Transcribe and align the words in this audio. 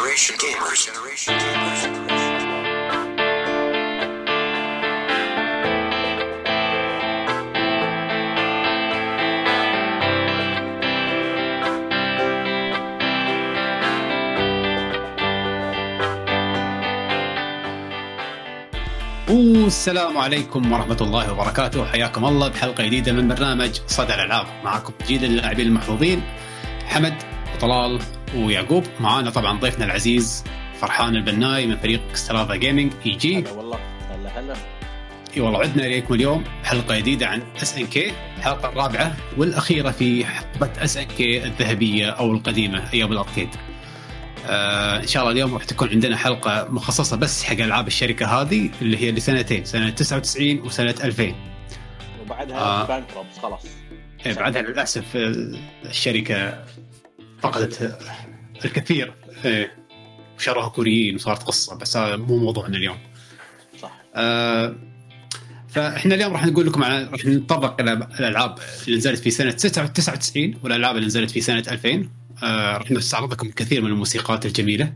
Generation 0.00 0.36
Gamers. 0.38 0.86
Generation 0.86 1.34
Gamers. 1.36 1.82
والسلام 19.28 20.18
عليكم 20.18 20.72
ورحمة 20.72 20.96
الله 21.00 21.32
وبركاته 21.32 21.84
حياكم 21.84 22.24
الله 22.24 22.48
بحلقة 22.48 22.84
جديدة 22.86 23.12
من 23.12 23.28
برنامج 23.28 23.80
صدى 23.86 24.14
الألعاب 24.14 24.46
معكم 24.64 24.92
جيل 25.06 25.24
اللاعبين 25.24 25.66
المحظوظين 25.66 26.22
حمد 26.86 27.14
وطلال 27.54 28.00
ويعقوب 28.36 28.84
معانا 29.00 29.30
طبعا 29.30 29.58
ضيفنا 29.58 29.84
العزيز 29.84 30.44
فرحان 30.80 31.16
البناي 31.16 31.66
من 31.66 31.76
فريق 31.76 32.00
سترافا 32.14 32.56
gaming 32.56 32.92
AG 33.06 33.38
هلا 33.38 33.50
والله. 33.52 33.78
هلا 34.10 34.40
هلا. 34.40 34.54
إي 35.36 35.40
والله 35.40 35.58
عدنا 35.60 35.86
إليكم 35.86 36.14
اليوم 36.14 36.44
حلقة 36.64 36.98
جديدة 36.98 37.26
عن 37.26 37.42
SNK 37.62 38.12
الحلقة 38.38 38.68
الرابعة 38.68 39.16
والأخيرة 39.36 39.90
في 39.90 40.24
حقبة 40.26 40.70
SNK 40.78 41.44
الذهبية 41.44 42.10
أو 42.10 42.32
القديمة 42.32 42.92
أيام 42.92 43.12
ال 43.12 43.16
arcade. 43.16 43.48
آه 44.46 45.00
إن 45.00 45.06
شاء 45.06 45.22
الله 45.22 45.32
اليوم 45.32 45.54
راح 45.54 45.64
تكون 45.64 45.88
عندنا 45.88 46.16
حلقة 46.16 46.66
مخصصة 46.70 47.16
بس 47.16 47.42
حق 47.44 47.52
ألعاب 47.56 47.86
الشركة 47.86 48.26
هذه 48.26 48.70
اللي 48.82 48.96
هي 48.98 49.12
لسنتين 49.12 49.64
سنة 49.64 49.90
99 49.90 50.58
وسنة 50.60 50.94
2000 51.04 51.34
وبعدها 52.22 52.56
آه. 52.58 52.86
بانكروبس 52.86 53.38
خلاص. 53.42 53.66
إيه، 54.26 54.34
بعدها 54.34 54.62
للأسف 54.62 55.16
آه، 55.16 55.34
الشركة 55.84 56.64
فقدت 57.42 57.98
الكثير. 58.64 59.14
إيه، 59.44 59.72
وشروها 60.36 60.68
كوريين 60.68 61.14
وصارت 61.14 61.42
قصة 61.42 61.76
بس 61.76 61.96
هذا 61.96 62.16
مو 62.16 62.36
موضوعنا 62.36 62.76
اليوم. 62.76 62.98
صح. 63.82 63.92
آه، 64.14 64.76
فإحنا 65.68 66.14
اليوم 66.14 66.32
راح 66.32 66.46
نقول 66.46 66.66
لكم 66.66 66.84
على 66.84 67.04
راح 67.12 67.24
نتطرق 67.24 67.80
إلى 67.80 67.92
الألعاب 67.92 68.58
اللي 68.86 68.96
نزلت 68.96 69.18
في 69.18 69.30
سنة 69.30 69.50
99 69.50 70.54
والألعاب 70.62 70.96
اللي 70.96 71.06
نزلت 71.06 71.30
في 71.30 71.40
سنة 71.40 71.64
2000 71.70 72.08
آه، 72.42 72.76
راح 72.76 72.90
نستعرض 72.90 73.32
لكم 73.32 73.50
كثير 73.50 73.82
من 73.82 73.90
الموسيقات 73.90 74.46
الجميلة. 74.46 74.92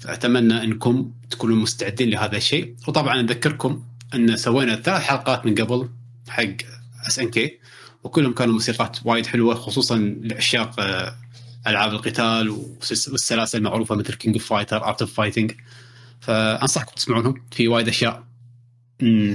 فأتمنى 0.00 0.64
إنكم 0.64 1.12
تكونوا 1.30 1.56
مستعدين 1.56 2.10
لهذا 2.10 2.36
الشيء. 2.36 2.74
وطبعا 2.88 3.22
نذكركم 3.22 3.82
أن 4.14 4.36
سوينا 4.36 4.76
ثلاث 4.76 5.02
حلقات 5.02 5.46
من 5.46 5.54
قبل 5.54 5.88
حق 6.28 6.44
SNK 7.06 7.58
وكلهم 8.04 8.32
كانوا 8.32 8.52
موسيقات 8.52 8.98
وايد 9.04 9.26
حلوة 9.26 9.54
خصوصا 9.54 10.16
لعشاق 10.22 10.80
آه، 10.80 11.16
ألعاب 11.66 11.92
القتال 11.92 12.50
والسلاسل 12.50 13.58
المعروفة 13.58 13.94
مثل 13.94 14.14
King 14.14 14.36
of 14.36 14.46
Fighter 14.48 14.84
Art 14.84 15.02
of 15.02 15.14
Fighting 15.14 15.52
فأنصحكم 16.20 16.94
تسمعونهم. 16.94 17.46
في 17.52 17.68
وايد 17.68 17.88
أشياء 17.88 18.24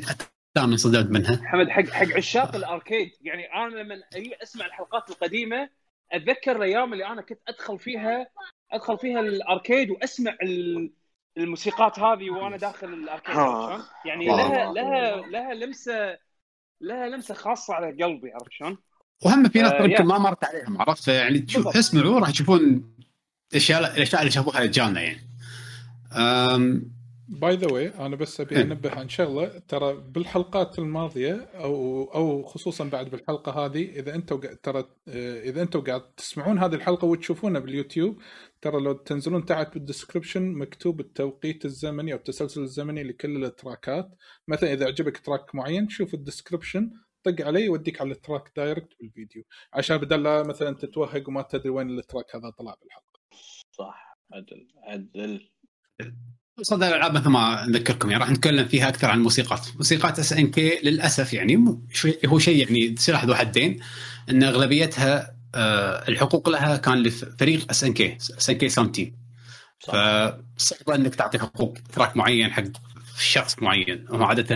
حتى 0.07 0.25
أنا 0.57 0.65
انصدمت 0.65 1.11
منها. 1.11 1.41
حمد 1.45 1.69
حق 1.69 1.83
حق 1.83 2.15
عشاق 2.17 2.55
الأركيد. 2.55 3.11
يعني 3.21 3.53
أنا 3.53 3.75
لما 3.75 4.01
أجي 4.15 4.35
أسمع 4.43 4.65
الحلقات 4.65 5.09
القديمة 5.09 5.69
أتذكر 6.11 6.55
الأيام 6.55 6.93
اللي 6.93 7.05
أنا 7.07 7.21
كنت 7.21 7.39
أدخل 7.47 7.79
فيها 7.79 8.27
أدخل 8.71 8.97
فيها 8.97 9.19
ال 9.19 9.29
arcade 9.29 9.89
وأسمع 9.89 10.37
ال- 10.43 10.91
الموسيقات 11.37 11.99
هذه 11.99 12.29
وأنا 12.29 12.57
داخل 12.57 12.87
ال 12.93 12.98
arcade؟ 12.99 13.35
يعني. 14.05 14.25
لها 14.27 14.73
لها 14.73 15.15
لها 15.15 15.53
لمسه 15.53 16.17
لها 16.81 17.07
لمسة 17.07 17.33
خاصة 17.33 17.73
على 17.73 18.03
قلبي 18.03 18.31
عرفت 18.31 18.51
شلون؟ 18.51 18.77
وهم 19.25 19.49
في 19.49 19.61
ناس 19.61 19.71
آه، 19.71 19.83
يمكن. 19.83 20.03
ما 20.03 20.17
مرت 20.17 20.43
عليهم 20.43 20.81
عرفت 20.81 21.07
يعني 21.07 21.39
تشوف. 21.39 21.77
اسمعوا 21.77 22.19
راح 22.19 22.31
تشوفون 22.31 22.93
الأشياء 23.51 23.95
الأشياء 23.95 24.21
اللي 24.21 24.31
شافوها 24.31 24.59
رجالنا 24.59 25.01
يعني 25.01 25.27
by 27.27 27.55
the 27.55 27.71
way 27.71 27.87
أنا 27.87 28.15
بس 28.15 28.41
أبي 28.41 28.55
إيه. 28.55 28.61
أنبه 28.61 28.91
عن 28.91 29.09
شغلة 29.09 29.61
ترى 29.67 29.93
بالحلقات 29.93 30.79
الماضية 30.79 31.49
أو 31.55 32.03
أو 32.03 32.43
خصوصا 32.43 32.83
بعد 32.83 33.09
بالحلقة 33.09 33.65
هذه 33.65 33.99
إذا 33.99 34.15
أنتم 34.15 34.39
ترى 34.63 34.79
آه، 35.07 35.41
إذا 35.41 35.61
أنتم 35.61 35.81
قاعد 35.81 36.01
تسمعون 36.01 36.59
هذه 36.59 36.75
الحلقة 36.75 37.05
وتشوفونها 37.05 37.61
باليوتيوب 37.61 38.21
ترى 38.61 38.81
لو 38.81 38.93
تنزلون 38.93 39.45
تحت 39.45 39.73
بال 39.73 39.86
description 39.86 40.53
مكتوب 40.53 40.99
التوقيت 40.99 41.65
الزمني 41.65 42.13
أو 42.13 42.17
التسلسل 42.17 42.61
الزمني 42.61 43.03
لكل 43.03 43.45
التراكات 43.45 44.09
مثلا 44.47 44.73
إذا 44.73 44.85
عجبك 44.85 45.17
track 45.17 45.55
معين 45.55 45.89
شوف 45.89 46.13
ال 46.13 46.20
description 46.20 46.91
طق 47.31 47.45
عليه 47.45 47.65
يوديك 47.65 48.01
على 48.01 48.11
ال 48.11 48.18
track 48.18 48.51
direct 48.55 48.93
بالفيديو 48.99 49.43
عشان 49.73 49.97
بدل 49.97 50.23
لا 50.23 50.43
مثلا 50.43 50.75
تتوهق 50.75 51.29
وما 51.29 51.41
تدري 51.41 51.69
وين 51.69 51.89
ال 51.89 51.97
track 51.97 52.35
هذا 52.35 52.49
طلع 52.49 52.75
بالحلقة. 52.81 53.19
صح 53.71 54.17
عدل 54.33 54.67
عدل. 54.83 55.49
صدى 56.61 56.87
الألعاب 56.87 57.13
مثل 57.13 57.29
ما 57.29 57.65
نذكركم 57.65 58.11
يعني 58.11 58.23
راح 58.23 58.31
نتكلم 58.31 58.67
فيها 58.67 58.89
أكثر 58.89 59.07
عن 59.07 59.17
الموسيقات، 59.17 59.67
موسيقات 59.75 60.19
SNK 60.19 60.79
للأسف 60.83 61.33
يعني 61.33 61.79
هو 62.25 62.39
شيء 62.39 62.57
يعني 62.57 62.95
سلاح 62.95 63.25
ذو 63.25 63.35
حدين 63.35 63.79
إن 64.29 64.43
أغلبيتها 64.43 65.37
آه، 65.55 66.07
الحقوق 66.07 66.49
لها 66.49 66.77
كان 66.77 67.03
لفريق 67.03 67.69
اس 67.69 67.83
ان 67.83 67.93
كي 67.93 68.17
اس 68.17 68.49
ان 68.49 68.57
كي 68.57 68.69
ساوند 68.69 68.91
تيم 68.91 69.15
فصعب 69.79 70.89
إنك 70.89 71.15
تعطي 71.15 71.39
حقوق 71.39 71.77
track 71.93 72.17
معين 72.17 72.51
حق 72.51 72.63
شخص 73.19 73.59
معين 73.59 74.05
هم 74.09 74.23
عاده 74.23 74.55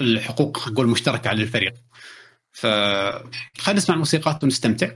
الحقوق 0.00 0.68
نقول 0.68 0.86
مشتركه 0.88 1.28
على 1.28 1.42
الفريق. 1.42 1.74
فخلينا 2.52 3.78
نسمع 3.78 3.94
الموسيقات 3.94 4.44
ونستمتع 4.44 4.90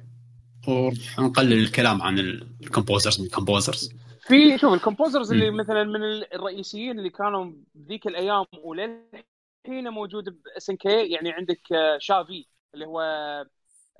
ونقلل 0.68 1.52
الكلام 1.52 2.02
عن 2.02 2.18
ال 2.18 2.28
composers 2.28 3.20
من 3.20 3.26
ال 3.26 3.33
composers 3.33 3.94
في 4.20 4.58
شوف 4.58 4.72
ال 4.72 4.78
composers 4.78 5.32
اللي. 5.32 5.50
مثلا 5.50 5.84
من 5.84 6.02
الرئيسيين 6.34 6.98
اللي 6.98 7.10
كانوا 7.10 7.52
بذيك 7.74 8.06
الأيام 8.06 8.44
وللحين 8.64 9.88
موجود 9.90 10.42
ب 10.42 10.70
SNK 10.70 11.06
يعني 11.06 11.32
عندك 11.32 11.72
آه، 11.72 11.98
شافي 11.98 12.46
اللي 12.74 12.86
هو 12.86 13.00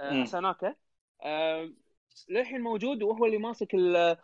آه،. 0.01 0.25
أساناكا 0.25 0.75
آه، 1.23 1.71
للحين 2.29 2.61
موجود 2.61 3.03
وهو 3.03 3.27
اللي 3.27 3.39
ماسك 3.39 3.75
ال- 3.75 4.17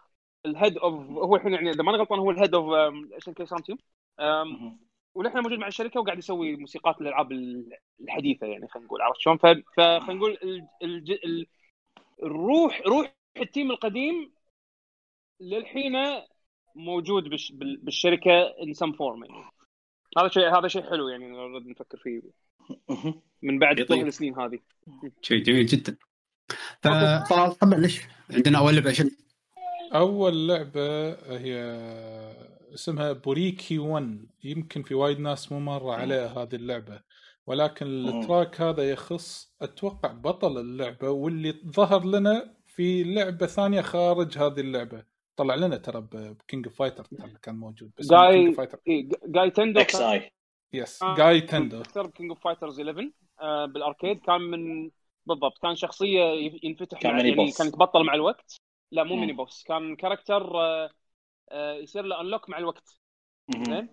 ال 0.47 0.53
head 0.53 0.79
of 0.79 0.95
هو 1.11 1.37
الحين 1.37 1.53
يعني 1.53 1.71
إذا 1.71 1.83
ماني 1.83 1.99
غلطان 1.99 2.19
هو 2.19 2.31
ال 2.31 2.36
head 2.36 2.55
of 2.55 2.95
SNK 3.13 3.47
sound 3.47 3.65
وللحين 5.15 5.43
موجود 5.43 5.59
مع 5.59 5.67
الشركة 5.67 6.01
وقاعد 6.01 6.19
يسوي 6.19 6.57
موسيقات 6.57 7.01
الالعاب 7.01 7.33
ال- 7.33 7.73
الحديثة 8.01 8.47
يعني 8.47 8.69
خلينا 8.69 8.87
نقول 8.87 9.03
عرفت 9.03 9.21
شلون؟ 9.21 9.37
فخلينا 9.37 10.13
نقول 10.15 10.39
ال- 10.43 10.69
الج- 10.83 11.11
ال- 11.25 11.47
الروح 12.23 12.83
روح 12.87 13.15
ال 13.37 13.44
team 13.44 13.71
القديم 13.71 14.33
للحين 15.41 15.93
موجود 16.75 17.29
بالش- 17.29 17.53
بال- 17.53 17.77
بالشركة 17.77 18.43
in 18.63 18.73
some 18.75 18.93
form 18.93 19.25
يعني 19.25 19.45
هذا 20.19 20.29
شيء 20.29 20.59
هذا 20.59 20.69
شيء 20.69 20.83
حلو 20.91 21.09
يعني 21.09 21.29
نرد 21.31 21.67
نفكر 21.67 21.99
فيه. 21.99 22.23
من 23.43 23.59
بعد. 23.59 23.85
طول 23.85 24.07
السنين 24.07 24.39
هذه 24.41 24.59
شيء 25.23 25.43
جميل 25.43 25.67
جدا 25.67 25.97
فطلال 26.83 27.53
تفضل 27.53 27.91
عندنا 28.31 28.59
أول 28.59 28.75
لعبة؟ 28.75 29.11
أول 29.95 30.49
لعبة 30.49 31.11
هي 31.39 31.55
اسمها 32.75 33.13
بوريكي 33.13 33.79
1 33.79 34.27
يمكن 34.45 34.83
في 34.83 34.95
وايد 34.95 35.21
ناس 35.21 35.53
مو 35.53 35.61
مرة 35.61 35.93
عليها 35.95 36.43
هذه 36.43 36.55
اللعبة. 36.55 37.01
ولكن 37.47 37.87
التراك 37.87 38.61
هذا 38.61 38.91
يخص 38.91 39.55
أتوقع 39.63 40.13
بطل 40.13 40.59
اللعبة 40.59 41.11
واللي 41.11 41.53
ظهر 41.67 42.05
لنا 42.05 42.55
في 42.67 43.05
لعبة 43.05 43.47
ثانية 43.47 43.81
خارج 43.81 44.39
هذه 44.39 44.61
اللعبة. 44.61 45.05
طلع 45.37 45.55
لنا 45.55 45.77
ترى 45.77 46.01
ب 46.13 46.24
King 46.24 46.67
of 46.67 46.77
Fighter 46.77 47.07
كان 47.43 47.55
موجود 47.55 47.91
بس 47.99 48.07
جاي- 48.11 48.33
كينج 48.33 48.47
اوف 48.47 48.57
فايتر 48.57 48.79
إيه، 48.87 49.09
جاي 49.27 49.51
تندو 49.51 49.81
XI 49.81 49.97
yes. 50.01 51.05
جاي 51.17 51.41
تندو. 51.41 51.83
كان 51.95 52.11
King 52.11 52.31
of 52.31 52.45
Fighters 52.45 52.81
11 52.81 53.11
آه، 53.41 53.67
بال 53.67 53.79
arcade. 53.79 54.21
كان 54.21 54.41
من 54.41 54.91
بالضبط 55.27 55.59
كان 55.63 55.77
شخصية 55.77 56.25
ينفتح 56.63 57.01
كان 57.01 57.17
يعني 57.19 57.31
boss. 57.35 57.59
كان 57.59 57.67
يتبطل 57.67 58.05
مع 58.05 58.15
الوقت. 58.15 58.57
لا 58.93 59.05
مو. 59.05 59.17
mini 59.17 59.33
boss 59.33 59.65
كان 59.67 59.97
character 59.97 60.61
آه، 60.61 60.91
يصير 61.55 62.05
له 62.05 62.21
unlock 62.21 62.49
مع 62.51 62.59
الوقت. 62.59 62.99
زين؟ 63.67 63.89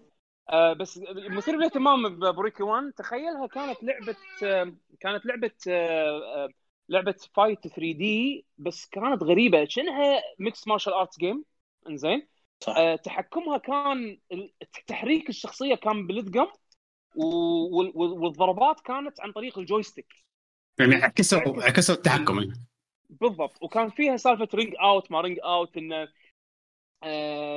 آه 0.50 0.74
بس 0.74 1.00
مثير 1.16 1.56
للاهتمام 1.56 2.20
ب 2.20 2.26
Buriki 2.26 2.64
1 2.64 2.94
تخيلها 2.98 3.48
كانت 3.48 3.84
لعبة 3.84 4.16
آه 4.44 4.76
كانت 5.00 5.26
لعبة 5.26 5.52
آه 5.68 6.20
آه 6.36 6.50
لعبة 6.90 7.16
fight 7.34 7.68
3D 7.68 8.46
بس 8.58 8.86
كانت 8.86 9.24
غريبة. 9.24 9.66
شنها 9.66 10.22
mixed 10.40 10.68
martial 10.68 10.94
arts 10.94 11.20
game 11.20 11.46
إنزين. 11.90 12.28
صح. 12.60 12.78
آه 12.78 12.96
تحكمها 12.96 13.58
كان 13.58 14.18
تحريك 14.88 15.30
الشخصية 15.30 15.76
كان 15.76 16.08
بالدقم 16.08 16.48
والضربات 17.16 18.80
كانت 18.80 19.22
عن 19.22 19.32
طريق 19.32 19.60
ال 19.60 19.65
joystick. 19.65 20.14
يعني 20.80 20.96
عكسوا 20.96 21.64
عكسوا 21.64 21.96
التحكم. 21.96 22.54
بالضبط. 23.10 23.64
وكان 23.64 23.90
فيها 23.90 24.18
سالفة 24.18 24.48
ring 24.56 24.74
out 24.82 25.12
ما 25.12 25.22
ring 25.22 25.40
out 25.44 25.78
إنه 25.78 25.96
آه، 25.96 26.08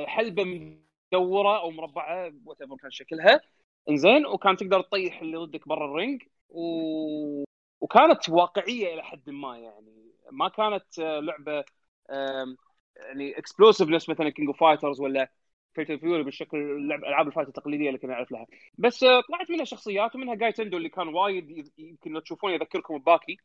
حلبة 0.05 0.43
مدورة 0.43 1.59
أو 1.59 1.71
مربعة 1.71 2.33
وات 2.45 2.57
كان 2.57 2.91
شكلها. 2.91 3.41
إنزين 3.89 4.25
وكان 4.25 4.57
تقدر 4.57 4.81
تطيح 4.81 5.21
اللي 5.21 5.37
ضدك 5.37 5.67
برا 5.67 5.85
ال 5.85 5.91
ring. 5.91 6.23
و... 6.49 7.43
وكانت 7.81 8.29
واقعية 8.29 8.93
إلى 8.93 9.03
حد 9.03 9.29
ما 9.29 9.57
يعني. 9.57 10.11
ما 10.31 10.47
كانت 10.49 10.99
آه، 10.99 11.19
لعبة 11.19 11.63
يعني 12.95 13.37
explosiveness 13.37 14.09
مثلا 14.09 14.29
King 14.29 14.47
of 14.47 14.59
Fighters 14.59 15.01
ولا 15.01 15.31
Fatal 15.73 15.99
Fury 15.99 16.23
بالشكل 16.23 16.57
اللعب 16.57 17.03
ألعاب 17.03 17.27
ال 17.27 17.30
fight 17.30 17.47
التقليدية 17.47 17.87
اللي 17.87 17.99
كنا 17.99 18.11
نعرف 18.11 18.31
لها. 18.31 18.47
بس 18.77 19.03
آه، 19.03 19.21
طلعت 19.21 19.51
منها 19.51 19.65
شخصيات 19.65 20.15
ومنها 20.15 20.35
جاي 20.35 20.51
تندو 20.51 20.77
اللي 20.77 20.89
كان 20.89 21.07
وايد 21.07 21.71
يمكن 21.77 22.11
لو 22.11 22.19
تشوفونه 22.19 22.53
يذكركم 22.53 22.97
بباكي. 22.97 23.37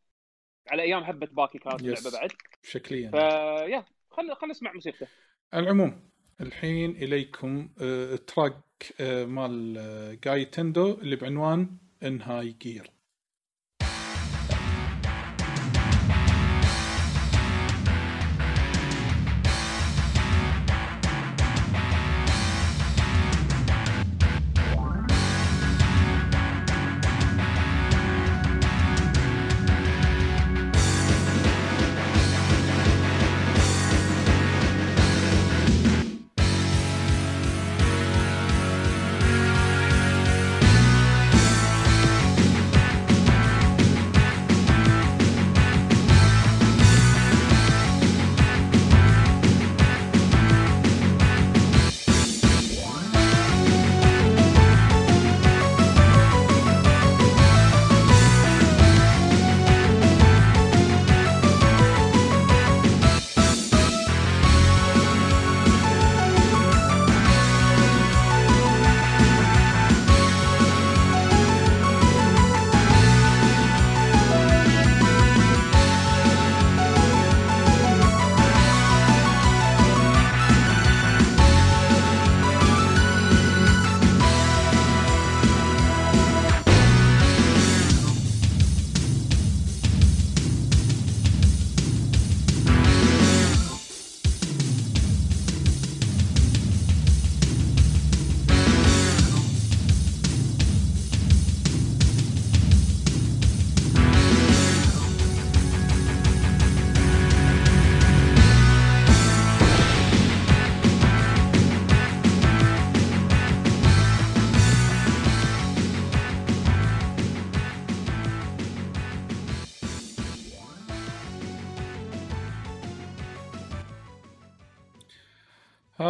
على 0.70 0.82
أيام 0.82 1.02
هبة 1.02 1.26
باكي 1.26 1.58
كانت. 1.58 1.80
اللعبة 1.80 2.10
بعد. 2.12 2.32
شكليا. 2.62 3.10
فيا 3.10 3.84
خلينا 4.10 4.34
خلينا 4.34 4.50
نسمع 4.50 4.72
موسيقته. 4.72 5.06
العموم 5.54 6.00
الحين 6.40 6.90
إليكم 6.90 7.68
آه، 7.80 8.16
track 8.16 8.54
آه، 9.00 9.24
مال 9.24 9.78
آه، 9.78 10.18
جاي 10.24 10.44
تندو 10.44 10.92
اللي 10.92 11.16
بعنوان 11.16 11.76
إنهاي 12.02 12.52
جير. 12.62 12.90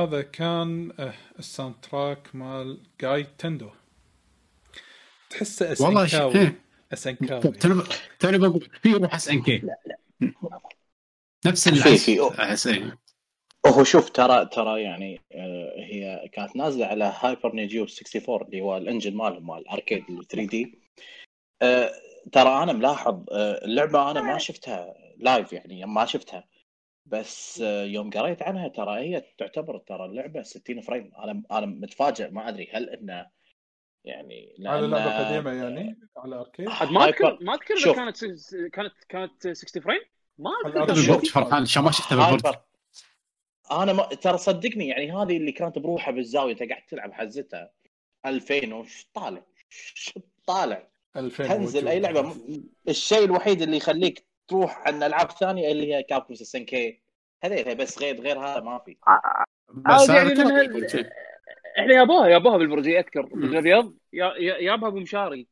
هذا 0.09 0.23
كان 0.23 0.93
آه، 0.99 1.15
ال 1.39 1.75
soundtrack 1.83 2.35
مال 2.35 2.79
جاي 3.01 3.27
تندو. 3.39 3.71
تحسه 5.31 5.85
والله 5.85 6.07
ش... 6.07 6.15
أسنكاوي. 6.15 6.35
إيه. 6.41 6.61
أسنكاوي. 6.93 7.41
توني 8.21 8.39
بقول 8.39 8.69
في 8.83 8.93
روح 8.93 9.15
SNK 9.15 9.63
نفس 11.47 11.69
في- 11.69 11.75
العزف 11.75 12.05
في- 12.05 12.43
أحس 12.43 12.67
إيه. 12.67 12.99
هو 13.67 13.85
شوف 13.85 14.11
ترى 14.11 14.47
ترى 14.47 14.83
يعني 14.83 15.21
آه، 15.33 15.73
هي 15.77 16.29
كانت 16.33 16.57
نازلة 16.57 16.87
على 16.87 17.13
Hyper 17.21 17.53
Neo 17.55 17.69
Geo 17.69 17.83
64 17.85 18.43
اللي 18.47 18.61
هو 18.61 18.77
ال 18.77 18.83
engine 18.83 19.17
مالهم 19.17 19.47
مال 19.47 19.59
ال 19.59 20.05
arcade 20.31 20.47
3D 20.47 20.79
ترى 22.33 22.63
أنا 22.63 22.73
ملاحظ 22.73 23.25
آه، 23.33 23.65
اللعبة 23.65 24.11
أنا 24.11 24.23
ما 24.23 24.39
شفتها 24.39 24.95
live 25.19 25.53
يعني 25.53 25.87
ما 25.87 26.07
شفتها. 26.07 26.45
بس 27.09 27.61
آه، 27.61 27.85
يوم 27.85 28.11
قريت 28.11 28.43
عنها 28.43 28.69
ترى 28.69 29.01
هي 29.01 29.25
تعتبر 29.39 29.79
ترى 29.79 30.05
اللعبة 30.05 30.43
60 30.43 30.81
فريم. 30.81 31.13
أنا 31.19 31.43
أنا 31.51 31.67
متفاجئ 31.67 32.31
ما 32.31 32.49
أدري 32.49 32.69
هل 32.73 32.91
إنه 32.91 33.27
يعني 34.05 34.57
على 34.67 34.87
لعبة 34.87 35.29
قديمة 35.29 35.53
يعني 35.53 35.99
على 36.17 36.37
أركيد. 36.37 36.67
ما 36.67 37.05
اذكر 37.09 37.39
ما 37.41 37.55
أذكر 37.55 37.75
إذا. 37.75 37.93
كانت 37.93 38.25
كانت 38.73 38.93
كانت 39.09 39.49
60 39.49 39.83
فريم 39.83 40.01
ما 40.39 40.51
أذكر 40.67 41.19
فرحان 41.19 41.63
عشان 41.63 41.83
ما 41.83 41.91
شفته 41.91 42.17
بالبرج 42.17 42.47
هايبر 42.47 42.61
أنا 43.71 43.93
ما... 43.93 44.03
ترى 44.03 44.39
صدقني 44.39 44.89
يعني 44.89 45.13
هذه 45.13 45.37
اللي 45.37 45.53
كانت 45.53 45.79
بروحها 45.79 46.13
بالزاوية 46.13 46.53
أنت 46.53 46.63
قاعد 46.63 46.83
تلعب 46.89 47.13
حزتها. 47.13 47.71
2000 48.27 48.75
وش 48.75 49.07
طالع؟ 49.15 49.43
شو 49.95 50.21
طالع؟ 50.47 50.89
2000 51.17 51.49
تنزل. 51.49 51.89
أي 51.89 52.01
لعبة. 52.01 52.37
الشيء 52.89 53.25
الوحيد 53.25 53.63
اللي 53.63 53.77
يخليك 53.77 54.28
تروح 54.49 54.87
عن 54.87 55.03
العاب 55.03 55.31
ثانية 55.31 55.73
اللي 55.73 55.95
هي 55.95 56.03
كابكوم 56.03 56.37
6 56.37 56.59
كي. 56.59 57.01
هذيل 57.45 57.75
بس 57.75 57.99
غير 58.03 58.21
غير 58.21 58.39
هذا 58.39 58.61
ما 58.61 58.79
في. 58.79 58.97
بس 59.69 60.11
عادي 60.11 60.41
يعني 60.41 60.89
شيء. 60.89 61.07
إحنا 61.79 61.95
يابوها 61.95 62.29
يابوها 62.29 62.57
بالبرجي 62.57 62.99
اذكر 62.99 63.23
بالرياض 63.23 63.93
يا- 64.13 64.35
يا- 64.39 64.57
يابها 64.59 64.89
أبو 64.89 65.01
مشاري. 65.01 65.47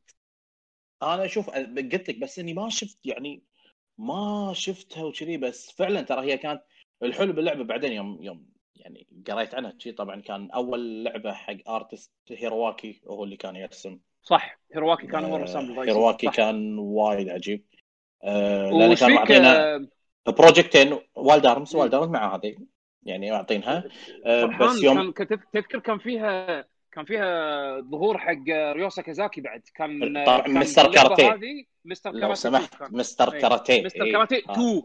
أنا 1.03 1.25
أشوف 1.25 1.49
قلت 1.49 2.09
لك 2.09 2.19
بس 2.19 2.39
إني 2.39 2.53
ما 2.53 2.69
شفت 2.69 2.97
يعني 3.05 3.43
ما 3.97 4.51
شفتها 4.55 5.03
وكذي 5.03 5.37
بس 5.37 5.71
فعلا 5.71 6.01
ترى 6.01 6.21
هي 6.31 6.37
كانت 6.37 6.61
الحلو 7.03 7.33
باللعبة. 7.33 7.63
بعدين 7.63 7.91
يوم 7.91 8.23
يوم 8.23 8.45
يعني 8.75 9.07
قريت 9.27 9.55
عنها 9.55 9.73
شي 9.79 9.91
طبعا 9.91 10.21
كان 10.21 10.51
أول 10.51 11.03
لعبة 11.03 11.33
حق 11.33 11.69
artist 11.69 12.11
هيرواكي 12.29 13.01
هو 13.07 13.23
اللي 13.23 13.37
كان 13.37 13.55
يرسم. 13.55 13.99
صح. 14.23 14.59
هيرواكي 14.73 15.07
كان 15.07 15.23
هو 15.25 15.35
الرسام 15.35 15.79
هيرواكي. 15.79 16.27
كان 16.29 16.79
وايد 16.79 17.29
عجيب. 17.29 17.63
آه 17.73 17.76
لأن 18.23 18.93
كانوا 18.93 18.95
فيك؟ 18.95 19.09
معطينا 19.09 19.75
آه، 19.75 20.31
بروجكتين 20.31 20.99
والد 21.15 21.45
ارمز. 21.45 21.75
والد 21.75 21.93
ارمز 21.93 22.09
مع 22.09 22.35
هذه. 22.35 22.55
يعني 23.03 23.31
معطينها 23.31 23.83
آه 24.25 24.45
بس 24.45 24.83
يوم 24.83 25.11
كان 25.11 25.27
تذكر 25.53 25.79
كان 25.79 25.97
فيها 25.99 26.65
كان 26.91 27.05
فيها 27.05 27.81
ظهور 27.81 28.17
حق 28.17 28.33
ريوسا 28.49 29.01
كازاكي 29.01 29.41
بعد. 29.41 29.61
كان 29.75 30.23
طبعاً 30.25 30.41
كان 30.41 30.53
مستر 30.53 30.85
اللعبة 30.89 31.15
كاراتيه. 31.15 31.65
مستر 31.85 32.11
لو 32.11 32.19
كاراتيه 32.19 32.33
سمحت 32.41 32.75
كان. 32.75 32.89
مستر 32.91 33.33
إيه. 33.33 33.41
كاراتيه. 33.41 33.85
مستر 33.85 34.03
إيه. 34.03 34.11
كاراتيه 34.11 34.41
آه، 34.49 34.51
2 34.51 34.83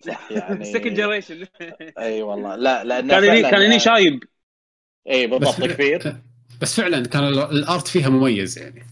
صح 0.00 0.32
يعني 0.32 0.64
سكند 0.72 0.94
جنريشن 0.94 1.46
إي 1.98 2.22
والله. 2.22 2.56
لا 2.56 2.84
لأن 2.84 3.08
كان 3.08 3.24
هني 3.24 3.42
كان 3.42 3.60
هني 3.62 3.78
شايب. 3.78 4.24
إي 5.10 5.26
بالضبط 5.26 5.70
كبير. 5.72 6.02
بس 6.60 6.74
فعلا 6.74 7.06
كان 7.06 7.24
ال- 7.24 7.38
الارت 7.38 7.88
فيها 7.88 8.08
مميز 8.08 8.58
يعني. 8.58 8.86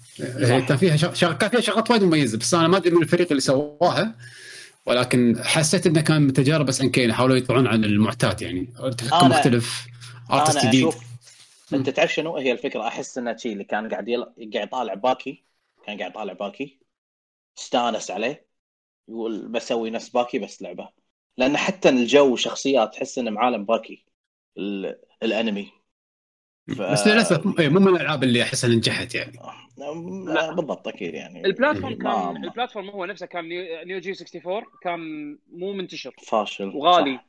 كان 0.66 0.76
فيها 0.76 0.96
شغ... 0.96 1.32
كان 1.32 1.50
فيها 1.50 1.60
شغلات 1.60 1.90
وايد 1.90 2.02
مميزة 2.02 2.38
بس 2.38 2.54
أنا 2.54 2.68
ما 2.68 2.76
أدري 2.76 2.90
من 2.90 3.02
الفريق 3.02 3.26
اللي 3.30 3.40
سواها 3.40 4.14
ولكن 4.86 5.40
حسيت 5.44 5.86
إنه 5.86 6.00
كان 6.00 6.32
تجارب 6.32 6.68
SNK 6.68 7.12
حاولوا 7.12 7.36
يطلعون 7.36 7.66
عن 7.66 7.84
المعتاد 7.84 8.42
يعني. 8.42 8.68
تحكم 8.98 9.18
أنا- 9.18 9.24
مختلف 9.24 9.86
artist 10.32 10.66
جديد. 10.66 10.88
أنت 11.72 11.90
تعرف 11.90 12.14
شنو؟ 12.14 12.36
هي 12.36 12.52
الفكرة. 12.52 12.88
أحس 12.88 13.18
إنه 13.18 13.36
شيء 13.36 13.52
اللي 13.52 13.64
كان 13.64 13.88
قاعد 13.88 14.08
يل... 14.08 14.24
قاعد 14.24 14.66
يطالع 14.68 14.94
باكي 14.94 15.44
كان 15.86 15.98
قاعد 15.98 16.10
يطالع 16.10 16.32
باكي 16.32 16.78
استانس 17.58 18.10
عليه 18.10 18.46
يقول 19.08 19.48
بسوي 19.48 19.90
نفس 19.90 20.08
باكي 20.08 20.38
بس 20.38 20.62
لعبة. 20.62 20.88
لأن 21.38 21.56
حتى 21.56 21.88
الجو 21.88 22.32
وشخصيات 22.32 22.94
تحس 22.94 23.18
إنه 23.18 23.30
معالم 23.30 23.64
باكي 23.64 24.04
ال... 24.58 24.96
الأنمي. 25.22 25.68
ف- 26.68 26.82
بس 26.82 27.06
للأسف 27.06 27.60
إيه، 27.60 27.68
مو 27.68 27.80
من 27.80 27.96
الألعاب 27.96 28.24
اللي 28.24 28.42
احسها 28.42 28.70
نجحت 28.70 29.14
يعني. 29.14 29.38
لا 30.26 30.52
بالضبط 30.52 30.88
أكيد 30.88 31.14
يعني. 31.14 31.46
ال 31.46 31.52
platform 31.52 31.94
كان 31.94 32.44
ال 32.44 32.49
platform 32.49 32.90
هو 32.90 33.04
نفسه 33.04 33.26
كان 33.26 33.48
Neo 33.48 33.84
Neo 33.84 33.98
Geo 33.98 34.10
64 34.12 34.64
كان 34.82 35.00
مو 35.48 35.72
منتشر. 35.72 36.14
فاشل 36.26 36.68
وغالي. 36.68 37.16
صح. 37.16 37.26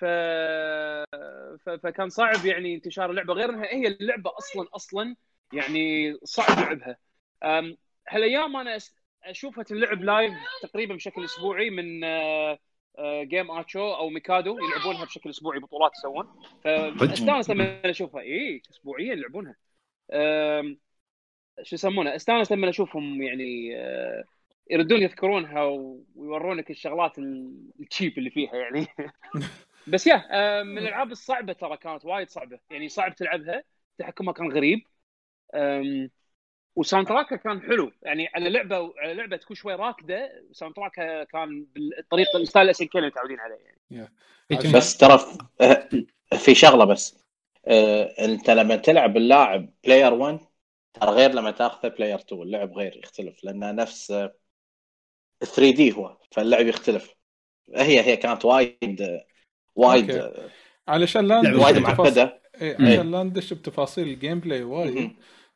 ف... 0.00 0.04
ف... 1.66 1.70
فكان 1.70 2.08
صعب 2.08 2.46
يعني 2.46 2.74
انتشار 2.74 3.10
اللعبة 3.10 3.34
غير 3.34 3.50
إنها 3.50 3.64
هي 3.64 3.86
اللعبة 3.86 4.30
أصلا 4.38 4.68
أصلا 4.74 5.16
يعني 5.52 6.14
صعب 6.24 6.58
لعبها. 6.58 6.96
هالأيام 8.08 8.56
أنا 8.56 8.78
أشوفها 9.24 9.64
تنلعب 9.64 10.02
live 10.02 10.32
تقريبا 10.62 10.94
بشكل 10.94 11.24
أسبوعي 11.24 11.70
من 11.70 12.04
آه، 12.04 12.58
جيم 13.22 13.50
اتشو 13.50 13.94
أو 13.94 14.08
ميكادو 14.08 14.58
يلعبونها 14.58 15.04
بشكل 15.04 15.30
أسبوعي 15.30 15.58
بطولات 15.58 15.92
يسوون. 15.98 16.26
فاستانس 16.98 17.50
لما 17.50 17.90
اشوفها 17.90 18.20
إي 18.20 18.62
اسبوعيا 18.70 19.12
يلعبونها. 19.12 19.56
شو 21.62 21.74
يسمونه؟ 21.74 22.16
استانس 22.16 22.52
لما 22.52 22.68
اشوفهم 22.68 23.22
يعني 23.22 23.76
آه، 23.76 24.24
يردون 24.70 25.02
يذكرونها 25.02 25.62
ويورونك 26.14 26.70
الشغلات 26.70 27.18
ال- 27.18 27.70
ال 27.80 27.86
cheap 27.86 28.18
اللي 28.18 28.30
فيها 28.30 28.54
يعني. 28.56 28.86
بس 29.92 30.06
يا 30.06 30.16
من 30.62 30.78
الألعاب 30.78 31.12
الصعبة 31.12 31.52
ترى 31.52 31.76
كانت 31.76 32.04
وايد 32.04 32.28
صعبة. 32.30 32.58
يعني 32.70 32.88
صعب 32.88 33.14
تلعبها. 33.14 33.62
تحكمها 33.98 34.32
كان 34.32 34.52
غريب. 34.52 34.80
و 36.76 37.06
soundtrack 37.08 37.34
ها 37.34 37.36
كان 37.36 37.62
حلو. 37.62 37.92
يعني 38.02 38.28
على 38.34 38.50
لعبه 38.50 38.92
على 38.98 39.14
لعبه 39.14 39.36
تكون 39.36 39.56
شوي 39.56 39.74
راكده 39.74 40.44
soundtrack 40.52 40.74
ها 40.74 41.24
كان 41.24 41.66
بالطريقة 41.74 42.36
ال 42.38 42.43
style 42.43 42.68
اس 42.70 42.80
اللي 42.82 43.06
متعودين 43.06 43.40
عليه. 43.40 43.58
يعني 43.90 44.72
بس 44.74 44.96
ترى 44.96 45.20
آه، 45.60 45.88
في 46.44 46.54
شغلة 46.54 46.84
بس. 46.84 47.24
آه، 47.66 48.02
أنت 48.24 48.50
لما 48.50 48.76
تلعب 48.76 49.16
اللاعب 49.16 49.70
player 49.84 50.14
1 50.14 50.38
ترى 50.92 51.10
غير 51.10 51.30
لما 51.30 51.50
تاخذه 51.50 51.88
player 51.88 52.18
2 52.18 52.42
اللعب 52.42 52.72
غير 52.72 52.96
يختلف 53.04 53.44
لأنه 53.44 53.72
نفس 53.72 54.06
3D 55.40 55.92
هو 55.92 56.16
فاللعب 56.32 56.66
يختلف. 56.66 57.14
هي 57.74 58.00
هي 58.00 58.16
كانت 58.16 58.44
وايد 58.44 59.02
آه، 59.02 59.26
وايد 59.74 60.10
أوكي. 60.10 60.40
آه، 60.40 60.50
علشان 60.88 61.26
لا 61.28 61.36
وايد 61.36 61.76
بتفاصيل- 61.76 61.82
معقدة. 61.82 62.40
إيه، 62.62 62.76
مم. 62.78 62.86
عشان 62.86 63.10
لا 63.10 63.22
ندش 63.22 63.52
بتفاصيل 63.52 64.08
ال 64.08 64.40
gameplay 64.40 64.62
وايد. 64.62 65.10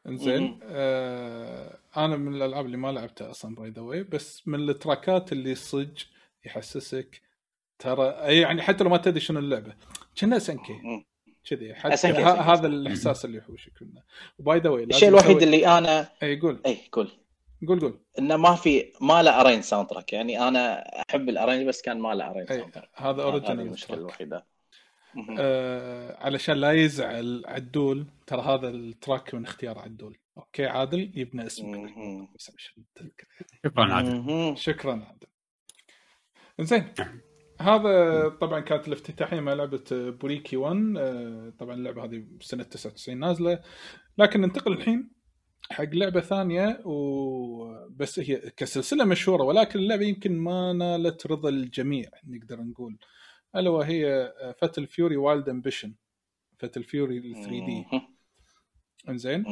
انزين. 0.07 0.59
آه 0.63 1.79
أنا 1.97 2.17
من 2.17 2.35
الالعاب 2.35 2.67
اللي 2.67 2.77
ما 2.77 2.93
لعبتها 2.93 3.31
أصلا 3.31 3.55
by 3.55 3.71
the 3.71 3.83
way 3.83 4.03
بس 4.03 4.49
من 4.49 4.69
ال 4.69 4.78
track 4.78 5.24
ات 5.24 5.33
اللي 5.33 5.55
صج 5.55 6.03
يحسسك 6.45 7.23
ترى 7.79 8.07
يعني 8.41 8.63
حتى 8.63 8.85
لو 8.85 8.91
ما 8.91 8.97
تدري 8.97 9.21
شنو 9.21 9.39
اللعبة 9.39 9.75
كنا 10.21 10.39
SNK. 10.39 11.05
كذي 11.51 11.75
حتى 11.75 12.09
هذا. 12.09 12.67
الإحساس 12.67 13.25
اللي 13.25 13.39
يحوشك 13.39 13.83
منه 13.83 14.03
و 14.39 14.45
by 14.45 14.59
the 14.59 14.71
way 14.71 14.85
الشيء 14.85 15.09
الوحيد 15.09 15.43
اللي 15.43 15.79
أنا 15.79 16.09
إي 16.23 16.41
قول 16.41 16.61
إي 16.67 16.79
قول 16.93 17.09
قول 17.69 17.81
قول 17.81 18.01
إنه 18.19 18.37
ما 18.37 18.55
في 18.55 18.93
ما 19.01 19.23
له 19.23 19.41
arrange 19.41 19.63
soundtrack 19.63 20.13
يعني 20.13 20.49
أنا 20.49 20.85
أحب 21.11 21.29
ال 21.29 21.34
arrange 21.34 21.69
بس 21.69 21.83
كان 21.83 21.99
ما 21.99 22.15
له 22.15 22.31
arrange 22.31 22.47
soundtrack 22.47 22.89
هذا 22.95 23.23
original 23.23 23.61
المشكلة 23.61 23.97
الوحيدة. 23.97 24.47
آه 25.39 26.17
علشان 26.25 26.57
لا 26.57 26.73
يزعل 26.73 27.43
عدول 27.47 28.07
ترى 28.27 28.41
هذا 28.43 28.69
ال 28.69 28.80
track 28.80 29.35
من 29.35 29.45
اختيار 29.45 29.79
عدول. 29.79 30.19
أوكي 30.39 30.67
عادل؟ 30.67 31.13
يبنى 31.15 31.47
اسمك. 31.47 31.77
شكرا 33.65 33.95
عادل. 33.95 34.57
شكرا 34.57 34.93
عادل. 34.93 35.27
زين 36.61 36.95
هذا 37.61 38.29
طبعا 38.29 38.61
كانت 38.61 38.89
الافتتاحية 38.89 39.41
مع 39.41 39.53
لعبة 39.53 39.85
Buriki 39.91 40.57
1 40.57 40.95
آه، 40.99 41.53
طبعا 41.59 41.75
اللعبة 41.75 42.05
هذه 42.05 42.25
سنة 42.41 42.63
99 42.63 43.19
نازلة. 43.19 43.61
لكن 44.19 44.41
ننتقل 44.41 44.73
الحين 44.73 45.11
حق 45.71 45.85
لعبة 45.93 46.21
ثانية 46.21 46.81
وبس 46.85 48.19
هي 48.19 48.37
كسلسلة 48.57 49.05
مشهورة 49.05 49.43
ولكن 49.43 49.79
اللعبة 49.79 50.05
يمكن 50.05 50.39
ما 50.39 50.73
نالت 50.73 51.27
رضا 51.27 51.49
الجميع 51.49 52.11
نقدر 52.27 52.61
نقول. 52.61 52.99
ألا 53.57 53.71
وهي 53.71 54.33
Fatal 54.59 54.87
Fury 54.87 55.17
Wild 55.17 55.49
Ambition 55.49 55.95
Fatal 56.59 56.85
Fury 56.85 57.35
3D. 57.35 57.85
إنزين. 59.09 59.45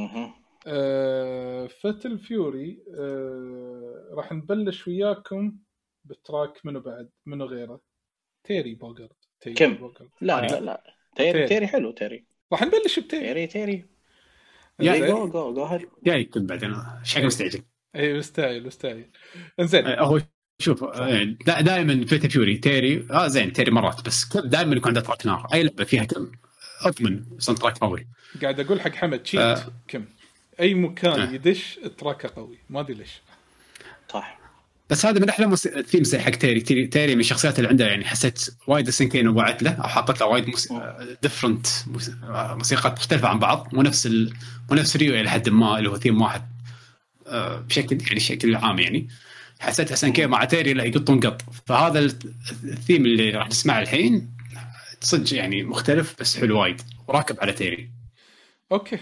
Fatal 1.69 2.19
Fury 2.19 2.83
آه 2.99 4.09
راح 4.13 4.33
نبلش 4.33 4.89
وياكم 4.89 5.57
ب 6.05 6.15
track 6.15 6.67
منو 6.67 6.81
بعد 6.81 7.11
منو 7.27 7.45
غيره؟ 7.45 7.81
تيري 8.45 8.75
بوغرد. 8.75 9.13
تيري 9.41 9.55
كم؟ 9.57 9.75
بوغرد. 9.75 10.09
لا 10.21 10.41
لا 10.41 10.61
لا. 10.61 10.95
تيري 11.17 11.33
تيري. 11.33 11.47
تيري 11.47 11.67
حلو 11.67 11.91
تيري. 11.91 12.27
راح 12.53 12.63
نبلش 12.63 12.99
بتيري. 12.99 13.25
تيري 13.27 13.47
تيري. 13.47 13.85
يا-. 14.81 15.07
جو 15.09 15.29
جو 15.29 15.55
جو 15.55 15.79
جاي 16.03 16.21
يكتب 16.21 16.47
بعدين. 16.47 16.75
حق 17.15 17.21
مستعجل. 17.21 17.63
اي 17.97 18.19
مستاهل 18.19 18.67
مستاهل 18.67 19.11
إنزين. 19.61 19.87
آه، 19.87 20.05
هو 20.05 20.21
شوف 20.63 20.85
دائما 21.47 22.07
Fatal 22.07 22.29
Fury 22.29 22.57
تيري 22.57 23.07
آه 23.11 23.29
زين 23.29 23.53
تيري 23.53 23.71
مرات 23.71 24.05
بس 24.07 24.37
دائما 24.37 24.77
يكون 24.77 24.89
عنده 24.89 25.01
track 25.01 25.27
نار 25.27 25.47
أي 25.55 25.63
لعبة 25.63 25.85
فيها 25.85 26.05
كم؟ 26.05 26.31
أضمن 26.81 27.25
soundtrack 27.39 27.79
قوي. 27.79 28.07
قاعد 28.43 28.61
أقول 28.61 28.81
حق 28.81 28.95
حمد 28.95 29.27
شيت 29.27 29.41
آه. 29.41 29.65
كم؟ 29.89 30.05
أي 30.61 30.75
مكان 30.75 31.21
آه. 31.21 31.31
يدش 31.33 31.79
track 31.99 32.24
ه 32.24 32.29
قوي 32.37 32.59
ما 32.71 32.81
أدري 32.81 32.95
ليش. 32.95 33.11
صح. 34.13 34.39
بس 34.91 35.07
هذا 35.07 35.21
من 35.21 35.29
أحلى 35.29 35.47
موس- 35.47 35.67
ال 35.67 35.74
themes 35.74 36.17
حق 36.17 36.31
تيري. 36.31 36.61
تيري, 36.61 36.87
تيري 36.87 37.15
من 37.15 37.21
الشخصيات 37.21 37.59
اللي 37.59 37.69
عنده 37.71 37.87
يعني 37.87 38.05
حسيت 38.05 38.49
وايد 38.67 38.91
SNK 38.91 39.29
وبعت 39.29 39.63
له 39.63 39.71
أو 39.71 39.89
حطت 39.89 40.21
له 40.21 40.27
وايد 40.27 40.49
موس... 40.49 40.69
different 41.23 41.67
موسيقات 42.57 42.93
مختلفة 42.99 43.29
عن 43.29 43.39
بعض 43.39 43.69
مو 43.73 43.83
نفس 43.83 44.07
ال... 44.07 44.33
مو 44.71 44.77
نفس 44.77 44.97
ريو 44.97 45.15
إلى 45.15 45.31
حد 45.31 45.49
ما 45.49 45.79
اللي 45.79 45.91
هو 45.91 45.97
ثيم 45.99 46.23
واحد 46.23 46.43
آه، 47.27 47.57
بشكل 47.61 47.99
يعني 48.03 48.15
بشكل 48.15 48.55
عام 48.55 48.79
يعني. 48.79 49.09
حسيت 49.63 49.93
SNK 49.93 50.29
مع 50.29 50.45
تيري 50.45 50.73
لا 50.75 50.85
يقطون 50.85 51.21
قط. 51.21 51.43
فهذا 51.67 51.99
ال- 51.99 52.19
الثيم 52.65 53.05
اللي 53.07 53.31
راح 53.31 53.49
نسمعه 53.49 53.81
الحين 53.83 54.31
صدق 55.01 55.35
يعني 55.37 55.63
مختلف 55.63 56.17
بس 56.21 56.37
حلو 56.39 56.61
وايد. 56.61 56.81
وراكب 57.09 57.37
على 57.41 57.53
تيري. 57.53 57.91
أوكي. 58.73 58.99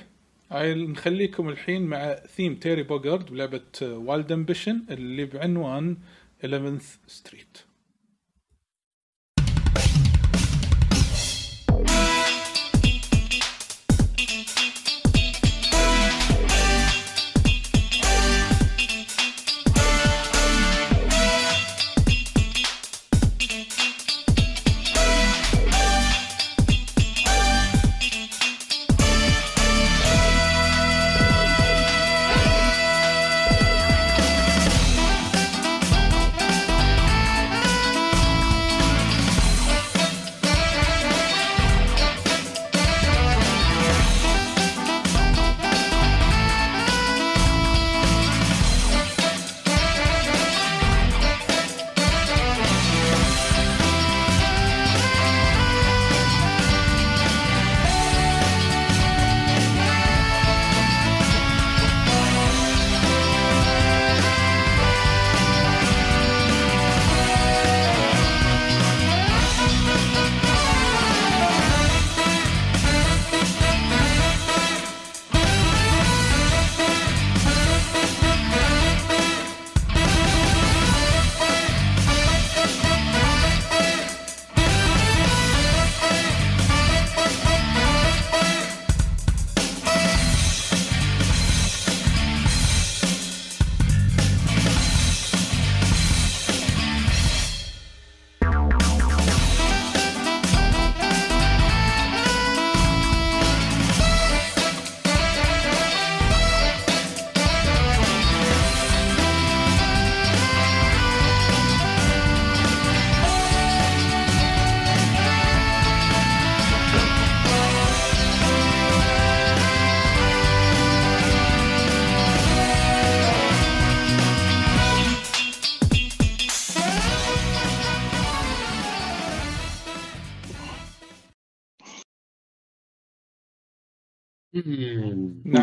هاي 0.50 0.75
نخليكم 0.75 1.49
الحين 1.49 1.83
مع 1.83 2.14
ثيم 2.37 2.55
تيري 2.55 2.83
بوغارد 2.83 3.26
بلعبة 3.31 3.61
Wild 3.83 4.33
Ambition 4.33 4.83
اللي 4.90 5.25
بعنوان 5.25 5.97
11th 6.47 6.83
Street 7.07 7.59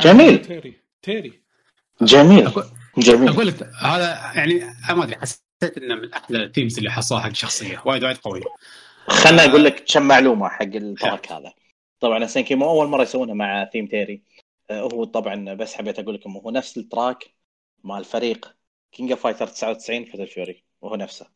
جميل. 0.08 0.42
تيري 0.46 0.74
تيري. 1.02 1.42
جميل 2.02 2.50
أقول- 2.50 2.66
جميل. 2.98 3.30
أقول 3.30 3.48
لك 3.48 3.64
هذا 3.82 4.32
يعني 4.36 4.60
ما 4.90 5.04
أدري 5.04 5.16
حسيت 5.16 5.78
إنه 5.78 5.96
من 5.96 6.14
أحلى 6.14 6.44
ال 6.44 6.48
themes 6.48 6.77
اللي 6.78 6.92
حصلها 6.92 7.20
حق 7.22 7.34
شخصيه 7.34 7.82
وايد 7.86 8.04
وايد 8.04 8.18
قوي. 8.18 8.42
خلنا 9.08 9.46
أقول 9.46 9.64
لك 9.66 9.84
كم 9.94 10.02
معلومة 10.02 10.50
حق 10.50 10.62
ال 10.63 10.75
track 10.75 11.32
هذا. 11.32 11.54
طبعا 12.00 12.26
SNK 12.25 12.56
مو 12.56 12.70
أول 12.70 12.88
مرة 12.88 13.02
يسوونها 13.02 13.34
مع 13.34 13.70
ثيم 13.74 13.88
تيري 13.88 14.22
آه، 14.70 14.82
هو 14.82 15.04
طبعا 15.04 15.54
بس 15.54 15.74
حبيت 15.74 16.00
أقول 16.00 16.16
لكم 16.16 16.38
هو 16.38 16.52
نفس 16.52 16.78
ال 16.77 16.85
track 16.85 17.24
مال 17.84 18.06
فريق 18.06 18.56
King 18.91 19.12
of 19.12 19.24
Fighter 19.24 19.48
99 19.48 20.06
Fatal 20.06 20.27
Fury 20.27 20.63
وهو 20.82 20.96
نفسه. 20.96 21.28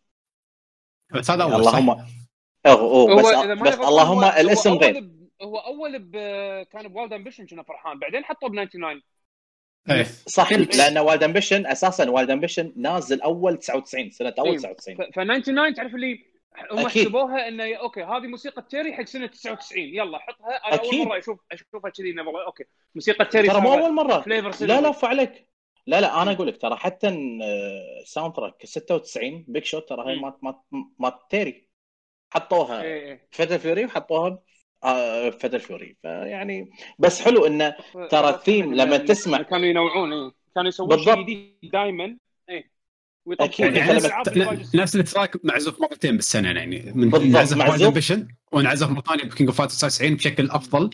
بس 1.14 1.32
هذا 1.32 1.44
أول 1.44 1.54
اللهم 1.56 1.96
صح؟ 1.96 2.06
أو 2.66 3.10
أو 3.10 3.16
بس, 3.18 3.26
بس 3.62 3.74
اللهم 3.76 4.24
الاسم 4.24 4.74
غير. 4.74 5.21
هو 5.42 5.58
أول 5.58 6.00
ب... 6.00 6.12
كان 6.64 6.88
بوالد 6.88 7.14
أمبيشن 7.14 7.46
كنا 7.46 7.64
فرحان. 7.64 8.00
بعدين 8.00 8.26
حطوه 8.26 8.50
ب 8.50 8.54
99 8.54 9.02
إيه. 9.90 10.04
صح 10.28 10.50
كنت. 10.50 10.76
لأن 10.76 10.98
والد 10.98 11.24
أمبيشن 11.24 11.66
أساسا 11.68 12.10
والد 12.10 12.30
أمبيشن 12.30 12.74
نازل 12.76 13.22
أول 13.22 13.58
99 13.58 14.10
سنة 14.10 14.34
أول 14.40 14.50
إيه. 14.50 14.58
99 14.58 14.96
ف 14.98 15.20
99 15.20 15.74
تعرف 15.74 15.96
اللي 15.96 16.26
هم. 16.72 16.88
حسبوها 16.88 17.48
إنه 17.48 17.76
أوكي 17.76 18.04
هذه 18.04 18.28
موسيقى 18.28 18.66
تيري 18.70 18.94
حق 18.94 19.04
سنة 19.04 19.28
99 19.28 19.84
يلا 19.84 20.18
حطها. 20.18 20.68
أنا 20.68 20.76
أكيد. 20.76 20.94
اول 20.94 21.08
مرة 21.08 21.18
أشوف 21.18 21.40
أشوفها 21.52 21.90
كذي 21.90 22.20
والله 22.20 22.46
أوكي. 22.46 22.64
موسيقى 22.96 23.26
تيري 23.26 23.48
ترى 23.48 23.62
مو 23.62 23.74
أول 23.74 23.94
مرة. 23.94 24.22
فليفر 24.22 24.66
لا 24.66 24.82
لا 24.82 24.88
أوف 24.88 25.06
عليك. 25.06 25.48
لا 25.88 26.02
لا 26.02 26.22
أنا 26.22 26.32
أقول 26.32 26.48
لك 26.48 26.62
ترى 26.62 26.76
حتى 26.76 27.08
الساوند 28.02 28.34
تراك 28.34 28.66
96 28.66 29.46
بيك 29.48 29.66
شوت 29.66 29.90
ترى 29.90 30.08
هاي 30.08 30.16
مم. 30.16 30.22
مات 30.22 30.44
مات 30.44 30.62
مات 31.00 31.20
تيري. 31.30 31.68
حطوها 32.34 32.82
إيه 32.82 33.02
إيه. 33.10 33.28
فتل 33.32 33.60
فيوري 33.60 33.86
وحطوها 33.86 34.44
آه، 34.84 35.30
فتل 35.30 35.60
فيوري 35.60 35.96
فيعني 36.02 36.70
بس 37.00 37.22
حلو 37.22 37.46
انه 37.46 37.76
ترى 38.10 38.30
الثيم 38.30 38.74
لما 38.74 38.98
إن- 38.98 39.02
تسمع- 39.08 39.42
كانوا 39.42 39.66
ينوعون 39.66 40.14
إيه 40.14 40.32
كانوا 40.56 40.70
يسوون 40.70 40.90
بالضبط. 40.90 41.16
شيء 41.16 41.24
جديد 41.24 41.56
دائما 41.74 42.18
إيه. 42.50 42.72
ويطبقون 43.26 43.76
يعني 43.76 43.78
يعني 43.80 43.94
نفس, 43.94 44.76
نفس 44.76 44.96
التراك 44.96 45.46
معزوف 45.46 45.82
مرتين 45.82 46.16
بالسنة 46.16 46.48
يعني 46.52 46.92
من 46.96 47.10
بالضبط، 47.10 47.58
معزوف. 47.58 48.12
وانعزف 48.52 48.90
مره 48.90 49.02
ثانية 49.02 49.24
بكينج 49.24 49.50
أوف 49.50 49.58
فايتر 49.58 49.74
99 49.74 50.16
بشكل 50.16 50.50
أفضل 50.52 50.90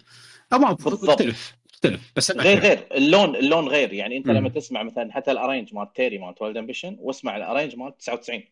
أو 0.53 0.59
ما 0.59 0.73
بالضبط. 0.73 1.03
مختلف 1.09 1.55
مختلف 1.73 2.11
بس 2.15 2.31
غير. 2.31 2.59
غير 2.59 2.87
اللون 2.91 3.35
اللون 3.35 3.67
غير 3.67 3.93
يعني 3.93 4.17
أنت 4.17 4.27
مم. 4.27 4.33
لما 4.37 4.49
تسمع 4.49 4.83
مثلا 4.83 5.11
حتى 5.13 5.31
الارينج 5.31 5.73
مال 5.73 5.93
تيري 5.93 6.17
مال 6.17 6.35
تولد 6.35 6.57
امبيشن 6.57 6.97
واسمع 6.99 7.37
الارينج 7.37 7.75
مال 7.75 7.97
99 7.97 8.43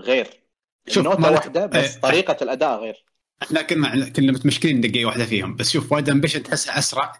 غير 0.00 0.26
شوف، 0.88 1.06
مالك- 1.06 1.32
واحدة 1.32 1.66
بس 1.66 1.94
إيه. 1.94 2.00
طريقة 2.00 2.36
الأداء 2.42 2.78
غير 2.80 3.04
إحنا 3.42 3.62
كنا 3.62 4.08
كنا 4.08 4.32
متمشكلين 4.32 4.80
دقيقه 4.80 5.06
واحدة 5.06 5.26
فيهم. 5.26 5.56
بس 5.56 5.70
شوف 5.70 5.92
Wild 5.92 6.08
Ambition 6.08 6.42
تحسها 6.42 6.78
أسرع 6.78 7.12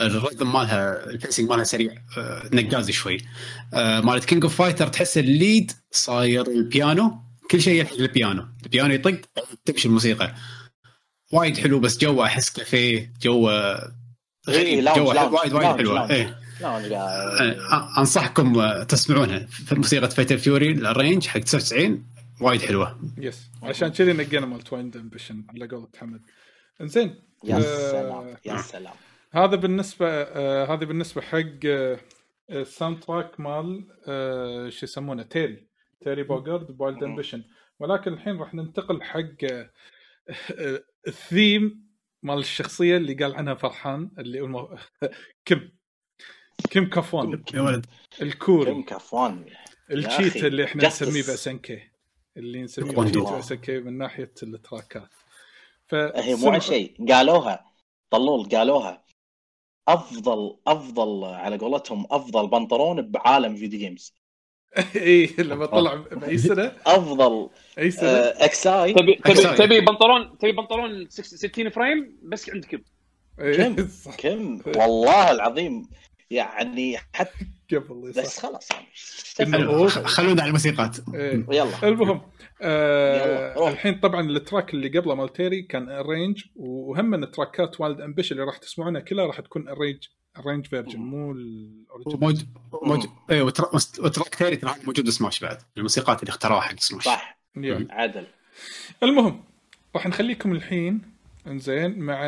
ال 0.00 0.07
rhythm 0.07 0.52
مالها 0.52 1.10
ال 1.10 1.16
pacing 1.16 1.50
مالها 1.50 1.64
سريع 1.64 1.94
آه، 2.18 2.42
نقازي 2.52 2.92
شوي. 2.92 3.18
آه، 3.74 4.00
مالت 4.00 4.24
King 4.24 4.44
of 4.44 4.56
Fighters 4.56 4.86
تحس 4.88 5.18
ال 5.18 5.29
lead 5.29 5.72
صاير 5.90 6.46
البيانو. 6.46 7.18
كل 7.50 7.62
شيء 7.62 7.80
يلحق 7.80 7.94
البيانو 7.94 8.46
البيانو 8.64 8.94
يطق 8.94 9.20
تمشي 9.64 9.88
الموسيقى. 9.88 10.34
وايد 11.32 11.58
حلو 11.58 11.80
بس 11.80 11.98
جوه 11.98 12.26
أحس 12.26 12.50
كافيه 12.50 13.12
جوه 13.22 13.74
إيه، 13.74 13.90
غريب 14.48 14.84
جوه 14.96 15.32
وايد 15.32 15.52
وايد 15.52 15.76
حلوة. 15.76 16.10
إيه. 16.10 16.38
آه، 16.64 17.98
أنصحكم 17.98 18.58
آه، 18.58 18.82
تسمعونها. 18.82 19.46
في 19.66 19.74
موسيقى 19.74 20.10
Fatal 20.10 20.38
Fury 20.38 20.70
ال 20.72 20.79
arrange 20.79 21.26
حق 21.26 21.40
99 21.40 22.04
وايد 22.40 22.60
حلوة. 22.60 23.00
yes 23.18 23.50
عشان 23.62 23.88
كذي 23.88 24.12
نقينا 24.12 24.46
مال 24.46 24.60
Wild 24.60 24.96
Ambition 24.96 25.44
على 25.50 25.68
قولة 25.68 25.88
حمد 25.98 26.22
إنزين 26.80 27.14
يا 27.44 27.56
آه، 27.56 27.60
سلام 27.90 28.36
يا 28.46 28.56
سلام. 28.56 28.94
هذا 29.32 29.56
بالنسبة 29.56 30.06
آه 30.10 30.64
هذا 30.74 30.84
بالنسبة 30.84 31.20
حق 31.22 31.64
آه 31.66 31.98
ال 32.50 33.00
soundtrack 33.00 33.40
مال 33.40 33.86
آه 34.06 34.68
شو 34.68 34.86
يسمونه 34.86 35.22
تيري 35.22 35.66
تيري 36.00 36.22
بوغارد 36.22 36.76
ب 36.76 36.82
Wild 36.82 37.04
مم. 37.04 37.10
Ambition 37.10 37.44
ولكن 37.80 38.12
الحين 38.12 38.36
راح 38.38 38.54
ننتقل 38.54 39.02
حق 39.02 39.44
آه 39.44 39.70
آه 40.58 40.84
الثيم 41.08 41.88
مال 42.22 42.38
الشخصية 42.38 42.96
اللي 42.96 43.14
قال 43.14 43.34
عنها 43.34 43.54
فرحان 43.54 44.10
اللي 44.18 44.40
هو 44.40 44.78
كم 45.44 45.60
كم 46.70 46.84
كافون 46.86 47.44
يا 47.54 47.60
ولد. 47.60 47.86
كم 47.86 48.24
الكوري 48.26 48.82
كفوان 48.82 49.44
الشيت 49.90 50.36
أخي، 50.36 50.46
اللي 50.46 50.64
إحنا. 50.64 50.86
نسميه 50.86 51.22
بأسنكي. 51.22 51.87
اللي 52.38 52.62
نسميه 52.62 53.80
من 53.80 53.98
ناحية 53.98 54.32
التراكات. 54.42 55.10
ف 55.86 55.94
هي 55.94 56.34
مو 56.34 56.50
عن 56.50 56.60
شيء 56.60 57.12
قالوها. 57.12 57.64
طلول 58.10 58.48
قالوها. 58.48 59.04
أفضل 59.88 60.56
أفضل 60.66 61.24
على 61.24 61.56
قولتهم 61.56 62.06
أفضل 62.10 62.48
بنطلون 62.48 63.10
بعالم 63.10 63.56
فيديو 63.56 63.80
جيمز. 63.80 64.14
اي 64.96 65.34
لما 65.38 65.66
طلع 65.66 65.94
بأي 65.94 66.38
سنة؟ 66.38 66.72
أفضل 66.86 67.50
أي 67.78 67.90
سنة؟ 67.90 68.08
آه، 68.08 68.44
اكساي 68.44 68.92
تبي 68.92 69.14
تبي. 69.14 69.56
تبي 69.56 69.80
بنطلون 69.80 70.38
تبي 70.38 70.52
بنطلون 70.52 71.06
60 71.10 71.70
فريم؟ 71.70 72.18
بس 72.22 72.48
إيه، 73.40 73.56
كم؟ 73.56 73.88
صح. 73.88 74.16
كم؟ 74.16 74.60
والله 74.76 75.30
العظيم. 75.30 75.88
يعني 76.30 76.98
حتى 77.12 77.30
قبل. 77.72 78.12
بس 78.16 78.40
خلاص 78.40 78.68
يعني. 78.70 78.86
خلونا 80.06 80.42
على 80.42 80.48
الموسيقات. 80.48 80.96
إيه. 81.14 81.46
يلا. 81.58 81.88
المهم 81.88 82.20
آه 82.62 83.26
يلا، 83.26 83.54
روح. 83.60 83.68
الحين 83.70 83.94
طبعا 84.00 84.20
ال 84.30 84.37
track 84.37 84.74
اللي 84.74 84.98
قبله 84.98 85.14
مال 85.14 85.32
تيري 85.32 85.62
كان 85.62 85.90
arrange 85.90 86.44
وهم 86.56 87.04
من 87.04 87.22
التراكات 87.22 87.80
Wild 87.80 88.00
Ambition 88.00 88.32
اللي 88.32 88.42
راح 88.44 88.56
تسمعونها 88.56 89.00
كلها 89.00 89.26
راح 89.26 89.40
تكون 89.40 89.68
arrange 89.68 89.98
arrange 90.38 90.66
version 90.66 90.98
مو 90.98 91.32
ال 91.32 91.42
original 91.42 92.20
موجود 92.20 92.46
موجود. 92.82 93.10
وتر- 93.30 93.76
و 94.04 94.09
track 94.09 94.34
ثاني 94.34 94.56
ترى 94.56 94.74
موجود 94.84 95.08
سماش 95.10 95.40
بعد. 95.40 95.58
الموسيقات 95.76 96.20
اللي 96.22 96.30
اختاروها 96.30 96.60
حق 96.60 96.80
سماش 96.80 97.04
صح. 97.04 97.38
عدل. 97.90 98.26
المهم 99.02 99.44
راح 99.94 100.06
نخليكم 100.06 100.52
الحين 100.52 101.00
إنزين 101.46 101.98
مع 101.98 102.22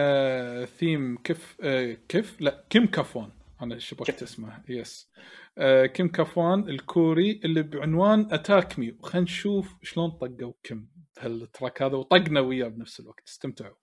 ثيم 0.79 1.19
كيف 1.25 1.57
آه 1.63 1.97
كيف؟ 2.09 2.37
لا 2.41 2.65
كيم 2.71 2.87
كافوان 2.87 3.31
أنا 3.63 3.79
شبكت. 3.79 4.23
اسمه 4.23 4.65
yes 4.69 5.11
آه 5.59 5.87
كيم 5.87 6.09
كافوان 6.09 6.69
الكوري 6.69 7.41
اللي 7.45 7.63
بعنوان 7.63 8.29
Attack 8.33 8.79
Me 8.79 8.93
وخلينا 8.93 9.25
نشوف 9.25 9.75
شلون 9.83 10.11
طقوا 10.11 10.53
كيم 10.63 10.91
بهال 11.17 11.41
track 11.42 11.83
هذا 11.83 11.97
وطقنا 11.97 12.41
وياه 12.41 12.69
بنفس 12.69 13.01
الوقت. 13.01 13.29
استمتعوا. 13.29 13.77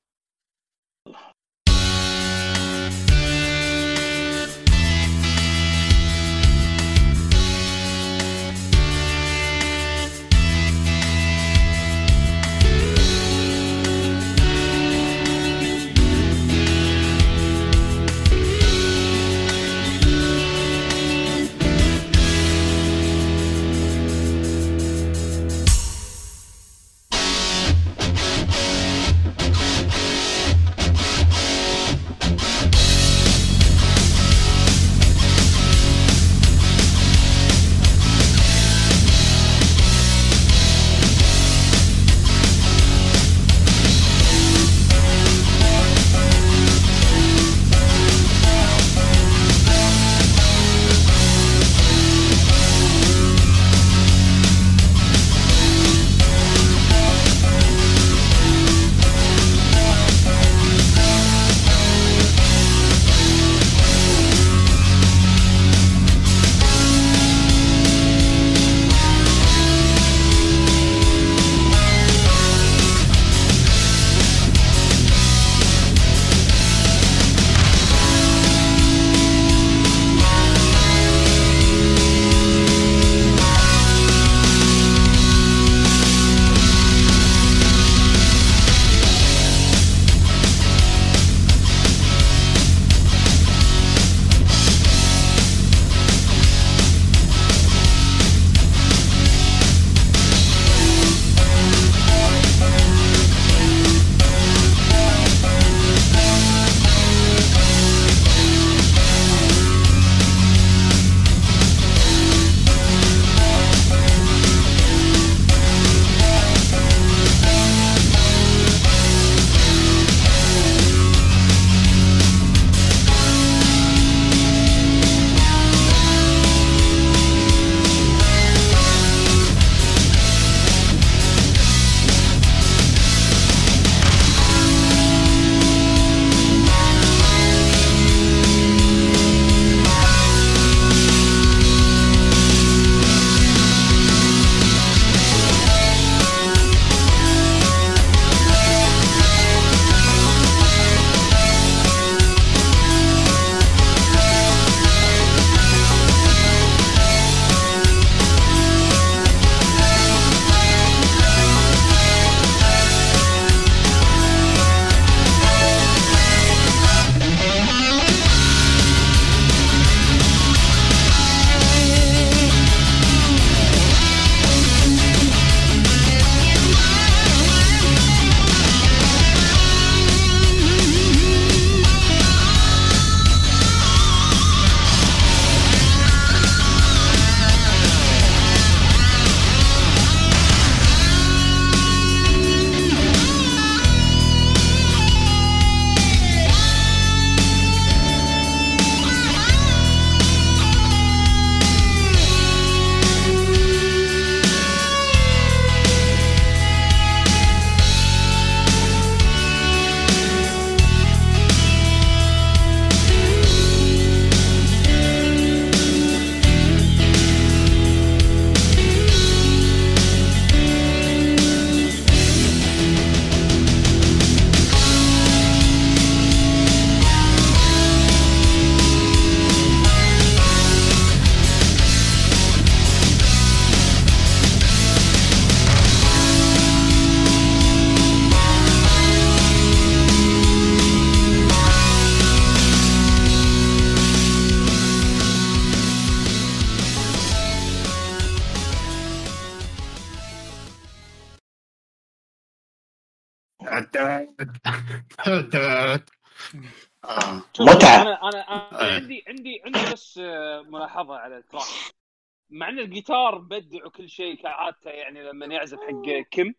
مع 262.78 262.84
ان 262.84 262.86
الجيتار 262.86 263.38
بدع 263.38 263.86
وكل 263.86 264.10
شيء 264.10 264.36
كعادته 264.36 264.90
يعني 264.90 265.24
لما 265.24 265.46
يعزف 265.46 265.78
حق 265.80 266.22
كيم 266.32 266.56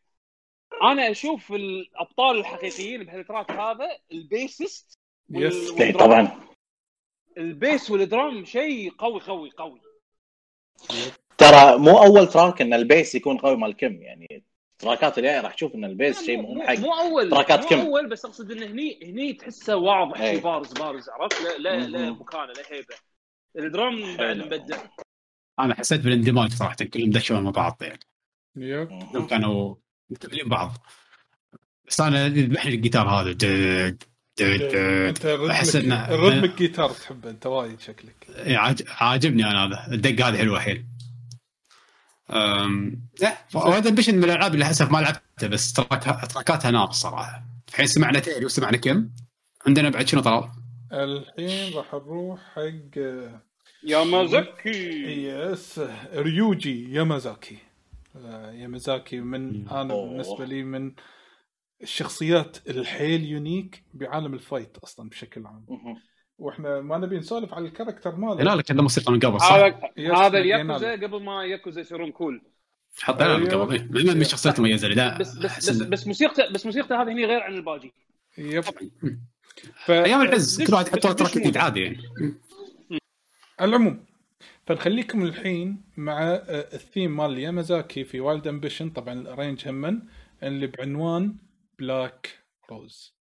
أنا 0.83 1.11
أشوف 1.11 1.53
الأبطال 1.53 2.39
الحقيقيين 2.39 3.05
بهال 3.05 3.22
track 3.22 3.51
هذا 3.51 3.89
ال 4.13 4.23
bassist 4.23 4.99
Yes. 5.31 5.71
إيه، 5.71 5.87
وال 5.87 5.92
drum. 5.92 6.07
طبعا 6.07 6.41
ال 7.37 7.47
bass 7.47 7.91
وال 7.91 8.09
drum 8.09 8.45
شيء 8.45 8.91
قوي 8.91 9.21
قوي 9.21 9.51
قوي 9.51 9.81
ترى 11.39 11.79
مو 11.79 11.99
أول 11.99 12.27
track 12.29 12.63
إن 12.63 12.75
ال 12.75 12.83
bass 12.83 13.15
يكون 13.15 13.39
قوي 13.39 13.57
مال 13.57 13.77
كم 13.77 14.03
يعني 14.03 14.45
تراكات 14.79 15.19
الجايه 15.19 15.41
راح 15.41 15.55
تشوف 15.55 15.75
إن 15.75 15.85
ال 15.85 15.93
bass 15.93 16.27
شيء 16.27 16.37
مو- 16.37 16.49
مهم 16.49 16.57
مو- 16.59 16.67
حق 16.67 16.79
مو 16.79 16.93
أول 16.95 17.31
تراكات 17.31 17.61
مو 17.63 17.69
كم. 17.69 17.81
أول 17.81 18.09
بس 18.09 18.25
أقصد 18.25 18.51
انه 18.51 18.67
هني 18.67 19.01
هني 19.03 19.33
تحسه 19.33 19.77
واضح. 19.77 20.19
شيء 20.19 20.41
بارز 20.41 20.73
بارز 20.73 21.09
عرفت 21.09 21.41
لا 21.43 21.59
لا, 21.59 21.87
لا. 21.87 22.11
مكانه 22.11 22.53
لا 22.53 22.63
هيبة 22.71 22.95
ال 23.57 23.69
drum 23.69 24.17
بعد. 24.17 24.37
مبدع 24.37 24.77
أنا 25.61 25.75
حسيت 25.75 26.01
بالاندماج 26.01 26.53
صراحة 26.53 26.77
كلهم 26.77 27.11
دشوا 27.11 27.41
مع 27.41 27.51
بعض 27.51 27.79
يعني 27.81 28.01
yep. 28.57 29.27
كانوا 29.31 29.75
مكملين 30.11 30.49
بعض. 30.49 30.73
بس 31.89 32.01
أنا 32.01 32.27
يذبحني 32.27 32.75
الجيتار 32.75 33.09
هذا 33.09 33.33
dude. 33.33 34.03
أنت 34.41 35.25
ال 35.25 35.33
rhythm 35.33 35.81
إنه- 35.81 36.11
ال 36.11 36.16
rhythm 36.16 36.45
الجيتار 36.45 36.91
تحبه 36.91 37.31
أنت 37.31 37.47
وايد 37.47 37.81
شكلك. 37.81 38.27
إيه، 38.29 38.57
عاج- 38.57 38.83
عاجبني 38.89 39.51
أنا 39.51 39.67
هذا. 39.67 39.95
الدق 39.95 40.27
هذه 40.27 40.37
حلوة 40.39 40.61
حيل. 40.61 40.87
لا 43.21 43.39
وهذا 43.55 43.91
بشن 43.91 44.15
من 44.15 44.25
الألعاب 44.25 44.55
اللي 44.55 44.65
للأسف 44.65 44.91
ما 44.91 44.99
لعبتها 44.99 45.47
بس 45.47 45.73
track... 45.73 46.31
تراكاتها 46.33 46.71
نار 46.71 46.89
الصراحة. 46.89 47.45
الحين 47.69 47.87
سمعنا 47.87 48.19
تيري 48.19 48.45
وسمعنا 48.45 48.77
كم 48.77 49.11
عندنا 49.67 49.89
بعد 49.89 50.09
شنو 50.09 50.21
طلال؟ 50.21 50.51
الحين 50.93 51.75
راح 51.75 51.95
نروح 51.95 52.41
حق 52.55 52.99
يا 53.89 54.05
مازكي 54.05 55.05
يس 55.29 55.81
ريوجي 56.15 56.95
يامازاكي 56.95 57.59
يامازاكي 58.53 59.21
من 59.21 59.69
أنا 59.69 59.95
أوه. 59.95 60.09
بالنسبة 60.09 60.45
لي 60.45 60.63
من 60.63 60.93
الشخصيات 61.83 62.59
الحيل 62.69 63.25
يونيك 63.25 63.83
بعالم 63.95 64.35
الفايت 64.35 64.79
أصلا 64.79 65.09
بشكل 65.09 65.47
عام. 65.47 65.67
وإحنا 66.39 66.81
ما 66.81 66.99
نبي 66.99 67.19
نسولف 67.19 67.55
على 67.55 67.69
الكاركتر 67.69 68.17
ماله 68.17 68.43
لا 68.43 68.57
لا 68.57 68.63
كنا 68.63 68.83
موسيقى 68.83 69.13
من 69.13 69.21
قبل 69.21 69.41
صح؟ 69.41 69.53
هذا 69.99 70.39
الياكوزا. 70.39 70.93
قبل 70.93 71.23
ما 71.23 71.45
ياكوزا 71.45 71.81
يصيرون 71.81 72.13
كول 72.13 72.43
حطينا 72.99 73.37
من 73.37 73.47
أيوه. 73.47 73.65
قبل 73.65 73.75
إيه. 73.75 73.83
من 73.83 74.15
من 74.15 74.21
الشخصيات 74.21 74.59
المميزه 74.59 74.87
اللي 74.87 74.97
ده 74.97 75.19
بس 75.19 75.35
بس 75.37 75.71
بس, 75.71 75.83
بس 75.83 76.07
موسيقته 76.07 76.53
بس 76.53 76.67
موسيقته 76.67 77.03
هذه 77.03 77.13
هني 77.13 77.25
غير 77.25 77.41
عن 77.41 77.55
الباجي 77.55 77.93
yep. 78.39 78.65
ف... 79.85 79.91
أيام 79.91 80.23
العز 80.23 80.63
كل 80.63 80.75
واحد 80.75 80.87
يحط 80.87 80.99
track 80.99 81.39
جديد. 81.39 81.57
عادي 81.57 81.81
يعني 81.81 81.99
العموم 83.61 84.05
فنخليكم 84.67 85.23
الحين 85.23 85.83
مع 85.97 86.23
آه، 86.23 86.69
الثيم 86.75 87.17
مال 87.17 87.39
يامازاكي 87.39 88.05
في 88.05 88.21
Wild 88.21 88.47
Ambition 88.47 88.91
طبعا 88.91 89.15
ال 89.15 89.21
arrange 89.21 89.69
همن 89.69 90.03
اللي 90.43 90.67
بعنوان 90.67 91.37
Black 91.79 92.39
Rose 92.71 93.18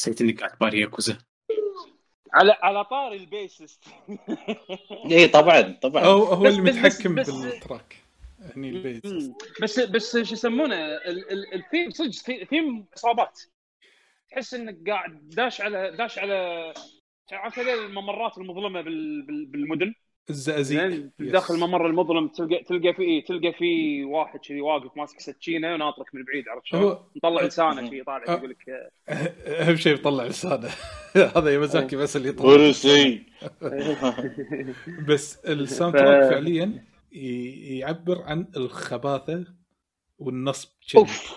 حسيت 0.00 0.20
اني 0.20 0.32
قاعد 0.32 0.58
باري 0.60 0.80
ياكوزا. 0.80 1.18
على 2.34 2.56
على 2.62 2.84
طاري 2.84 3.16
البيسست. 3.16 3.84
اي 5.10 5.28
طبعا 5.28 5.60
طبعا. 5.82 6.04
هو 6.04 6.36
بس- 6.36 6.54
اللي 6.58 6.70
بس- 6.70 6.76
متحكم 6.76 7.14
بس- 7.14 7.30
بالتراك 7.30 7.96
هني 8.56 8.68
البيت 8.68 9.06
مم. 9.06 9.34
بس 9.62 9.80
بس 9.80 10.16
شو 10.16 10.32
يسمونه 10.34 10.74
ال- 10.74 11.32
ال- 11.32 11.54
الثيم 11.54 11.90
صدق 11.90 12.10
ثي- 12.10 12.44
ثيم 12.44 12.86
اصابات 12.96 13.40
تحس 14.30 14.54
إنك 14.54 14.88
قاعد 14.90 15.28
داش 15.28 15.60
على 15.60 15.90
داش 15.96 16.18
على 16.18 16.72
عارف 17.32 17.58
الممرات 17.58 18.38
المظلمة 18.38 18.80
بال- 18.80 19.22
بال- 19.22 19.46
بالمدن؟ 19.46 19.94
الزقازيق. 20.30 21.10
داخل 21.18 21.54
الممر 21.54 21.86
المظلم 21.86 22.28
تلقى 22.28 22.62
تلقى 22.64 22.94
في 22.94 23.02
إيه 23.02 23.24
تلقى 23.24 23.52
في 23.52 24.04
واحد 24.04 24.38
كذي 24.40 24.60
واقف 24.60 24.96
ماسك 24.96 25.20
سكينه 25.20 25.74
وناطرك 25.74 26.14
من 26.14 26.24
بعيد 26.24 26.48
عرفت 26.48 26.66
شلون؟ 26.66 26.98
مطلع 27.16 27.42
لسانه 27.42 27.90
شي 27.90 28.02
طالع 28.04 28.24
أه. 28.28 28.32
يقول 28.36 28.50
لك 28.50 28.92
أهم 29.62 29.76
شيء 29.76 29.94
يطلع 29.94 30.24
لسانه. 30.24 30.68
هذا 31.36 31.54
يامازاكي 31.54 31.96
بس 31.96 32.16
اللي 32.16 32.28
يطلع. 32.28 32.56
بس 35.08 35.36
ال 35.36 35.46
sound 35.46 35.96
ف- 35.96 35.98
track 35.98 36.30
فعليا 36.30 36.84
يعبر 37.12 38.22
عن 38.22 38.46
الخباثة 38.56 39.44
والنصب. 40.18 40.68
أوف. 40.96 41.34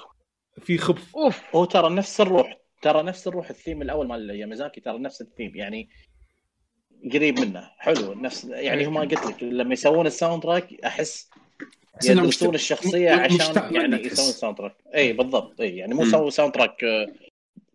في 0.61 0.77
خبث. 0.77 1.15
أوف. 1.15 1.55
هو 1.55 1.65
ترى 1.65 1.89
نفس 1.95 2.21
الروح 2.21 2.57
ترى 2.81 3.03
نفس 3.03 3.27
الروح 3.27 3.49
الثيم 3.49 3.81
الأول 3.81 4.07
مال 4.07 4.29
يامازاكي 4.29 4.81
ترى 4.81 4.99
نفس 4.99 5.21
الثيم. 5.21 5.51
يعني 5.55 5.89
قريب 7.13 7.39
منه. 7.39 7.69
حلو. 7.77 8.13
نفس 8.13 8.45
يعني 8.45 8.85
هم 8.85 8.97
قلت 8.97 9.25
لك 9.25 9.43
لما 9.43 9.73
يسوون 9.73 10.07
ال 10.07 10.43
soundtrack 10.43 10.73
أحس 10.85 11.29
يدرسون 12.05 12.55
الشخصية 12.55 13.11
عشان 13.11 13.75
يعني. 13.75 14.05
يسوون 14.05 14.31
sound 14.31 14.57
تراك 14.57 14.75
إي 14.95 15.13
بالضبط. 15.13 15.61
إي 15.61 15.77
يعني 15.77 15.93
مو. 15.93 16.05
سووا 16.05 16.29
soundtrack 16.29 16.83
آه، 16.83 17.07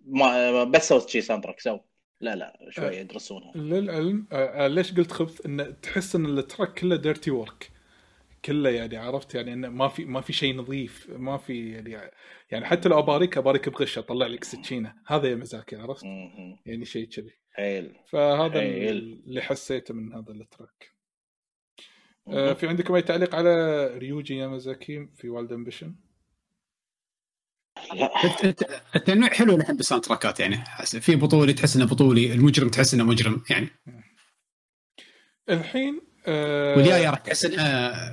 ما 0.07 0.65
بس 0.65 0.89
سووا 0.89 1.09
شي 1.09 1.21
soundtrack 1.21 1.61
so 1.61 1.79
لا 2.21 2.37
لا 2.37 2.67
أه. 2.67 2.71
شوي 2.71 2.97
يدرسونها. 2.97 3.53
للعلم 3.57 4.27
آه، 4.33 4.65
آه، 4.65 4.69
ليش 4.69 4.95
قلت 4.95 5.13
خبث؟ 5.13 5.47
إن 5.47 5.75
تحس 5.83 6.17
إن 6.17 6.39
ال 6.39 6.45
track 6.45 6.75
كله 6.75 6.97
dirty 6.97 7.31
work 7.31 7.71
كله 8.45 8.71
يعني 8.71 8.97
عرفت؟ 8.97 9.35
يعني 9.35 9.53
انه 9.53 9.69
ما 9.69 9.89
في 9.89 10.05
ما 10.05 10.21
في 10.21 10.33
شيء 10.33 10.57
نظيف 10.57 11.07
ما 11.11 11.37
في 11.39 11.73
يعني 11.73 12.11
يعني 12.51 12.65
حتى 12.67 12.89
لو 12.89 12.99
أباريك 12.99 13.39
أباريك 13.39 13.69
بغش 13.69 13.99
اطلع 13.99 14.27
لك 14.27 14.45
سكينة. 14.45 14.95
هذا 15.07 15.29
يا 15.29 15.35
مزاكي 15.35 15.77
عرفت. 15.77 16.05
يعني 16.67 16.85
شيء 16.85 17.09
كذي. 17.09 17.33
حيل 17.59 17.95
فهذا 18.13 18.61
حيل. 18.61 19.23
اللي 19.27 19.43
حسيته 19.43 19.95
من 19.95 20.13
هذا 20.13 20.33
ال 20.33 20.41
track. 20.41 20.93
آه، 22.29 22.53
في 22.53 22.69
عندكم 22.69 22.95
أي 22.95 23.03
تعليق 23.03 23.35
على 23.35 23.87
ريوجي 23.99 24.37
يامازاكي 24.37 25.09
في 25.17 25.29
Wild 25.29 25.53
Ambition؟ 25.53 25.95
لا 27.95 28.25
الت- 28.25 28.45
الت- 28.45 28.83
التنويع 28.97 29.31
حلو 29.31 29.57
نحب 29.57 29.77
بال 29.77 30.05
soundtrackات 30.05 30.41
يعني. 30.41 30.65
في 30.85 31.17
بطولي 31.17 31.53
تحس 31.53 31.77
إنه 31.77 31.87
بطولي 31.87 32.33
المجرم 32.33 32.69
تحس 32.69 32.95
إنه 32.95 33.05
مجرم 33.05 33.43
يعني. 33.51 33.69
الحين 35.51 36.01
آه 36.27 36.77
والياية 36.77 37.11
راح 37.11 37.19
تحس 37.19 37.45
انها 37.45 38.13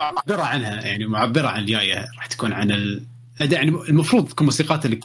معبرة 0.00 0.42
عنها 0.42 0.86
يعني 0.86 1.06
معبرة 1.06 1.48
عن 1.48 1.62
الياية 1.62 2.06
راح 2.16 2.26
تكون 2.26 2.52
عن 2.52 2.70
ال... 2.70 3.06
يعني 3.40 3.68
المفروض 3.68 4.28
تكون 4.28 4.44
موسيقات 4.44 4.86
اللي 4.86 5.00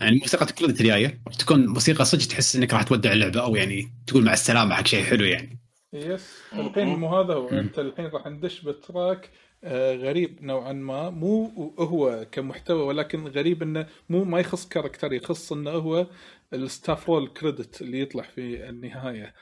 يعني 0.00 0.18
موسيقى 0.18 0.46
الياية 0.80 1.20
راح 1.26 1.34
تكون 1.34 1.66
موسيقى 1.66 2.04
صدق 2.04 2.26
تحس 2.26 2.56
إنك 2.56 2.72
راح 2.72 2.82
تودع 2.82 3.12
اللعبة 3.12 3.40
أو 3.40 3.56
يعني 3.56 3.92
تقول 4.06 4.24
مع 4.24 4.32
السلامة 4.32 4.74
حق 4.74 4.86
شيء 4.86 5.04
حلو 5.04 5.24
يعني. 5.24 5.60
yes. 5.92 6.38
الحين 6.52 6.86
مو 6.86 7.16
هذا 7.16 7.34
هو. 7.34 7.48
أنت 7.48 7.78
الحين 7.78 8.06
راح 8.06 8.26
ندش 8.26 8.60
ب 8.60 8.72
track 8.72 9.30
آه، 9.64 9.94
غريب 9.94 10.42
نوعا 10.42 10.72
ما. 10.72 11.10
مو 11.10 11.74
هو 11.78 12.26
كمحتوى 12.32 12.82
ولكن 12.82 13.28
غريب 13.28 13.62
إنه 13.62 13.86
مو 14.08 14.24
ما 14.24 14.40
يخص 14.40 14.68
character 14.68 15.12
يخص 15.12 15.52
إنه 15.52 15.70
هو 15.70 16.06
ال 16.52 16.61
staff 16.61 17.08
roll 17.08 17.28
credit 17.28 17.82
اللي 17.82 18.00
يطلع 18.00 18.22
في 18.22 18.68
النهاية. 18.68 19.34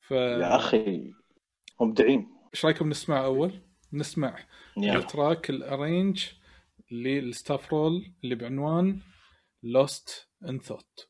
ف 0.00 0.10
يا 0.10 0.56
أخي 0.56 1.12
مبدعين. 1.80 2.26
إيش 2.54 2.64
رأيكم 2.64 2.88
نسمع 2.88 3.24
أول؟ 3.24 3.52
نسمع 3.92 4.38
ال 4.78 4.90
track 4.90 5.50
ال 5.50 5.59
arrange 5.59 6.24
لل 6.90 7.13
staff 7.13 7.72
roll 7.72 8.14
اللي 8.24 8.34
بعنوان 8.34 9.00
Lost 9.62 10.28
in 10.48 10.58
Thought 10.58 11.08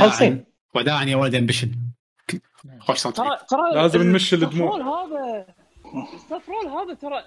خالصين 0.00 0.44
وداعا 0.74 1.04
يا 1.04 1.16
Wild 1.16 1.34
Ambition 1.34 1.70
خوش 2.80 3.02
ترى 3.02 3.12
ترى 3.48 3.74
لازم 3.74 4.02
نمشي 4.02 4.36
الدموع. 4.36 4.76
هذا 4.76 5.46
ال 6.14 6.20
staff 6.20 6.48
roll 6.48 6.66
هذا 6.66 6.94
ترى 6.94 7.24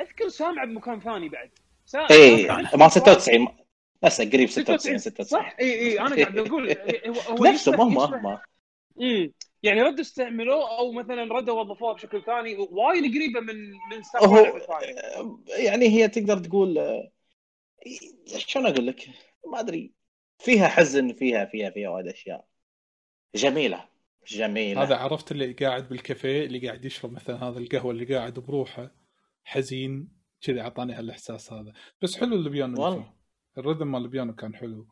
أذكر 0.00 0.28
سامع 0.28 0.64
بمكان 0.64 1.00
ثاني 1.00 1.28
بعد. 1.28 1.50
سا- 1.86 2.10
اي 2.10 2.46
سامع. 2.46 2.70
إيه، 2.70 2.76
ما 2.76 2.88
96 2.88 3.48
هسه 4.04 4.30
قريب 4.30 4.48
96 4.50 4.98
96 4.98 4.98
96 4.98 5.24
صح؟ 5.42 5.56
اي 5.60 5.74
اي 5.74 6.00
أنا 6.00 6.16
قاعد 6.16 6.38
أقول 6.38 6.70
هو 7.08 7.36
هو 7.36 7.44
نفسه 7.44 7.72
ما 7.72 7.84
هو 7.84 8.04
يشبه- 8.04 8.16
ما 8.22 8.40
امم 9.00 9.32
يعني 9.62 9.82
ردوا 9.82 10.00
استعملوه 10.00 10.78
أو 10.78 10.92
مثلا 10.92 11.34
ردوا 11.34 11.60
وظفوها 11.60 11.92
بشكل 11.92 12.22
ثاني 12.22 12.56
وايد 12.56 13.14
قريبة 13.14 13.40
من 13.40 13.70
من 13.70 14.02
هو 14.16 14.60
يعني 15.58 15.88
هي 15.88 16.08
تقدر 16.08 16.38
تقول 16.38 16.78
آه، 16.78 17.10
شلون 18.26 18.66
أقول 18.66 18.86
لك؟ 18.86 19.08
ما 19.52 19.60
أدري. 19.60 19.92
فيها 20.44 20.68
حزن 20.68 21.12
فيها 21.12 21.44
فيها 21.44 21.70
فيها 21.70 21.88
وايد 21.88 22.06
أشياء. 22.06 22.46
جميلة 23.34 23.88
جميلة. 24.26 24.82
هذا 24.82 24.96
عرفت 24.96 25.32
اللي 25.32 25.52
قاعد 25.52 25.88
بالكافيه 25.88 26.46
اللي 26.46 26.66
قاعد 26.66 26.84
يشرب 26.84 27.12
مثلا 27.12 27.44
هذا 27.44 27.58
القهوة 27.58 27.90
اللي 27.92 28.14
قاعد 28.14 28.34
بروحه 28.34 28.90
حزين 29.44 30.08
كذي 30.40 30.60
أعطاني 30.60 30.92
هالإحساس 30.92 31.52
هذا. 31.52 31.72
بس 32.02 32.16
حلو 32.16 32.36
البيانو 32.36 32.82
والله. 32.82 33.12
ال 33.58 33.63
rhythm 33.63 33.92
مال 33.92 34.02
البيانو 34.02 34.34
كان 34.34 34.54
حلو. 34.54 34.88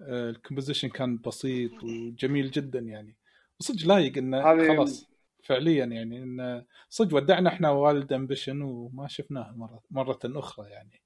آه، 0.00 0.30
ال 0.30 0.35
composition 0.35 0.88
كان 0.88 1.18
بسيط 1.18 1.84
وجميل 1.84 2.50
جدا 2.50 2.78
يعني. 2.78 3.16
وصدق 3.60 3.86
لايق 3.86 4.18
إنه 4.18 4.42
خلاص 4.42 5.10
فعليا 5.42 5.84
يعني 5.84 6.22
إنه 6.22 6.64
صدق 6.88 7.16
ودعنا 7.16 7.48
إحنا 7.48 7.70
Wild 7.70 8.12
Ambition 8.12 8.62
وما 8.62 9.08
شفناه 9.08 9.52
مرة 9.56 9.82
مرة 9.90 10.18
أخرى 10.24 10.70
يعني. 10.70 11.02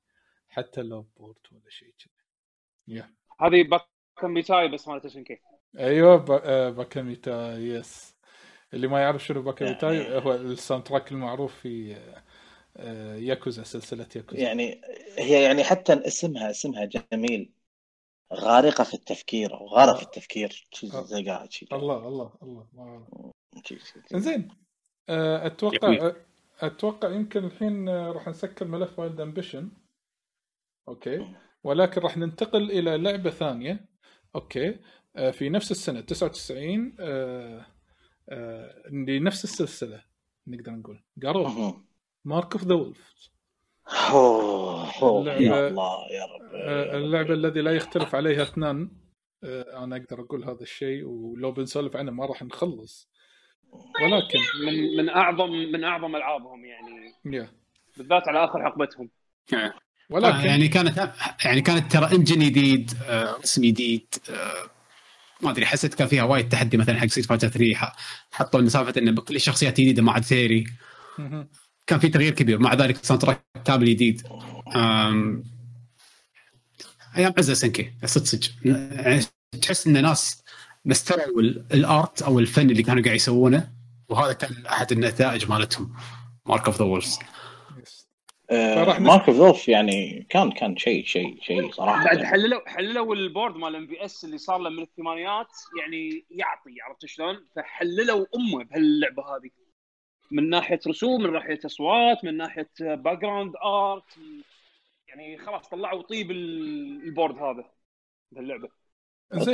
حتى 0.49 0.83
لو 0.83 1.07
port 1.16 1.53
ولا 1.53 1.69
شيء 1.69 1.95
كذي. 1.99 2.25
yeah. 2.88 3.17
هذه 3.40 3.62
باكا 3.62 4.27
ميتاي 4.29 4.68
بس 4.68 4.88
مالت 4.88 5.05
SNK 5.05 5.40
أيوه 5.79 6.16
با- 6.16 6.42
آه، 6.44 6.70
باكاميتاي 6.71 7.57
yes 7.57 8.14
اللي 8.74 8.87
ما 8.88 9.01
يعرف 9.01 9.24
شنو 9.24 9.42
باكا 9.42 9.68
ميتاي 9.68 9.96
يعني- 9.96 10.24
هو 10.24 10.35
ال 10.35 10.85
soundtrack 10.85 11.12
المعروف 11.12 11.55
في 11.55 11.96
آه، 12.77 13.14
ياكوزا 13.16 13.62
سلسلة 13.62 14.07
ياكوزا. 14.16 14.42
يعني 14.42 14.81
هي 15.18 15.42
يعني 15.42 15.64
حتى 15.64 15.92
اسمها 15.92 16.51
اسمها 16.51 16.85
جميل. 17.12 17.53
غارقة 18.35 18.85
في 18.85 18.94
التفكير 18.94 19.55
أو 19.55 19.66
غارق 19.66 19.96
في 19.96 20.03
التفكير 20.03 20.66
الله 21.72 22.09
الله 22.09 22.33
الله 22.42 22.68
زين. 24.14 24.48
آه، 25.09 25.46
أتوقع 25.46 26.12
أتوقع 26.61 27.11
يمكن 27.11 27.44
الحين 27.44 27.88
راح 27.88 28.29
نسكر 28.29 28.64
ملف 28.64 28.98
Wild 28.99 29.21
Ambition 29.21 29.71
okay. 30.88 31.35
ولكن 31.68 32.00
راح 32.00 32.16
ننتقل 32.16 32.70
إلى 32.70 32.96
لعبة 32.96 33.31
ثانية. 33.31 33.85
okay. 34.35 34.79
آه، 35.16 35.31
في 35.31 35.48
نفس 35.48 35.70
السنة 35.70 36.00
99 36.00 36.96
آه، 37.00 37.66
آه، 38.28 38.83
لنفس 38.90 39.44
السلسلة 39.44 40.02
نقدر 40.46 40.72
نقول. 40.72 41.02
Garou: 41.23 41.49
Mark 41.49 42.53
of 42.53 42.64
the 42.64 42.75
Wolves 42.75 43.31
يا 45.40 45.68
الله 45.68 46.11
يا 46.11 46.24
رب 46.24 46.54
اللعبة 46.94 47.35
الذي 47.35 47.61
لا 47.61 47.72
يختلف 47.72 48.14
عليها 48.14 48.42
اثنان. 48.42 48.90
آه، 49.44 49.85
أنا 49.85 49.96
أقدر 49.96 50.20
أقول 50.20 50.44
هذا 50.44 50.62
الشيء 50.62 51.04
ولو 51.04 51.52
بنسولف 51.52 51.96
عنه 51.96 52.11
ما 52.11 52.26
راح 52.26 52.42
نخلص. 52.42 53.11
ولكن 54.02 54.38
من 54.66 54.96
من 54.96 55.09
أعظم 55.09 55.50
من 55.50 55.85
أعظم 55.85 56.16
ألعابهم 56.16 56.64
يعني. 56.64 57.14
yeah 57.25 57.51
بالذات 57.96 58.28
على 58.28 58.44
آخر 58.44 58.64
حقبتهم. 58.64 59.11
آه، 60.11 60.14
ولكن 60.14 60.47
يعني 60.47 60.68
كانت 60.68 61.12
يعني 61.44 61.61
كانت 61.61 61.92
ترى 61.92 62.16
engine 62.16 62.38
جديد 62.38 62.92
آه، 63.07 63.37
رسم 63.42 63.62
جديد 63.62 64.14
آه، 64.31 64.71
ما 65.42 65.51
أدري 65.51 65.66
حسيت 65.66 65.94
كان 65.94 66.09
فيها 66.09 66.23
وايد 66.23 66.49
تحدي 66.49 66.77
مثلا 66.77 67.01
حق 67.01 67.07
Street 67.07 67.25
Fighter 67.27 67.49
3 67.49 67.75
ح- 67.75 67.97
حطوا 68.33 68.61
لنا 68.61 68.71
سالفة 68.71 68.92
انه 69.01 69.11
بكل 69.12 69.40
شخصيات 69.40 69.73
جديده 69.81 70.03
ما 70.03 70.12
عاد 70.12 70.25
تيري. 70.25 70.66
كان 71.87 71.99
في 71.99 72.09
تغيير 72.09 72.35
كبير 72.35 72.59
مع 72.59 72.75
ذلك 72.75 73.05
soundtrack 73.05 73.40
كامل 73.64 73.87
جديد 73.87 74.23
أيام 77.16 77.33
عزة 77.38 77.55
SNK 77.55 77.92
صدق 78.05 78.25
صدق 78.25 78.49
يعني 78.64 79.21
تحس 79.62 79.87
إن 79.87 80.03
ناس 80.03 80.42
مستووا 80.85 81.40
ال- 81.40 81.64
ال 81.75 81.87
art 81.87 82.23
أو 82.23 82.38
الفن 82.38 82.71
اللي 82.71 82.83
كانوا 82.83 83.03
قاعد 83.03 83.16
يسوونه 83.16 83.73
وهذا 84.09 84.33
كان 84.33 84.66
أحد 84.66 84.92
النتائج 84.92 85.47
مالتهم 85.51 85.92
Mark 86.47 86.66
of 86.66 86.79
the 86.79 86.85
Wolves 86.85 87.09
yes. 87.09 87.18
آه، 88.51 88.85
فراح 88.85 88.99
نس- 89.01 89.03
Mark 89.03 89.31
of 89.31 89.37
the 89.37 89.48
Wolves 89.48 89.68
يعني 89.69 90.27
كان 90.31 90.51
كان 90.53 90.77
شيء 90.77 91.05
شيء 91.05 91.39
شيء 91.43 91.71
صراحة. 91.73 92.05
بعد 92.05 92.23
حللوا 92.25 92.69
حللوا 92.69 93.15
ال 93.14 93.22
board 93.22 93.57
مال 93.57 93.77
MVS 93.77 94.25
اللي 94.25 94.39
صار 94.39 94.59
له 94.59 94.71
من 94.71 94.83
الثمانينات 94.83 95.49
يعني 95.81 96.25
يعطي 96.31 96.81
عرفت 96.83 97.07
شلون؟ 97.07 97.45
فحللوا 97.57 98.27
أمه 98.37 98.65
بهاللعبة 98.65 99.23
هذه. 99.23 99.51
من 100.31 100.51
ناحية 100.51 100.81
رسوم 100.88 101.23
من 101.23 101.33
ناحية 101.33 101.59
أصوات 101.65 102.25
من 102.25 102.37
ناحية 102.37 102.71
background 102.81 103.52
art 103.65 104.04
يعني 105.09 105.38
خلاص 105.38 105.69
طلعوا 105.69 106.03
طيب 106.03 106.31
ال- 106.31 107.03
ال 107.04 107.10
board 107.10 107.38
هذا 107.38 107.65
بهاللعبة. 108.33 108.69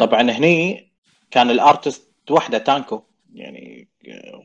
طبعا 0.00 0.22
هني 0.22 0.92
كان 1.30 1.50
ال 1.50 1.62
artist 1.62 2.30
وحدة 2.30 2.58
تانكو 2.58 3.02
يعني 3.34 3.88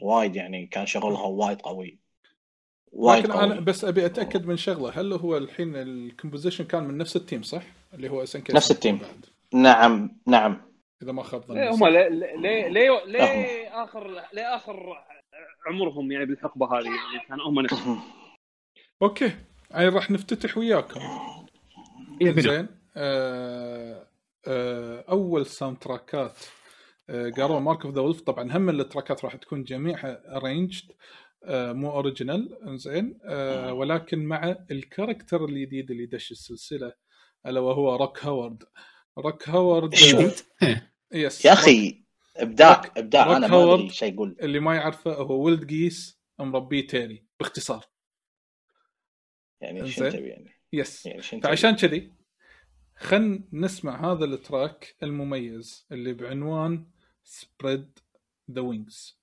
وايد 0.01 0.35
يعني 0.35 0.65
كان 0.67 0.85
شغلها 0.85 1.21
وايد 1.21 1.61
قوي. 1.61 1.99
وايد 2.91 3.27
لكن 3.27 3.39
أنا 3.39 3.59
بس 3.59 3.85
أبي 3.85 4.05
أتأكد 4.05 4.45
من 4.45 4.57
شغلة. 4.57 4.89
هل 4.89 5.13
هو 5.13 5.37
الحين 5.37 5.75
ال 5.75 5.83
composition 5.83 6.63
كان 6.63 6.83
من 6.83 6.97
نفس 6.97 7.15
ال 7.15 7.21
team 7.21 7.43
صح؟ 7.43 7.63
اللي 7.93 8.09
هو 8.09 8.25
SNK 8.25 8.55
نفس 8.55 8.71
ال 8.71 8.76
team. 8.76 8.97
بعد 8.97 9.25
نعم 9.53 10.09
نعم. 10.27 10.61
إذا 11.03 11.11
ما 11.11 11.23
خاب 11.23 11.41
ظني. 11.41 11.69
هم 11.69 11.87
ليه 11.87 12.67
ليه 12.67 13.05
ليه 13.05 13.83
اخر 13.83 14.23
ليه 14.33 14.55
آخر 14.55 14.97
عمرهم 15.67 16.11
يعني 16.11 16.25
بالحقبة 16.25 16.65
هذه 16.65 16.85
يعني 16.85 17.27
كان 17.29 17.41
هم 17.41 17.59
نفسهم 17.59 18.01
okay. 19.01 19.31
يعني 19.71 19.89
راح 19.89 20.11
نفتتح 20.11 20.57
وياكم. 20.57 20.99
إيه،. 22.21 22.31
زين 22.41 22.67
آه 22.97 24.07
آه 24.47 25.05
أول 25.09 25.45
soundtrackات 25.45 26.37
آه 27.09 27.29
Garou: 27.29 27.59
Mark 27.59 27.85
of 27.85 27.95
the 27.95 28.01
Wolves 28.01 28.21
طبعا 28.21 28.57
هم 28.57 28.69
ال 28.69 28.77
trackات 28.77 29.25
راح 29.25 29.35
تكون 29.35 29.63
جميعها 29.63 30.37
arranged 30.37 30.91
آه 30.91 30.95
مو 31.47 31.91
original 31.91 32.57
زين 32.77 33.19
آه 33.23 33.73
ولكن 33.73 34.25
مع 34.25 34.55
ال 34.71 34.79
character 34.79 35.45
الجديد 35.45 35.91
اللي 35.91 36.05
دش 36.05 36.31
السلسلة 36.31 36.93
ألا 37.45 37.59
وهو 37.59 37.95
روك 37.95 38.25
هاورد 38.25 38.63
روك 39.17 39.49
هاورد 39.49 39.89
جديد 39.89 40.31
إيه. 40.63 40.93
yes 41.11 41.45
يا 41.45 41.53
أخي 41.53 42.03
إبداع 42.37 42.81
إبداع 42.97 43.37
أنا 43.37 43.47
ما. 43.47 43.73
أدري 43.73 43.89
شيء 43.89 44.13
يقول 44.13 44.37
اللي 44.41 44.59
ما 44.59 44.75
يعرفه 44.75 45.13
هو 45.13 45.41
ولد 45.41 45.69
قيس، 45.69 46.21
مربيه 46.39 46.87
تيري 46.87 47.25
باختصار 47.39 47.85
يعني 49.61 49.79
إنزين. 49.79 50.11
شو 50.11 50.17
تبي 50.17 50.29
يعني 50.29 50.51
yes 50.73 51.05
يعني؟ 51.05 51.41
فعشان 51.41 51.75
كذي 51.75 52.13
خل 52.97 53.43
نسمع 53.53 54.11
هذا 54.11 54.25
ال 54.25 54.37
track 54.37 54.95
المميز 55.03 55.87
اللي 55.91 56.13
بعنوان 56.13 56.87
Spread 57.23 57.99
the 58.51 58.61
Wings 58.61 59.19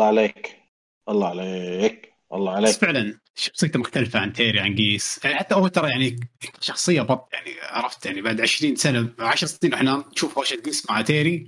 الله 0.00 0.08
عليك. 0.08 0.56
الله 1.08 1.28
عليك. 1.28 2.12
الله 2.32 2.52
عليك. 2.52 2.68
بس 2.68 2.78
فعلا 2.78 3.18
شخصيته 3.34 3.80
مختلفة 3.80 4.18
عن 4.18 4.32
تيري 4.32 4.60
عن 4.60 4.76
قيس 4.76 5.20
يعني 5.24 5.36
حتى 5.36 5.54
هو 5.54 5.68
ترى 5.68 5.90
يعني 5.90 6.20
شخصية 6.60 7.02
بط 7.02 7.28
يعني 7.32 7.50
عرفت 7.62 8.06
يعني 8.06 8.22
بعد 8.22 8.40
20 8.40 8.76
سنة 8.76 9.08
10 9.18 9.46
سنين 9.46 9.74
إحنا 9.74 10.04
نشوف 10.12 10.38
هوشة 10.38 10.56
قيس 10.56 10.90
مع 10.90 11.02
تيري 11.02 11.46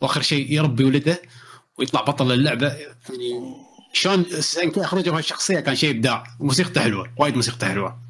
وآخر 0.00 0.22
شيء 0.22 0.52
يربي 0.52 0.84
ولده 0.84 1.22
ويطلع 1.78 2.00
بطل 2.00 2.32
اللعبة. 2.32 2.66
يعني 2.66 3.54
شلون 3.92 4.26
اخرجوا 4.76 5.18
هالشخصية 5.18 5.60
كان 5.60 5.76
شيء 5.76 5.90
إبداع. 5.90 6.24
وموسيقته 6.40 6.80
حلوة 6.80 7.12
وايد 7.18 7.34
موسيقته 7.36 7.68
حلوة. 7.68 8.00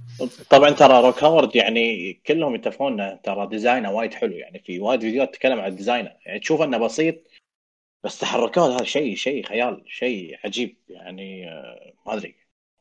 طبعا 0.51 0.71
ترى 0.71 1.03
روك 1.03 1.25
هاورد 1.25 1.57
يعني 1.57 2.13
كلهم 2.27 2.55
يتفقون 2.55 3.23
ترى 3.23 3.47
design 3.47 3.86
ه 3.86 3.93
وايد 3.93 4.15
حلو. 4.15 4.33
يعني 4.33 4.63
في 4.67 4.81
وايد 4.81 5.01
فيديوهات 5.01 5.35
تتكلم 5.35 5.61
عن 5.61 5.77
design 5.77 6.02
ه. 6.02 6.11
يعني 6.27 6.41
تشوف 6.41 6.63
إنه 6.63 6.79
بسيط 6.79 7.30
بس 8.05 8.19
تحركات 8.19 8.59
هذا 8.59 8.85
شيء 8.85 9.15
شيء 9.15 9.45
خيال 9.45 9.85
شيء 9.87 10.39
عجيب 10.45 10.77
يعني 10.89 11.49
آه، 11.49 11.93
ما 12.07 12.15
أدري. 12.15 12.37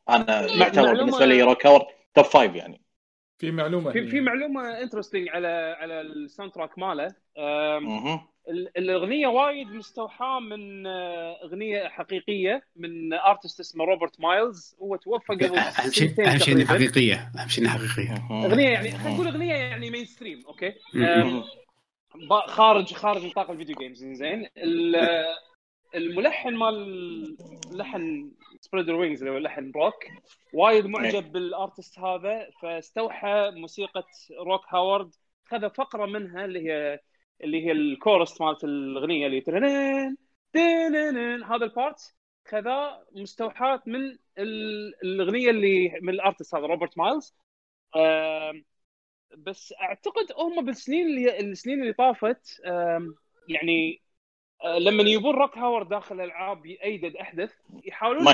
أنا 0.08 0.46
يعتبر 0.46 0.94
بالنسبة 0.94 1.26
لي 1.26 1.42
روك 1.42 1.66
هاورد 1.66 1.86
top 2.14 2.24
five 2.24 2.54
يعني. 2.54 2.82
في 3.38 3.50
معلومة 3.50 3.92
في. 3.92 4.06
في 4.06 4.20
معلومة 4.20 4.80
interesting 4.82 5.28
على 5.28 5.76
على 5.80 6.00
ال 6.00 6.52
soundtrack 6.52 6.78
ماله 6.78 7.14
الأغنية 8.76 9.26
وايد 9.26 9.68
مستوحاة 9.68 10.40
من 10.40 10.86
آه، 10.86 11.38
أغنية 11.44 11.88
حقيقية 11.88 12.62
من 12.76 13.12
artist 13.12 13.60
اسمه 13.60 13.84
روبرت 13.84 14.20
مايلز. 14.20 14.76
هو 14.82 14.96
توفى 14.96 15.32
قبل 15.32 15.58
أهم 15.58 15.90
شيء 15.90 16.28
أهم 16.28 16.38
شيء 16.38 16.54
إنها. 16.54 16.66
حقيقية. 16.66 17.32
أهم 17.38 17.48
شيء 17.48 17.64
إنها 17.64 17.78
حقيقية. 17.78 18.14
مهم. 18.30 18.44
أغنية 18.44 18.68
يعني 18.68 18.90
خلينا 18.90 19.14
نقول 19.14 19.26
أغنية 19.26 19.54
يعني 19.54 19.90
mainstream 19.90 20.42
okay 20.46 20.74
خارج 22.46 22.94
خارج 22.94 23.26
نطاق 23.26 23.50
ال 23.50 23.54
video 23.54 23.76
games 23.76 24.04
زين. 24.04 24.46
ال- 24.56 24.96
الملحن 25.94 26.54
مال 26.54 27.36
لحن 27.72 28.32
Spread 28.60 28.83
the 28.83 28.94
Wings 28.94 29.22
اللي 29.22 29.34
هو 29.34 29.38
لحن 29.38 29.72
روك 29.76 29.94
وايد 30.54 30.86
معجب 30.86 31.32
بال 31.32 31.49
artist 31.49 31.98
هذا 31.98 32.50
فاستوحى 32.62 33.50
موسيقى 33.54 34.04
روك 34.46 34.60
هاورد 34.68 35.14
خذ 35.44 35.70
فقرة 35.70 36.06
منها 36.06 36.44
اللي 36.44 36.70
هي 36.70 37.00
اللي 37.44 37.66
هي 37.66 37.72
الكورس 37.72 38.40
مالت 38.40 38.64
الأغنية 38.64 39.26
اللي 39.26 39.40
تنين 39.40 40.16
تنين 40.52 41.42
هذا 41.44 41.64
ال 41.64 41.74
part 41.74 42.14
خذا 42.48 43.04
مستوحاة 43.16 43.82
من 43.86 44.16
ال- 44.38 44.94
الأغنية 45.04 45.50
اللي 45.50 45.98
من 46.02 46.08
ال 46.14 46.20
artist 46.20 46.54
هذا 46.54 46.66
روبرت 46.66 46.98
مايلز. 46.98 47.34
بس 49.36 49.74
أعتقد 49.80 50.32
هم 50.38 50.64
بالسنين 50.64 51.06
اللي 51.06 51.40
السنين 51.40 51.82
اللي 51.82 51.92
طافت 51.92 52.60
يعني 53.48 54.00
آه، 54.64 54.78
لما 54.78 55.02
يبون 55.02 55.34
روك 55.34 55.58
هاورد 55.58 55.88
داخل 55.88 56.14
الألعاب 56.14 56.66
ايدد 56.66 57.16
أحدث 57.16 57.54
يحاولون 57.84 58.24
ما 58.24 58.30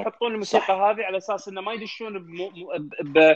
يحطون 0.00 0.32
الموسيقى. 0.32 0.72
هذه 0.72 1.04
على 1.04 1.16
أساس 1.16 1.48
إنه 1.48 1.60
ما 1.60 1.72
يدشون 1.72 2.18
بم- 2.18 3.34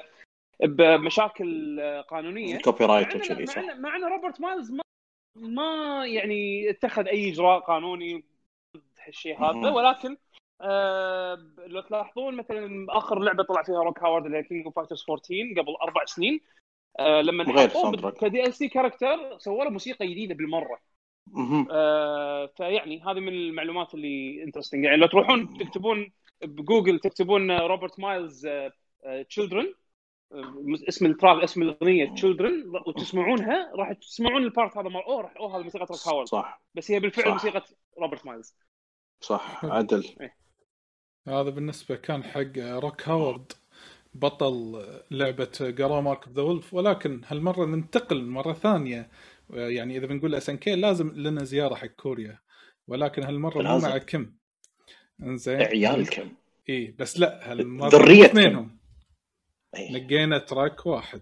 بمشاكل 0.60 1.80
آه، 1.80 2.00
قانونية 2.00 2.58
copyright 2.58 3.16
وكذي 3.16 3.44
مع 3.44 3.52
صح 3.52 3.76
مع 3.76 3.96
ان 3.96 4.04
روبرت 4.04 4.40
مايلز 4.40 4.70
ما 4.72 4.82
ما 5.36 6.06
يعني 6.06 6.70
اتخذ 6.70 7.06
أي 7.06 7.30
إجراء 7.32 7.60
قانوني 7.60 8.24
ضد 8.76 8.82
هالشيء 9.06 9.38
هذا. 9.38 9.70
ولكن 9.70 10.16
آه 10.60 11.38
لو 11.66 11.80
تلاحظون 11.80 12.34
مثلا 12.36 12.86
آخر 12.88 13.18
لعبة 13.18 13.42
طلع 13.42 13.62
فيها 13.62 13.82
روك 13.82 13.98
هاورد 14.02 14.24
اللي 14.26 14.38
هي 14.38 14.42
King 14.42 14.64
of 14.64 14.74
Fighters 14.76 15.04
14 15.10 15.34
قبل 15.60 15.74
أربع 15.82 16.04
سنين 16.04 16.40
آه 17.00 17.20
لما 17.20 17.44
غير 17.44 17.68
حطوه 17.68 17.92
ترى 17.92 18.09
ك 18.09 18.14
DLC 18.20 18.54
character 18.54 19.38
سووا 19.38 19.64
له 19.64 19.70
موسيقى 19.70 20.06
جديدة 20.06 20.34
بالمرة. 20.34 20.80
آه 21.70 22.46
فيعني 22.56 23.02
هذه 23.02 23.20
من 23.20 23.28
المعلومات 23.28 23.94
اللي 23.94 24.42
interesting 24.44 24.84
يعني 24.84 24.96
لو 24.96 25.06
تروحون 25.06 25.58
تكتبون 25.58 26.12
بجوجل 26.42 26.98
تكتبون 26.98 27.50
روبرت 27.50 28.00
مايلز 28.00 28.48
Children 29.28 29.74
اسم 30.88 31.06
ال 31.06 31.12
track 31.12 31.42
اسم 31.42 31.62
الأغنية 31.62 32.14
Children 32.14 32.72
وتسمعونها 32.86 33.72
راح 33.74 33.92
تسمعون 33.92 34.42
ال 34.42 34.49
part 34.49 34.76
هذا 34.76 34.88
مال 34.88 35.02
أوه 35.02 35.20
راح 35.20 35.36
أوه 35.36 35.56
هذا 35.56 35.62
موسيقى 35.62 35.86
روك 35.90 36.08
هاورد 36.08 36.28
صح. 36.28 36.62
بس 36.74 36.90
هي 36.90 37.00
بالفعل 37.00 37.24
صح. 37.24 37.32
موسيقى 37.32 37.64
روبرت 37.98 38.26
مايلز. 38.26 38.56
صح 39.20 39.64
عدل. 39.64 40.04
هذا 41.28 41.50
بالنسبة 41.50 41.96
كان 41.96 42.24
حق 42.24 42.58
روك 42.58 43.08
هاورد. 43.08 43.52
بطل 44.14 44.84
لعبة 45.10 45.50
جارا 45.60 46.00
مارك 46.00 46.28
ذا 46.28 46.42
وولف 46.42 46.74
ولكن 46.74 47.20
هالمرة 47.26 47.66
ننتقل 47.66 48.24
مرة 48.24 48.52
ثانية 48.52 49.10
يعني 49.50 49.96
إذا 49.96 50.06
بنقول 50.06 50.34
إس 50.34 50.50
إن 50.50 50.56
كي 50.56 50.76
لازم 50.76 51.12
لنا 51.16 51.44
زيارة 51.44 51.74
حق 51.74 51.86
كوريا 51.86 52.38
ولكن 52.88 53.22
هالمرة 53.22 53.62
مو. 53.62 53.78
مع 53.78 53.98
كم 53.98 54.32
إنزين 55.22 55.62
عيالكم 55.62 56.28
اي 56.68 56.94
بس 56.98 57.20
لا 57.20 57.52
هالمرة 57.52 57.88
ذرية 57.88 58.26
كم. 58.26 58.38
اثنينهم 58.38 58.78
إيه. 59.76 59.92
لقينا 59.92 60.38
تراك 60.38 60.86
واحد 60.86 61.20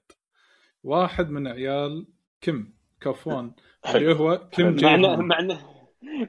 واحد 0.84 1.30
من 1.30 1.46
عيال 1.46 2.06
كم 2.40 2.72
كفوان. 3.00 3.52
اللي 3.94 4.14
هو 4.14 4.48
كم 4.52 4.64
حلو. 4.64 4.76
جي 4.76 4.86
مع 4.86 4.94
انه 4.94 5.08
هون. 5.08 5.28
مع 5.28 5.38
انه 5.38 5.78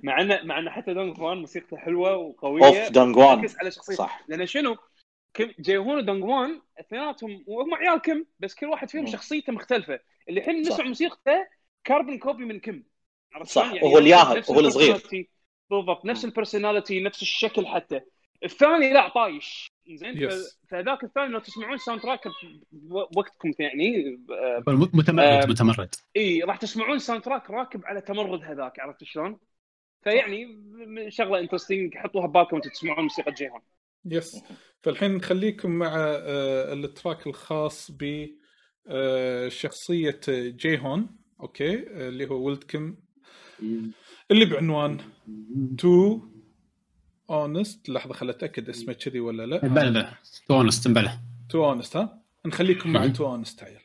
مع 0.03 0.21
انه 0.21 0.39
مع 0.43 0.59
انه 0.59 0.69
حتى 0.71 0.93
دونغ 0.93 1.13
فوان 1.13 1.37
موسيقته 1.37 1.77
حلوة 1.77 2.17
وقوية 2.17 2.65
اوف 2.65 2.91
دانجوان 2.91 3.37
تعكس 3.37 3.59
على 3.59 3.71
شخصيته 3.71 3.97
صح 3.97 4.25
لأن 4.27 4.45
شنو؟ 4.45 4.77
كم 5.33 5.51
جيهون 5.59 5.97
ودونغوان 5.97 6.61
اثنيناتهم 6.79 7.43
وهم 7.47 7.73
عيال 7.73 7.97
كم 8.01 8.25
بس 8.39 8.55
كل 8.55 8.65
واحد 8.65 8.89
فيهم. 8.89 9.05
شخصيته 9.05 9.53
مختلفة. 9.53 9.99
اللي 10.29 10.39
الحين. 10.39 10.61
نسمع 10.61 10.85
موسيقته 10.85 11.47
carbon 11.83 12.17
copy 12.17 12.45
من 12.45 12.59
كم؟ 12.59 12.83
عرفت 13.33 13.51
صح، 13.51 13.63
شلون؟ 13.63 13.75
يعني 13.75 13.87
وهو 13.87 13.97
الياهل، 13.97 14.37
نفس 14.37 14.49
وهو 14.49 14.59
الصغير. 14.59 15.27
بالضبط. 15.69 16.05
نفس 16.05 16.25
ال 16.25 16.32
personality 16.32 17.03
نفس 17.03 17.21
الشكل 17.21 17.67
حتى. 17.67 18.01
الثاني 18.43 18.93
لا 18.93 19.09
طايش. 19.09 19.71
زين؟ 19.93 20.29
فذاك 20.69 21.03
الثاني 21.03 21.27
لو 21.27 21.39
تسمعون 21.39 21.77
soundtrack 21.77 22.21
بوقتكم 22.71 23.51
يعني 23.59 24.19
آه، 24.31 24.63
متمرد 24.67 25.25
آه، 25.25 25.45
متمرد. 25.45 25.95
إي 26.17 26.43
راح 26.43 26.57
تسمعون 26.57 26.99
soundtrack 26.99 27.49
راكب 27.49 27.85
على 27.85 28.01
تمرد 28.01 28.43
هذاك 28.43 28.79
عرفت 28.79 29.03
شلون؟ 29.03 29.39
فيعني 30.03 30.61
شغلة 31.09 31.39
interesting 31.39 31.97
حطوها 31.97 32.27
ببالكم 32.27 32.55
وأنتم 32.55 32.69
تسمعون 32.69 33.03
موسيقى 33.03 33.31
جيهون. 33.31 33.61
yes 34.05 34.43
فالحين 34.81 35.15
نخليكم 35.15 35.71
مع 35.71 35.91
آه، 35.95 36.73
ال 36.73 36.82
track 36.82 37.27
الخاص 37.27 37.91
ب 37.91 38.27
آه، 38.87 39.49
شخصية 39.49 40.19
جي 40.29 40.79
هون 40.79 41.09
okay؟ 41.41 41.73
اللي 42.07 42.29
هو 42.29 42.45
ولد 42.45 42.63
كم؟ 42.63 42.95
اللي 44.31 44.45
بعنوان 44.45 44.97
Too 45.77 46.19
Honest 47.29 47.89
لحظة 47.89 48.13
خل 48.13 48.29
أتأكد 48.29 48.69
اسمه 48.69 48.93
كذي 48.93 49.19
ولا 49.19 49.45
لا. 49.45 49.67
بلا 49.67 49.89
بلا 49.89 50.13
تونس 50.47 50.87
بلا 50.87 51.19
Too 51.49 51.65
Honest 51.65 51.97
ها؟ 51.97 52.23
نخليكم 52.45 52.89
مع 52.93 53.07
Too 53.17 53.25
Honest 53.25 53.63
عيل. 53.63 53.79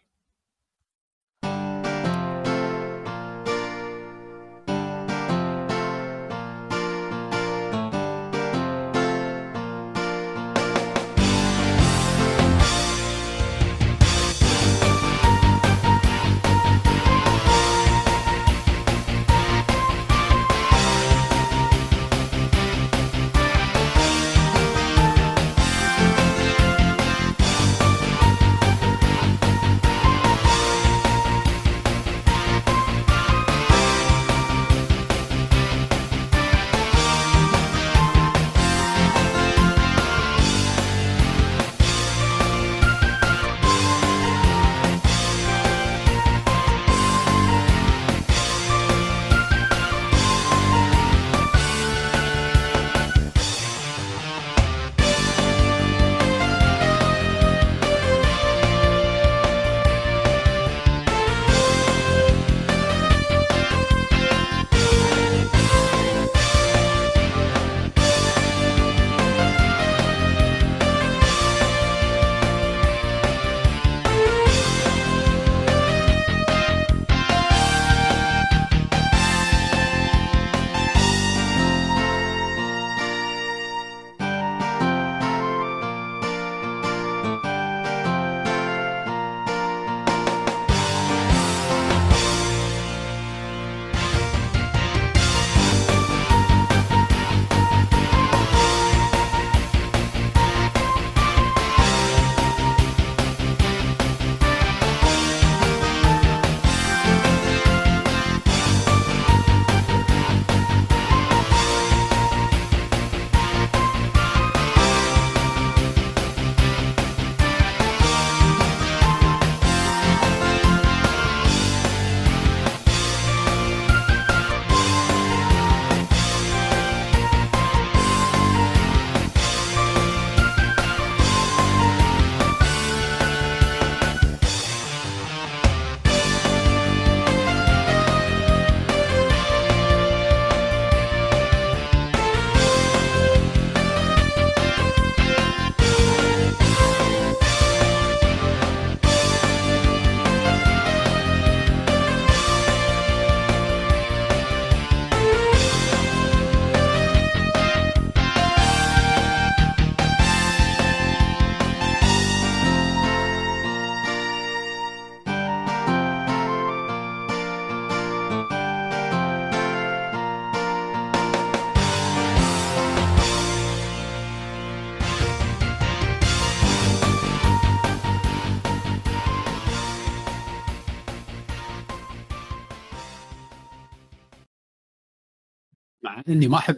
إني 186.35 186.49
ما 186.49 186.59
احب 186.59 186.77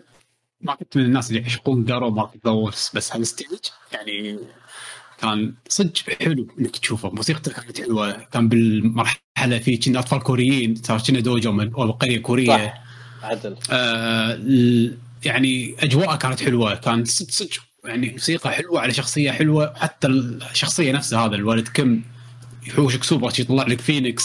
ما 0.61 0.74
كنت 0.74 0.96
من 0.96 1.04
الناس 1.04 1.30
اللي 1.30 1.40
يعشقون 1.40 1.84
Garou 1.84 2.11
Mark 2.11 2.30
of 2.46 2.56
the 2.56 2.70
بس 2.94 3.12
هال 3.16 3.26
stage 3.26 3.48
يعني 3.92 4.38
كان 5.20 5.54
صدق 5.68 5.92
حلو 6.22 6.48
إنك 6.59 6.76
تشوفه. 6.76 7.11
موسيقته 7.11 7.52
كانت 7.52 7.80
حلوة. 7.80 8.12
كان 8.12 8.48
بالمرحلة 8.48 9.59
في 9.59 9.76
كنا 9.76 9.98
أطفال 9.98 10.18
كوريين. 10.22 10.74
صار 10.74 11.00
كنا 11.07 11.20
دوجو 11.20 11.52
من 11.52 11.72
أو 11.74 11.90
قريه 11.90 12.18
كورية. 12.18 12.46
صح. 12.66 12.74
عدل. 13.22 13.57
آه 13.70 14.34
ال- 14.34 14.98
يعني 15.24 15.76
أجواءه 15.78 16.16
كانت 16.16 16.42
حلوة. 16.42 16.74
كان 16.74 17.04
صدق 17.04 17.30
صدق 17.30 17.62
يعني 17.84 18.11
موسيقى 18.11 18.50
حلوة 18.50 18.80
على 18.80 18.94
شخصية 18.94 19.30
حلوة. 19.30 19.74
حتى 19.76 20.07
الشخصية 20.07 20.92
نفسها 20.92 21.26
هذا 21.26 21.34
الولد 21.34 21.68
كم 21.68 22.02
يحوشك 22.66 23.04
سوبر 23.04 23.32
يطلع 23.38 23.66
لك 23.66 23.80
فينيكس. 23.80 24.24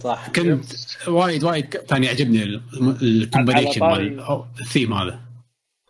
صح. 0.00 0.28
كنت 0.28 0.64
وايد 1.08 1.44
وايد 1.44 1.66
كان 1.66 2.04
يعجبني 2.04 2.42
ال 3.02 3.09
combination 3.09 3.80
مال 3.80 4.20
الثيم 4.60 4.92
هذا. 4.92 5.20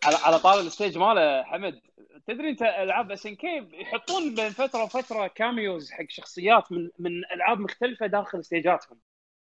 على 0.05 0.17
على 0.17 0.39
طار 0.39 0.61
ال 0.61 0.67
stage 0.67 0.99
ماله 0.99 1.43
حمد. 1.43 1.81
تدري 2.27 2.49
انت 2.49 2.63
ألعاب 2.63 3.11
SNK 3.11 3.69
يحطون 3.73 4.35
بين 4.35 4.51
فترة 4.51 4.85
وفترة 4.85 5.27
cameos 5.27 5.91
حق 5.91 6.05
شخصيات 6.09 6.73
من 6.73 6.89
من 6.99 7.11
ألعاب 7.35 7.61
مختلفة 7.61 8.07
داخل 8.07 8.45
ستيجاتهم. 8.45 8.99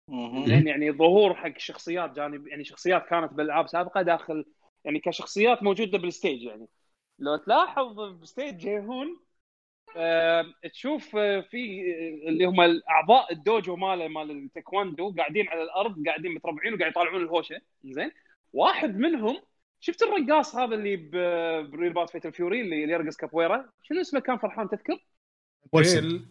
مهم. 0.08 0.46
زين 0.46 0.68
يعني 0.68 0.92
ظهور 0.92 1.36
حق 1.36 1.58
شخصيات 1.58 2.16
جانب 2.16 2.48
يعني 2.48 2.64
شخصيات 2.64 3.06
كانت 3.10 3.34
بالألعاب 3.34 3.68
سابقة 3.68 4.02
داخل 4.02 4.46
يعني 4.86 5.00
كشخصيات 5.00 5.64
موجودة 5.64 5.98
بال 5.98 6.11
stage 6.11 6.44
يعني. 6.44 6.68
لو 7.20 7.36
تلاحظ 7.36 8.00
ب 8.00 8.09
stage 8.09 8.56
جيهون 8.58 9.20
تشوف 10.74 11.16
آه 11.16 11.42
في 11.42 11.82
آه، 11.82 12.30
اللي 12.30 12.46
هم 12.46 12.62
الأعضاء 12.62 13.34
الدوجو 13.34 13.76
ماله 13.76 14.08
مال 14.08 14.32
التايكواندو 14.32 15.14
قاعدين 15.18 15.48
على 15.50 15.64
الأرض 15.64 16.06
قاعدين 16.06 16.32
متربعين 16.34 16.74
وقاعد 16.74 16.92
يطالعون 16.92 17.24
الهوشة. 17.24 17.62
زين. 17.84 18.12
واحد 18.54 18.98
منهم 18.98 19.38
شفت 19.80 20.02
الرقاص 20.04 20.56
هذا 20.56 20.76
اللي 20.76 20.96
ب 21.72 21.76
Real 21.76 21.94
Bout 21.94 22.10
Fatal 22.10 22.32
Fury 22.32 22.62
اللي 22.62 22.82
يرقص 22.82 23.16
كابويرا؟ 23.18 23.70
شنو 23.84 24.02
اسمه 24.02 24.20
كان 24.20 24.38
فرحان 24.38 24.70
تذكر؟ 24.70 24.98
ويلسون. 25.72 26.04
ال- 26.04 26.26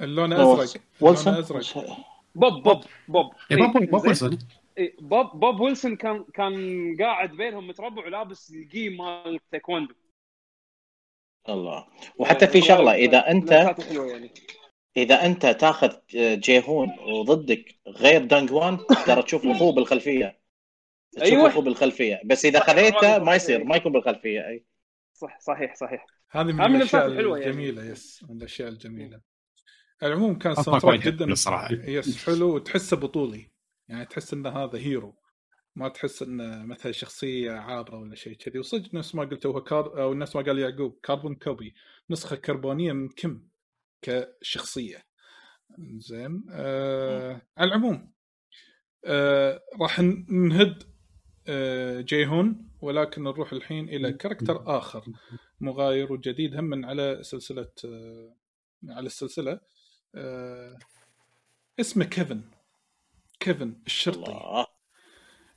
اللون. 0.00 0.32
أزرق. 0.32 0.82
ويلسون. 1.00 1.32
اللون 1.32 1.58
أزرق. 1.58 1.96
بوب 2.34 2.62
بوب 2.62 2.84
بوب. 3.08 3.32
إيه، 3.50 3.56
بوب 3.56 3.72
بوب 3.72 4.00
زين؟ 4.00 4.06
ويلسون. 4.06 4.38
إيه، 4.78 4.96
بوب 5.00 5.40
بوب 5.40 5.60
ويلسون 5.60 5.96
كان 5.96 6.24
كان 6.34 6.96
قاعد 7.00 7.30
بينهم 7.30 7.68
متربع 7.68 8.06
ولابس 8.06 8.50
الجي 8.50 8.88
مال 8.88 9.34
التايكوندو 9.34 9.94
الله. 11.48 11.86
وحتى 12.18 12.46
في 12.46 12.60
شغلة 12.60 12.94
إذا 12.94 13.30
أنت 13.30 13.50
يعني. 13.50 14.30
إذا 14.96 15.26
أنت 15.26 15.46
تاخذ 15.46 15.92
جيهون 16.14 16.88
وضدك 17.00 17.74
غير 17.88 18.24
دانج 18.24 18.52
وان 18.52 18.78
ترى 19.06 19.22
تشوف 19.22 19.46
اخوه 19.46 19.72
بالخلفية. 19.76 20.38
تشوف. 21.12 21.38
اخوه 21.38 21.62
بالخلفية. 21.62 22.20
بس 22.24 22.44
إذا 22.44 22.60
خذيته. 22.60 23.18
ما 23.18 23.34
يصير 23.34 23.64
ما 23.64 23.76
يكون 23.76 23.92
بالخلفية 23.92 24.40
أي. 24.48 24.64
صح 25.12 25.40
صحيح 25.40 25.74
صحيح. 25.74 26.06
هذه 26.30 26.44
من 26.44 26.54
من 26.54 26.76
الأشياء 26.76 27.10
يعني. 27.10 27.48
الجميلة 27.48 27.84
yes 27.84 28.24
من 28.28 28.36
الأشياء 28.36 28.68
الجميلة. 28.68 29.20
العموم 30.02 30.38
كان 30.38 30.54
وايد 30.84 31.00
جدا 31.00 31.24
حلو 31.24 31.32
الصراحة. 31.32 31.68
yes 31.72 32.26
حلو 32.26 32.54
وتحسه 32.54 32.96
بطولي. 32.96 33.50
يعني 33.88 34.06
تحس 34.06 34.32
انه 34.32 34.50
هذا 34.50 34.78
hero 34.78 35.14
ما 35.76 35.88
تحس 35.88 36.22
انه 36.22 36.64
مثلا 36.66 36.92
شخصية 36.92 37.52
عابرة 37.52 37.98
ولا 37.98 38.14
شيء 38.14 38.36
كذي. 38.36 38.58
وصدق 38.58 38.94
نفس 38.94 39.14
ما 39.14 39.24
قلت 39.24 39.46
هو 39.46 39.62
كار 39.62 40.02
أو 40.02 40.14
نفس 40.14 40.36
ما 40.36 40.42
قال 40.42 40.58
يعقوب 40.58 40.98
carbon 41.02 41.34
copy 41.34 41.74
نسخة 42.10 42.36
كربونية 42.36 42.92
من 42.92 43.08
كم؟ 43.08 43.42
كشخصية. 44.02 45.04
زين 45.96 46.44
آه 46.50 47.42
على 47.56 47.68
العموم 47.68 48.12
آه 49.04 49.62
راح 49.80 50.00
نهد 50.28 50.82
آه 51.48 52.00
جيهون 52.00 52.68
ولكن 52.80 53.22
نروح 53.22 53.52
الحين 53.52 53.88
إلى 53.88 54.12
character 54.12 54.78
آخر. 54.78 55.04
مغاير 55.60 56.12
وجديد 56.12 56.56
هم 56.56 56.64
من 56.64 56.84
على 56.84 57.18
سلسلة 57.22 57.72
آه 57.84 58.36
على 58.88 59.06
السلسلة 59.06 59.60
آه 60.14 60.78
اسمه 61.80 62.04
كيفن. 62.04 62.42
كيفن 63.40 63.82
الشرطي. 63.86 64.30
الله. 64.30 64.66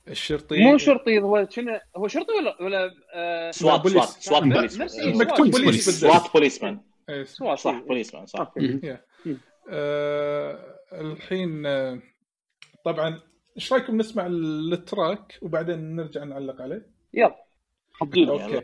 الشرطي 0.08 0.64
مو 0.64 0.78
شرطي 0.78 1.18
هو 1.18 1.46
شنو 1.50 1.80
هو 1.96 2.08
شرطي 2.08 2.32
ولا 2.32 2.62
ولا 2.62 2.90
آه 3.14 3.50
SWAT 3.50 3.80
police. 3.80 4.04
SWAT 4.04 4.22
SWAT 4.22 4.42
police. 4.42 4.80
إيه. 4.98 5.14
مكتوب 5.14 5.50
police. 5.50 6.00
SWAT 6.00 6.32
policeman. 6.34 6.80
إيه، 7.08 7.24
سوا 7.24 7.54
صح 7.54 7.78
policeman 7.78 8.26
صح. 8.26 8.54
آه 9.70 10.78
الحين 10.92 11.66
آه 11.66 12.02
طبعا 12.84 13.20
إيش 13.56 13.72
رأيكم 13.72 13.96
نسمع 13.96 14.26
ال 14.26 14.45
track 14.45 15.38
وبعدين 15.42 15.96
نرجع 15.96 16.24
نعلق 16.24 16.62
عليه؟ 16.62 16.90
يلا. 17.14 17.36
okay. 18.02 18.62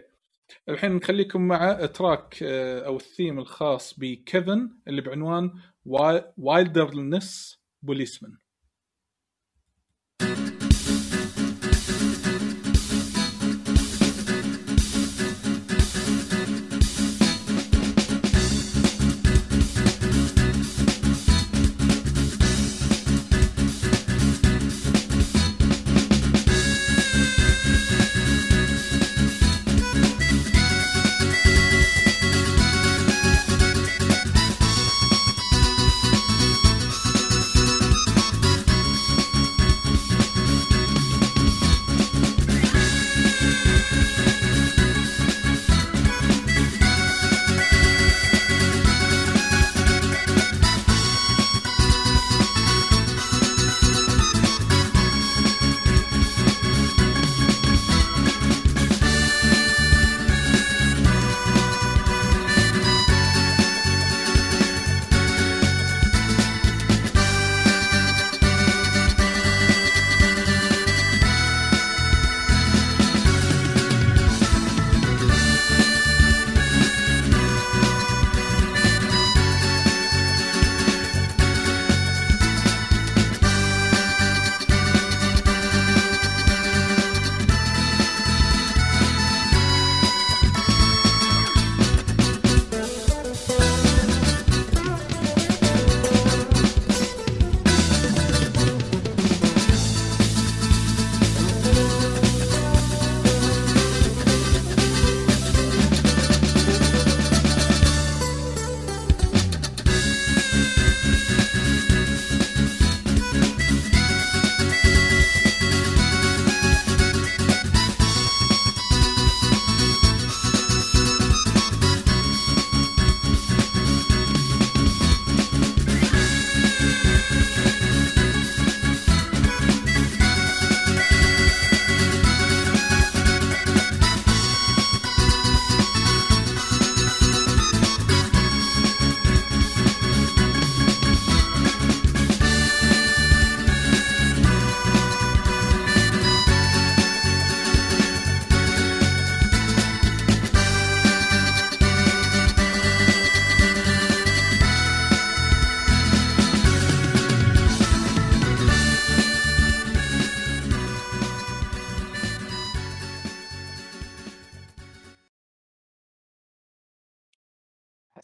الحين 0.68 0.92
نخليكم 0.92 1.48
مع 1.48 1.86
track 1.86 2.42
أو 2.42 2.96
الثيم 2.96 3.38
الخاص 3.38 3.98
بكيفن 3.98 4.70
اللي 4.88 5.00
بعنوان 5.00 5.50
Wilderness 6.36 7.60
Policeman. 7.82 8.36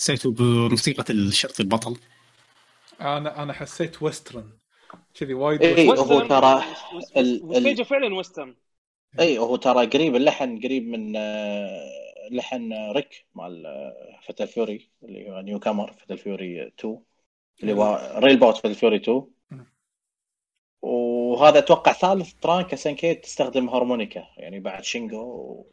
حسيته 0.00 0.32
بموسيقى 0.32 1.04
الشرطي 1.10 1.62
البطل؟ 1.62 1.96
أنا 3.00 3.42
أنا 3.42 3.52
حسيت 3.52 4.02
western 4.02 4.50
كذي 5.14 5.34
وايد 5.34 5.62
إيه، 5.62 5.88
western. 5.90 6.12
هو 6.12 6.20
ترى 6.26 6.62
ال- 7.16 7.18
ال- 7.36 7.44
والسيجا 7.44 7.84
فعلا 7.84 8.14
western 8.14 8.56
اي 9.20 9.38
هو 9.38 9.56
ترى 9.56 9.86
قريب 9.86 10.16
اللحن 10.16 10.60
قريب 10.60 10.86
من 10.88 11.16
آه، 11.16 12.28
لحن 12.30 12.72
آه، 12.72 12.92
ريك 12.92 13.26
مال 13.34 13.66
آه، 13.66 14.20
Fatal 14.26 14.46
Fury 14.46 14.90
اللي 15.02 15.30
هو 15.30 15.40
newcomer 15.40 15.92
Fatal 15.92 16.18
Fury 16.18 16.66
2 16.66 17.00
اللي 17.62 17.72
هو 17.72 18.12
Real 18.18 18.38
Bout 18.38 18.56
Fatal 18.56 18.74
Fury 18.74 18.96
2 18.96 19.22
مم. 19.50 19.66
وهذا 20.82 21.58
أتوقع 21.58 21.92
ثالث 21.92 22.32
track 22.32 22.74
SNK 22.74 23.14
تستخدم 23.14 23.68
هارمونيكا 23.68 24.26
يعني 24.36 24.60
بعد 24.60 24.84
شينجو 24.84 25.64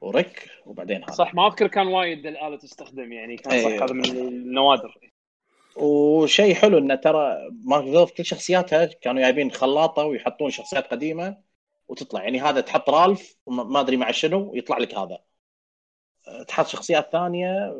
وريك 0.00 0.50
وبعدين 0.66 1.02
هذا. 1.04 1.12
صح 1.12 1.34
ما 1.34 1.46
أذكر 1.46 1.66
كان 1.66 1.86
وايد 1.86 2.26
الآلة 2.26 2.56
تستخدم 2.56 3.12
يعني 3.12 3.36
كان 3.36 3.52
إيه. 3.52 3.62
صح 3.64 3.82
هذا 3.82 3.92
من 3.92 4.04
النوادر. 4.04 5.10
وشيء 5.76 6.54
حلو 6.54 6.78
إنه 6.78 6.94
ترى 6.94 7.48
مارك 7.64 7.84
فيلف 7.84 8.10
كل 8.10 8.24
شخصياتها 8.24 8.84
كانوا 8.84 9.22
جايبين 9.22 9.50
خلاطة 9.50 10.04
ويحطون 10.04 10.50
شخصيات 10.50 10.86
قديمة 10.86 11.36
وتطلع. 11.88 12.22
يعني 12.22 12.40
هذا 12.40 12.60
تحط 12.60 12.90
رالف 12.90 13.36
ما 13.46 13.80
أدري 13.80 13.96
مع 13.96 14.10
شنو 14.10 14.54
يطلع 14.54 14.78
لك 14.78 14.94
هذا. 14.94 15.18
أه، 16.28 16.42
تحط 16.42 16.66
شخصيات 16.66 17.12
ثانية 17.12 17.76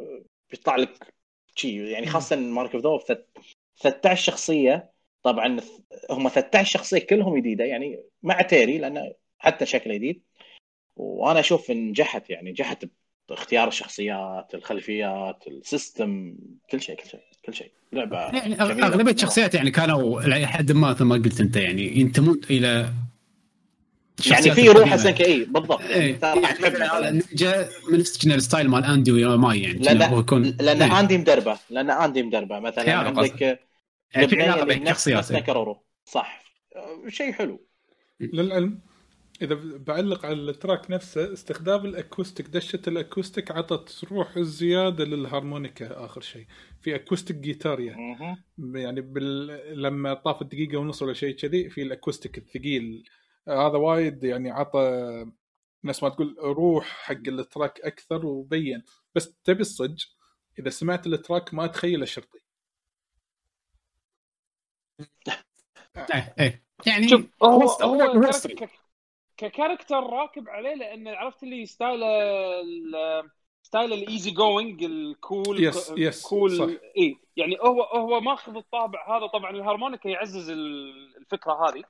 بيطلع 0.50 0.76
لك 0.76 1.14
شيء 1.54 1.80
يعني 1.80 2.06
خاصة 2.06 2.36
مارك 2.36 2.70
فيلف 2.70 3.20
13 3.80 4.22
شخصية. 4.22 4.92
طبعا 5.22 5.60
هم 6.10 6.28
13 6.28 6.70
شخصية 6.70 7.06
كلهم 7.06 7.38
جديدة 7.38 7.64
يعني 7.64 8.04
مع 8.22 8.42
تيري 8.42 8.78
لأنه 8.78 9.14
حتى 9.38 9.66
شكله 9.66 9.94
جديد. 9.94 10.22
وأنا 10.96 11.40
أشوف 11.40 11.70
نجحت 11.70 12.30
يعني 12.30 12.50
نجحت 12.50 12.84
باختيار 13.28 13.68
الشخصيات 13.68 14.54
الخلفيات 14.54 15.44
ال 15.46 15.59
system 15.59 16.34
كل 16.70 16.80
شيء 16.80 16.96
كل 16.96 17.08
شيء 17.08 17.20
كل 17.44 17.54
شيء 17.54 17.70
لعبة 17.92 18.18
يعني. 18.18 18.60
أغلبية 18.62 19.12
الشخصيات 19.12 19.54
يعني 19.54 19.70
كانوا 19.70 20.20
إلى 20.20 20.46
حد 20.46 20.72
ما 20.72 20.90
مثل 20.90 21.04
ما 21.04 21.14
قلت 21.14 21.40
أنت 21.40 21.56
يعني 21.56 21.98
ينتمون 21.98 22.40
إلى 22.50 22.92
يعني 24.26 24.50
في 24.50 24.68
روح. 24.68 24.96
SNK 24.96 25.24
اي 25.24 25.44
بالضبط 25.44 25.80
إيه 25.80 26.18
يعني. 26.22 27.08
النينجا 27.08 27.68
من 27.92 27.98
نفس 27.98 28.26
ال 28.26 28.33
style 28.33 28.68
مال 28.68 28.84
أندي 28.84 29.24
وماي 29.24 29.62
يعني 29.62 29.78
لأن 29.78 30.02
هو 30.02 30.20
يكون 30.20 30.42
لأن 30.42 30.82
إيه. 30.82 31.00
أندي 31.00 31.18
مدربة 31.18 31.58
لأن 31.70 31.90
أندي 31.90 32.22
مدربة 32.22 32.58
مثلا. 32.58 32.94
عندك 32.94 33.60
يعني 34.14 34.28
في 34.28 34.42
علاقه 34.42 34.64
بين 34.64 34.82
الشخصيات 34.82 35.32
ناكورورو 35.32 35.82
صح 36.04 36.44
شيء 37.08 37.32
حلو 37.32 37.66
للعلم 38.20 38.80
إذا 39.42 39.54
بعلق 39.78 40.26
على 40.26 40.50
ال 40.50 40.57
track 40.57 40.90
نفسه 40.90 41.32
استخدام 41.32 41.84
ال 41.84 41.91
acoustic. 41.91 42.48
دشه 42.48 42.82
ال 42.88 42.95
acoustic 42.95 43.50
عطت 43.50 44.04
روح 44.04 44.38
زيادة 44.38 45.04
للهارمونيكا 45.04 46.04
آخر 46.04 46.20
شيء. 46.20 46.46
في 46.80 46.94
acoustic 46.94 47.36
جيتاريا 47.36 47.96
مهم. 47.96 48.76
يعني 48.76 49.00
بال... 49.00 49.46
لما 49.82 50.14
طافت 50.14 50.46
دقيقه 50.46 50.76
ونص 50.76 51.02
ولا 51.02 51.12
شيء 51.12 51.34
كذي 51.34 51.70
في 51.70 51.82
ال 51.82 51.88
acoustic 51.88 52.38
الثقيل. 52.38 53.08
هذا 53.48 53.76
وايد 53.78 54.24
يعني 54.24 54.50
عطى 54.50 54.80
ناس 55.82 56.02
ما 56.02 56.08
تقول 56.08 56.36
روح 56.38 56.86
حق 56.86 57.28
ال 57.28 57.37
track 57.37 57.80
أكثر 57.80 58.26
وبين. 58.26 58.82
بس 59.14 59.34
تبي 59.44 59.60
الصج 59.60 60.04
إذا 60.58 60.70
سمعت 60.70 61.06
ال 61.06 61.14
track 61.14 61.54
ما 61.54 61.66
تخيل 61.66 62.08
شرطي. 62.08 62.40
إيه 66.14 66.34
إيه. 66.40 66.64
يعني 66.86 67.08
شوف 67.08 67.26
هو 67.42 67.62
هو 67.62 68.20
ك 69.40 69.46
character 69.46 70.00
راكب 70.10 70.48
عليه 70.48 70.74
لأن 70.74 71.08
عرفت 71.08 71.42
اللي 71.42 71.66
style 71.66 72.02
ال- 72.04 73.30
style 73.62 73.92
ال 73.92 74.00
easy 74.00 74.30
going 74.30 74.84
ال 74.84 75.02
cool 75.02 75.72
Yes, 75.72 75.76
yes, 75.76 76.28
cool 76.28 76.50
صح. 76.56 76.66
اي 76.98 77.16
يعني 77.36 77.56
هو 77.60 77.82
هو 77.82 78.20
ماخذ 78.20 78.56
الطابع 78.56 79.16
هذا 79.18 79.26
طبعا 79.26 79.50
الهارمونيكا 79.50 80.08
يعزز 80.08 80.50
ال- 80.50 81.16
الفكرة 81.16 81.68
هذه. 81.68 81.82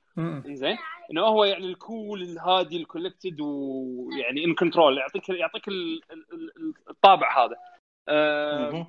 زين 0.53 0.77
إنه 1.11 1.21
هو 1.21 1.43
يعني 1.43 1.65
ال 1.65 1.76
cool 1.76 2.21
الهادي 2.21 2.77
ال 2.77 2.83
collected 2.83 3.41
ويعني 3.41 4.45
in 4.45 4.55
control 4.55 4.97
يعطيك 4.97 5.29
يعطيك 5.29 5.67
ال- 5.67 6.01
ال- 6.11 6.25
ال- 6.33 6.73
الطابع 6.89 7.45
هذا. 7.45 7.55
آه. 8.09 8.87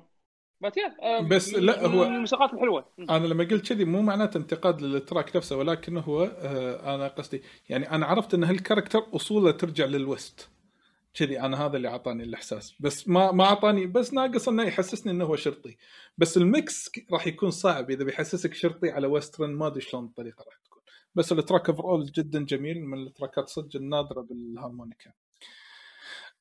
بس 0.63 0.73
آه 1.03 1.21
بس 1.21 1.53
لا، 1.53 1.87
هو- 1.87 2.03
الموسيقات 2.03 2.53
الحلوة. 2.53 2.85
أنا 2.99 3.27
لما 3.27 3.43
قلت 3.43 3.67
كذي 3.73 3.85
مو 3.85 4.01
معناته 4.01 4.37
انتقاد 4.37 4.81
لل 4.81 4.96
track 4.96 5.35
نفسه 5.35 5.57
ولكن 5.57 5.97
هو 5.97 6.23
آه 6.23 6.95
أنا 6.95 7.07
قصدي 7.07 7.41
يعني 7.69 7.91
أنا 7.91 8.05
عرفت 8.05 8.33
إن 8.33 8.43
هال 8.43 8.54
character 8.54 9.03
أصوله 9.15 9.51
ترجع 9.51 9.85
لل 9.85 10.03
West. 10.03 10.49
كذي 11.13 11.39
أنا 11.41 11.65
هذا 11.65 11.77
اللي 11.77 11.87
أعطاني 11.87 12.23
الإحساس. 12.23 12.75
بس 12.79 13.07
ما 13.09 13.31
ما 13.31 13.43
أعطاني 13.43 13.85
بس 13.87 14.13
ناقص 14.13 14.47
إنه 14.49 14.63
يحسسني 14.63 15.11
إنه 15.11 15.25
هو 15.25 15.35
شرطي. 15.35 15.77
بس 16.17 16.37
ال 16.37 16.51
mix 16.51 16.91
راح 17.11 17.27
يكون 17.27 17.51
صعب 17.51 17.91
إذا 17.91 18.03
بيحسسك 18.03 18.53
شرطي 18.53 18.89
على 18.91 19.07
western 19.07 19.49
ما 19.49 19.67
أدري 19.67 19.81
شلون 19.81 20.05
الطريقة 20.05 20.43
راح 20.45 20.55
تكون. 20.65 20.81
بس 21.15 21.31
ال 21.31 21.69
track 21.69 21.83
overall 21.83 22.05
جدا 22.05 22.45
جميل 22.45 22.85
من 22.85 23.03
التراكات 23.07 23.49
صدق 23.49 23.75
النادرة 23.75 24.21
بالهارمونيكا. 24.21 25.11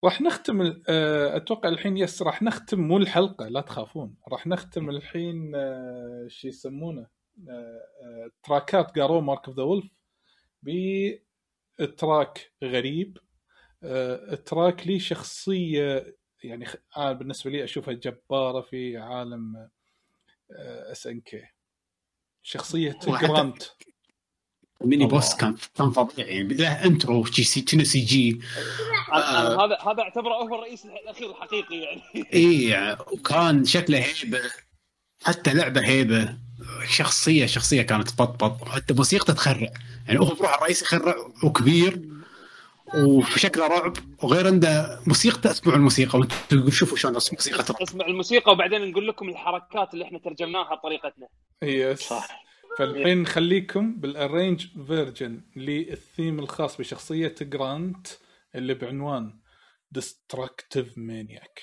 راح 0.05 0.21
نختم 0.21 0.83
آه، 0.89 1.37
أتوقع 1.37 1.69
الحين 1.69 1.97
yes 1.97 2.23
راح 2.23 2.43
نختم 2.43 2.81
مو 2.81 2.97
الحلقة 2.99 3.49
لا 3.49 3.61
تخافون. 3.61 4.15
راح 4.29 4.47
نختم 4.47 4.91
الحين 4.91 5.53
آه، 5.55 6.27
شو 6.29 6.49
يسمونه 6.49 7.07
آه، 7.49 8.31
تراكات 8.43 8.99
Garou 8.99 9.21
Mark 9.21 9.49
of 9.49 9.57
the 9.57 9.63
Wolf 9.63 9.91
ب 10.63 10.94
track 10.94 12.53
غريب. 12.65 13.19
track 14.47 14.87
لي 14.87 14.99
شخصية 14.99 16.17
يعني 16.45 16.67
أنا 16.97 17.13
بالنسبة 17.13 17.51
لي 17.51 17.65
أشوفها 17.65 17.95
جبارة 17.95 18.61
في 18.61 18.97
عالم 18.97 19.69
SNK 20.91 21.43
شخصية 22.43 22.99
جرانت. 23.07 23.63
ميني 24.85 25.05
الله. 25.05 25.17
boss. 25.17 25.35
كان 25.35 25.57
كان 25.79 25.91
فظيع 25.91 26.27
يعني 26.27 26.55
له 26.55 26.85
intro 26.85 27.25
كنا 27.71 27.85
سي 27.85 28.01
جي. 28.01 28.41
أنا 29.13 29.65
هذا 29.65 29.79
هذا 29.87 30.03
اعتبره 30.03 30.35
هو 30.35 30.55
الرئيس 30.55 30.85
الأخير 30.85 31.31
الحقيقي 31.31 31.77
يعني. 31.77 32.03
اي 32.35 32.97
وكان 33.13 33.65
شكله 33.65 33.99
هيبة 33.99 34.41
حتى 35.25 35.55
لعبة 35.55 35.87
هيبة 35.87 36.37
شخصيه 36.89 37.47
شخصية 37.47 37.83
كانت 37.83 38.11
تبطبط. 38.11 38.69
حتى 38.69 38.95
موسيقته 38.95 39.33
تخرع. 39.33 39.73
يعني 40.07 40.21
هو 40.21 40.25
بروح 40.25 40.55
الرئيس 40.55 40.83
يخرع 40.83 41.15
وكبير 41.45 42.13
وشكله 42.95 43.67
رعب 43.67 43.97
وغير 44.23 44.47
عنده 44.47 45.01
موسيقته 45.07 45.51
اسمعوا 45.51 45.79
الموسيقى 45.79 46.19
وأنتم 46.19 46.71
شوفوا 46.71 46.97
شلون 46.97 47.15
موسيقى 47.15 47.83
اسمع 47.83 48.07
الموسيقى 48.07 48.53
وبعدين 48.53 48.91
نقول 48.91 49.09
لكم 49.09 49.29
الحركات 49.29 49.95
اللي 49.95 50.05
إحنا 50.05 50.19
ترجمناها 50.19 50.75
بطريقتنا 50.75 51.29
yes 51.63 52.01
صح. 52.01 52.52
فالحين 52.79 53.23
نخليكم 53.23 54.01
بال 54.01 54.15
arrange 54.15 54.67
version 54.87 55.41
لل 55.57 55.80
theme 55.80 56.39
الخاص 56.39 56.77
بشخصية 56.77 57.35
جرانت 57.41 58.07
اللي 58.55 58.75
بعنوان 58.75 59.41
Destructive 59.91 60.99
Maniac 60.99 61.61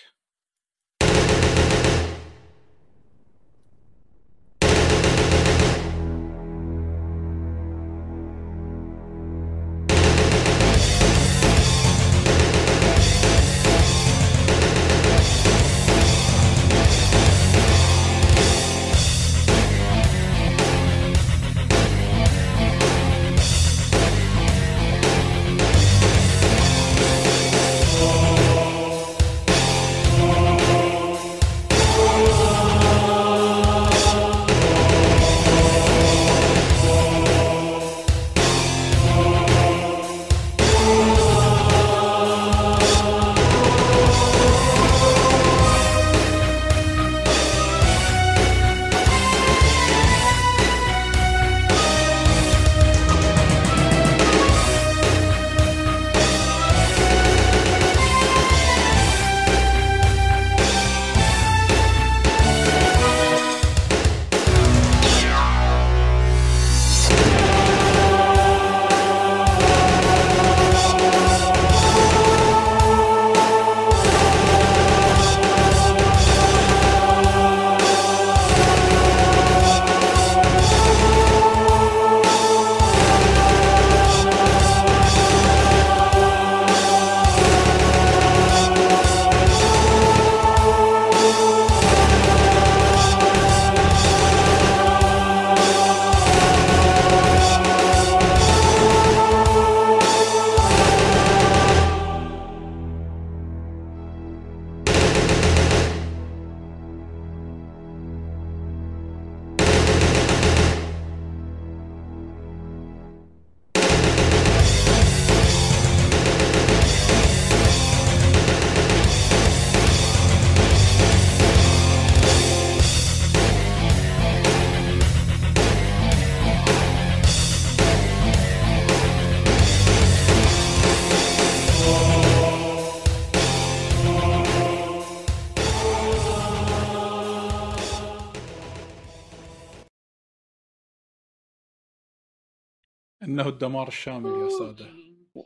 إنه 143.39 143.49
الدمار 143.49 143.87
الشامل 143.87 144.43
يا 144.43 144.49
سادة. 144.49 144.89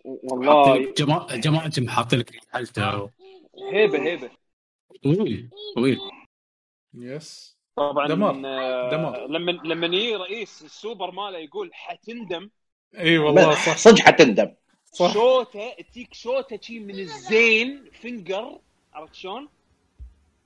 والله. 0.06 0.94
جما... 0.98 1.28
جماعة 1.32 1.88
حاطين 1.88 2.20
لك 2.20 2.40
حالته. 2.52 3.10
هيبة 3.72 4.04
هيبة. 4.04 4.30
طويل 5.04 5.50
طويل. 5.76 6.00
يس 6.94 7.58
طبعا 7.76 8.08
دمار. 8.08 8.42
آه، 8.46 8.92
دمار. 8.92 9.28
لما 9.28 9.52
لما 9.52 9.88
يجي 9.88 10.16
رئيس 10.16 10.64
السوبر 10.64 11.12
ماله 11.12 11.38
يقول 11.38 11.70
حتندم. 11.74 12.50
إي 12.98 13.18
والله 13.18 13.52
صح. 13.52 13.78
صدق 13.78 14.00
حتندم. 14.00 14.54
صح. 14.86 15.14
شوته 15.14 15.74
تجيك 15.92 16.14
شوته 16.14 16.60
شي 16.62 16.80
من 16.80 17.00
الزين 17.00 17.90
فينجر 18.02 18.60
عرفت 18.94 19.16
شلون؟ 19.16 19.50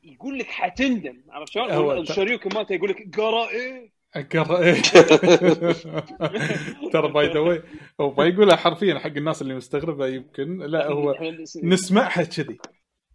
يقول 0.03 0.39
لك 0.39 0.47
حتندم 0.47 1.21
عرفت 1.29 1.51
شلون؟ 1.51 1.97
الشريوكي 1.97 2.49
مالته 2.49 2.73
يقول 2.75 2.89
لك 2.89 3.19
قرأ 3.19 3.49
إيه. 3.49 3.96
اقرا 4.17 4.59
إيه 4.63 4.81
ترى 6.93 7.07
by 7.07 7.27
the 7.33 7.39
way 7.39 7.61
هو 8.01 8.13
ما 8.17 8.25
يقولها 8.25 8.55
حرفيا 8.55 8.99
حق 8.99 9.07
الناس 9.17 9.41
اللي 9.41 9.55
مستغربة 9.55 10.07
يمكن. 10.07 10.57
لا 10.57 10.87
هو 10.91 11.15
نسمعها 11.63 12.23
كذي. 12.23 12.57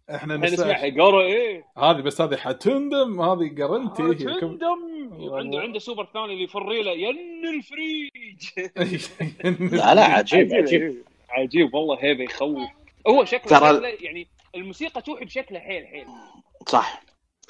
إحنا 0.09 0.35
إحنا 0.35 0.49
نسمعها. 0.49 0.89
قرا 1.03 1.21
إيه. 1.21 1.65
هذه 1.77 2.01
بس 2.01 2.21
هذه 2.21 2.35
حتندم 2.35 3.21
هذه 3.21 3.55
قرنتي. 3.63 4.03
هي. 4.03 4.57
عنده 5.31 5.59
عنده 5.59 5.79
سوبر 5.79 6.07
ثاني 6.13 6.33
اللي 6.33 6.43
يفري 6.43 6.83
له 6.83 6.91
ين 6.91 7.41
الفريج. 7.55 8.69
لا 9.77 9.95
لا 9.95 10.03
عجيب 10.03 10.53
عجيب 10.53 11.03
عجيب. 11.29 11.73
والله 11.73 11.97
هيبة 12.03 12.23
يخوف. 12.23 12.67
هو 13.07 13.25
شكله 13.25 13.59
ترى- 13.59 13.75
شكله 13.75 13.87
يعني 14.01 14.27
الموسيقى 14.55 15.01
توحي 15.01 15.25
بشكله 15.25 15.59
حيل 15.59 15.87
حيل. 15.87 16.05
صح. 16.67 17.03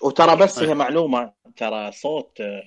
وترى 0.04 0.36
بس 0.36 0.60
هي 0.60 0.74
معلومة 0.74 1.32
ترى 1.58 1.92
صوت 1.92 2.42
آه، 2.42 2.64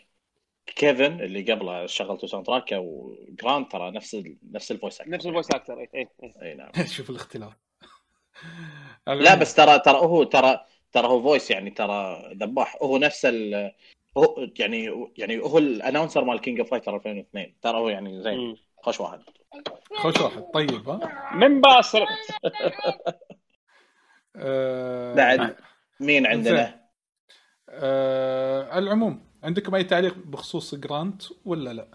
كيفن 0.67 1.21
اللي 1.21 1.53
قبله 1.53 1.87
شغلته 1.87 2.27
soundtrack 2.27 2.73
وجرانت 2.73 3.69
ترى 3.69 3.91
نفس 3.91 4.15
ال... 4.15 4.37
نفس 4.53 4.71
ال 4.71 4.76
voice 4.76 5.01
actor 5.01 5.13
نفس 5.13 5.27
ال 5.27 5.31
voice 5.31 5.51
actor 5.51 5.81
اي 5.81 6.09
إي 6.43 6.55
نعم. 6.55 6.71
شوف 6.97 7.11
الاختلاف. 7.11 7.53
لا 9.07 9.35
بس 9.35 9.55
ترى 9.55 9.79
ترى 9.79 9.97
هو 9.97 10.25
ترى 10.25 10.61
ترى 10.93 11.07
هو 11.07 11.23
voice 11.23 11.51
يعني 11.51 11.71
ترى 11.71 12.23
ذباح. 12.35 12.77
هو 12.83 12.99
نفس 12.99 13.25
ال 13.25 13.73
هو 14.19 14.49
يعني 14.59 15.11
يعني 15.17 15.39
هو 15.39 15.59
ال 15.59 15.65
announcer 15.65 16.25
مال 16.25 16.41
King 16.41 16.59
of 16.61 16.71
Fighter 16.71 16.97
2002 16.97 17.55
ترى 17.63 17.79
هو 17.79 17.89
يعني 17.89 18.23
زين. 18.23 18.57
خوش 18.77 19.01
واحد. 19.01 19.21
خوش 19.95 20.21
واحد. 20.21 20.43
طيب 20.55 20.89
ها؟ 20.89 21.31
من 21.35 21.61
باصر 21.61 22.07
آه، 24.37 25.15
بعد 25.15 25.57
مين 26.01 26.27
عندنا؟ 26.27 26.87
آه، 27.69 28.71
على 28.71 28.85
العموم. 28.85 29.27
عندكم 29.43 29.75
أي 29.75 29.85
تعليق 29.85 30.15
بخصوص 30.25 30.75
جرانت 30.75 31.23
ولا 31.45 31.73
لا؟ 31.73 31.89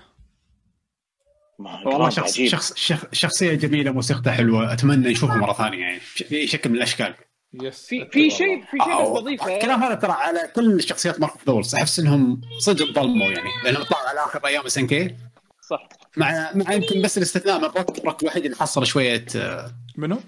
والله 1.86 2.10
شخص 2.10 2.32
عجيب. 2.34 2.48
شخص 2.50 2.74
شخ- 2.76 3.14
شخصية 3.14 3.54
جميلة 3.54 3.92
موسيقته 3.92 4.32
حلوة. 4.32 4.74
أتمنى 4.74 5.12
نشوفها 5.12 5.36
مرة 5.38 5.54
ثانية. 5.54 5.80
يعني 5.80 6.00
بأي 6.30 6.48
شكل 6.48 6.70
من 6.70 6.76
الأشكال. 6.76 7.14
yes 7.64 7.86
في 7.86 8.06
في 8.12 8.30
شيء 8.30 8.62
في 8.62 8.78
شيء 8.86 9.02
بس 9.02 9.08
أو- 9.08 9.22
بضيفه 9.22 9.56
الكلام 9.56 9.84
هذا 9.84 9.96
ترى 9.96 10.12
على 10.12 10.52
كل 10.56 10.84
شخصيات 10.84 11.20
Mark 11.20 11.34
the 11.48 11.57
Wolves 11.57 11.76
أحس 11.76 12.00
إنهم 12.00 12.42
صدق 12.60 12.86
ظلموا 12.94 13.32
يعني. 13.32 13.50
لأنهم 13.64 13.84
طلعوا 13.84 14.10
على 14.10 14.20
آخر 14.20 14.48
أيام 14.48 14.66
SNK 14.66 15.16
صح. 15.70 15.90
مع 16.18 16.52
مع 16.56 16.74
يمكن 16.74 17.02
بس 17.02 17.18
الاستثناء 17.18 17.58
من 17.60 17.64
روك 17.66 18.06
روك 18.06 18.22
الوحيد 18.24 18.46
اللي 18.46 18.58
حصل 18.58 18.86
شوية 18.86 19.26
آه، 19.36 19.72
منو؟ 19.98 20.20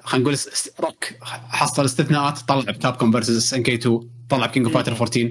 خلينا 0.00 0.24
نقول 0.30 0.38
روك 0.80 1.04
حصل 1.48 1.84
استثناءات 1.84 2.38
طلع 2.38 2.60
ب 2.72 2.96
Capcom 2.96 3.12
vs. 3.12 3.36
SNK 3.36 3.74
2 3.74 4.00
طلع 4.30 4.46
ب 4.46 4.50
King 4.50 4.66
of 4.66 4.74
Fighter 4.74 4.92
14 4.92 5.30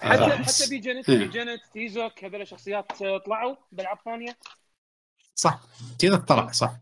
حتى 0.00 0.22
آه، 0.22 0.28
حتى 0.28 0.70
بي 0.70 0.78
جنت 0.78 1.08
إيه. 1.08 1.18
بي 1.18 1.28
جنت 1.28 1.60
تيزوك 1.72 2.24
هذول 2.24 2.46
شخصيات 2.46 3.02
آه، 3.02 3.18
طلعوا 3.18 3.56
بألعاب 3.72 3.98
ثانية 4.04 4.36
صح 5.34 5.60
كذا 5.98 6.16
طلع 6.16 6.50
صح 6.50 6.72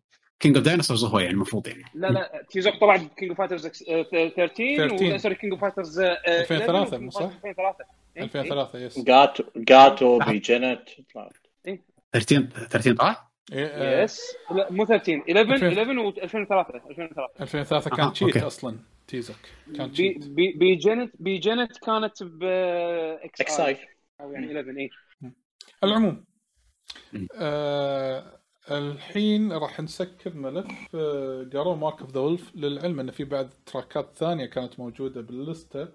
King 0.40 0.56
of 0.56 0.64
Dinosaurs 0.64 1.04
هو 1.04 1.18
يعني 1.18 1.32
المفروض 1.32 1.68
يعني 1.68 1.84
لا 1.94 2.06
لا 2.06 2.44
تيزوك 2.50 2.74
طلع 2.80 2.96
ب 2.96 3.03
King 3.03 3.30
of 3.30 3.38
Fighters 3.38 3.66
13 3.66 4.28
13. 4.36 5.18
sorry 5.18 5.34
King 5.34 5.52
of 5.52 5.60
Fighters 5.60 6.00
2003 6.00 6.98
مو 6.98 7.10
صح؟ 7.10 7.20
2003 7.24 7.84
إيه، 8.16 8.22
2003 8.22 8.78
yes 8.78 8.98
جاتو 8.98 9.44
جاتو 9.56 10.18
بيجنت 10.18 10.80
طلع. 11.14 11.30
13 12.12 12.46
13 12.70 12.96
طلع؟ 12.96 13.28
إيه، 13.52 13.66
إيه. 13.66 14.00
آه، 14.00 14.04
yes 14.04 14.20
لا 14.50 14.72
مو 14.72 14.84
13 14.84 15.22
11 15.30 15.54
2000. 15.54 15.66
11 15.68 15.98
و 15.98 16.08
2003 16.08 16.80
2003 16.90 17.28
2003 17.40 17.92
آه، 17.92 17.96
كان 17.96 18.12
cheat. 18.12 18.36
أصلا 18.36 18.78
تيزك. 19.06 19.52
كان 19.76 19.88
بي 19.88 20.18
بي 20.18 20.52
بي 20.52 20.74
جنت 20.74 21.12
بي 21.18 21.38
جنت 21.38 21.78
كانت 21.78 22.22
ب 22.22 22.42
إكس 22.42 23.40
إكس 23.40 23.60
اي 23.60 23.78
أو 24.20 24.32
يعني 24.32 24.46
11 24.46 24.78
اي 24.78 24.90
العموم. 25.84 26.24
آه 27.34 28.40
الحين 28.70 29.52
راح 29.52 29.80
نسكر 29.80 30.34
ملف 30.34 30.96
Garou 31.52 31.74
Mark 31.74 32.00
of 32.00 32.10
the 32.10 32.20
Wolves 32.20 32.56
للعلم 32.56 33.00
إن 33.00 33.10
في 33.10 33.24
بعد 33.24 33.50
تراكات 33.66 34.16
ثانية 34.16 34.46
كانت 34.46 34.80
موجودة 34.80 35.20
باللستة 35.20 35.88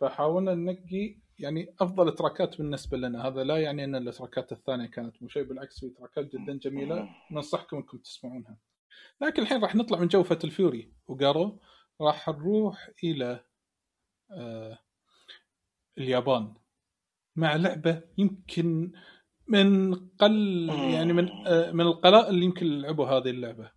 فحاولنا 0.00 0.54
ننقي 0.54 1.16
يعني 1.38 1.74
أفضل 1.80 2.14
تراكات 2.14 2.58
بالنسبة 2.58 2.96
لنا. 2.96 3.28
هذا 3.28 3.44
لا 3.44 3.56
يعني 3.56 3.84
إن 3.84 3.94
التراكات 3.96 4.52
الثانية 4.52 4.86
كانت 4.86 5.22
مو 5.22 5.28
شيء 5.28 5.42
بالعكس 5.42 5.80
في 5.80 5.88
تراكات 5.88 6.36
جدا 6.36 6.58
جميلة 6.58 7.08
ننصحكم 7.30 7.76
إنكم 7.76 7.98
تسمعونها. 7.98 8.58
لكن 9.20 9.42
الحين 9.42 9.62
راح 9.62 9.74
نطلع 9.74 9.98
من 9.98 10.08
جو 10.08 10.38
Fatal 10.44 10.71
Fury 10.71 10.92
وجارو 11.08 11.60
راح 12.00 12.28
نروح 12.28 12.90
إلى 13.04 13.44
آه 14.30 14.78
اليابان. 15.98 16.54
مع 17.36 17.56
لعبة 17.56 18.02
يمكن 18.18 18.92
من 19.48 19.94
قل 19.94 20.68
يعني 20.70 21.12
من 21.12 21.46
آه، 21.46 21.72
من 21.72 21.80
القلائل 21.80 22.28
اللي 22.28 22.44
يمكن 22.44 22.66
لعبوا 22.66 23.06
هذه 23.06 23.30
اللعبة. 23.30 23.70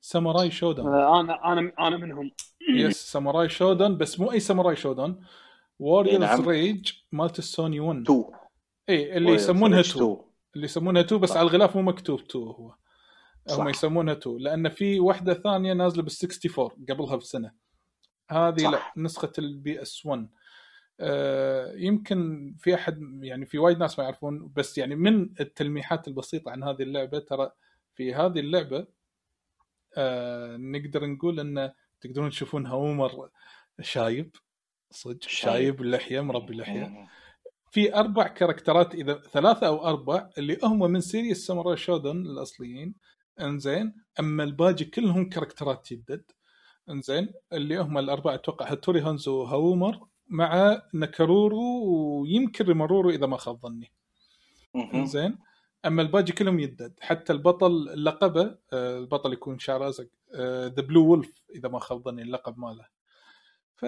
Samurai 0.00 0.50
Shodown. 0.50 0.86
أنا 0.86 1.52
أنا 1.52 1.72
أنا 1.78 1.96
منهم. 1.96 2.30
yes 2.76 3.12
Samurai 3.12 3.48
Shodown 3.48 3.96
بس 3.96 4.20
مو 4.20 4.32
أي 4.32 4.40
Samurai 4.40 4.76
Shodown. 4.76 5.20
Warriors 5.78 6.20
نعم. 6.20 6.48
Rage 6.48 6.92
مالت 7.12 7.38
السوني 7.38 7.80
1 7.80 8.00
2 8.00 8.24
اي 8.88 9.16
اللي 9.16 9.32
يسمونها 9.32 9.80
2 9.80 10.04
2 10.04 10.16
اللي 10.54 10.64
يسمونها 10.64 11.02
2 11.02 11.20
بس. 11.20 11.32
على 11.32 11.42
الغلاف 11.42 11.76
مو 11.76 11.82
مكتوب 11.82 12.20
2 12.20 12.44
هو. 12.44 12.74
هم 13.50 13.68
يسمونها 13.68 14.14
2 14.14 14.36
لأن 14.38 14.68
في 14.68 15.00
واحدة 15.00 15.34
ثانية 15.34 15.72
نازلة 15.72 16.02
بال 16.02 16.12
64 16.22 16.86
قبلها 16.90 17.16
بسنة. 17.16 17.52
هذه 18.30 18.62
صح. 18.62 18.70
لا 18.70 18.92
نسخة 18.96 19.32
ال 19.38 19.82
PS 19.82 20.06
1 20.06 20.28
آه 21.00 21.72
يمكن 21.76 22.54
في 22.58 22.74
أحد 22.74 23.20
يعني 23.22 23.46
في 23.46 23.58
وايد 23.58 23.78
ناس 23.78 23.98
ما 23.98 24.04
يعرفون 24.04 24.52
بس 24.56 24.78
يعني 24.78 24.94
من 24.94 25.30
التلميحات 25.40 26.08
البسيطة 26.08 26.50
عن 26.50 26.64
هذه 26.64 26.82
اللعبة 26.82 27.18
ترى 27.18 27.50
في 27.94 28.14
هذه 28.14 28.40
اللعبة 28.40 28.86
آه 29.96 30.56
نقدر 30.56 31.06
نقول 31.06 31.40
إن 31.40 31.72
تقدرون 32.00 32.30
تشوفون 32.30 32.66
هاومارو 32.66 33.28
شايب 33.80 34.36
صدق 34.90 35.22
شايب. 35.22 35.54
شايب 35.54 35.82
اللحيه 35.82 36.20
مربي 36.20 36.52
اللحيه 36.52 37.08
في 37.70 37.94
أربع 37.94 38.28
كاركترات 38.28 38.94
إذا 38.94 39.14
ثلاثة 39.14 39.66
أو 39.66 39.86
أربع 39.86 40.30
اللي 40.38 40.58
هم 40.62 40.90
من 40.90 41.00
series 41.00 41.46
Samurai 41.46 41.76
Shodown 41.76 42.16
الأصليين 42.16 42.94
انزين. 43.40 43.94
اما 44.20 44.44
الباقي 44.44 44.84
كلهم 44.84 45.28
كاركترات 45.28 45.92
جدد. 45.92 46.24
انزين 46.90 47.32
اللي 47.52 47.78
هم 47.78 47.98
الأربعة 47.98 48.34
أتوقع 48.34 48.72
هاتوري 48.72 49.00
هانزو 49.00 49.34
وهاومارو 49.42 50.00
مع 50.28 50.82
ناكورورو 50.94 51.84
ويمكن 52.20 52.64
ريمورورو 52.64 53.10
إذا 53.10 53.26
ما 53.26 53.36
خاب 53.36 53.60
ظني. 53.60 53.92
انزين. 54.94 55.38
اما 55.86 56.02
الباقي 56.02 56.32
كلهم 56.32 56.60
يدد 56.60 56.94
حتى 57.00 57.32
البطل 57.32 58.04
لقبه 58.04 58.58
آه، 58.72 58.98
البطل 58.98 59.32
يكون 59.32 59.58
شعر 59.58 59.88
أزرق 59.88 60.08
the 60.74 60.82
Blue 60.82 61.06
Wolf 61.06 61.42
إذا 61.54 61.68
ما 61.68 61.78
خاب 61.78 62.02
ظني 62.04 62.22
اللقب 62.22 62.58
ماله. 62.58 62.86
ف 63.76 63.84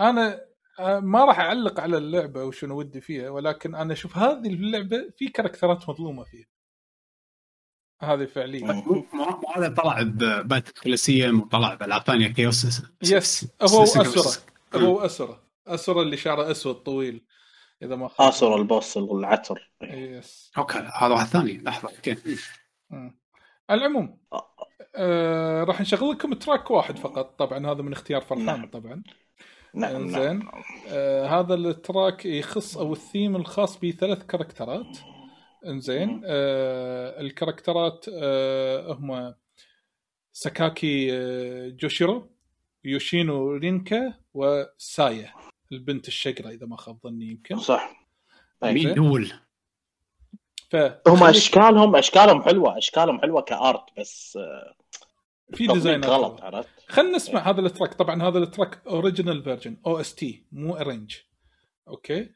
أنا 0.00 0.40
آه، 0.80 1.00
ما 1.00 1.24
راح 1.24 1.40
أعلق 1.40 1.80
على 1.80 1.98
اللعبة 1.98 2.44
وشنو 2.44 2.78
ودي 2.78 3.00
فيها 3.00 3.30
ولكن 3.30 3.74
أنا 3.74 3.92
أشوف 3.92 4.18
هذه 4.18 4.54
اللعبة 4.54 5.10
في 5.16 5.28
كاركترات 5.28 5.88
مظلومة 5.88 6.24
فيها. 6.24 6.46
هذه 8.02 8.24
فعليا. 8.24 8.84
هذا 9.56 9.74
طلع 9.74 10.02
ببات 10.02 10.68
كوليسيوم 10.78 11.40
وطلع 11.40 11.74
بالعاب 11.74 12.02
ثانية 12.02 12.28
كيوس 12.28 12.82
يس 13.02 13.46
هو 13.62 13.82
أسرة. 13.82 14.42
هو 14.74 15.00
أسرة. 15.00 15.42
أسرة 15.66 16.02
اللي 16.02 16.16
شعره 16.16 16.50
أسود 16.50 16.74
طويل 16.74 17.24
إذا 17.82 17.96
ما 17.96 18.08
خاب. 18.08 18.28
اسر 18.28 18.56
البوس 18.56 18.96
العتر 18.96 19.72
يس 19.82 20.52
أوكي 20.58 20.78
هذا 20.78 21.12
واحد 21.14 21.26
ثاني. 21.26 21.58
لحظة. 21.58 21.88
أوكي. 21.88 22.16
على 23.70 23.80
العموم 23.80 24.18
آه 24.96 25.64
راح 25.64 25.80
نشغل 25.80 26.10
لكم 26.10 26.34
track 26.34 26.70
واحد 26.70 26.98
فقط. 26.98 27.38
طبعا 27.38 27.66
هذا 27.66 27.82
من 27.82 27.92
اختيار 27.92 28.20
فرحان 28.20 28.44
نعم. 28.44 28.66
طبعا. 28.66 29.02
نعم 29.74 29.96
إنزين. 29.96 30.38
نعم 30.38 30.50
آه 30.88 31.40
هذا 31.40 31.54
ال 31.54 31.66
track 31.66 32.26
يخص 32.26 32.76
أو 32.76 32.92
الثيم 32.92 33.36
الخاص 33.36 33.78
بثلاث 33.78 34.22
كاركترات. 34.26 34.98
إنزين 35.66 36.22
آه 36.24 37.20
الكاركترات 37.20 38.06
آه 38.14 38.92
هم 38.92 39.34
ساكاكي 40.32 41.08
آه 41.12 41.68
جوشيرو 41.68 42.30
يوشينو 42.84 43.52
رينكا 43.52 44.14
وسايا 44.34 45.32
البنت 45.72 46.08
الشقرة 46.08 46.48
إذا 46.50 46.66
ما 46.66 46.76
خاب 46.76 46.98
ظني 47.04 47.24
يمكن. 47.30 47.56
صح. 47.58 48.06
أي. 48.64 48.74
مين؟ 48.74 48.94
دول؟ 48.94 49.32
هم 50.74 50.90
فخليك- 51.16 51.22
أشكالهم 51.36 51.96
أشكالهم 51.96 52.42
حلوة 52.42 52.78
أشكالهم 52.78 53.20
حلوة 53.20 53.42
ك 53.42 53.53
art 53.53 53.84
بس 53.98 54.36
آه، 54.40 54.74
في 55.54 55.66
design 55.66 56.04
غلط 56.04 56.40
عرفت؟ 56.42 56.68
خلينا 56.88 57.16
نسمع 57.16 57.50
هذا 57.50 57.60
ال 57.60 57.65
track. 57.65 57.94
طبعا 57.94 58.22
هذا 58.22 58.38
ال 58.38 58.45
track 58.45 58.82
original 58.86 59.44
version 59.44 59.76
OST 59.86 60.44
مو 60.52 60.74
arrange. 60.76 61.16
okay؟ 61.88 62.30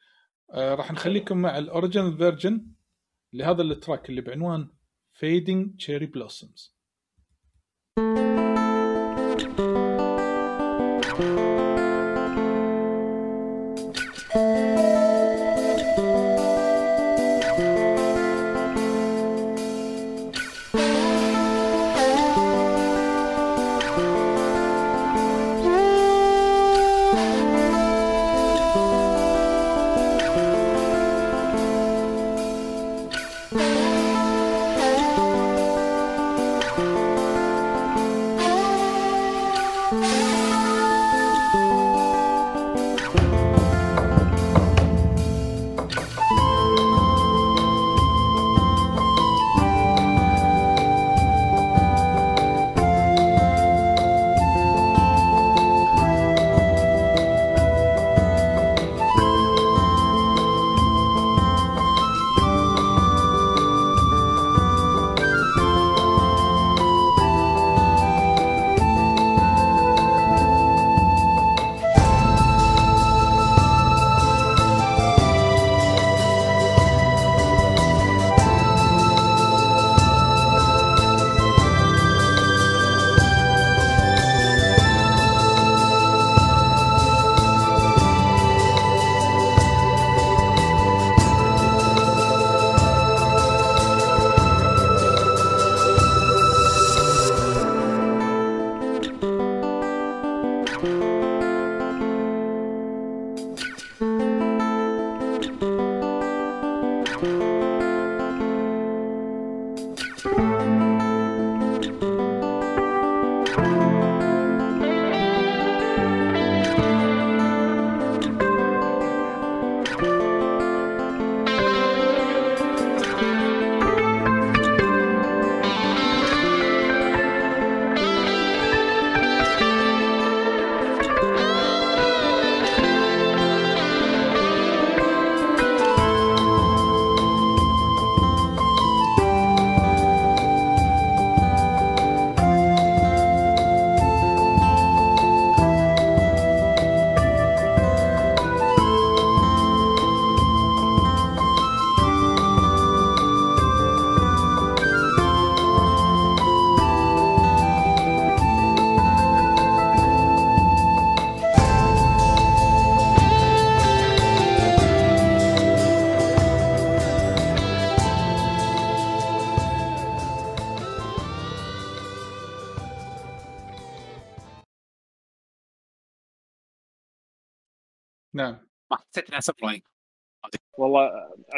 آه 0.50 0.74
راح 0.74 0.92
نخليكم 0.92 1.36
مع 1.38 1.58
ال 1.58 1.65
original 1.65 2.16
version 2.16 2.66
لهذا 3.34 3.62
ال 3.62 3.70
track 3.70 4.10
اللي 4.10 4.20
بعنوان 4.20 4.68
Fading 5.12 5.76
Cherry 5.76 6.06
Blossoms 6.06 6.76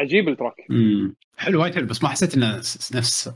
عجيب 0.07 0.29
ال 0.29 0.32
track. 0.32 0.55
امم 0.71 1.17
حلو 1.37 1.63
وايد 1.63 1.75
حلو 1.75 1.87
بس 1.87 2.03
ما 2.03 2.09
حسيت 2.09 2.35
إنه 2.35 2.61
س- 2.61 2.95
نفس 2.97 3.31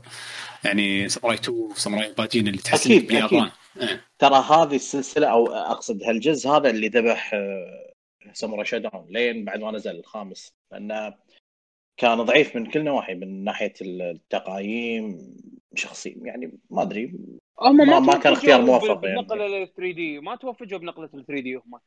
يعني 0.65 1.09
ساموراي 1.09 1.37
2 1.37 1.69
ساموراي 1.75 2.13
باجين 2.17 2.47
اللي 2.47 2.57
تحس 2.57 2.87
إنك 2.87 3.05
باليابان. 3.05 3.49
إيه. 3.81 4.01
ترى 4.19 4.35
هذه 4.35 4.75
السلسلة 4.75 5.27
أو 5.27 5.47
أقصد 5.47 6.03
هالجزء 6.03 6.49
هذا 6.49 6.69
اللي 6.69 6.87
ذبح 6.87 7.31
آه، 7.33 7.93
Samurai 8.33 8.65
Shodown 8.65 9.05
لين 9.09 9.45
بعد 9.45 9.59
ما 9.59 9.71
نزل 9.71 9.99
الخامس. 9.99 10.53
لأنه 10.71 11.13
كان 11.97 12.21
ضعيف 12.21 12.55
من 12.55 12.65
كل 12.65 12.83
نواحي 12.83 13.15
من 13.15 13.43
ناحية 13.43 13.73
ال 13.81 14.08
game 14.08 15.17
شخصي 15.75 16.17
يعني 16.21 16.51
ما 16.69 16.81
أدري. 16.81 17.13
هم 17.61 17.77
ما- 17.77 17.99
ما 17.99 17.99
توفقوا 17.99 18.19
كان 18.23 18.33
اختيار 18.33 18.61
موفق 18.61 18.85
يعني. 18.87 19.01
بالنقله 19.01 19.47
لل 19.47 19.67
3D 19.73 20.19
ما 20.19 20.35
توفقوا 20.35 20.77
بنقلة 20.77 21.09
ال 21.13 21.25
3D 21.25 21.55
هم. 21.55 21.79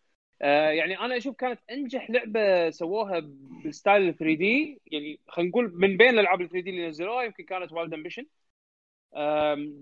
آه 0.43 0.71
يعني 0.71 0.99
أنا 0.99 1.17
أشوف 1.17 1.37
كانت 1.37 1.61
أنجح 1.71 2.11
لعبة 2.11 2.71
سووها 2.71 3.21
بال 3.65 3.77
style 3.77 4.09
ال 4.09 4.17
3D 4.17 4.81
يعني 4.87 5.21
خلينا 5.29 5.51
نقول 5.51 5.73
من 5.75 5.97
بين 5.97 6.09
الألعاب 6.09 6.41
ال 6.41 6.49
3D 6.49 6.71
اللي 6.71 6.89
نزلوها 6.89 7.23
يمكن 7.25 7.45
كانت 7.45 7.73
Wild 7.73 7.95
Ambition 7.95 8.27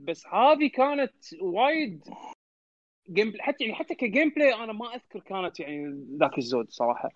بس 0.04 0.26
هذه 0.26 0.66
كانت 0.74 1.14
وايد 1.40 2.04
game 3.10 3.32
حتى 3.40 3.64
يعني 3.64 3.76
حتى 3.76 3.94
ك 3.94 4.28
gameplay 4.30 4.54
أنا 4.54 4.72
ما 4.72 4.94
أذكر 4.94 5.20
كانت 5.20 5.60
يعني 5.60 6.06
ذاك 6.20 6.38
الزود 6.38 6.70
صراحة. 6.70 7.10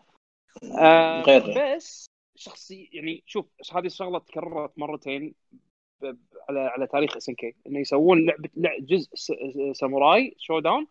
آه 0.81 1.23
غير 1.23 1.75
بس 1.77 2.07
شخصي 2.37 2.91
يعني 2.93 3.23
شوف 3.27 3.47
هذه 3.75 3.87
الشغلة 3.87 4.19
تكررت 4.19 4.79
مرتين 4.79 5.35
على 6.49 6.61
على 6.61 6.87
تاريخ 6.87 7.17
SNK 7.17 7.55
إنه 7.67 7.79
يسوون 7.81 8.27
لعبة 8.27 8.49
لع- 8.57 8.79
جزء 8.81 9.11
Samurai 9.73 10.35
Shodown 10.39 10.87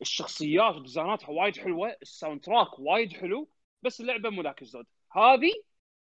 الشخصيات 0.00 0.74
وديزايناتها 0.76 1.30
وايد 1.30 1.56
حلوة 1.58 1.96
ال 2.02 2.40
soundtrack 2.40 2.78
وايد 2.78 3.12
حلو 3.12 3.48
بس 3.82 4.00
اللعبة 4.00 4.30
مو 4.30 4.42
ذاك 4.42 4.62
الزود. 4.62 4.86
هذه 5.12 5.52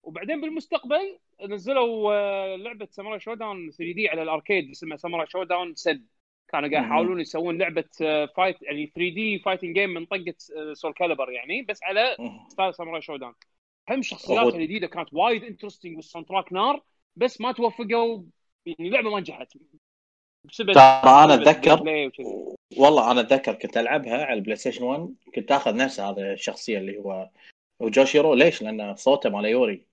وبعدين 0.02 0.40
بالمستقبل 0.40 1.18
نزلوا 1.48 2.12
آه، 2.14 2.56
لعبة 2.56 2.88
Samurai 2.90 3.20
Shodown 3.20 3.70
3D 3.70 4.08
على 4.08 4.22
الأركيد 4.22 4.70
اسمها 4.70 4.96
Samurai 4.96 5.26
Shodown 5.26 5.74
Sen 5.74 6.06
كانوا 6.48 6.70
قاعد. 6.70 6.84
يحاولون 6.84 7.20
يسوون 7.20 7.58
لعبة 7.58 7.84
آه، 8.02 8.26
fight 8.36 8.62
يعني 8.62 8.86
3D 8.86 9.38
fighting 9.38 9.74
game 9.78 9.90
من 9.90 10.06
طقة 10.06 10.34
آه، 10.56 10.72
Soul 10.74 10.92
Calibur 10.92 11.30
يعني 11.30 11.62
بس 11.62 11.82
على 11.82 12.16
style 12.48 12.74
Samurai 12.74 13.02
Shodown. 13.02 13.34
هم 13.90 14.02
شخصياتها 14.02 14.42
أوه. 14.42 14.54
الجديده 14.56 14.86
كانت 14.86 15.08
وايد 15.12 15.44
interesting 15.44 15.96
وال 15.96 16.26
soundtrack 16.28 16.52
نار 16.52 16.82
بس 17.16 17.40
ما 17.40 17.52
توفقوا 17.52 18.22
يعني 18.66 18.88
اللعبة 18.88 19.10
ما 19.10 19.20
نجحت. 19.20 19.52
ترى 20.48 21.24
أنا 21.24 21.34
اتذكر. 21.34 21.82
والله 22.76 23.10
أنا 23.10 23.20
أتذكر 23.20 23.54
كنت 23.54 23.76
ألعبها 23.76 24.24
على 24.24 24.38
ال 24.38 24.56
PlayStation 24.56 24.84
1 24.84 25.14
كنت 25.34 25.52
آخذ 25.52 25.76
نفس 25.76 26.00
هذا 26.00 26.32
الشخصية 26.32 26.78
اللي 26.78 26.98
هو 26.98 27.30
هو 27.82 27.88
جوشيرو. 27.88 28.34
ليش؟ 28.34 28.62
لأن 28.62 28.96
صوته 28.96 29.30
مال 29.30 29.44
يوري. 29.44 29.86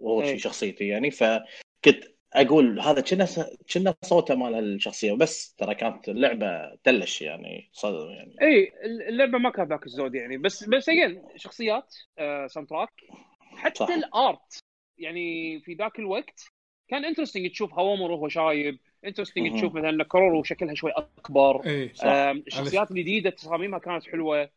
وهو. 0.00 0.24
شي 0.24 0.38
شخصيتي 0.38 0.88
يعني. 0.88 1.10
فكنت 1.10 2.04
أقول 2.32 2.80
هذا 2.80 3.00
كنا 3.00 3.26
كنا 3.74 3.94
صوته 4.02 4.34
مال 4.34 4.54
هالشخصية. 4.54 5.12
بس 5.12 5.54
ترى 5.54 5.74
كانت 5.74 6.08
اللعبة 6.08 6.76
تلش 6.84 7.22
يعني. 7.22 7.70
صدق 7.72 8.10
يعني. 8.10 8.36
اي 8.42 8.72
اللعبة 9.08 9.38
ما 9.38 9.50
كان 9.50 9.68
ذاك 9.68 9.86
الزود 9.86 10.14
يعني. 10.14 10.38
بس 10.38 10.64
بس 10.64 10.88
again 10.88 11.22
شخصيات 11.36 11.94
آه 12.18 12.46
soundtrack 12.46 12.92
حتى 13.40 13.78
صح. 13.78 13.88
ال 13.88 14.05
art 14.05 14.58
يعني 14.98 15.60
في 15.60 15.74
ذاك 15.74 15.98
الوقت 15.98 16.44
كان 16.88 17.04
interesting 17.04 17.50
تشوف 17.50 17.74
هوامر 17.74 18.10
وهو 18.10 18.28
شايب. 18.28 18.78
interesting. 19.06 19.58
تشوف 19.58 19.74
مثلا 19.74 20.04
كرورو 20.04 20.42
شكلها 20.42 20.74
شوي 20.74 20.90
أكبر. 20.90 21.66
إي 21.66 21.94
صح. 21.94 22.04
الشخصيات 22.06 22.90
الجديدة 22.90 23.30
تصاميمها 23.30 23.78
كانت 23.78 24.04
حلوة. 24.04 24.50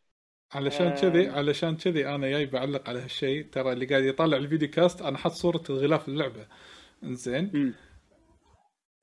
علشان 0.52 0.88
آه. 0.88 0.96
كذي 0.96 1.28
علشان 1.28 1.78
كذي 1.78 2.08
أنا 2.08 2.30
جاي 2.30 2.46
بعلق 2.46 2.90
على 2.90 3.00
هالشيء. 3.00 3.50
ترى 3.50 3.74
اللي 3.74 3.86
قاعد 3.86 4.04
يطالع 4.04 4.38
ال 4.38 4.43
video 4.43 4.70
cast 4.70 5.02
أنا 5.02 5.18
حط 5.18 5.32
صورة 5.32 5.64
الغلاف 5.70 6.08
اللعبة. 6.08 6.48
زين. 7.04 7.74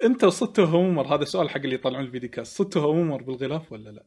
أنت 0.05 0.25
صدتوا 0.25 0.65
هومر؟ 0.65 1.15
هذا 1.15 1.25
سؤال 1.25 1.51
حق 1.51 1.57
اللي 1.57 1.75
يطالعون 1.75 2.05
ال 2.05 2.09
video 2.09 2.31
cast. 2.31 2.59
صدتوا 2.59 2.83
هومر 2.83 3.23
بالغلاف 3.23 3.73
ولا 3.73 3.91
لا؟ 3.91 4.07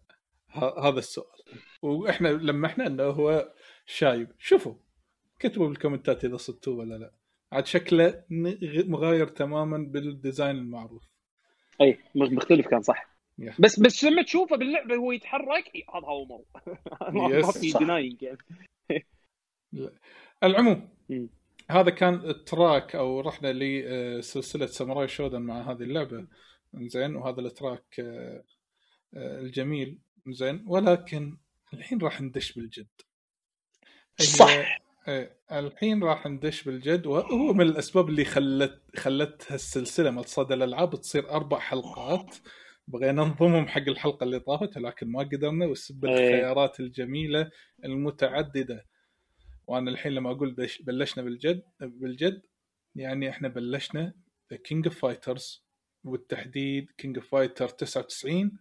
ه- 0.51 0.87
هذا 0.87 0.99
السؤال. 0.99 1.41
وإحنا 1.81 2.27
لمحنا 2.27 2.87
إنه 2.87 3.03
هو 3.03 3.53
شايب. 3.85 4.31
شوفوا. 4.39 4.73
كتبوا 5.39 5.67
بالكومنتات 5.67 6.25
إذا 6.25 6.37
صدتوه 6.37 6.75
ولا 6.75 6.95
لا. 6.95 7.11
عاد 7.51 7.65
شكله 7.65 8.23
مغاير 8.87 9.27
تماما 9.27 9.77
بال 9.77 9.97
design 9.97 10.55
المعروف. 10.55 11.03
اي 11.81 11.97
مختلف 12.15 12.67
كان 12.67 12.81
صح 12.81 13.15
Yeah. 13.41 13.53
بس 13.59 13.79
بس 13.79 14.03
لما 14.03 14.21
تشوفه 14.21 14.55
باللعبة 14.57 14.97
وهو 14.97 15.11
يتحرك 15.11 15.71
هذا 15.95 16.05
هوامر 16.07 16.41
ما 17.13 17.41
Yes. 17.41 17.45
في. 17.57 17.77
denying 17.79 18.21
يعني 18.23 18.37
العموم. 20.43 20.89
هذا 21.71 21.89
كان 21.89 22.13
ال 22.13 22.27
track 22.27 22.95
أو 22.95 23.19
رحنا 23.19 23.53
لسلسله 23.53 24.65
ساموراي 24.65 25.07
شودن 25.07 25.41
مع 25.41 25.71
هذه 25.71 25.81
اللعبة 25.83 26.27
زين 26.73 27.15
وهذا 27.15 27.41
ال 27.41 27.51
track 27.51 27.99
آه، 27.99 28.43
آه، 29.13 29.39
الجميل 29.39 29.99
زين 30.27 30.63
ولكن 30.67 31.37
الحين 31.73 32.01
راح 32.01 32.21
ندش 32.21 32.51
بالجد 32.53 32.87
صح. 34.21 34.79
إيه، 35.07 35.37
الحين 35.51 36.03
راح 36.03 36.27
ندش 36.27 36.63
بالجد 36.63 37.05
وهو 37.05 37.53
من 37.53 37.61
الأسباب 37.61 38.09
اللي 38.09 38.25
خلت 38.25 38.81
خلت 38.95 39.45
هالسلسله 39.51 40.11
مال 40.11 40.29
صدى 40.29 40.53
الألعاب 40.53 40.95
تصير 40.95 41.29
أربع 41.29 41.59
حلقات. 41.59 42.35
بغينا 42.87 43.23
ننظمهم 43.23 43.67
حق 43.67 43.81
الحلقة 43.89 44.23
اللي 44.23 44.39
طافت 44.39 44.77
لكن 44.77 45.07
ما 45.11 45.19
قدرنا 45.19 45.67
بسبب 45.67 46.05
إيه. 46.05 46.13
الخيارات 46.13 46.79
الجميلة 46.79 47.49
المتعددة. 47.85 48.85
وأنا 49.67 49.91
الحين 49.91 50.11
لما 50.11 50.31
أقول 50.31 50.51
بش- 50.51 50.81
بلشنا 50.81 51.23
بالجد 51.23 51.63
بالجد 51.79 52.41
يعني 52.95 53.29
إحنا 53.29 53.47
بلشنا 53.47 54.13
King 54.63 54.87
of 54.87 54.99
Fighters 54.99 55.65
وبالتحديد 56.03 56.87
King 56.97 57.17
of 57.17 57.29
Fighter 57.31 57.67
99 57.69 58.51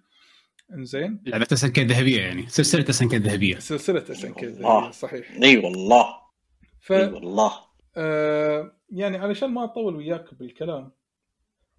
إنزين؟ 0.72 1.22
لعبة 1.26 1.46
SNK 1.52 1.82
الذهبيه 1.82 2.20
يعني. 2.20 2.46
سلسلة 2.48 2.84
SNK 2.90 3.16
الذهبيه 3.16 3.58
سلسلة 3.58 4.04
SNK 4.10 4.46
الله. 4.46 4.90
صحيح. 4.90 5.30
إي 5.42 5.56
والله. 5.58 6.23
ف 6.84 6.92
إي 6.92 7.12
والله. 7.12 7.52
آه 7.96 8.76
يعني 8.90 9.16
علشان 9.16 9.50
ما 9.50 9.64
أطول 9.64 9.96
وياك 9.96 10.34
بالكلام 10.34 10.92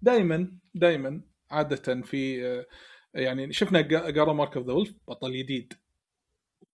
دائما 0.02 0.58
دائما 0.74 1.20
عادة 1.50 2.02
في 2.02 2.46
آه 2.46 2.66
يعني 3.14 3.52
شفنا 3.52 3.80
Garou 4.10 4.32
Mark 4.32 4.56
of 4.56 4.66
the 4.66 4.72
Wolf 4.72 4.94
بطل 5.08 5.32
جديد 5.32 5.74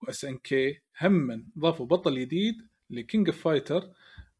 و 0.02 0.24
SNK 0.24 0.80
هم 1.00 1.48
ضافوا 1.58 1.86
بطل 1.86 2.20
جديد 2.20 2.68
ل 2.90 2.98
King 2.98 3.28
of 3.28 3.42
Fighter 3.42 3.90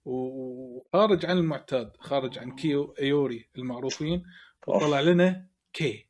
وخارج 0.05 1.27
عن 1.27 1.39
المعتاد 1.39 1.97
خارج 1.97 2.39
عن 2.39 2.55
كيو 2.55 2.95
أيوري 3.01 3.49
المعروفين 3.59 4.23
وطلع 4.67 5.01
لنا 5.01 5.47
كي 5.73 6.07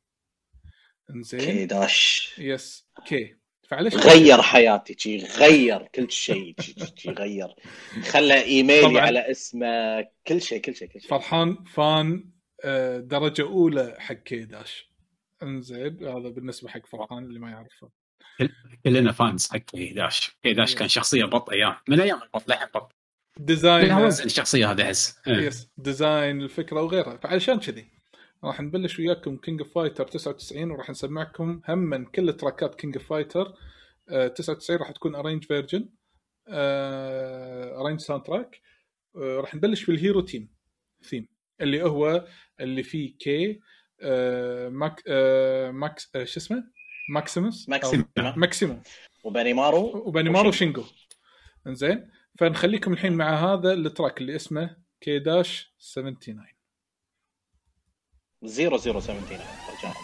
إنزين. 1.10 1.40
كي 1.40 1.66
داش 1.66 2.34
يس 2.38 2.86
كي 3.06 3.36
فعلش 3.72 3.94
غير 3.96 4.42
حياتي 4.42 4.94
شي 4.98 5.16
غير 5.18 5.88
كل 5.94 6.10
شيء 6.10 6.54
شي- 6.96 7.10
غير. 7.10 7.48
خلى 8.10 8.42
إيميلي 8.44 8.82
طبعاً. 8.82 9.00
على 9.00 9.30
اسمه 9.30 10.00
كل 10.26 10.42
شيء 10.42 10.60
كل 10.60 10.74
شيء 10.74 10.88
كل 10.88 11.00
شيء. 11.00 11.10
فرحان 11.10 11.64
فان 11.64 12.24
آه، 12.64 12.98
درجة 12.98 13.42
أولى 13.42 13.96
حق 13.98 14.14
كي 14.14 14.44
داش 14.44 14.90
انزين 15.42 16.04
هذا 16.08 16.28
بالنسبة 16.28 16.68
حق 16.68 16.86
فرحان 16.86 17.24
اللي 17.24 17.38
ما 17.38 17.50
يعرفه. 17.50 17.90
كلنا 18.84 19.12
فانز 19.12 19.48
حق 19.50 19.56
كيداش. 19.58 20.36
كيداش 20.42 20.74
كان 20.74 20.88
شخصية 20.88 21.24
بط 21.24 21.50
أيام. 21.50 21.74
من 21.88 22.00
أيام 22.00 22.22
البط 22.22 22.48
للحين 22.48 22.68
بط. 22.74 22.92
design 23.36 24.04
الشخصيه 24.06 24.70
هذه 24.70 24.82
أحس. 24.82 25.18
إيه. 25.28 25.34
yes 25.46 25.68
design 25.76 26.40
الفكرة 26.42 26.82
وغيرها. 26.82 27.16
فعلشان 27.16 27.58
كذي. 27.60 27.86
راح 28.44 28.60
نبلش 28.60 28.98
وياكم 28.98 29.36
King 29.36 29.60
of 29.60 29.74
Fighter 29.74 30.06
99 30.06 30.70
وراح 30.70 30.90
نسمعكم 30.90 31.60
هم 31.68 31.78
من 31.78 32.04
كل 32.04 32.32
تراكات 32.32 32.74
King 32.74 32.96
of 32.96 33.06
Fighter 33.06 33.54
99 34.36 34.80
راح 34.80 34.90
تكون 34.90 35.14
arrange 35.14 35.44
version 35.44 35.88
arrange 36.48 38.00
sound 38.00 38.22
track 38.22 38.60
راح 39.16 39.54
نبلش 39.54 39.84
بال 39.84 39.96
hero 39.96 40.20
team 40.20 40.48
theme 41.02 41.28
اللي 41.60 41.82
هو 41.82 42.26
اللي 42.60 42.82
فيه 42.82 43.16
K 43.18 43.60
آه، 44.02 44.68
ماك 44.68 45.02
آه، 45.08 45.70
ماكس 45.70 46.10
آه، 46.16 46.24
شو 46.24 46.40
اسمه؟ 46.40 46.64
ماكسيموس 47.10 47.68
ماكسيمو 47.68 48.04
ماكسيمو 48.36 48.82
وبانيمارو. 49.24 50.08
وبانيمارو 50.08 50.52
شينجو. 50.52 50.84
إنزين 51.66 52.10
فنخليكم 52.38 52.92
الحين 52.92 53.12
مع 53.12 53.34
هذا 53.34 53.72
ال 53.72 53.80
track 53.80 54.20
اللي 54.20 54.36
اسمه 54.36 54.76
K 55.00 55.18
Dash 55.18 55.74
79 55.80 56.46
زيرو 58.43 58.77
زيرو 58.77 58.99
17 58.99 59.41
رجاء 59.69 59.95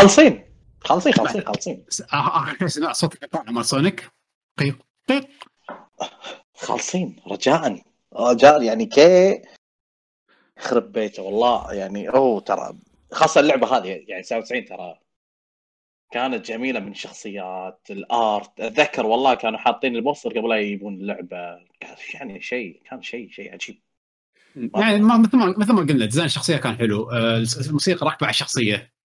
خالصين. 0.00 0.44
خالصين 0.80 1.12
خالصين 1.12 1.44
خالصين. 1.44 1.84
اخر 2.12 2.66
سمع 2.68 2.92
صوت 2.92 3.14
القطع 3.14 3.50
مال 3.50 3.64
سونيك 3.64 4.10
قيق 4.58 4.78
قيق. 5.08 5.28
خالصين 6.54 7.16
رجاء. 7.26 7.82
رجاء 8.16 8.62
يعني 8.62 8.86
K. 8.86 9.42
يخرب 10.58 10.92
بيته 10.92 11.22
والله 11.22 11.72
يعني 11.72 12.08
هو 12.08 12.38
ترى 12.38 12.78
خاصة 13.12 13.40
اللعبة 13.40 13.76
هذه 13.76 14.04
يعني 14.08 14.22
99 14.22 14.64
ترى 14.64 14.98
كانت 16.10 16.46
جميلة 16.46 16.80
من 16.80 16.94
شخصيات 16.94 17.80
ال 17.90 18.04
art. 18.04 18.60
أتذكر 18.60 19.06
والله 19.06 19.34
كانوا 19.34 19.58
حاطين 19.58 19.96
ال 19.96 20.02
poster 20.02 20.38
قبل 20.38 20.48
لا 20.48 20.56
يجيبون 20.56 20.94
اللعبة. 20.94 21.58
يعني 22.14 22.42
شيء 22.42 22.82
كان 22.90 23.02
شيء 23.02 23.30
شيء 23.30 23.52
عجيب. 23.52 23.78
يعني 24.56 25.02
مثل 25.02 25.36
ما 25.36 25.54
مثل 25.58 25.72
ما 25.72 25.80
قلنا 25.80 26.04
design 26.04 26.26
الشخصية 26.26 26.56
كان 26.56 26.76
حلو. 26.76 27.10
آه، 27.10 27.44
الموسيقى 27.66 28.06
راكبة 28.06 28.26
على 28.26 28.30
الشخصية. 28.30 28.99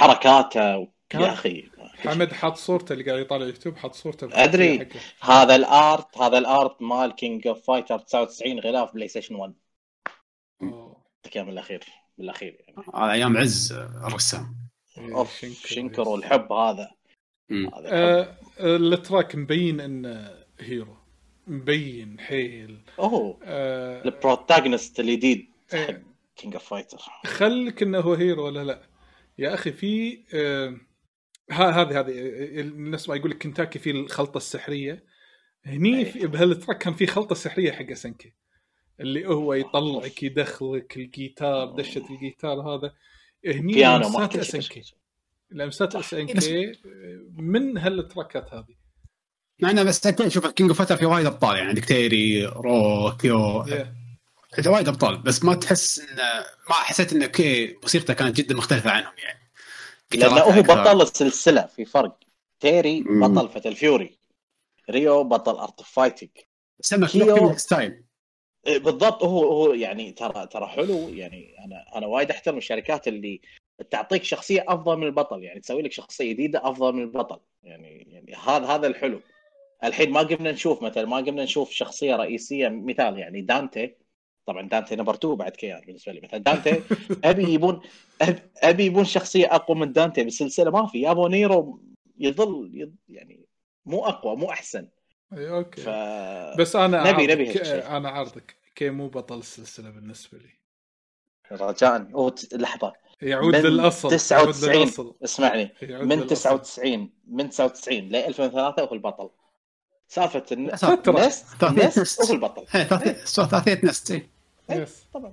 حركاته 0.00 0.88
يا 1.14 1.32
أخي 1.32 1.70
حمد 1.96 2.32
حاط 2.32 2.56
صورته 2.56 2.92
اللي 2.92 3.04
قاعد 3.04 3.20
يطالع 3.20 3.46
يوتيوب 3.46 3.76
حط 3.76 3.94
صورته. 3.94 4.30
حقه. 4.30 4.86
هذا 5.20 5.56
ال 5.56 5.71
art 5.71 6.18
هذا 6.18 6.38
ال 6.38 6.49
art 6.49 6.82
مال 6.82 7.14
King 7.14 7.46
of 7.46 7.66
Fighter 7.66 7.98
99 7.98 8.60
غلاف 8.60 8.94
بلاي 8.94 9.08
ستيشن 9.08 9.34
1 9.34 9.54
أوه. 10.62 10.96
كان 11.30 11.46
من 11.46 11.52
الاخير 11.52 11.84
بالأخير 12.18 12.64
يعني 12.68 12.82
آه، 12.94 13.12
أيام 13.12 13.36
عز 13.36 13.72
الرسام 14.06 14.56
إيه، 14.98 15.16
أوف 15.16 15.40
شنكر. 15.40 15.68
شنكر 15.68 16.08
والحب 16.08 16.52
هذا. 16.52 16.90
هذا. 17.50 17.88
آه، 17.92 18.36
ال 18.60 18.73
track 18.73 19.36
مبين 19.36 19.80
إنه 19.80 20.30
hero 20.60 20.96
مبين 21.46 22.20
حيل 22.20 22.80
أوه 22.98 23.38
آه، 23.44 24.02
ال 24.04 24.12
protagonist 24.12 25.00
الجديد 25.00 25.48
حق. 25.72 25.94
King 26.36 26.54
of 26.54 26.68
Fighter 26.68 26.98
خلك 27.26 27.82
إنه 27.82 28.00
هو 28.00 28.14
hero 28.14 28.46
ولا 28.46 28.64
لا 28.64 28.89
يا 29.40 29.54
أخي 29.54 29.72
في 29.72 30.22
آه، 30.34 30.76
ها- 31.50 31.70
هذه 31.70 32.00
هذه 32.00 32.12
الناس 32.60 33.08
ما 33.08 33.16
يقول 33.16 33.30
لك 33.30 33.42
كنتاكي 33.42 33.78
في 33.78 33.90
الخلطة 33.90 34.36
السحرية. 34.38 35.04
هني. 35.64 36.04
في 36.04 36.26
بهال 36.26 36.45
track 36.45 36.78
كان 36.78 36.94
في 36.94 37.06
خلطة 37.06 37.34
سحرية 37.34 37.72
حق 37.72 37.92
SNK 37.92 38.32
اللي 39.00 39.26
هو 39.26 39.54
يطلعك 39.54 40.22
يدخلك 40.22 40.96
الجيتار 40.96 41.66
دشة 41.76 42.04
الجيتار 42.10 42.60
هذا. 42.60 42.92
هني 43.46 43.96
لمسات 43.98 44.36
SNK 44.36 44.82
لمسات 45.50 45.94
SNK 45.96 46.72
من 47.36 47.78
هالتراكات 47.78 48.54
هذه؟ 48.54 48.76
مع 49.62 49.70
إنه 49.70 49.82
بس 49.82 50.08
شوف 50.28 50.46
King 50.46 50.70
of 50.70 50.92
في 50.92 51.06
وايد 51.06 51.26
أبطال 51.26 51.56
يعني 51.56 51.68
عندك 51.68 51.84
تيري 51.84 52.46
رو 52.46 53.12
كيو 53.20 53.64
Yeah. 53.64 53.99
وايد 54.66 54.88
أبطال 54.88 55.16
بس 55.22 55.44
ما 55.44 55.54
تحس 55.54 55.98
انه 55.98 56.22
ما 56.68 56.74
حسيت 56.74 57.12
انه 57.12 57.26
K 57.26 57.78
موسيقته 57.82 58.14
كانت 58.14 58.36
جدا 58.36 58.54
مختلفة 58.54 58.90
عنهم 58.90 59.12
يعني. 59.18 59.50
لأنه 60.14 60.40
هو. 60.40 60.62
بطل 60.62 61.02
السلسلة 61.02 61.66
في 61.66 61.84
فرق. 61.84 62.18
تيري. 62.60 63.02
بطل 63.02 63.48
Fatal 63.48 63.74
Fury 63.76 64.18
ريو 64.90 65.24
بطل 65.24 65.56
Art 65.56 65.82
Fighting 65.82 66.30
سمى 66.80 67.06
كيو- 67.06 67.34
كيو 67.34 67.56
style 67.56 68.04
إيه، 68.66 68.78
بالضبط. 68.78 69.22
هو 69.24 69.48
هو 69.48 69.72
يعني 69.74 70.12
ترى 70.12 70.46
ترى 70.46 70.66
حلو. 70.66 71.08
يعني 71.08 71.64
أنا 71.64 71.84
أنا 71.98 72.06
وايد 72.06 72.30
أحترم 72.30 72.58
الشركات 72.58 73.08
اللي 73.08 73.40
تعطيك 73.90 74.24
شخصية 74.24 74.64
أفضل 74.68 74.96
من 74.96 75.06
البطل. 75.06 75.42
يعني 75.42 75.60
تسوي 75.60 75.82
لك 75.82 75.92
شخصية 75.92 76.32
جديدة 76.32 76.60
أفضل 76.70 76.92
من 76.92 77.02
البطل. 77.02 77.40
يعني 77.62 78.06
يعني 78.12 78.34
هذا 78.34 78.66
هذا 78.66 78.86
الحلو. 78.86 79.20
الحين 79.84 80.10
ما 80.10 80.20
قمنا 80.20 80.52
نشوف 80.52 80.82
مثلا 80.82 81.04
ما 81.06 81.16
قمنا 81.16 81.44
نشوف 81.44 81.70
شخصية 81.70 82.16
رئيسية 82.16 82.68
مثال. 82.68 83.18
يعني 83.18 83.40
دانتي 83.40 83.96
طبعا 84.46 84.68
دانتي 84.68 84.96
number 84.96 85.14
2 85.14 85.34
بعد 85.34 85.52
كيار 85.52 85.84
بالنسبة 85.86 86.12
لي. 86.12 86.20
مثلا 86.20 86.38
دانتي 86.38 86.82
أبي 87.24 87.52
يبون 87.54 87.80
أبي 88.62 88.84
يبون 88.84 89.04
شخصية 89.04 89.54
أقوى 89.54 89.76
من 89.76 89.92
دانتي 89.92 90.24
بالسلسله 90.24 90.70
ما 90.70 90.86
في. 90.86 91.00
يابوا 91.00 91.26
نيرو 91.28 91.80
يظل 92.18 92.90
يعني 93.08 93.46
مو 93.86 94.06
أقوى 94.06 94.36
مو 94.36 94.50
أحسن. 94.50 94.88
إي، 95.32 95.50
okay. 95.50 95.80
ف 95.82 95.88
بس 96.60 96.76
أنا 96.76 97.12
نبي- 97.12 97.26
نبي 97.26 97.48
هالشيء. 97.50 97.86
أنا 97.96 98.08
عارضك 98.08 98.56
K 98.74 98.90
مو 98.90 99.08
بطل 99.08 99.38
السلسلة 99.38 99.90
بالنسبة 99.90 100.38
لي. 100.38 100.50
رجاء. 101.52 102.08
هو 102.14 102.28
ت- 102.28 102.54
لحظة. 102.54 102.92
يعود 103.22 103.56
من 103.56 103.62
للأصل 103.62 104.10
99 104.10 104.72
يعود 104.74 104.84
للأصل. 104.86 105.14
اسمعني. 105.24 105.72
من 105.82 105.88
للأصل. 106.18 106.26
99 106.26 107.10
من 107.28 107.50
99 107.50 108.08
ل 108.08 108.16
2003 108.16 108.82
هو 108.82 108.94
البطل. 108.94 109.30
سالفة. 110.10 110.44
NESTS؟ 110.56 110.84
NESTS؟ 111.64 111.98
NESTS. 111.98 112.22
هو 112.22 112.34
البطل؟ 112.34 112.64
إيه، 112.74 112.82
ثلاثية 113.24 113.80
NESTS 113.84 114.10
إيه. 114.10 114.28
yes 114.70 114.96
طبعا. 115.14 115.32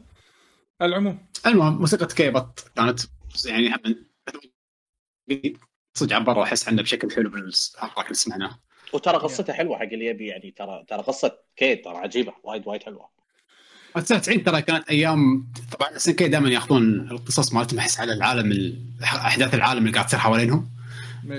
العموم. 0.82 1.20
المهم 1.46 1.78
موسيقى 1.78 2.06
K 2.06 2.30
بط 2.30 2.72
كانت 2.76 3.00
يعني 3.46 3.74
هم 3.76 3.96
صدق 5.98 6.16
عبر 6.16 6.44
أحس 6.44 6.68
عنه 6.68 6.82
بشكل 6.82 7.12
حلو 7.12 7.30
بالحلقة 7.30 8.02
اللي 8.04 8.14
سمعناه 8.14 8.60
وترى 8.94 9.18
قصته 9.18 9.54
حلوة 9.54 9.78
حق 9.78 9.84
اللي 9.84 10.06
يبي 10.06 10.28
يعني 10.28 10.52
ترى 10.52 10.86
ترى 10.88 11.02
قصة 11.02 11.38
K 11.56 11.86
ترى 11.86 11.98
عجيبة 11.98 12.34
وايد 12.44 12.68
وايد 12.68 12.84
حلوة. 12.84 13.10
99 13.96 14.44
ترى 14.44 14.62
كانت 14.62 14.90
أيام 14.90 15.48
طبعا 15.80 15.96
SNK 15.96 16.28
دائما 16.28 16.50
يأخذون 16.50 17.12
القصص 17.12 17.54
مالتهم 17.54 17.80
أحس 17.80 18.00
على 18.00 18.14
العالم 18.14 18.52
ال- 18.52 18.86
أحداث 19.04 19.54
العالم 19.54 19.80
اللي 19.86 19.92
قاعد 19.94 20.06
تصير 20.08 20.20
حوالينهم. 20.20 20.70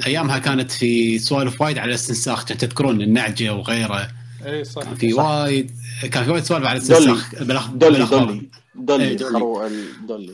أيامها 0.07 0.39
كانت 0.39 0.71
في 0.71 1.19
سوالف 1.19 1.61
وايد 1.61 1.79
على 1.79 1.89
الاستنساخ 1.89 2.45
تذكرون 2.45 3.01
النعجة 3.01 3.55
وغيره 3.55 4.09
إي 4.47 4.65
صح 4.65 4.83
كان 4.83 4.95
في. 4.95 5.15
وايد 5.15 5.71
كان 6.13 6.25
في 6.25 6.31
وايد 6.31 6.45
سوالف 6.45 6.67
على 6.67 6.79
دولي. 6.79 6.99
الاستنساخ 6.99 7.71
دولي. 7.75 7.99
دولي 8.05 8.49
دولي 8.75 9.15
دولي. 9.15 9.67
الدولي 10.01 10.33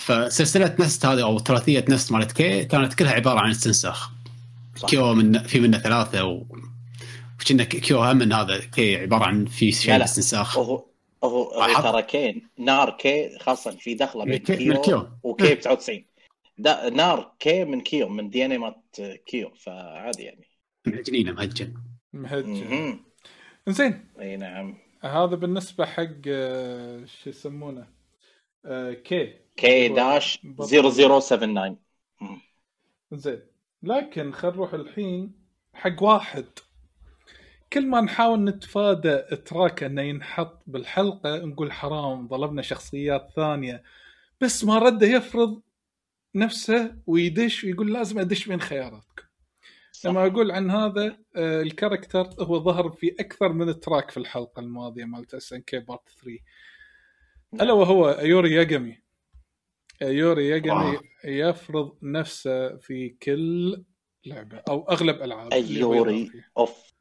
فسلسلة 0.00 0.74
NESTS 0.78 1.06
هذه 1.06 1.22
أو 1.22 1.38
ثلاثية 1.38 1.84
NESTS 1.88 2.12
مالت 2.12 2.32
K 2.32 2.64
كانت 2.64 2.94
كلها 2.94 3.12
عبارة 3.12 3.40
عن 3.40 3.50
استنساخ 3.50 4.10
صح. 4.76 4.88
كيو 4.88 5.14
من 5.14 5.42
في 5.42 5.60
منه 5.60 5.78
ثلاثة 5.78 6.24
و 6.24 6.46
وكنا 7.40 7.64
كيو 7.64 8.02
هم 8.04 8.16
من 8.16 8.32
هذا 8.32 8.58
كي 8.58 8.96
عبارة 8.96 9.24
عن 9.24 9.46
في 9.46 9.72
شيء 9.72 9.96
لا. 9.96 10.04
استنساخ 10.04 10.58
هو 10.58 10.84
هو. 11.24 11.66
ترى 11.82 12.02
كي 12.02 12.42
نار 12.58 12.90
كي 12.90 13.38
خاصة 13.40 13.70
في 13.70 13.94
دخلة 13.94 14.24
بين 14.24 14.38
كيو. 14.38 15.08
وكي 15.22 15.54
99 15.54 16.04
دا 16.60 16.90
نار 16.90 17.36
كي 17.38 17.64
من 17.64 17.80
كيو 17.80 18.08
من 18.08 18.30
دي 18.30 18.44
إن 18.44 18.52
اي 18.52 18.58
مات 18.58 18.96
كيو 19.26 19.54
فعادي 19.54 20.22
يعني. 20.22 20.48
مهجنين 20.86 21.34
مهجن. 21.34 21.74
مهم. 22.12 23.04
زين 23.68 24.04
إي 24.20 24.36
نعم. 24.36 24.78
هذا 25.02 25.36
بالنسبة 25.36 25.86
حق 25.86 26.08
آه، 26.28 27.04
شو 27.04 27.30
يسمونه؟ 27.30 27.88
آه، 28.64 28.92
كي 28.92 29.34
كي 29.56 29.90
هو 29.90 29.94
داش 29.94 30.38
بطل. 30.44 30.68
0079 30.68 31.76
مم. 32.20 32.40
زين 33.12 33.40
لكن 33.82 34.32
خل 34.32 34.48
نروح 34.48 34.74
الحين 34.74 35.32
حق 35.74 36.02
واحد. 36.02 36.46
كل 37.72 37.86
ما 37.86 38.00
نحاول 38.00 38.44
نتفادى 38.44 39.18
track 39.18 39.82
إنه 39.82 40.02
ينحط 40.02 40.62
بالحلقة 40.66 41.36
نقول 41.36 41.72
حرام 41.72 42.28
ظلمنا 42.28 42.62
شخصيات 42.62 43.30
ثانية. 43.36 43.82
بس 44.40 44.64
ما 44.64 44.78
رده 44.78 45.06
يفرض 45.06 45.62
نفسه 46.34 46.96
ويدش 47.06 47.64
ويقول 47.64 47.92
لازم 47.92 48.18
أدش 48.18 48.48
بين 48.48 48.60
خياراتكم 48.60 49.24
لما 50.04 50.26
أقول 50.26 50.50
عن 50.50 50.70
هذا 50.70 51.18
آه، 51.36 51.62
ال 51.62 51.69
character 51.69 52.28
هو 52.40 52.58
ظهر 52.58 52.90
في 52.90 53.14
أكثر 53.20 53.52
من 53.52 53.80
track 53.80 54.10
في 54.10 54.16
الحلقة 54.16 54.60
الماضية 54.60 55.04
مالت 55.04 55.34
SNK 55.34 55.78
part 55.78 56.08
3 56.08 56.38
ألا 57.54 57.72
وهو 57.72 58.10
ايوري 58.10 58.54
ياجامي. 58.54 59.02
ايوري 60.02 60.48
ياجامي 60.48 60.84
wow. 60.96 61.00
يفرض 61.24 61.98
نفسه 62.02 62.76
في 62.76 63.08
كل 63.08 63.84
لعبة 64.26 64.62
أو 64.68 64.82
أغلب 64.82 65.22
ألعاب 65.22 65.52
فيها. 65.54 65.78
أوف. 66.58 66.92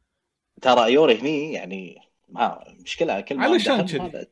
ترى 0.61 0.85
ايوري 0.85 1.19
هني 1.19 1.53
يعني 1.53 1.97
ما 2.29 2.63
مشكلة 2.83 3.21
كل 3.21 3.37
ما 3.37 3.43
علشان 3.43 3.85
كذي. 3.85 4.25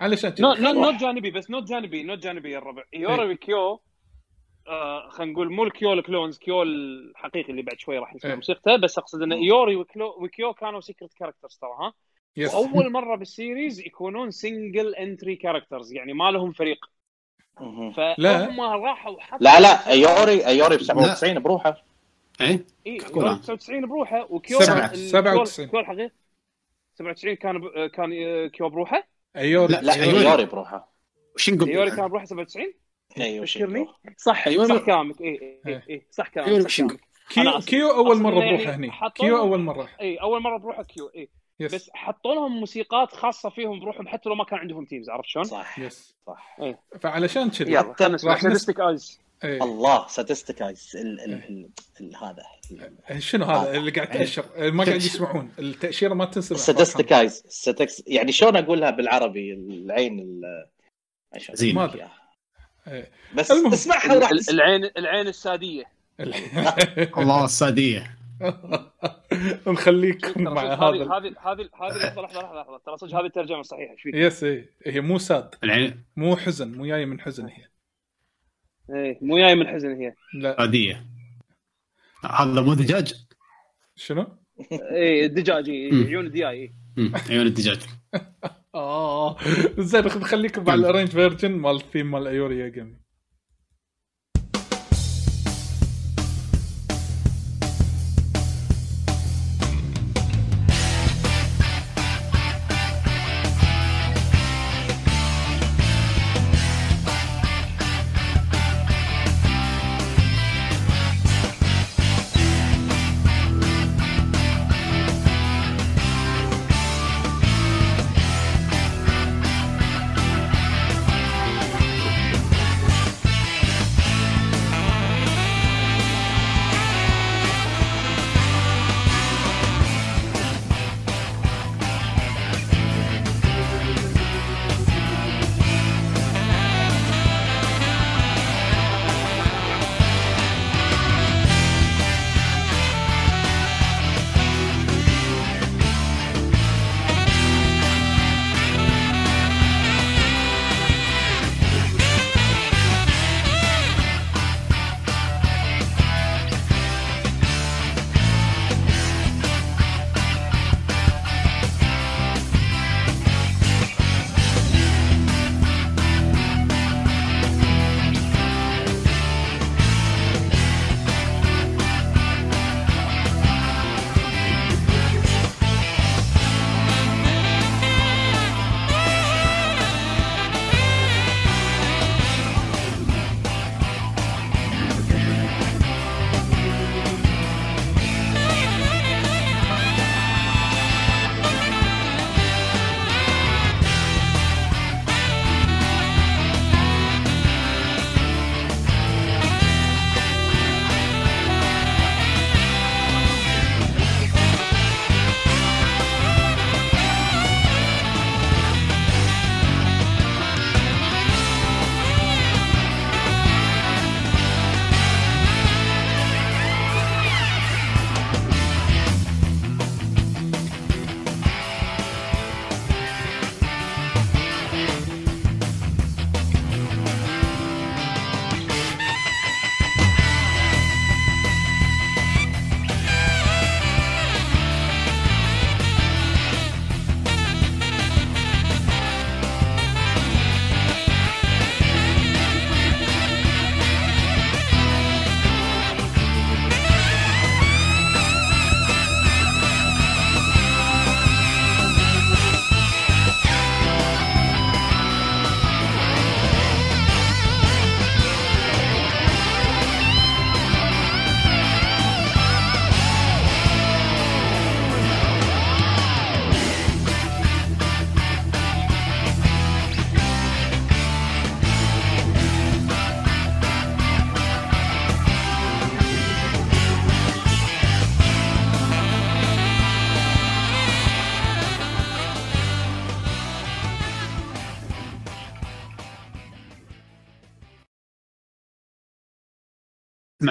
علشان 0.00 0.30
كذي. 0.30 0.42
note 0.82 0.94
جانبي 1.00 1.30
بس 1.30 1.50
note 1.50 1.68
جانبي 1.68 2.02
note 2.02 2.18
جانبي 2.18 2.50
يا 2.50 2.58
الربع 2.58 2.84
يوري 2.92 3.32
وكيو 3.32 3.80
آه 4.68 5.08
خلينا 5.08 5.32
نقول 5.32 5.52
مو 5.52 5.64
الكيو 5.64 5.92
ال 5.92 5.99
clones 5.99 6.38
كيو 6.38 6.62
الحقيقي 6.62 7.50
اللي 7.50 7.62
بعد 7.62 7.78
شوي 7.78 7.98
راح 7.98 8.14
نسمع 8.14 8.30
إيه. 8.30 8.36
موسيقته 8.36 8.76
بس 8.76 8.98
أقصد 8.98 9.22
إن 9.22 9.32
إيوري 9.32 9.76
وكيو, 9.76 10.06
وكيو 10.24 10.52
كانوا 10.54 10.80
secret 10.80 11.14
characters 11.14 11.56
ترى 11.60 11.70
ها 11.80 11.92
yes. 12.36 12.54
وأول 12.54 12.92
مرة 12.92 13.16
بال 13.16 13.32
series 13.32 13.80
يكونون 13.80 14.30
single 14.30 14.94
entry 14.94 15.36
characters 15.36 15.92
يعني 15.92 16.12
ما 16.12 16.30
لهم 16.30 16.52
فريق. 16.52 16.78
فهم 17.96 18.60
راحوا 18.60 19.20
حطوا 19.20 19.38
لا 19.44 19.60
لا 19.60 19.90
إيوري 19.90 20.46
إيوري 20.46 20.76
ب 20.76 20.82
97 20.82 21.38
بروحه 21.42 21.84
إيه 22.40 22.64
اي 22.86 22.98
كولا. 22.98 23.34
99 23.34 23.86
بروحه 23.86 24.26
وكيو 24.32 24.60
سبعة. 24.60 24.90
ال- 24.92 24.96
سبعة 24.98 25.32
كيو- 25.32 25.40
وتسعين. 25.40 25.68
كيو 25.68 25.80
الحقيقي 25.80 26.10
97 26.94 27.34
كان 27.36 27.58
ب- 27.60 27.86
كان 27.86 28.12
آه، 28.12 28.46
كيو 28.46 28.68
بروحه 28.68 29.08
إيوري 29.36 29.72
لا، 29.72 29.80
لا 29.80 29.94
أيوري. 29.94 30.28
إيوري 30.28 30.44
بروحه 30.44 30.92
وشنقو 31.34 31.66
إيوري 31.66 31.90
كان 31.90 32.08
بروحه 32.08 32.24
97 32.24 32.74
أيوه 33.20 33.46
تذكرني 33.46 33.86
صح 34.16 34.46
أيوري. 34.46 34.68
صح 34.68 34.84
كلامك 34.86 35.20
اي 35.20 35.28
اي 35.28 35.60
إيه. 35.66 35.82
اي 35.90 36.06
صح 36.10 36.28
كلامك 36.28 36.60
صح 36.60 36.64
وشنقو. 36.66 36.96
كلامك. 37.34 37.64
كيو 37.64 37.90
أول 37.90 38.16
مرة 38.20 38.34
بروحه 38.34 38.62
يعني 38.62 38.86
هني؟ 38.86 39.10
كيو 39.14 39.38
أول 39.38 39.60
مرة؟ 39.60 39.88
اي 40.00 40.16
أول 40.16 40.42
مرة 40.42 40.58
بروحه 40.58 40.82
كيو 40.82 41.10
اي 41.16 41.28
yes 41.60 41.74
بس 41.74 41.90
حطوا 41.94 42.34
لهم 42.34 42.60
موسيقات 42.60 43.12
خاصة 43.12 43.50
فيهم 43.50 43.80
بروحهم 43.80 44.08
حتى 44.08 44.28
لو 44.28 44.34
ما 44.34 44.44
كان 44.44 44.58
عندهم 44.58 44.84
teams 44.84 45.10
عرفت 45.10 45.28
شلون؟ 45.28 45.44
صح 45.44 45.78
إيه. 45.78 45.86
yes 45.86 46.16
صح 46.26 46.56
فعلشان 47.00 47.50
كذي 47.50 47.76
راح 47.76 48.40
Sadistic 48.40 48.80
Eyes 48.80 49.20
إيه. 49.44 49.62
الله 49.64 50.08
Sadistic 50.08 50.67
Eyes 50.67 50.96
ال 50.96 51.20
ال 51.20 51.32
ال 51.32 51.68
ال 52.00 52.16
هذا 52.16 52.42
ال- 53.10 53.22
شنو 53.22 53.44
هذا؟ 53.44 53.76
اللي 53.76 53.90
قاعد 53.90 54.08
تأشر. 54.10 54.44
ما 54.70 54.84
قاعد 54.84 54.96
يسمعون. 54.96 55.52
التأشيرة 55.58 56.14
ما 56.14 56.24
تنسمع. 56.24 56.58
Sadistic 56.58 57.15
Eyes 57.15 57.44
ستكس 57.48 58.02
يعني 58.06 58.32
شلون 58.32 58.56
أقولها 58.56 58.90
بالعربي؟ 58.90 59.52
العين 59.52 60.40
زين. 61.52 61.74
ما 61.74 61.84
أدري. 61.84 62.08
إيه. 62.92 63.10
بس 63.34 63.50
المهم. 63.50 63.72
اسمعها 63.72 64.14
وراح. 64.16 64.30
العين 64.50 64.84
العين 64.84 65.28
السادية 65.28 65.84
الله 67.18 67.44
السادية 67.44 68.18
نخليكم 69.66 70.42
مع 70.42 70.62
هذا 70.62 70.74
هذه 70.74 71.02
هذه 71.02 71.34
هذه 71.42 71.62
لحظة 71.62 72.22
لحظة 72.22 72.42
لحظة 72.42 72.78
ترى 72.86 72.96
صدق 72.96 73.14
هذه 73.14 73.26
الترجمة 73.26 73.60
الصحيحه 73.60 73.92
إيش 73.92 74.02
فيك؟ 74.02 74.14
yes 74.14 74.44
إيه 74.44 74.70
هي 74.86 75.00
مو 75.00 75.18
ساد 75.18 75.54
العين 75.64 76.04
مو 76.16 76.36
حزن 76.36 76.72
مو 76.72 76.86
جاية 76.86 77.04
من 77.04 77.20
حزن 77.20 77.46
هي 77.46 77.68
إيه 78.94 79.18
مو 79.22 79.38
جاي 79.38 79.54
من 79.54 79.66
حزن 79.66 79.92
هي 79.92 80.14
لا 80.34 80.56
سادية 80.58 81.06
هذا 82.24 82.60
مو 82.60 82.74
دجاج 82.74 83.14
شنو؟ 83.96 84.26
إيه 84.72 85.26
الدجاج 85.26 85.68
إيه،. 85.68 86.06
عيون 86.06 86.26
الدياي 86.26 86.72
إيه. 86.98 87.10
عيون 87.30 87.46
الدجاج 87.46 87.80
آه. 88.78 89.36
زين 89.78 90.04
نخليكم 90.04 90.64
مع 90.64 90.74
ال 90.74 90.78
arrange 90.78 91.08
version 91.08 91.52
مال 91.52 91.76
الثيم 91.76 92.10
مال 92.10 92.26
ايوري 92.26 92.58
يا 92.58 92.68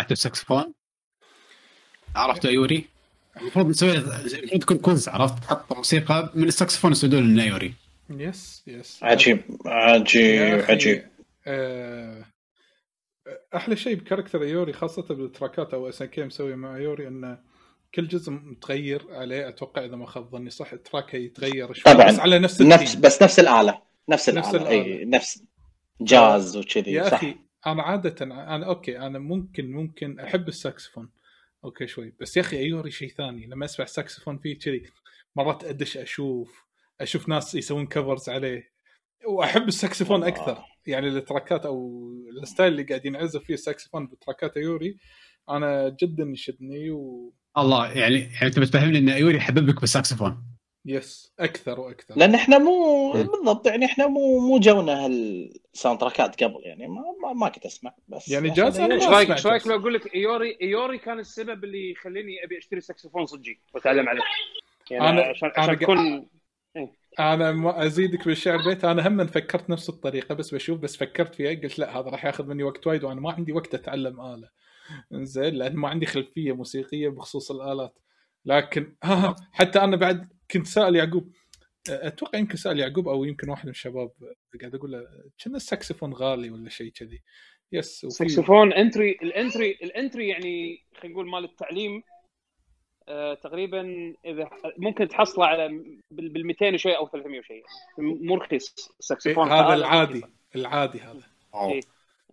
سمعت 0.07 0.11
السكسفون 0.11 0.73
عرفت 2.15 2.45
ايوري 2.45 2.85
المفروض 3.37 3.67
نسوي 3.67 3.91
المفروض 3.91 4.61
تكون 4.61 4.77
cause 4.77 5.09
عرفت؟ 5.09 5.43
تحط 5.43 5.73
موسيقى 5.73 6.31
من 6.35 6.47
السكسفون 6.47 6.91
يسوون 6.91 7.13
لنا 7.13 7.43
ايوري 7.43 7.73
yes 8.09 8.63
yes. 8.67 9.03
عجيب 9.03 9.41
عجيب 9.65 10.21
يا 10.23 10.65
عجيب. 10.71 11.07
آه، 11.47 12.25
أحلى 13.55 13.75
شيء 13.75 13.95
ب 13.95 14.00
character 14.00 14.41
ايوري 14.43 14.73
خاصة 14.73 15.01
بالتراكات 15.01 15.73
أو 15.73 15.89
SNK 15.89 16.23
مسوي 16.23 16.55
مع 16.55 16.75
ايوري 16.75 17.07
انه 17.07 17.39
كل 17.95 18.07
جزء 18.07 18.31
متغير 18.31 19.05
عليه 19.09 19.49
أتوقع 19.49 19.85
إذا 19.85 19.95
ما 19.95 20.05
خاب 20.05 20.29
ظني 20.31 20.49
صح 20.49 20.75
تراكه 20.75 21.15
يتغير 21.15 21.73
شوي 21.73 21.93
طبعاً. 21.93 22.07
بس 22.07 22.19
على 22.19 22.39
نفس 22.39 22.61
نفس. 22.61 22.95
بس 22.95 23.21
نفس 23.23 23.39
الآلة 23.39 23.81
نفس 24.09 24.29
نفس 24.29 24.55
الآلة 24.55 24.69
الآلة. 24.71 24.99
أي 24.99 25.05
نفس 25.05 25.43
جاز 26.01 26.57
وكذي 26.57 26.91
yeah 26.91 27.09
صح. 27.09 27.13
أخي 27.13 27.35
أنا 27.71 27.83
عادة 27.83 28.25
أنا 28.25 28.65
okay 28.65 28.99
أنا 28.99 29.19
ممكن 29.19 29.71
ممكن 29.71 30.19
أحب 30.19 30.47
الساكسفون. 30.47 31.09
okay 31.63 31.87
شوي. 31.87 32.13
بس 32.21 32.37
يا 32.37 32.41
أخي 32.41 32.57
ايوري 32.57 32.91
شيء 32.91 33.09
ثاني. 33.09 33.47
لما 33.47 33.65
أسمع 33.65 33.85
ساكسفون 33.85 34.37
فيه 34.37 34.59
كذي 34.59 34.83
مرات 35.35 35.63
أدش 35.63 35.97
أشوف 35.97 36.63
أشوف 37.01 37.29
ناس 37.29 37.55
يسوون 37.55 37.87
covers 37.87 38.29
عليه. 38.29 38.71
وأحب 39.27 39.67
الساكسفون 39.67 40.15
الله. 40.15 40.27
أكثر. 40.27 40.63
يعني 40.87 41.07
التراكات 41.07 41.65
أو 41.65 42.07
ال 42.43 42.48
style 42.48 42.71
اللي 42.71 42.83
قاعد 42.83 43.05
ينعزف 43.05 43.43
فيه 43.43 43.53
الساكسفون 43.53 44.07
بتراكات 44.07 44.57
أيوري 44.57 44.97
أنا 45.49 45.97
جدا 46.01 46.23
يشدني 46.23 46.91
و 46.91 47.33
الله 47.57 47.91
يعني 47.91 48.19
يعني 48.19 48.45
أنت 48.47 48.59
بتفهمني 48.59 48.97
إن 48.97 49.09
أيوري 49.09 49.37
يحببك 49.37 49.81
بالساكسفون. 49.81 50.56
yes 50.87 51.33
أكثر 51.39 51.79
وأكثر. 51.79 52.17
لأن 52.17 52.35
إحنا 52.35 52.57
مو 52.57 53.13
مم. 53.13 53.23
بالضبط 53.23 53.67
يعني 53.67 53.85
إحنا 53.85 54.07
مو 54.07 54.39
مو 54.39 54.59
جونا 54.59 55.05
هال 55.05 55.32
sound 55.32 55.99
تراكات 55.99 56.43
قبل 56.43 56.61
يعني 56.63 56.87
ما, 56.87 57.03
ما, 57.23 57.33
ما 57.33 57.49
كنت 57.49 57.65
أسمع 57.65 57.93
بس 58.07 58.29
يعني 58.29 58.49
جاز 58.49 58.79
ما 58.79 58.93
إيش 58.95 59.05
رايك 59.07 59.31
إيش 59.31 59.47
رأيك. 59.47 59.67
لو 59.67 59.75
أقول 59.75 59.93
لك 59.93 60.15
إيوري 60.15 60.57
إيوري 60.61 60.97
كان 60.97 61.19
السبب 61.19 61.63
اللي 61.63 61.91
يخليني 61.91 62.43
أبي 62.43 62.57
أشتري 62.57 62.81
ساكسفون 62.81 63.25
صجي 63.25 63.59
وأتعلم 63.73 64.09
عليه. 64.09 64.21
يعني 64.91 65.21
أنا- 65.21 65.25
عشان 65.25 65.51
عشان 65.57 65.75
قا- 65.75 65.79
تكون 65.79 66.27
أنا 67.19 67.51
ما 67.51 67.85
أزيدك 67.85 68.25
بالشعر 68.25 68.57
بيت 68.57 68.85
أنا 68.85 69.07
هم 69.07 69.27
فكرت 69.27 69.69
نفس 69.69 69.89
الطريقة 69.89 70.35
بس 70.35 70.53
بشوف 70.53 70.79
بس 70.79 70.97
فكرت 70.97 71.35
فيها 71.35 71.49
قلت 71.61 71.79
لا 71.79 71.99
هذا 71.99 72.09
راح 72.09 72.25
ياخذ 72.25 72.45
مني 72.47 72.63
وقت 72.63 72.87
وايد 72.87 73.03
وأنا 73.03 73.21
ما 73.21 73.31
عندي 73.31 73.51
وقت 73.51 73.73
أتعلم 73.73 74.21
آلة. 74.21 74.49
زين 75.11 75.53
لأن 75.55 75.75
ما 75.75 75.89
عندي 75.89 76.05
خلفية 76.05 76.51
موسيقية 76.55 77.09
بخصوص 77.09 77.51
الآلات. 77.51 77.99
لكن 78.45 78.95
حتى 79.53 79.79
أنا 79.79 79.95
بعد 79.97 80.29
كنت 80.51 80.67
سائل 80.67 80.95
يعقوب 80.95 81.31
أتوقع 81.89 82.39
يمكن 82.39 82.57
سأل 82.57 82.79
يعقوب 82.79 83.07
أو 83.07 83.23
يمكن 83.23 83.49
واحد 83.49 83.65
من 83.65 83.71
الشباب 83.71 84.11
قاعد 84.61 84.75
أقول 84.75 84.91
له 84.91 85.07
كنا 85.43 85.57
الساكسفون 85.57 86.13
غالي 86.13 86.49
ولا 86.49 86.69
شيء 86.69 86.91
كذي 86.91 87.21
yes 87.71 88.03
وفي 88.05 88.15
ساكسفون 88.15 88.73
entry 88.73 89.11
ال 89.11 89.21
entry 89.21 89.71
ال 89.71 89.81
entry 89.81 90.27
يعني 90.27 90.83
خلينا 90.97 91.13
نقول 91.13 91.29
مال 91.29 91.43
التعليم 91.43 92.03
آه 93.07 93.33
تقريبا 93.33 94.13
إذا 94.25 94.49
ممكن 94.77 95.07
تحصله 95.07 95.45
على 95.45 95.67
بال 96.11 96.47
200 96.47 96.73
وشيء 96.73 96.97
أو 96.97 97.07
300 97.07 97.39
وشيء 97.39 97.63
مو 97.97 98.35
رخيص 98.35 98.91
الساكسفون 98.99 99.47
هذا 99.51 99.65
هذا 99.65 99.73
العادي 99.73 100.23
العادي 100.55 100.99
هذا. 100.99 101.23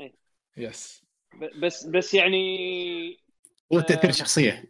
إيه. 0.01 0.12
yes 0.57 1.03
ب- 1.35 1.61
بس 1.61 1.86
بس 1.86 2.15
يعني 2.15 3.19
هو 3.73 3.78
التأثير 3.78 4.05
آه. 4.05 4.09
الشخصية 4.11 4.65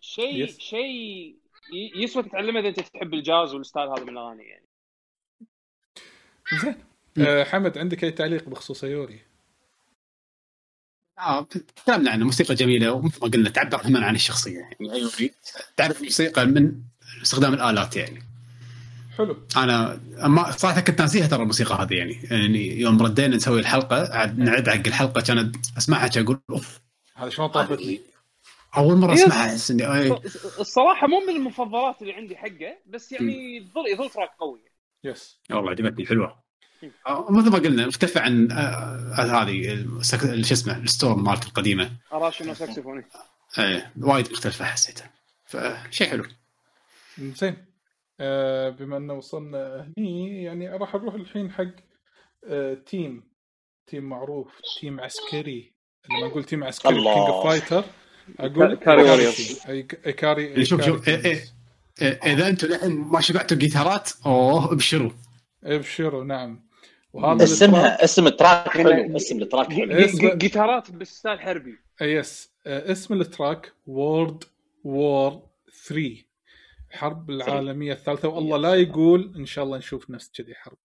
شيء. 0.00 0.46
شيء 0.46 1.36
يسوى 1.72 2.22
تتعلمه 2.22 2.60
إذا 2.60 2.68
أنت 2.68 2.80
تحب 2.80 3.14
الجاز 3.14 3.54
وال 3.54 3.64
style 3.64 3.88
هذا 3.88 4.02
من 4.02 4.08
الأغاني 4.08 4.42
يعني. 4.42 4.66
زين. 6.62 6.76
أه 7.18 7.44
حمد 7.44 7.78
عندك 7.78 8.04
أي 8.04 8.10
تعليق 8.10 8.48
بخصوص 8.48 8.84
أيوري؟ 8.84 9.20
آه 11.18 11.42
تكلمنا 11.42 12.10
عن 12.10 12.22
موسيقى 12.22 12.54
جميلة 12.54 12.92
ومثل 12.92 13.20
ما 13.22 13.28
قلنا 13.28 13.50
تعبر 13.50 13.78
كمان 13.78 14.04
عن 14.04 14.14
الشخصية 14.14 14.58
يعني. 14.58 14.92
أيوه 14.92 15.10
تعرف 15.76 16.00
الموسيقى 16.00 16.46
من 16.46 16.72
استخدام 17.22 17.54
الآلات 17.54 17.96
يعني. 17.96 18.22
حلو. 19.18 19.36
أنا 19.56 20.00
ما 20.26 20.50
صراحة 20.50 20.80
كنت 20.80 21.00
ناسيها 21.00 21.26
ترى 21.26 21.42
الموسيقى 21.42 21.74
هذه 21.74 21.94
يعني. 21.94 22.18
يعني 22.30 22.80
يوم 22.80 23.02
ردينا 23.02 23.36
نسوي 23.36 23.60
الحلقة 23.60 24.16
عاد 24.16 24.38
نعد 24.38 24.68
حق 24.68 24.86
الحلقة 24.86 25.20
كانت 25.20 25.56
أسمعها 25.78 26.10
أقول 26.16 26.40
أوف. 26.50 26.80
هذا 27.14 27.28
شلون 27.28 27.48
طافت 27.48 27.80
لي؟ 27.80 28.11
أول 28.76 28.96
مرة. 28.96 29.14
أسمعها 29.14 29.50
احس 29.52 29.70
اني 29.70 29.94
أي. 29.94 30.20
الصراحة 30.60 31.06
مو 31.06 31.20
من 31.20 31.36
المفضلات 31.36 32.02
اللي 32.02 32.12
عندي 32.12 32.36
حقه 32.36 32.78
بس 32.86 33.12
يعني 33.12 33.56
يظل 33.56 33.86
يظل 33.92 34.10
track 34.10 34.30
قوي. 34.40 34.60
yes. 35.04 35.40
والله 35.50 35.70
عجبتني 35.70 36.06
حلوة. 36.06 36.42
آه، 37.06 37.26
مثل 37.30 37.50
ما 37.50 37.58
قلنا 37.58 37.86
مختلفه 37.86 38.20
عن 38.20 38.52
آه، 38.52 38.56
آه، 38.56 39.42
هذه 39.42 39.72
السك- 39.72 40.42
شو 40.44 40.54
اسمه 40.54 40.78
ال 40.78 40.86
storm 40.86 41.24
مالت 41.24 41.46
القديمة. 41.46 41.90
Arashi 42.12 42.42
no 42.42 42.52
Saxophone. 42.52 43.04
إيه 43.58 43.92
وايد 44.00 44.32
مختلفة 44.32 44.64
حسيتها. 44.64 45.10
فشيء 45.46 46.06
حلو. 46.08 46.24
زين. 47.18 47.64
أه 48.20 48.68
بما 48.70 48.96
انه 48.96 49.14
وصلنا 49.14 49.92
هني 49.98 50.42
يعني 50.42 50.68
راح 50.68 50.94
نروح 50.94 51.14
الحين 51.14 51.52
حق 51.52 51.64
أه 52.46 52.74
تيم. 52.74 53.32
تيم 53.86 54.04
معروف 54.04 54.48
تيم 54.80 55.00
عسكري. 55.00 55.74
لما 56.10 56.26
أقول 56.26 56.44
تيم 56.44 56.64
عسكري 56.64 56.96
الله. 56.96 57.14
King 57.14 57.26
of 57.26 57.46
Fighter 57.46 57.84
أقول؟ 58.40 58.74
Ikari 58.74 59.02
Warriors. 59.02 59.58
يعني 59.66 60.64
شوف- 60.64 60.82
شوف، 60.84 61.08
إذا 62.02 62.48
أنتم 62.48 62.68
للحين 62.68 62.90
ما 62.92 63.20
شبعتوا 63.20 63.56
جيتارات 63.56 64.10
أوه 64.26 64.72
ابشروا. 64.72 65.10
ابشروا 65.64 66.24
نعم. 66.24 66.60
وهذا 67.12 67.44
اسمها 67.44 68.04
اسم 68.04 68.26
التراك 68.26 68.68
حلو 68.68 69.16
اسم 69.16 69.42
التراك 69.42 69.72
حلو. 69.72 69.96
جيتارات 70.36 70.90
بال 70.90 71.04
style 71.04 71.40
حربي. 71.40 71.78
yes. 72.00 72.50
آه، 72.66 72.92
اسم 72.92 73.14
التراك 73.20 73.72
World 73.86 74.44
War 74.84 75.42
3 75.86 76.24
الحرب 76.90 77.30
العالمية 77.30 77.92
الثالثة 77.92 78.28
والله 78.28 78.56
لا 78.56 78.74
يقول 78.74 79.32
إن 79.36 79.46
شاء 79.46 79.64
الله 79.64 79.78
نشوف 79.78 80.10
نفس 80.10 80.30
كذي 80.34 80.54
حرب. 80.54 80.76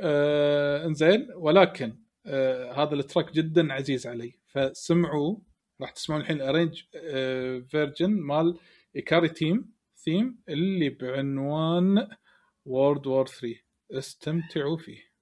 آه 0.00 0.86
إنزين 0.86 1.28
ولكن 1.34 1.94
آه 2.26 2.72
هذا 2.82 2.94
التراك 2.94 3.32
جدا 3.32 3.72
عزيز 3.72 4.06
علي. 4.06 4.34
فسمعوا 4.48 5.36
راح 5.80 5.90
تسمعون 5.90 6.22
الحين 6.22 6.40
arrange 6.40 6.82
آه 6.94 7.58
version 7.58 8.10
مال 8.10 8.58
Ikari 8.96 9.28
team 9.28 9.72
theme 9.96 10.42
اللي 10.48 10.88
بعنوان 10.88 12.08
World 12.64 13.06
War 13.06 13.26
3 13.26 13.54
استمتعوا 13.92 14.76
فيه. 14.76 15.13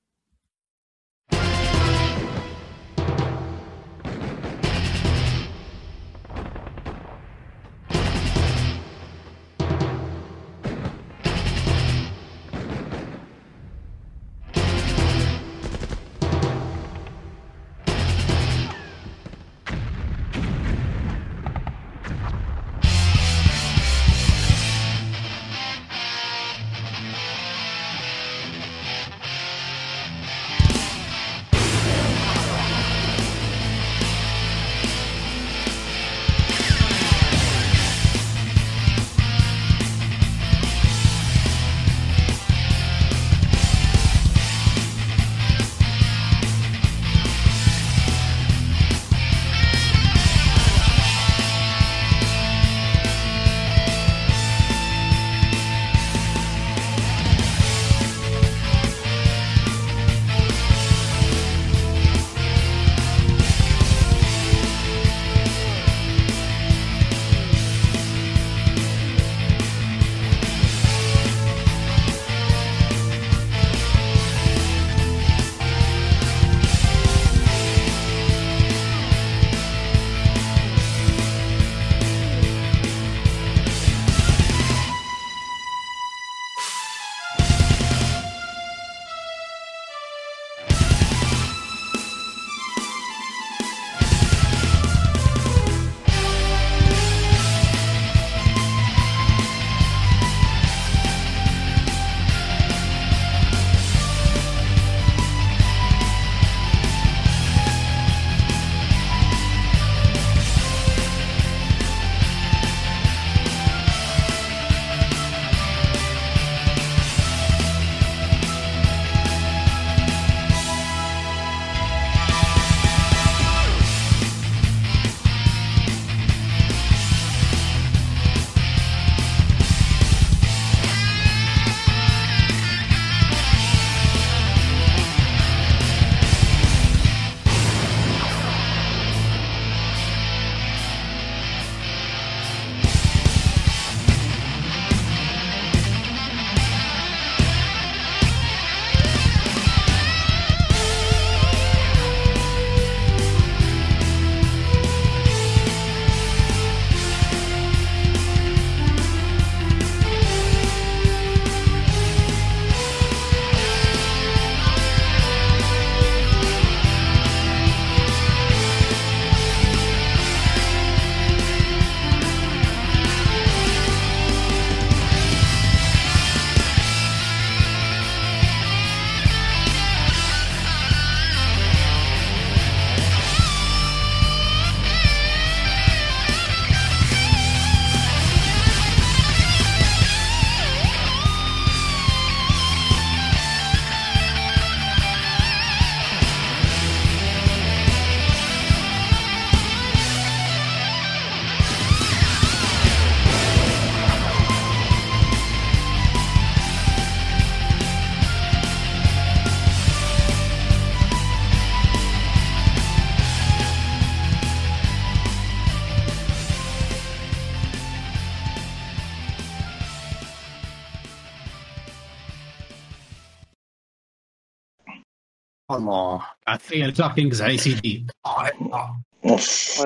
الله. 225.75 226.27
تخيل 226.59 226.93
track 226.93 227.19
ينقز 227.19 227.43
على 227.43 227.57
سي 227.57 227.75
دي 227.75 228.07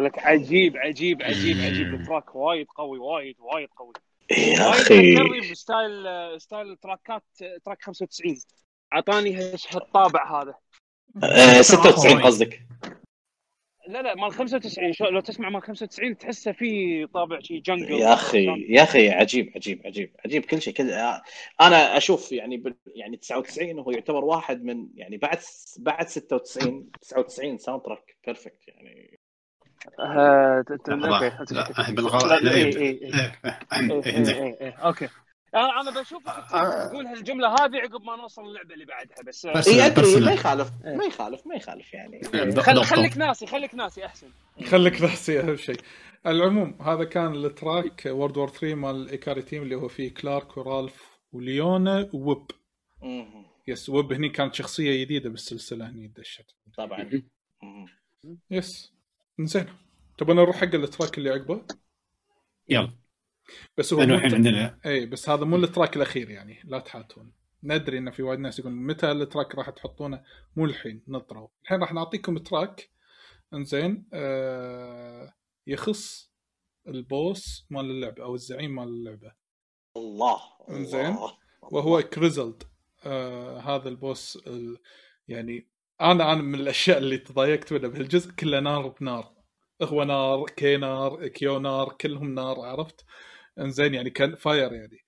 لك 0.00 0.18
عجيب 0.18 0.76
عجيب 0.76 1.22
عجيب. 1.22 1.56
عجيب 1.60 1.94
ال 1.94 2.01
track 2.01 2.34
وايد 2.34 2.66
قوي 2.76 2.98
وايد 2.98 3.36
وايد 3.40 3.68
قوي. 3.76 3.92
يا 4.30 4.66
وايد 4.68 4.80
أخي. 5.18 5.50
ب 5.50 5.59
style 5.59 6.04
style 6.40 6.76
تراكات 6.76 7.22
track 7.64 7.82
95 7.82 8.36
أعطاني 8.92 9.36
هالطابع 9.70 10.42
هذا. 10.42 10.54
آه، 11.24 11.60
96 11.62 12.22
قصدك. 12.22 12.65
لا 13.88 14.02
لا 14.02 14.14
مال 14.14 14.32
95 14.32 14.92
شو 14.92 15.04
لو 15.04 15.20
تسمع 15.20 15.48
مال 15.48 15.62
95 15.62 16.18
تحسه 16.18 16.52
في 16.52 17.06
طابع 17.14 17.40
شي 17.40 17.58
jungle 17.58 17.90
يا 17.92 18.12
أخي 18.14 18.46
يا 18.68 18.82
أخي 18.82 19.10
عجيب 19.10 19.52
عجيب 19.54 19.82
عجيب 19.84 20.10
عجيب 20.24 20.44
كل 20.44 20.62
شيء. 20.62 20.74
كل 20.74 20.90
أنا 21.60 21.96
أشوف 21.96 22.32
يعني 22.32 22.56
بال- 22.56 22.74
يعني 22.86 23.16
99 23.16 23.78
هو 23.78 23.90
يعتبر 23.90 24.24
واحد 24.24 24.64
من 24.64 24.86
يعني 24.94 25.16
بعد 25.16 25.38
بعد 25.78 26.08
96 26.08 26.90
99 27.00 27.58
soundtrack 27.58 28.16
perfect 28.26 28.68
يعني. 28.68 29.18
آه، 30.00 30.64
okay. 34.84 35.08
أنا 35.56 35.80
أنا 35.80 36.00
بشوفك 36.00 36.44
تقول 36.90 37.06
هالجملة 37.06 37.48
هذه 37.48 37.76
عقب 37.76 38.02
ما 38.02 38.16
نوصل 38.16 38.42
اللعبة 38.44 38.74
اللي 38.74 38.84
بعدها 38.84 39.16
بس 39.26 39.46
بس- 39.46 39.68
إي 39.68 39.86
أدري. 39.86 40.20
ما 40.20 40.32
يخالف 40.32 40.70
إيه. 40.84 40.94
ما 40.96 41.04
يخالف 41.04 41.46
ما 41.46 41.54
يخالف 41.54 41.94
يعني. 41.94 42.22
خل 42.62 42.84
خليك 42.84 43.16
ناسي 43.16 43.46
خليك 43.46 43.74
ناسي 43.74 44.06
أحسن. 44.06 44.28
خليك 44.66 45.02
ناسي 45.02 45.40
أهم 45.40 45.56
شيء. 45.56 45.80
العموم 46.26 46.82
هذا 46.82 47.04
كان 47.04 47.34
ال 47.34 47.46
track 47.46 48.02
World 48.06 48.36
War 48.36 48.48
3 48.48 48.74
مال 48.74 48.94
ال 48.96 49.04
Ikari 49.04 49.42
team 49.42 49.62
اللي 49.62 49.74
هو 49.74 49.88
فيه 49.88 50.14
كلارك 50.14 50.56
ورالف 50.56 51.18
وليونا 51.32 52.10
و 52.12 52.19
Whip. 52.19 52.50
yes 53.68 53.88
Whip 53.88 54.12
هني 54.12 54.28
كانت 54.28 54.54
شخصية 54.54 55.04
جديدة 55.04 55.30
بالسلسله 55.30 55.88
هني 55.90 56.08
دشت. 56.08 56.50
طبعا. 56.76 57.10
yes 58.50 58.92
زين 59.40 59.66
تبغى 60.18 60.34
نروح 60.34 60.56
حق 60.56 60.74
ال 60.74 60.82
track 60.82 61.18
اللي 61.18 61.30
عقبه؟ 61.30 61.62
يلا. 62.68 62.92
بس 63.78 63.92
هو 63.92 64.00
لأنه 64.00 64.14
الحين 64.14 64.34
عندنا 64.34 64.78
اي 64.86 65.06
بس 65.06 65.28
هذا 65.28 65.44
مو 65.44 65.56
ال 65.56 65.63
track 65.63 65.96
الأخير 65.96 66.30
يعني 66.30 66.62
لا 66.64 66.78
تحاتون. 66.78 67.32
ندري 67.62 67.98
إن 67.98 68.10
في 68.10 68.22
وايد 68.22 68.38
ناس 68.38 68.58
يقولون 68.58 68.86
متى 68.86 69.10
ال 69.10 69.18
track 69.18 69.54
راح 69.54 69.70
تحطونه؟ 69.70 70.22
مو 70.56 70.64
الحين 70.64 71.02
نطروا 71.08 71.48
الحين 71.64 71.80
راح 71.80 71.92
نعطيكم 71.92 72.38
track 72.38 72.90
إنزين 73.54 74.08
آه 74.12 75.34
يخص 75.66 76.32
ال 76.88 77.04
boss 77.04 77.66
مال 77.70 77.90
اللعبة 77.90 78.22
أو 78.22 78.34
الزعيم 78.34 78.74
مال 78.74 78.88
اللعبة. 78.88 79.32
الله 79.96 80.38
إنزين. 80.70 81.06
الله. 81.06 81.32
وهو 81.62 82.02
Krizalid 82.02 82.62
آه 83.06 83.58
هذا 83.58 83.88
ال 83.88 83.98
boss 83.98 84.38
ال... 84.46 84.78
يعني 85.28 85.68
أنا 86.00 86.32
أنا 86.32 86.42
من 86.42 86.54
الأشياء 86.54 86.98
اللي 86.98 87.18
تضايقت 87.18 87.72
منها 87.72 87.88
بهالجزء 87.88 88.30
كله 88.30 88.60
نار 88.60 88.88
بنار. 88.88 89.32
هو 89.82 90.04
نار 90.04 90.46
كي 90.46 90.76
نار 90.76 91.28
كيو 91.28 91.58
نار 91.58 91.92
كلهم 92.00 92.34
نار 92.34 92.60
عرفت؟ 92.60 93.04
انزين 93.58 93.94
يعني 93.94 94.10
كان 94.10 94.34
fire 94.34 94.72
يعني. 94.72 94.98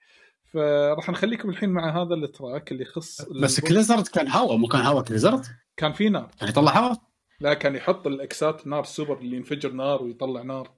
فراح 0.52 1.10
نخليكم 1.10 1.50
الحين 1.50 1.70
مع 1.70 2.02
هذا 2.02 2.14
ال 2.14 2.24
track 2.24 2.72
اللي 2.72 2.82
يخص 2.82 3.22
بس. 3.22 3.60
كليزرد 3.60 4.08
كان 4.08 4.28
هواء 4.28 4.56
مو 4.56 4.68
كان 4.68 4.80
هواء 4.80 5.04
Krizalid؟ 5.04 5.46
كان 5.76 5.92
في 5.92 6.08
نار. 6.08 6.30
كان 6.40 6.48
يطلع 6.48 6.78
هواء 6.78 6.98
لا 7.40 7.54
كان 7.54 7.76
يحط 7.76 8.06
ال 8.06 8.26
X 8.26 8.46
ات 8.46 8.66
نار 8.66 8.84
سوبر 8.84 9.18
اللي 9.18 9.36
ينفجر 9.36 9.72
نار 9.72 10.02
ويطلع 10.02 10.42
نار. 10.42 10.70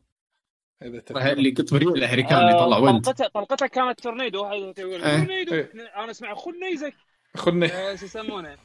إذا. 0.82 1.32
اللي 1.32 1.50
قط 1.50 1.74
بريء 1.74 1.94
الهريكان 1.94 2.38
اللي 2.38 2.50
يطلع 2.50 2.76
آه، 2.76 2.80
ويند 2.80 3.04
طلقته 3.04 3.28
طلقته 3.28 3.66
كانت 3.66 4.00
تورنيدو 4.00 4.44
هاي 4.44 4.74
يقول 4.78 5.02
إيه. 5.02 5.18
تورنيدو. 5.18 5.54
إيه. 5.54 5.72
أنا 5.96 6.10
أسمع 6.10 6.34
خنيزك 6.34 6.94
خلني 7.36 7.66
آه، 7.66 7.96
شو 7.96 8.04
يسمونه. 8.04 8.56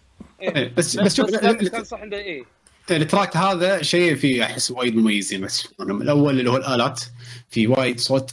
إيه،. 0.41 0.73
بس 0.77 0.99
بس 0.99 1.15
شوف 1.15 1.36
كان 1.36 1.68
كان 1.68 1.84
صح 1.84 1.99
عنده 1.99 2.18
إيه. 2.18 2.44
التراك 2.91 3.38
هذا 3.38 3.82
شيء 3.82 4.15
فيه 4.15 4.44
أحس 4.44 4.72
وايد 4.72 4.95
مميزين 4.95 5.41
بس. 5.41 5.68
الأول 5.80 6.40
اللي 6.40 6.49
هو 6.49 6.57
الآلات 6.57 7.02
في 7.49 7.68
وايد 7.68 7.99
صوت 7.99 8.32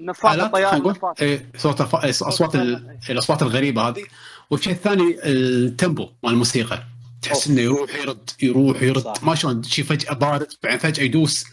نفاث 0.00 0.34
الات 0.34 0.46
الطيار 0.46 0.70
خلينا 0.70 0.82
نقول 0.82 0.92
نفاث 0.92 1.22
إيه، 1.22 1.46
صوت 1.56 1.80
الف- 1.80 1.94
اصوات 2.22 2.54
ال- 2.54 2.98
الأصوات 3.10 3.42
الغريبة 3.42 3.88
هذه. 3.88 4.04
والشيء 4.50 4.72
الثاني 4.72 5.16
التيمبو 5.24 6.08
مال 6.22 6.32
الموسيقى. 6.32 6.82
تحس. 7.22 7.48
إنه 7.48 7.60
يروح 7.60 7.94
يرد 7.94 8.30
يروح 8.42 8.82
يرد. 8.82 8.98
صح. 9.02 9.22
ما 9.22 9.34
شلون 9.34 9.62
شيء 9.62 9.84
فجأة 9.84 10.12
بارد 10.14 10.48
بعدين 10.62 10.78
فجأة 10.78 11.04
يدوس. 11.04 11.44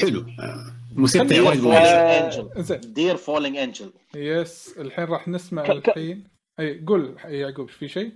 حلو. 0.00 0.20
آه، 0.40 0.72
موسيقى 0.92 1.40
وايد 1.40 1.60
دير 1.60 1.62
فولينج 1.62 2.34
انجل 2.54 2.80
دير 2.92 3.16
فولينج 3.16 3.56
انجل 3.56 3.92
يس 4.16 4.74
الحين 4.78 5.04
راح 5.04 5.28
نسمع 5.28 5.62
ك- 5.62 5.70
الحين. 5.88 6.28
أي 6.60 6.84
قول 6.86 7.16
يعقوب 7.24 7.70
في 7.70 7.88
شيء؟ 7.88 8.12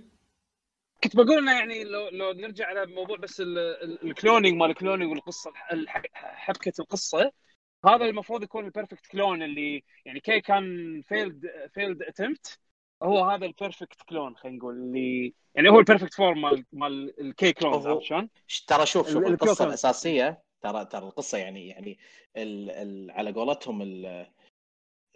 كنت 1.03 1.15
بقول 1.15 1.37
إنه 1.37 1.51
يعني 1.51 1.83
لو 1.83 2.09
لو 2.11 2.31
نرجع 2.31 2.65
على 2.67 2.85
موضوع 2.85 3.17
بس 3.17 3.41
ال- 3.41 3.57
ال- 3.57 4.09
ال 4.09 4.15
cloning 4.15 4.57
مال 4.57 4.69
ال 4.69 4.74
cloning 4.74 5.11
والقصة 5.11 5.51
حبكة 6.13 6.73
القصة. 6.79 7.31
هذا 7.85 8.05
المفروض 8.05 8.43
يكون 8.43 8.65
ال 8.65 8.70
perfect 8.70 9.07
clone 9.07 9.43
اللي 9.43 9.83
يعني 10.05 10.19
K 10.19 10.41
كان 10.41 11.01
failed 11.01 11.45
failed 11.73 12.01
attempt 12.01 12.59
هو 13.03 13.23
هذا 13.25 13.45
ال 13.45 13.52
perfect 13.52 14.01
clone 14.01 14.35
خلينا 14.35 14.57
نقول 14.57 14.73
اللي 14.75 15.33
يعني 15.55 15.69
هو 15.69 15.79
ال 15.79 15.83
perfect 15.83 16.13
form 16.13 16.41
مال 16.41 16.65
مال 16.71 17.21
ال 17.21 17.37
K 17.37 17.53
clone 17.53 17.73
عرفت 17.73 18.01
شلون؟ 18.03 18.29
ترى 18.67 18.85
شوف 18.85 19.09
شوف 19.09 19.23
ال- 19.23 19.27
القصة. 19.33 19.65
الأساسية 19.65 20.43
ترى 20.61 20.85
ترى 20.85 21.05
القصة 21.05 21.37
يعني 21.37 21.67
يعني 21.67 21.99
ال 22.37 22.71
ال 22.71 23.11
على 23.11 23.31
قولتهم 23.31 23.81
ال 23.81 24.27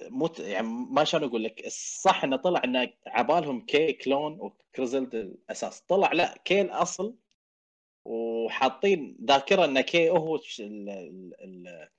مو 0.02 0.30
يعني 0.40 0.68
ما 0.68 1.04
شلون 1.04 1.24
أقول 1.30 1.44
لك 1.44 1.66
الصح 1.66 2.24
إنه 2.24 2.36
طلع 2.36 2.62
إنه 2.64 2.94
عبالهم 3.08 3.66
K 3.66 3.94
clone 3.94 4.40
و 4.40 4.48
Krizalid 4.48 5.16
الأساس 5.16 5.82
طلع 5.82 6.12
لا 6.14 6.38
K 6.46 6.62
الأصل 6.62 7.16
وحاطين 8.06 9.18
ذاكرة 9.24 9.66
إن 9.66 9.82
K 9.82 10.10
هو 10.10 10.36
ال 10.36 10.90
ال 11.40 11.90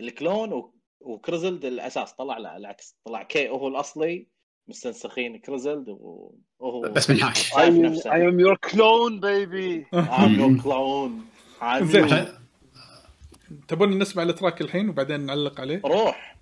ال 0.00 0.09
clone 0.09 0.52
و- 0.52 0.74
و 1.00 1.07
Krizalid 1.07 1.64
الأساس 1.64 2.12
طلع 2.12 2.38
لا 2.38 2.56
العكس. 2.56 2.96
طلع 3.04 3.22
K 3.22 3.48
هو 3.48 3.68
الأصلي. 3.68 4.26
مستنسخين 4.68 5.38
Krizalid 5.38 5.88
وهو 6.58 6.80
بس 6.96 7.10
I 7.10 7.14
am 8.28 8.38
your 8.38 8.56
clone 8.70 9.20
baby. 9.20 9.86
I'm 9.94 10.34
your 10.38 10.62
clone. 10.62 11.12
I'm 11.62 11.82
زين. 11.84 12.08
you. 12.08 12.28
تبون 13.68 13.98
نسمع 13.98 14.22
ال 14.22 14.28
track 14.28 14.60
الحين 14.60 14.88
وبعدين 14.88 15.20
نعلق 15.20 15.60
عليه؟ 15.60 15.82
روح. 15.84 16.36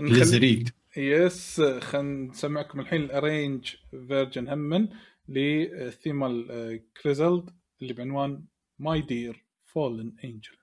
Krizalid 0.00 0.70
yes 0.96 1.60
خلينا 1.60 2.28
نسمعكم 2.30 2.80
الحين 2.80 3.00
ال 3.02 3.11
arrange 3.11 3.74
version 4.08 4.48
همن 4.48 4.88
لثيم 5.28 6.18
مال 6.18 6.82
Krizalid 7.02 7.50
اللي 7.82 7.92
بعنوان 7.92 8.44
My 8.78 9.00
Dear 9.00 9.44
Fallen 9.64 10.16
Angel 10.24 10.56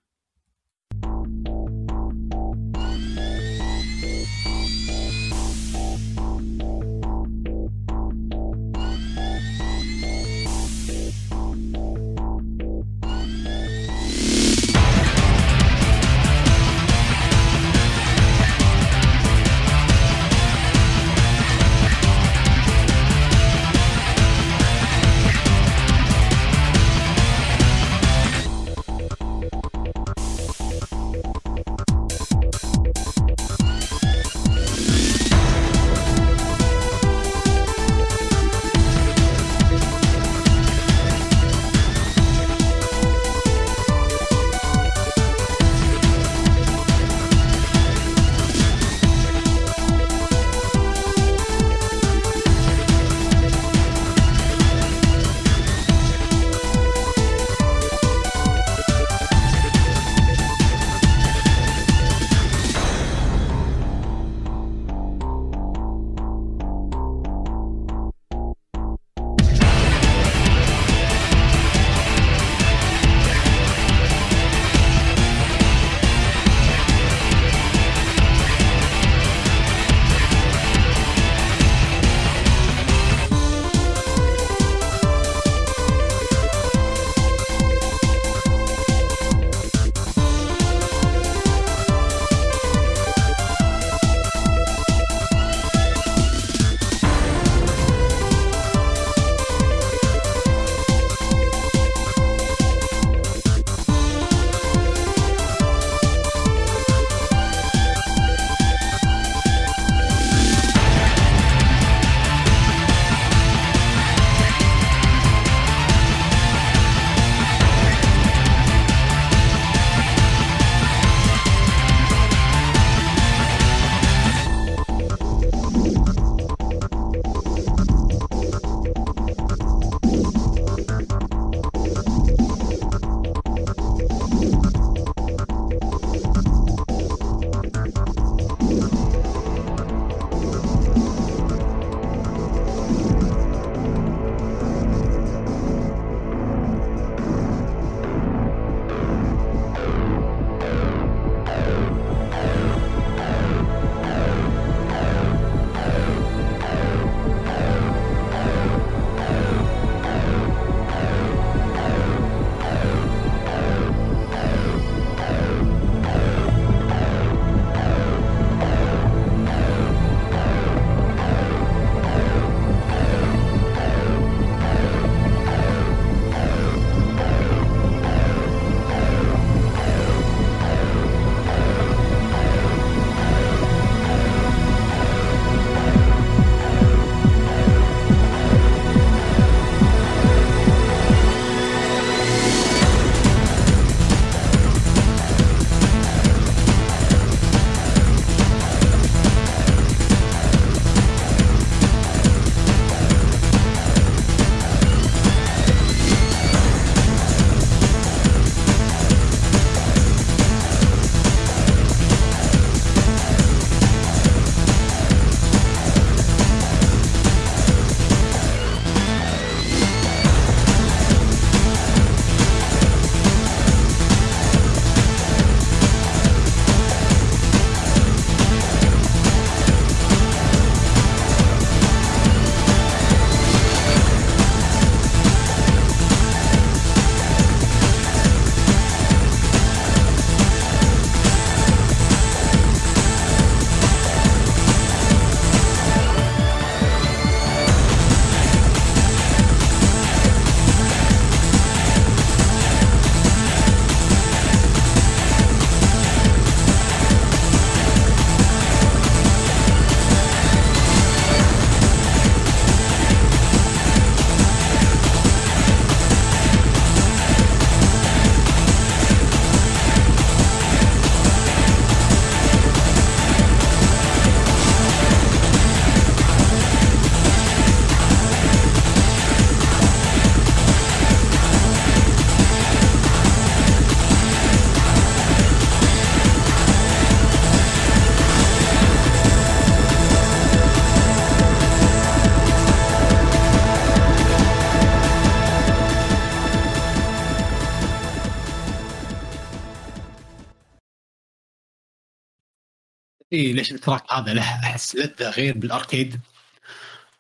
ليش 303.56 303.72
ال 303.72 303.79
track 303.79 304.14
هذا 304.14 304.34
له 304.34 304.42
أحس 304.42 304.96
لذة 304.96 305.30
غير 305.30 305.58
بال 305.58 305.72
arcade؟ 305.72 306.20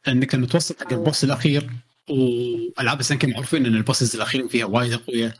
لأنك 0.08 0.36
لما 0.36 0.48
توصل 0.48 0.76
حق 0.80 0.94
ال 0.94 1.00
boss 1.00 1.24
الأخير 1.24 1.70
وألعاب 2.10 3.00
ال 3.00 3.07
SNK 3.07 3.28
معروفين 3.28 3.66
إن 3.66 3.76
ال 3.76 3.81
bosses 3.81 4.16
الاخيرين 4.16 4.48
فيها 4.48 4.66
وايد 4.66 4.96
قوية. 4.96 5.34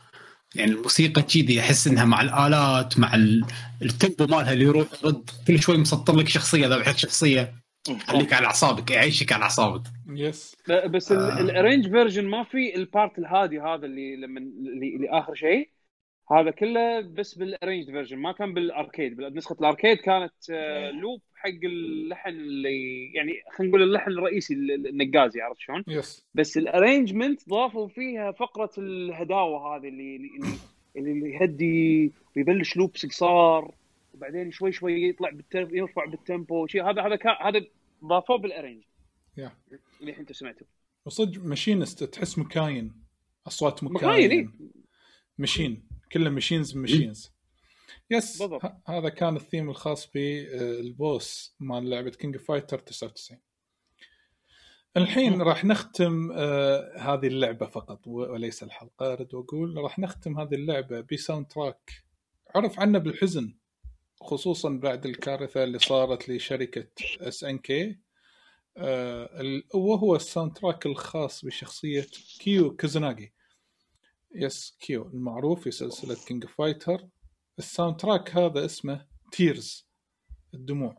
يعني 0.54 0.70
الموسيقى 0.70 1.22
كذي 1.22 1.60
أحس 1.60 1.86
إنها 1.86 2.04
مع 2.04 2.20
الآلات 2.20 2.98
مع 2.98 3.14
ال- 3.14 3.44
ال 3.82 3.91
tempo 3.91 4.36
مالها 4.36 4.52
اللي 4.52 4.64
يروح 4.64 4.86
يرد 5.04 5.30
كل 5.46 5.62
شوي 5.62 5.76
مسطر 5.76 6.16
لك 6.16 6.28
شخصية 6.28 6.66
ذابح 6.66 6.88
لك 6.88 6.98
شخصية 6.98 7.54
خليك 8.06 8.32
على 8.32 8.46
أعصابك 8.46 8.90
يعيشك 8.90 9.32
على 9.32 9.42
أعصابك. 9.42 9.82
yes 10.08 10.56
بس 10.86 11.12
آه. 11.12 11.40
ال 11.40 11.46
arrange 11.46 11.88
version 11.90 12.24
ما 12.24 12.44
في 12.44 12.74
ال 12.76 12.84
part 12.84 13.18
الهادي 13.18 13.60
هذا 13.60 13.86
اللي 13.86 14.16
لما 14.16 14.40
اللي, 14.40 14.96
اللي 14.96 15.08
آخر 15.10 15.34
شيء. 15.34 15.70
هذا 16.32 16.50
كله 16.50 17.00
بس 17.00 17.34
بال 17.34 17.46
arrange 17.46 17.86
version 17.90 18.18
ما 18.18 18.32
كان 18.32 18.54
بال 18.54 18.69
arcade 18.69 19.16
بنسخه 19.16 19.56
ال 19.60 19.65
arcade 19.65 19.96
كانت 19.96 20.32
آه، 20.50 20.90
loop 20.90 21.20
حق 21.34 21.48
اللحن 21.64 22.28
اللي 22.30 23.12
يعني 23.14 23.32
خلينا 23.56 23.70
نقول 23.70 23.82
اللحن 23.82 24.10
الرئيسي 24.10 24.54
ال- 24.54 24.86
النقازي 24.86 25.40
عرفت 25.40 25.60
شلون؟ 25.60 25.84
yes 25.88 26.26
بس 26.34 26.56
ال 26.58 26.65
arrangement 26.65 27.48
ضافوا 27.48 27.88
فيها 27.88 28.32
فقرة 28.32 28.70
الهداوة 28.78 29.76
هذه 29.76 29.88
اللي 29.88 30.16
اللي, 30.16 30.30
اللي, 30.96 31.12
اللي 31.12 31.30
يهدي 31.34 32.12
ويبلش 32.36 32.76
loop 32.76 32.90
قصار 32.90 33.74
وبعدين 34.14 34.50
شوي 34.50 34.72
شوي 34.72 35.08
يطلع 35.08 35.30
بال 35.30 35.41
tem... 35.41 35.76
يرفع 35.76 36.04
بال 36.04 36.22
tempo 36.22 36.66
شيء 36.66 36.90
هذا 36.90 37.02
هذا 37.02 37.16
كان 37.16 37.34
هذا 37.40 37.64
ضافوه 38.04 38.38
بال 38.38 38.48
arrange 38.48 38.82
يا. 39.36 39.52
اللي 40.00 40.16
انت 40.18 40.32
سمعته 40.32 40.66
وصدق 41.06 41.44
machinist 41.44 42.04
تحس 42.04 42.38
مكاين 42.38 42.92
أصوات 43.46 43.84
مكاين، 43.84 44.26
مكاين. 44.26 44.52
machine. 45.38 45.85
كله 46.12 46.30
machines 46.30 46.76
machines 46.76 47.32
yes. 48.10 48.38
ه- 48.64 48.80
هذا 48.88 49.08
كان 49.08 49.36
الثيم 49.36 49.70
الخاص 49.70 50.10
بال 50.14 50.61
boss 50.61 51.54
مال 51.60 51.90
لعبة 51.90 52.10
King 52.10 52.36
Fighter 52.36 52.78
99 52.78 53.40
الحين 54.96 55.42
راح 55.42 55.64
نختم 55.64 56.32
آه 56.32 56.98
هذه 56.98 57.26
اللعبة 57.26 57.66
فقط 57.66 58.06
وليس 58.06 58.62
الحلقة 58.62 59.12
أريد 59.12 59.34
أقول 59.34 59.76
راح 59.76 59.98
نختم 59.98 60.40
هذه 60.40 60.54
اللعبة 60.54 61.00
ب 61.12 61.46
soundtrack 61.46 61.90
عرف 62.54 62.80
عنه 62.80 62.98
بالحزن 62.98 63.54
خصوصا 64.20 64.68
بعد 64.70 65.06
الكارثة 65.06 65.64
اللي 65.64 65.78
صارت 65.78 66.28
لشركة 66.28 66.88
SNK 67.20 67.98
وهو 69.74 70.16
ال 70.16 70.52
soundtrack 70.52 70.86
الخاص 70.86 71.44
بشخصية 71.44 72.06
كيو 72.40 72.76
كوزوناغي 72.76 73.32
yes 74.36 74.76
كيو 74.80 75.08
المعروف 75.08 75.62
في 75.62 75.70
سلسلة 75.70 76.14
King 76.26 76.44
Fighter 76.44 77.08
ال 77.58 77.96
soundtrack 77.96 78.36
هذا 78.36 78.64
اسمه 78.64 79.06
Tears 79.32 79.86
الدموع. 80.54 80.98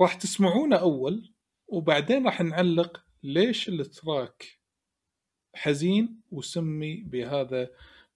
راح 0.00 0.14
تسمعونه 0.14 0.76
أول 0.76 1.32
وبعدين 1.68 2.24
راح 2.24 2.40
نعلق 2.40 3.02
ليش 3.22 3.68
ال 3.68 3.83
track 3.83 4.58
حزين 5.54 6.20
وسمي 6.30 6.96
بهذا 6.96 7.70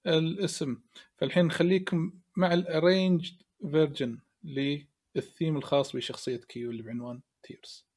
الاسم. 0.06 0.80
فالحين 1.16 1.44
نخليكم 1.44 2.12
مع 2.36 2.54
ال 2.54 2.64
arrange 2.64 3.32
version 3.70 4.18
لل 4.44 4.76
theme 4.76 5.56
الخاص 5.56 5.96
بشخصية 5.96 6.36
كيو 6.36 6.70
اللي 6.70 6.82
بعنوان 6.82 7.20
Tears 7.42 7.89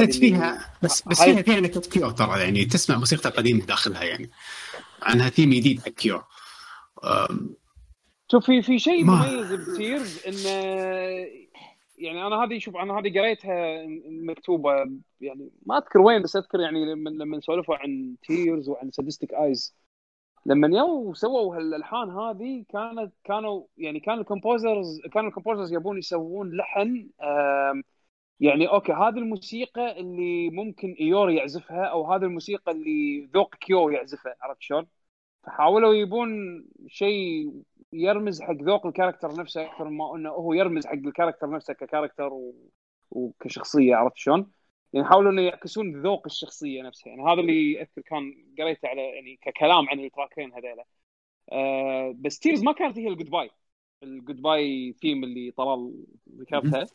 اللي- 0.00 0.12
فيها 0.12 0.72
بس 0.82 1.02
بس 1.08 1.22
فيها 1.22 1.42
فيها 1.42 1.60
نكت 1.60 1.86
كيو 1.86 2.10
ترى 2.10 2.40
يعني 2.40 2.64
تسمع 2.64 2.96
موسيقى 2.98 3.28
القديمة 3.28 3.64
داخلها 3.66 4.04
يعني. 4.04 4.30
عنها 5.02 5.28
ثيم 5.28 5.50
جديد 5.50 5.80
حق 5.80 5.88
كيو. 5.88 6.22
شوف 8.32 8.46
في 8.46 8.62
في 8.62 8.78
شيء 8.78 9.04
مميز 9.04 9.52
ب 9.52 9.63
Tears 9.63 10.20
إنه 10.26 10.50
يعني 11.98 12.26
أنا 12.26 12.44
هذه 12.44 12.58
شوف 12.58 12.76
أنا 12.76 12.94
هذه 12.98 13.18
قريتها 13.20 13.86
مكتوبة 14.08 14.72
يعني 15.20 15.50
ما 15.66 15.78
أذكر 15.78 15.98
وين 15.98 16.22
بس 16.22 16.36
أذكر 16.36 16.60
يعني 16.60 16.92
لما 16.92 17.10
لما 17.10 17.40
سولفوا 17.40 17.76
عن 17.76 18.14
Tears 18.26 18.68
وعن 18.68 18.90
Sadistic 18.90 19.34
Eyes 19.34 19.74
لما 20.46 20.78
يو 20.78 21.14
سووا 21.14 21.56
هالألحان 21.56 22.10
هذه 22.10 22.64
كانت 22.72 23.12
كانوا 23.24 23.62
يعني 23.78 24.00
كان 24.00 24.18
ال 24.18 24.26
composers 24.26 25.00
كانوا 25.12 25.28
ال 25.28 25.32
composers 25.32 25.72
يبون 25.72 25.98
يسوون 25.98 26.56
لحن 26.56 27.08
آم، 27.22 27.82
يعني 28.42 28.68
okay 28.68 28.92
هذه 28.92 29.18
الموسيقى 29.18 30.00
اللي 30.00 30.50
ممكن 30.50 30.96
ايوري 31.00 31.36
يعزفها 31.36 31.84
أو 31.84 32.12
هذه 32.12 32.22
الموسيقى 32.22 32.72
اللي 32.72 33.30
ذوق 33.34 33.54
كيو 33.54 33.90
يعزفها 33.90 34.36
عرفت 34.40 34.62
شلون؟ 34.62 34.86
فحاولوا 35.44 35.94
يبون 35.94 36.30
شيء 36.88 37.52
يرمز 37.92 38.42
حق 38.42 38.54
ذوق 38.62 38.86
ال 38.86 38.91
character 38.91 39.36
نفسه 39.36 39.66
أكثر 39.66 39.88
ما 39.88 40.16
إنه 40.16 40.30
هو 40.30 40.52
يرمز 40.54 40.86
حق 40.86 40.92
ال 40.92 40.98
character 40.98 41.50
نفسه 41.50 41.74
ك 41.74 41.80
character 41.80 42.32
و... 42.32 42.54
وكشخصيه 43.10 43.94
عرفت 43.96 44.16
شلون؟ 44.16 44.52
يعني 44.92 45.06
حاولوا 45.06 45.32
إنه 45.32 45.42
يعكسون 45.42 46.02
ذوق 46.02 46.22
الشخصية 46.26 46.82
نفسها 46.82 47.10
يعني 47.10 47.22
هذا 47.22 47.40
اللي 47.40 47.82
أذكر 47.82 48.02
كان 48.02 48.34
قريته 48.58 48.88
على 48.88 49.02
يعني 49.02 49.38
ككلام 49.42 49.88
عن 49.88 50.00
التراكين 50.00 50.52
هذيلا 50.54 50.84
آه 51.52 52.14
بس 52.16 52.38
Tears 52.38 52.62
ما 52.64 52.72
كانت 52.72 52.98
هي 52.98 53.08
ال 53.08 53.30
Goodbye 53.30 53.50
ال 54.02 54.42
Goodbye 54.42 54.92
theme 54.92 55.24
اللي 55.24 55.50
طلال 55.50 56.04
ذكرتها 56.38 56.86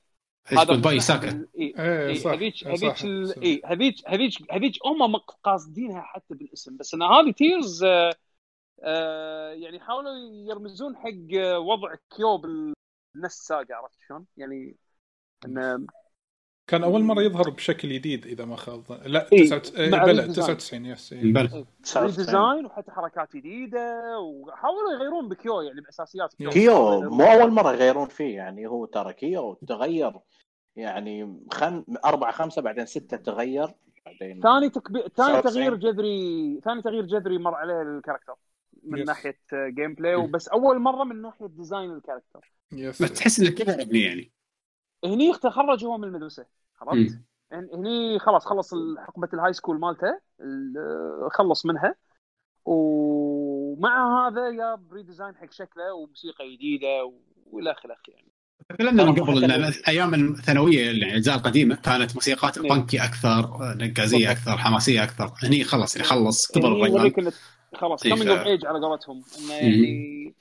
إيش 0.52 0.70
bye 0.70 1.00
Esaka 1.00 1.48
إي 1.60 1.74
إيه، 1.80 2.14
صح 2.14 2.32
هذيك 2.32 2.68
إيه، 2.68 2.74
هذيك 2.74 3.66
هذيك 3.66 3.96
هذيك 4.08 4.52
هذيك 4.52 4.74
هم 4.86 5.16
قاصدينها 5.16 6.02
حتى 6.02 6.34
بالاسم 6.36 6.78
بس 6.78 6.94
أن 6.94 7.04
هذه 7.04 7.32
Tears 7.32 7.84
آه 7.84 8.14
آه 8.84 9.52
يعني 9.52 9.80
حاولوا 9.80 10.12
يرمزون 10.50 10.96
حق 10.96 11.38
آه، 11.40 11.60
وضع 11.60 11.96
كيو 12.16 12.38
بال 12.38 12.69
NESTS 12.69 13.48
saga 13.48 13.76
عرفت 13.76 14.00
شلون؟ 14.08 14.26
يعني 14.38 14.76
انه 15.46 15.88
كان 16.68 16.84
أول 16.84 17.04
مرة 17.04 17.22
يظهر 17.22 17.50
بشكل 17.50 17.90
جديد 17.90 18.26
إذا 18.26 18.46
ما 18.46 18.56
خاب 18.56 18.84
ظني. 18.84 19.08
لا 19.08 19.32
إيه، 19.34 19.46
99 19.46 19.90
مع 19.90 20.04
بلا 20.04 20.24
ال 20.24 20.28
design. 20.28 20.58
99 20.58 20.86
yes 20.86 21.14
إيه. 21.14 21.34
بل 21.34 21.66
redesign 21.98 22.66
وحتى 22.66 22.92
حركات 22.92 23.36
جديدة 23.36 24.20
وحاولوا 24.20 24.94
يغيرون 24.94 25.30
بكيو 25.30 25.62
يعني 25.62 25.82
بأساسيات 25.82 26.34
كيو 26.34 26.50
كيو 26.50 27.02
مو 27.10 27.24
أول 27.24 27.52
مرة 27.52 27.74
يغيرون 27.74 28.08
فيه 28.08 28.36
يعني 28.36 28.68
هو 28.68 28.86
ترى 28.86 29.14
كيو 29.14 29.54
تغير 29.54 30.14
يعني 30.78 31.40
خم... 31.52 31.84
أربعة 32.06 32.32
خمسة 32.32 32.62
بعدين 32.62 32.86
ستة 32.86 33.18
تغير 33.18 33.68
بعدين 34.06 34.42
ثاني 34.42 34.70
تكبي... 34.70 35.00
ثاني 35.00 35.42
99. 35.42 35.42
تغيير 35.42 35.76
جذري 35.76 36.60
ثاني 36.64 36.82
تغيير 36.82 37.06
جذري 37.06 37.38
مر 37.38 37.56
عليه 37.56 37.82
ال 37.82 37.87
character 37.87 38.36
من 38.84 39.04
Yes. 39.04 39.08
ناحية 39.08 39.40
gameplay 39.54 40.16
وبس 40.16 40.48
أول 40.48 40.80
مرة 40.80 41.04
من 41.04 41.22
ناحية 41.22 41.46
design 41.48 41.92
ال 41.92 41.97
character. 41.97 42.52
yes 42.72 43.02
بس 43.04 43.14
تحس 43.14 43.40
إنه 43.40 43.50
كذا 43.50 43.82
ابني 43.82 44.00
يعني. 44.02 44.32
هني 45.06 45.34
تخرج 45.34 45.86
هو 45.86 45.98
من 45.98 46.04
المدرسة 46.04 46.46
عرفت؟ 46.82 47.20
هني 47.52 48.20
خلاص 48.20 48.46
خلص 48.46 48.74
حقبة 48.98 49.30
ال 49.34 49.54
high 49.54 49.64
school 49.64 49.80
مالته 49.80 50.20
ال- 50.42 51.32
خلص 51.32 51.66
منها. 51.66 51.96
ومع 52.66 54.28
هذا 54.28 54.52
جاب 54.52 54.94
redesign 54.94 55.36
حق 55.36 55.52
شكله 55.52 55.94
وموسيقى 55.94 56.56
جديدة 56.56 57.12
وإلى 57.52 57.72
آخره 57.72 57.98
يعني. 58.08 58.32
تكلمنا 58.70 59.04
من 59.06 59.16
قبل 59.16 59.52
ان 59.52 59.74
أيام 59.88 60.14
الثانوية 60.14 60.86
يعني 60.86 60.92
الاجزاء 60.98 61.36
القديمة 61.38 61.76
كانت 61.76 62.16
موسيقات 62.16 62.58
إيه. 62.58 62.70
punky 62.70 63.04
أكثر 63.04 63.50
نقازية. 63.78 64.32
أكثر 64.32 64.58
حماسية 64.58 65.04
أكثر. 65.04 65.34
هني 65.44 65.64
خلص 65.64 65.96
يعني 65.96 66.08
خلص 66.08 66.52
كبر 66.52 66.78
يعني 66.78 66.96
الرجال 66.96 67.34
خلاص 67.76 68.04
إيه، 68.06 68.12
coming 68.14 68.30
of 68.30 68.48
age 68.48 68.66
على 68.66 68.80
قولتهم. 68.80 69.24
إنه 69.40 69.54
يعني 69.54 70.34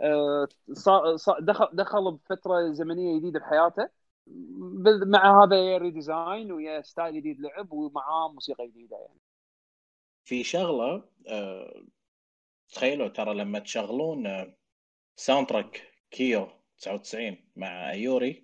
آه، 0.00 0.48
صا- 0.72 1.16
صا- 1.16 1.40
دخل 1.40 1.66
دخل 1.72 2.12
بفترة 2.12 2.72
زمنية 2.72 3.18
جديدة 3.18 3.40
بحياته. 3.40 3.88
مع 5.06 5.44
هذا 5.44 5.56
يا 5.56 5.78
redesign 5.78 6.52
ويا 6.52 6.82
style 6.82 7.14
جديد 7.16 7.40
لعب 7.40 7.72
ومعاه 7.72 8.32
موسيقى 8.32 8.66
جديدة 8.68 8.96
يعني. 8.96 9.20
في 10.24 10.44
شغلة 10.44 11.04
آه، 11.28 11.82
تخيلوا 12.74 13.08
ترى 13.08 13.34
لما 13.34 13.58
تشغلون 13.58 14.52
soundtrack 15.16 15.82
كيو 16.10 16.48
99 16.78 17.36
مع 17.56 17.94
يوري. 17.94 18.42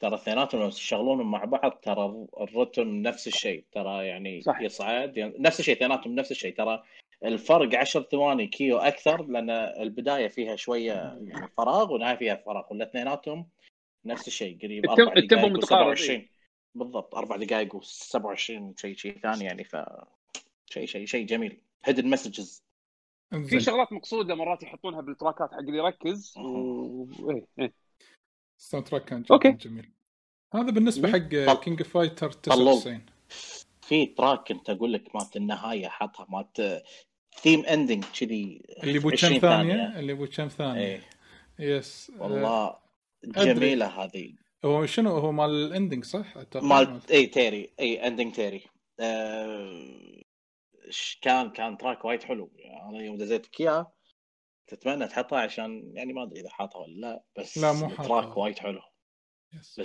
ترى 0.00 0.14
اثنيناتهم 0.14 0.60
لما 0.60 0.70
تشغلونهم 0.70 1.30
مع 1.30 1.44
بعض 1.44 1.70
ترى 1.82 2.26
الرتم 2.40 2.88
نفس 2.88 3.26
الشيء. 3.26 3.64
ترى 3.72 4.06
يعني 4.06 4.42
صح. 4.42 4.60
يصعد 4.60 5.16
يعني 5.16 5.34
نفس 5.38 5.60
الشيء 5.60 5.76
اثنيناتهم 5.76 6.14
نفس 6.14 6.30
الشيء. 6.30 6.54
ترى 6.56 6.82
الفرق 7.24 7.74
10 7.78 8.02
ثواني 8.02 8.46
كيو 8.46 8.78
أكثر 8.78 9.26
لأن 9.26 9.50
البداية 9.50 10.28
فيها 10.28 10.56
شوية 10.56 10.92
يعني 10.92 11.48
فراغ 11.56 11.92
والنهاية 11.92 12.16
فيها 12.16 12.34
فراغ 12.34 12.64
والاثنيناتهم 12.70 13.48
نفس 14.04 14.28
الشيء. 14.28 14.58
قريب 14.62 14.84
التم- 14.84 15.00
أربع 15.08 15.20
دقائق 15.20 15.44
متقارب، 15.52 15.96
و27 15.96 16.12
بالضبط 16.74 17.14
أربع 17.14 17.36
دقائق 17.36 17.76
و27 17.76 18.36
شيء 18.76 18.94
شيء 18.96 19.18
ثاني 19.22 19.44
يعني 19.44 19.64
ف 19.64 19.76
شيء 20.70 20.86
شيء 20.86 21.06
شيء 21.06 21.26
جميل. 21.26 21.60
hidden 21.84 22.10
messages 22.10 22.62
في 23.30 23.60
شغلات 23.60 23.92
مقصودة 23.92 24.34
مرات 24.34 24.62
يحطونها 24.62 25.00
بالتراكات 25.00 25.50
حق 25.50 25.58
اللي 25.58 25.78
يركز. 25.78 26.34
و... 26.38 27.30
إيه 27.30 27.46
إيه. 27.58 27.74
ال 28.58 28.86
soundtrack 28.86 29.04
كان 29.04 29.24
okay. 29.30 29.50
جميل 29.52 29.90
هذا 30.54 30.70
بالنسبة 30.70 31.12
حق 31.48 31.60
King 31.64 31.82
Fighter 31.82 32.32
طلول. 32.32 32.76
99 32.78 33.06
في 33.82 34.06
track 34.06 34.48
كنت 34.48 34.70
أقول 34.70 34.92
لك 34.92 35.14
مالت 35.14 35.36
النهاية 35.36 35.88
حاطها 35.88 36.26
مالت 36.28 36.82
theme 37.40 37.64
ending 37.64 38.04
كذي 38.20 38.62
اللي 38.82 38.98
بو 38.98 39.08
كم 39.08 39.16
20 39.16 39.40
ثانية. 39.40 39.98
اللي 39.98 40.14
بو 40.14 40.26
كم 40.26 40.48
ثانية؟ 40.48 40.80
إيه. 40.80 41.00
yes 41.58 42.12
والله 42.18 42.76
أدري. 43.24 43.54
جميلة 43.54 43.86
هذه. 43.86 44.34
هو 44.64 44.86
شنو؟ 44.86 45.10
هو 45.10 45.32
مال 45.32 45.50
ال 45.50 45.58
ending 45.58 46.04
صح؟ 46.04 46.34
مال 46.54 47.00
اي 47.10 47.26
تيري 47.26 47.70
اي 47.80 48.06
ending 48.06 48.32
تيري. 48.32 48.62
ش- 50.90 51.18
كان 51.22 51.50
كان 51.50 51.76
track 51.78 52.04
وايد 52.04 52.22
حلو. 52.22 52.50
يعني 52.56 52.88
أنا 52.88 53.04
يوم 53.04 53.16
دزيتك 53.16 53.60
اياه 53.60 53.92
تتمنى 54.66 55.06
تحطها 55.08 55.38
عشان 55.40 55.90
يعني 55.94 56.12
ما 56.12 56.22
أدري 56.22 56.40
إذا 56.40 56.48
حاطها 56.50 56.78
ولا 56.78 57.00
لا 57.00 57.22
بس 57.38 57.58
لا، 57.58 57.72
مو 57.72 57.88
حاطها. 57.88 58.02
ال 58.02 58.08
track 58.08 58.36
وايد 58.36 58.58
حلو. 58.58 58.80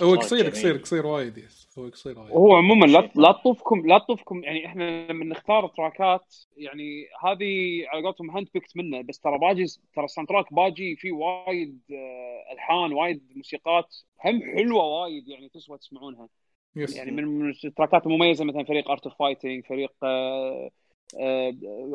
هو 0.02 0.14
قصير. 0.14 0.50
قصير 0.50 0.76
قصير 0.76 1.06
وايد 1.06 1.38
yes 1.38 1.68
هو 1.78 1.88
قصير 1.88 2.18
وايد. 2.18 2.30
وهو 2.30 2.56
عموما 2.56 2.86
لا 2.86 3.10
لا 3.14 3.32
تطوفكم 3.32 3.86
لا 3.86 3.98
تطوفكم 3.98 4.44
يعني 4.44 4.66
إحنا 4.66 5.06
لما 5.12 5.24
نختار 5.24 5.68
تراكات 5.68 6.34
يعني 6.56 7.06
هذه 7.24 7.84
على 7.88 8.02
قولتهم 8.04 8.30
hand 8.30 8.48
picked 8.54 8.76
منه 8.76 9.00
بس 9.02 9.20
ترى 9.20 9.38
باجي 9.38 9.64
ترى 9.94 10.04
ال 10.04 10.28
soundtrack 10.28 10.52
باجي 10.54 10.96
فيه 10.96 11.12
وايد 11.12 11.80
آه، 11.92 12.52
ألحان 12.52 12.92
وايد 12.92 13.22
موسيقات 13.36 13.96
هم 14.24 14.42
حلوة 14.42 14.84
وايد 14.84 15.28
يعني 15.28 15.48
تسوى 15.48 15.78
تسمعونها. 15.78 16.28
yes 16.76 16.96
يعني 16.96 17.10
من 17.10 17.50
التراكات 17.64 18.06
المميزه 18.06 18.44
مثلا 18.44 18.64
فريق 18.64 18.90
Art 18.90 19.06
of 19.06 19.18
Fighting 19.18 19.64
فريق 19.66 19.92
آه، 20.02 20.70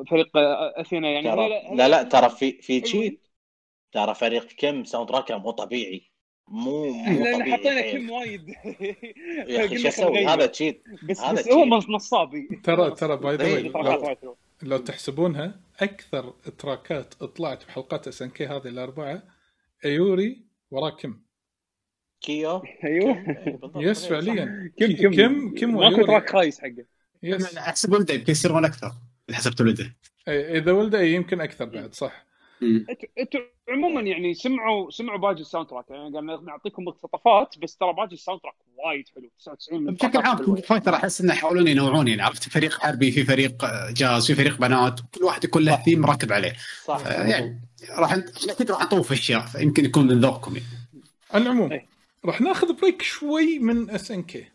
فريق 0.09 0.37
آه، 0.37 0.81
أثينا 0.81 1.09
يعني 1.11 1.31
ترى 1.31 1.45
هذول- 1.45 1.77
لا 1.77 1.87
لا 1.87 2.03
ترى 2.03 2.29
في 2.29 2.61
في. 2.61 2.81
cheat 2.81 3.27
ترى 3.91 4.15
فريق 4.15 4.47
كم 4.57 4.83
soundtrack 4.83 5.09
ه 5.09 5.37
مو 5.37 5.51
طبيعي 5.51 6.11
مو 6.47 6.89
مو 6.89 7.25
إحنا 7.25 7.39
طبيعي 7.39 7.57
حطينا. 7.57 7.81
كم 7.91 8.09
وايد 8.11 8.49
يا 9.49 9.65
أخي 9.65 9.77
شو 9.77 9.87
أسوي 9.87 10.25
هذا. 10.25 10.45
cheat 10.45 10.83
بس 11.03 11.19
هذا 11.21 11.41
بس 11.41 11.47
هو. 11.49 11.65
نصابي 11.89 12.47
ترى 12.63 12.91
ترى 12.91 13.17
by 13.17 13.35
the 13.35 13.45
إيه، 13.45 13.53
way 13.53 13.69
تراكات 13.69 14.23
لو. 14.23 14.37
لو 14.63 14.77
تحسبونها 14.77 15.61
أكثر 15.81 16.31
تراكات 16.57 17.13
طلعت 17.13 17.65
بحلقات 17.65 18.07
SNK 18.07 18.45
هذه 18.47 18.67
الأربعة 18.67 19.23
ايوري 19.85 20.45
وراه 20.71 20.89
كم 20.89 21.21
كيو 22.21 22.61
أيوه 22.83 23.25
إيه، 23.27 23.57
بالضبط. 23.61 23.75
yes 23.75 24.03
إيه، 24.03 24.09
فعليا 24.09 24.73
كم 24.77 24.87
كم 24.95 25.11
كم 25.15 25.55
كم 25.55 25.77
ماكو 25.79 25.79
وأيوري. 25.79 26.03
track 26.05 26.29
خايس 26.29 26.61
حقه 26.61 26.85
يس. 27.23 27.57
احسب 27.57 27.93
ولده 27.93 28.13
يمكن 28.13 28.31
يصيرون 28.31 28.65
أكثر 28.65 28.91
إذا 29.29 29.37
حسبت 29.37 29.61
ولده. 29.61 29.95
إيه، 30.27 30.59
إذا 30.59 30.71
ولده 30.71 31.01
يمكن 31.01 31.41
أكثر 31.41 31.65
بعد 31.65 31.93
صح. 31.93 32.25
أنتوا 33.19 33.39
عموما 33.69 34.01
يعني 34.01 34.33
سمعوا 34.33 34.91
سمعوا 34.91 35.19
باقي 35.19 35.41
ال 35.41 35.67
soundtrack 35.67 35.89
يعني 35.89 36.15
قال 36.15 36.45
نعطيكم 36.45 36.83
مقتطفات 36.83 37.55
بس 37.61 37.77
ترى 37.77 37.93
باقي 37.93 38.13
ال 38.13 38.41
soundtrack 38.41 38.53
وايد 38.77 39.05
حلو 39.15 39.29
99 39.39 39.83
من 39.83 39.93
بشكل 39.93 40.17
عام. 40.17 40.45
King 40.45 40.59
Fighter 40.59 40.95
أحس 40.95 41.21
إنه 41.21 41.33
يحاولون 41.33 41.67
ينوعون 41.67 42.07
يعني 42.07 42.21
عرفت 42.21 42.49
فريق 42.49 42.79
حربي 42.79 43.11
في 43.11 43.23
فريق 43.23 43.65
جاز 43.91 44.27
في 44.27 44.35
فريق 44.35 44.57
بنات 44.57 44.99
كل 44.99 45.23
واحد 45.23 45.43
يكون 45.43 45.65
له 45.65 45.83
ثيم 45.83 46.05
راكب 46.05 46.31
عليه. 46.31 46.53
صح. 46.85 47.05
يعني 47.05 47.61
راح 47.89 48.13
أكيد 48.49 48.71
راح 48.71 48.81
نطوف 48.81 49.11
أشياء 49.11 49.45
فيمكن 49.45 49.85
يكون 49.85 50.07
من 50.07 50.19
ذوقكم 50.19 50.55
يعني. 50.55 50.67
على 51.31 51.43
العموم. 51.43 51.79
راح 52.25 52.41
ناخذ 52.41 52.73
break 52.73 53.01
شوي 53.01 53.59
من 53.59 53.89
SNK 53.89 54.47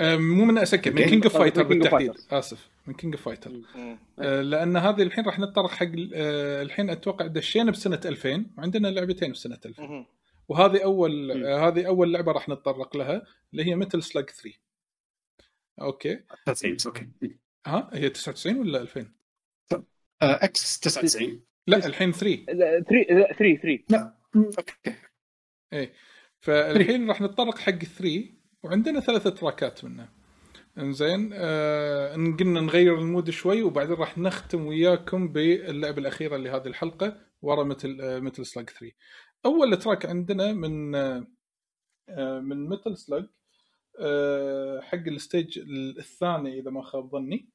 مو 0.00 0.44
من 0.44 0.58
SNK 0.58 0.90
من. 0.90 1.04
King 1.04 1.24
of 1.24 1.36
آه، 1.36 1.38
Fighter 1.38 1.62
بالتحديد. 1.62 2.12
آسف 2.30 2.70
من 2.86 2.94
King 2.94 3.14
of 3.14 3.24
Fighter. 3.24 3.52
لأن 4.42 4.76
هذه 4.76 5.02
الحين 5.02 5.24
راح 5.26 5.38
نتطرق 5.38 5.70
حق 5.70 5.86
آه، 6.14 6.62
الحين 6.62 6.90
أتوقع 6.90 7.26
دشينا 7.26 7.70
بسنة 7.70 8.00
2000 8.04 8.46
وعندنا 8.58 8.88
لعبتين 8.88 9.32
بسنة 9.32 9.58
2000 9.66 9.82
مم. 9.82 10.06
وهذه 10.48 10.84
أول. 10.84 11.44
آه، 11.44 11.68
هذه 11.68 11.86
أول 11.86 12.12
لعبة 12.12 12.32
راح 12.32 12.48
نتطرق 12.48 12.96
لها 12.96 13.22
اللي 13.52 13.64
هي 13.64 13.74
Metal 13.76 14.02
Slug 14.02 14.30
3 14.30 14.56
okay. 15.80 16.20
99 16.46 16.74
بس 16.76 16.86
okay. 16.86 17.08
ها 17.66 17.90
هي 17.92 18.08
99 18.08 18.58
ولا 18.58 18.80
2000 18.80 19.12
آه، 19.72 19.84
X 20.22 20.80
99 20.80 21.40
لا 21.66 21.86
الحين 21.86 22.12
3 22.12 22.44
3 22.44 23.32
3 23.38 23.56
3 23.88 24.12
okay. 24.36 24.94
إيه. 25.72 25.92
فالحين 26.40 27.08
راح 27.08 27.20
نتطرق 27.20 27.58
حق 27.58 27.78
3 27.78 28.43
وعندنا 28.64 29.00
ثلاث 29.00 29.28
تراكات 29.28 29.84
منه. 29.84 30.08
إنزين 30.78 31.30
آه 31.34 32.14
قلنا 32.14 32.60
نغير 32.60 32.98
ال 32.98 33.04
mood 33.04 33.30
شوي 33.30 33.62
وبعدين 33.62 33.96
راح 33.96 34.18
نختم 34.18 34.66
وياكم 34.66 35.28
باللعبة 35.28 35.98
الأخيرة 35.98 36.36
لهذه 36.36 36.66
الحلقة 36.66 37.16
ورا 37.42 37.64
Metal 37.64 37.98
آه 38.00 38.18
Metal 38.18 38.46
Slug 38.46 38.70
3 38.70 38.92
أول 39.46 39.76
track 39.76 40.06
عندنا 40.06 40.52
من 40.52 40.94
آه 40.94 41.26
آه، 42.08 42.40
من 42.40 42.68
Metal 42.68 42.96
Slug 42.96 43.26
آه 44.00 44.80
حق 44.80 45.06
ال 45.06 45.15
stage 45.15 45.58
الثاني 45.98 46.60
إذا 46.60 46.70
ما 46.70 46.82
خاب 46.82 47.10
ظني. 47.10 47.48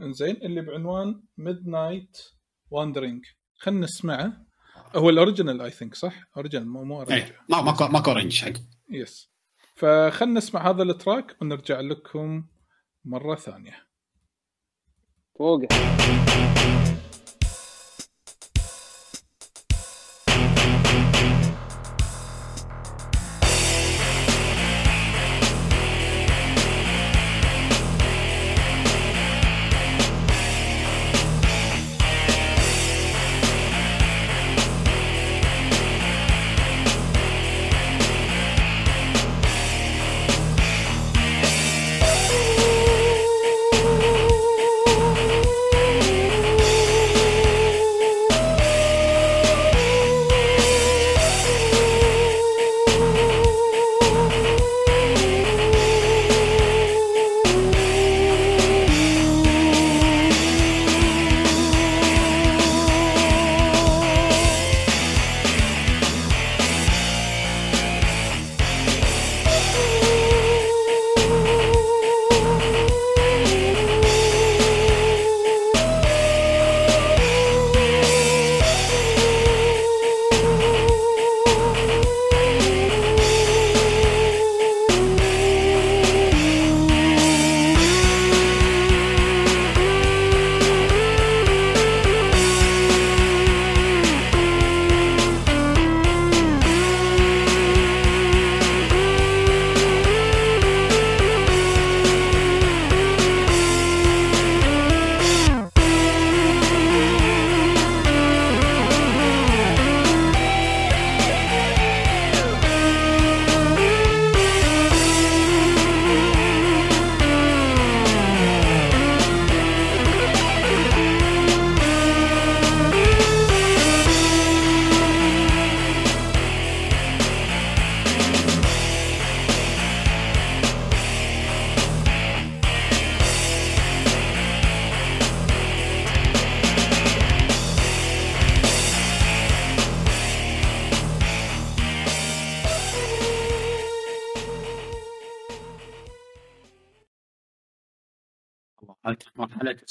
إنزين 0.00 0.36
اللي 0.36 0.60
بعنوان 0.60 1.22
Midnight 1.38 2.18
Wandering 2.70 3.24
خلينا 3.54 3.80
نسمعه. 3.80 4.46
هو 4.96 5.10
ال 5.10 5.16
original 5.16 5.60
I 5.60 5.70
think 5.70 5.94
صح؟ 5.94 6.28
اوريجنال 6.36 6.68
مو 6.68 6.84
مو 6.84 6.96
original 6.96 7.32
ما 7.48 7.62
ماكو 7.62 7.88
ماكو 7.88 8.12
arrange 8.12 8.44
حق. 8.44 8.52
yes 8.90 9.35
فخلنا 9.76 10.34
نسمع 10.34 10.70
هذا 10.70 10.82
ال 10.82 10.91
track 10.91 11.36
ونرجع 11.42 11.80
لكم 11.80 12.44
مرة 13.04 13.34
ثانية. 13.34 13.86
فوق 15.38 15.60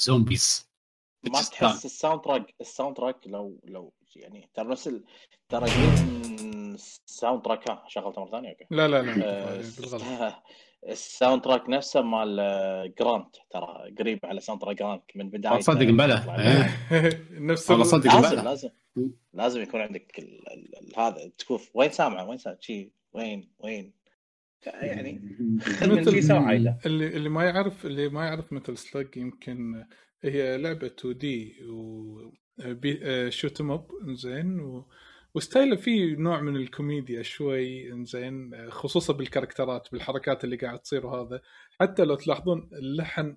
زومبيز 0.06 0.70
ما 1.24 1.40
تحس 1.40 1.84
الساوند 1.84 2.20
تراك 2.20 2.54
الساوند 2.60 2.96
تراك 2.96 3.16
لو 3.26 3.60
لو 3.64 3.92
يعني 4.16 4.50
ترى 4.54 4.68
نفس 4.68 4.88
ال- 4.88 5.04
ترى 5.48 5.66
الساوند 6.74 7.42
تراك 7.42 7.70
ها 7.70 7.84
شغلته 7.88 8.20
مرة 8.20 8.30
ثانية 8.30 8.50
أوكي. 8.50 8.66
لا 8.70 8.88
لا 8.88 9.02
لا 9.02 9.12
آه، 9.24 9.62
بالغلط. 9.78 10.02
الساوند 10.88 11.42
تراك 11.44 11.68
نفسه 11.68 12.02
مال 12.02 12.40
آه، 12.40 12.92
جرانت 13.00 13.36
ترى 13.50 13.94
قريب 13.98 14.18
على 14.24 14.40
ساوند 14.40 14.60
تراك 14.62 14.76
جرانت 14.78 15.02
من 15.14 15.30
بداية 15.30 15.60
صدق 15.60 15.86
مبلى 15.86 16.14
إيه. 16.38 17.26
نفس 17.50 17.70
والله 17.70 17.84
ال- 17.84 17.90
صدق 17.90 18.14
لازم. 18.20 18.44
لازم 18.44 18.70
لازم 19.34 19.62
يكون 19.62 19.80
عندك 19.80 20.18
ال- 20.18 20.52
ال- 20.52 20.78
ال- 20.78 21.00
هذا 21.00 21.30
تشوف 21.38 21.70
وين 21.74 21.90
سامعه؟ 21.90 22.28
وين 22.28 22.38
سامعه؟ 22.38 22.58
شي 22.60 22.92
وين 23.12 23.48
وين؟ 23.58 23.92
يعني 24.66 25.20
مثل- 26.00 26.10
اللي 26.86 27.06
اللي 27.16 27.28
ما 27.28 27.44
يعرف 27.44 27.86
اللي 27.86 28.08
ما 28.08 28.24
يعرف 28.24 28.52
Metal 28.52 28.76
Slug 28.78 29.16
يمكن 29.16 29.84
هي 30.22 30.58
لعبة 30.58 30.86
2D 30.86 31.54
و 31.70 32.32
shoot 33.28 33.60
up 33.60 33.86
زين 34.14 34.60
و... 34.60 34.88
وستايله 35.34 35.76
فيه 35.76 36.16
نوع 36.16 36.40
من 36.40 36.56
الكوميديا 36.56 37.22
شوي 37.22 37.92
إنزين 37.92 38.50
خصوصا 38.70 39.12
بالكاركترات 39.12 39.88
بالحركات 39.92 40.44
اللي 40.44 40.56
قاعد 40.56 40.78
تصير 40.78 41.06
وهذا. 41.06 41.40
حتى 41.80 42.04
لو 42.04 42.14
تلاحظون 42.14 42.68
اللحن 42.72 43.36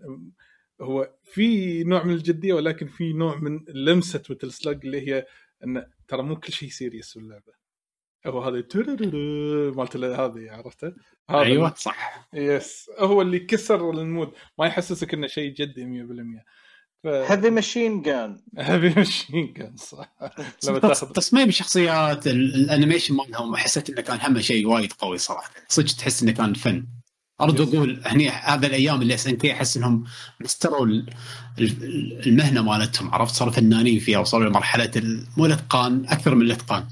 هو 0.82 1.14
في 1.24 1.84
نوع 1.84 2.04
من 2.04 2.14
الجدية 2.14 2.54
ولكن 2.54 2.88
في 2.88 3.14
نوع 3.14 3.40
من 3.40 3.60
لمسة 3.68 4.24
Metal 4.30 4.52
Slug 4.52 4.80
اللي 4.86 5.08
هي 5.08 5.26
انه 5.64 5.86
ترى 6.08 6.24
مو 6.24 6.36
كل 6.40 6.54
شيء 6.54 6.70
serious 6.70 7.18
باللعبه 7.18 7.59
هو 8.28 8.42
هذا 8.44 8.62
ترررر 8.62 9.74
مالت 9.78 9.96
هذه 9.96 10.52
عرفته؟ 10.52 10.94
هذا 11.30 11.40
أيوه 11.42 11.74
صح. 11.78 12.28
yes 12.34 12.90
هو 13.00 13.22
اللي 13.22 13.40
كسر 13.40 13.90
ال 13.92 13.99
mood. 13.99 14.32
ما 14.60 14.66
يحسسك 14.68 15.14
إنه 15.14 15.28
شيء 15.28 15.54
جدي 15.54 15.86
100% 15.86 16.44
ف 17.04 17.08
هذي 17.08 17.50
machine 17.50 18.02
gun 18.02 18.42
هذه 18.58 18.94
machine 18.98 19.54
gun 19.54 19.76
صح. 19.78 20.14
لما 20.68 20.80
تاخذ 20.80 21.12
تصميم 21.12 21.48
الشخصيات 21.48 22.28
ال- 22.28 22.56
ال 22.56 22.62
animation 22.62 23.16
مالهم 23.16 23.56
حسيت 23.56 23.90
إنه 23.90 24.02
كان 24.02 24.20
هم 24.22 24.42
شيء 24.42 24.68
وايد 24.68 24.94
قوي 24.94 25.18
صراحة. 25.18 25.52
صدق 25.68 25.96
تحس 25.96 26.24
إنه 26.24 26.32
كان 26.32 26.54
فن 26.54 26.88
ارد 27.42 27.62
أقول 27.62 28.02
هني 28.06 28.30
هذا 28.30 28.68
الأيام 28.68 29.02
اللي 29.02 29.14
SNK 29.14 29.52
أحس 29.54 29.78
إنهم 29.78 30.04
مستروا 30.42 30.86
ال- 30.86 31.10
ال- 31.60 32.28
المهنة 32.28 32.62
مالتهم 32.62 33.12
عرفت؟ 33.14 33.36
صاروا 33.36 33.54
فنانين 33.54 34.00
فيها 34.00 34.20
وصاروا 34.20 34.50
لمرحلة 34.50 34.92
ال- 34.96 35.26
مو 35.38 35.46
الأتقان 35.46 36.06
أكثر 36.06 36.36
من 36.36 36.42
الأتقان. 36.42 36.88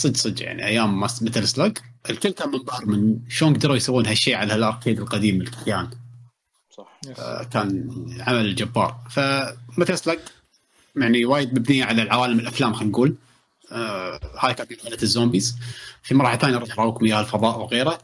صدق 0.00 0.16
صدق 0.16 0.42
يعني 0.42 0.66
أيام 0.66 1.00
مثل 1.00 1.48
سلاج 1.48 1.78
الكل 2.10 2.30
كان 2.30 2.48
منبهر 2.48 2.86
من 2.86 3.18
شلون 3.28 3.54
قدروا 3.54 3.76
يسوون 3.76 4.06
هالشيء 4.06 4.34
على 4.34 4.52
هالأركيد 4.52 5.00
القديم 5.00 5.40
الكيان 5.40 5.90
صح. 6.70 7.00
آه، 7.18 7.42
كان 7.42 7.90
عمل 8.20 8.54
جبار 8.54 9.00
فمثل 9.10 9.98
سلاج 9.98 10.18
يعني 10.96 11.24
وايد 11.24 11.58
مبنيه 11.58 11.84
على 11.84 12.02
العوالم 12.02 12.38
الأفلام 12.38 12.72
خلينا 12.72 12.92
نقول 12.92 13.16
آه 13.72 14.20
هاي 14.38 14.54
كانت 14.54 14.72
مرحله 14.72 14.98
الزومبيز 15.02 15.56
في 16.02 16.14
مراحل 16.14 16.38
ثانية 16.38 16.58
راح 16.58 16.68
يراوكم 16.68 17.04
اياها 17.04 17.20
الفضاء 17.20 17.58
وغيره 17.58 17.98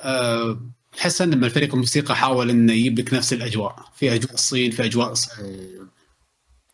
آه 0.00 0.60
تحس 0.96 1.22
إن 1.22 1.30
لما 1.30 1.46
الفريق 1.46 1.74
الموسيقى 1.74 2.16
حاول 2.16 2.50
إنه 2.50 2.72
يجيب 2.72 2.98
لك 2.98 3.14
نفس 3.14 3.32
الأجواء 3.32 3.84
في 3.94 4.14
أجواء 4.14 4.34
الصين 4.34 4.70
في 4.70 4.84
أجواء 4.84 5.12
آه، 5.12 5.86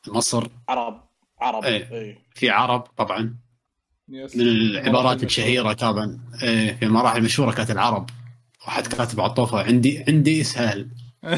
مصر 0.09 0.49
عرب 0.69 1.07
عرب 1.41 1.65
إيه. 1.65 1.93
إيه. 1.93 2.19
في 2.35 2.51
عرب 2.51 2.81
طبعا. 2.81 3.37
من 4.09 4.41
العبارات 4.41 5.23
الشهيرة 5.23 5.73
طبعا 5.73 6.19
آه، 6.43 6.73
في 6.73 6.87
مراحل 6.89 7.23
مشهورة 7.23 7.53
كانت 7.53 7.71
العرب. 7.71 8.11
واحد 8.67 8.87
كاتب 8.87 9.21
عطوفه 9.21 9.63
عندي 9.63 10.05
عندي 10.09 10.41
إسهال. 10.41 10.89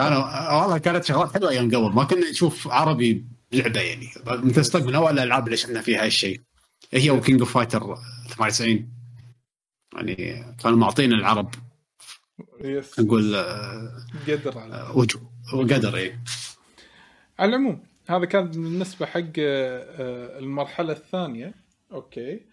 أنا 0.00 0.16
والله 0.52 0.78
كانت 0.78 1.04
شغلات 1.04 1.34
حلوة 1.34 1.50
أيام 1.50 1.66
قبل. 1.66 1.94
ما 1.94 2.04
كنا 2.04 2.30
نشوف 2.30 2.68
عربي 2.68 3.24
لعبه 3.52 3.80
يعني. 3.80 4.08
ستوك 4.62 4.82
من 4.82 4.94
أول 4.94 5.12
الألعاب 5.12 5.46
اللي 5.46 5.56
شفنا 5.56 5.80
فيها 5.80 6.04
هالشيء 6.04 6.40
هي 6.92 7.10
و 7.10 7.16
King 7.16 7.40
of 7.40 7.54
Fighters 7.54 7.96
98 8.28 8.88
يعني 9.94 10.44
كانوا 10.62 10.78
معطينا 10.78 11.14
العرب. 11.14 11.54
yes. 12.60 13.00
نقول 13.00 13.34
آه، 13.34 13.92
قدر 14.28 14.58
على 14.58 14.90
وجه 14.94 15.18
وقدر 15.54 15.96
إيه. 15.96 16.20
على 17.38 17.48
العموم 17.48 17.82
هذا 18.08 18.24
كان 18.24 18.50
بالنسبة 18.50 19.06
حق 19.06 19.20
آه، 19.20 19.32
آه، 19.38 20.38
المرحلة 20.38 20.92
الثانية. 20.92 21.54
okay. 21.92 22.46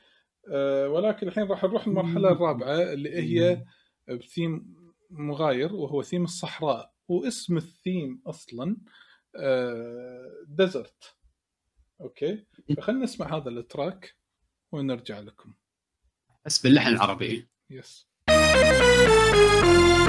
آه، 0.51 0.89
ولكن 0.89 1.27
الحين 1.27 1.43
راح 1.43 1.63
نروح 1.63 1.88
المرحلة 1.88 2.31
الرابعة 2.31 2.93
اللي 2.93 3.09
هي 3.09 3.65
بثيم 4.07 4.75
مغاير 5.09 5.73
وهو 5.73 6.01
ثيم 6.01 6.23
الصحراء. 6.23 6.93
واسم 7.07 7.57
الثيم 7.57 8.21
أصلا 8.27 8.77
Desert 10.48 11.15
okay. 12.02 12.45
فخلنا 12.77 13.03
نسمع 13.03 13.38
هذا 13.38 13.49
ال 13.49 13.60
track 13.60 14.15
ونرجع 14.71 15.19
لكم. 15.19 15.53
بس 16.45 16.63
باللحن 16.63 16.88
العربي. 16.88 17.47
يس 17.69 18.07
هذا 18.30 20.02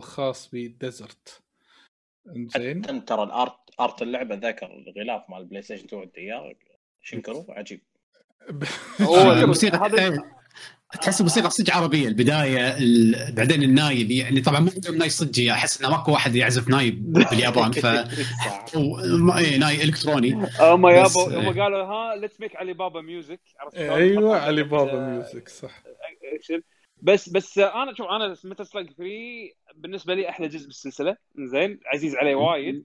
الخاص 0.00 0.50
ب 0.52 0.63
Desert. 0.63 1.42
انزين. 2.36 2.84
حتى 2.84 3.00
ترى 3.00 3.22
ال 3.22 3.30
art 3.30 3.56
art 3.80 4.02
اللعبة 4.02 4.34
ذكر 4.34 4.66
الغلاف 4.66 5.22
مال 5.30 5.38
البلاي 5.38 5.62
ستيشن 5.62 5.84
2 5.84 6.10
اياه 6.18 6.52
Shinkiro 7.02 7.46
عجيب. 7.48 7.80
هو 9.00 9.32
الموسيقى 9.32 9.78
هذا 9.78 10.18
تحس 11.02 11.20
الموسيقى 11.20 11.50
صدق 11.50 11.76
عربية 11.76 12.08
البداية 12.08 12.78
ال... 12.78 13.32
بعدين 13.34 13.62
الناي 13.62 14.10
يعني 14.10 14.40
طبعا 14.40 14.60
ما 14.60 14.70
عندهم 14.74 14.94
ناي 14.94 15.08
صجي 15.10 15.52
أحس 15.52 15.80
إنه 15.80 15.90
ماكو 15.90 16.12
واحد 16.12 16.34
يعزف 16.36 16.68
ناي 16.68 17.12
باليابان 17.12 17.72
ف. 17.72 17.86
و- 18.76 18.96
ما- 19.18 19.38
إيه، 19.38 19.56
ناي 19.58 19.84
إلكتروني. 19.84 20.32
هم 20.60 20.86
يابا 20.88 21.50
هم 21.50 21.60
قالوا 21.60 21.82
ها 21.82 22.16
let's 22.16 22.40
make 22.40 22.56
علي 22.56 22.72
بابا 22.72 23.00
music 23.00 23.40
عرفت؟ 23.58 23.76
أيوه 23.76 24.40
علي 24.40 24.62
بابا 24.62 25.08
music 25.08 25.48
صح. 25.48 25.82
بس 27.02 27.28
بس 27.28 27.58
أنا 27.58 27.94
شوف 27.94 28.06
أنا 28.06 28.36
Metal 28.44 28.66
Slug 28.66 28.90
3 28.90 29.10
بالنسبة 29.74 30.14
لي 30.14 30.28
أحلى 30.28 30.48
جزء 30.48 30.66
بالسلسلة. 30.66 31.16
زين 31.36 31.80
عزيز 31.86 32.16
علي 32.16 32.34
وايد. 32.34 32.84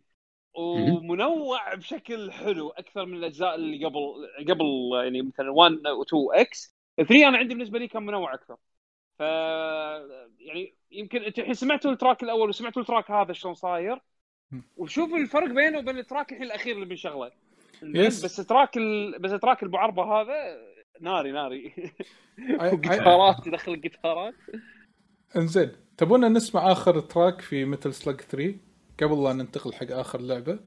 ومنوع 0.53 1.73
بشكل 1.73 2.31
حلو 2.31 2.69
أكثر 2.69 3.05
من 3.05 3.17
الأجزاء 3.17 3.55
اللي 3.55 3.85
قبل 3.85 4.27
قبل 4.49 4.65
يعني 5.03 5.21
مثلا 5.21 5.49
1 5.49 5.71
و 5.71 6.03
2 6.03 6.23
X 6.33 6.75
3 6.97 7.27
أنا 7.27 7.37
عندي 7.37 7.53
بالنسبة 7.53 7.79
لي 7.79 7.87
كان 7.87 8.03
منوع 8.05 8.33
أكثر. 8.33 8.57
ف 9.19 9.19
يعني 10.39 10.75
يمكن 10.91 11.21
أنت 11.23 11.39
الحين 11.39 11.53
سمعتوا 11.53 11.91
ال 11.91 11.97
track 11.97 12.23
الأول 12.23 12.49
وسمعتوا 12.49 12.81
ال 12.81 12.86
track 12.86 13.11
هذا 13.11 13.33
شلون 13.33 13.53
صاير؟ 13.53 14.01
وشوفوا 14.77 15.17
الفرق 15.17 15.47
بينه 15.47 15.77
وبين 15.77 15.97
ال 15.97 16.03
track 16.03 16.31
الحين 16.31 16.45
الأخير 16.45 16.75
اللي 16.75 16.85
بنشغله 16.85 17.31
yes. 17.83 18.25
بس 18.25 18.35
track 18.35 18.77
ال... 18.77 19.19
بس 19.19 19.31
track 19.31 19.63
ابو 19.63 19.77
عربه 19.77 20.03
هذا 20.03 20.33
ناري 21.01 21.31
ناري. 21.31 21.73
وجيتارات 22.73 23.47
يدخل 23.47 23.73
الجيتارات 23.73 24.33
انزين 25.35 25.71
تبونا 25.97 26.29
نسمع 26.29 26.71
آخر 26.71 26.99
track 26.99 27.41
في 27.41 27.65
Metal 27.65 27.93
Slug 27.93 28.21
3 28.21 28.55
قبل 29.01 29.23
لا 29.23 29.33
ننتقل 29.33 29.73
حق 29.73 29.91
آخر 29.91 30.21
لعبة. 30.21 30.59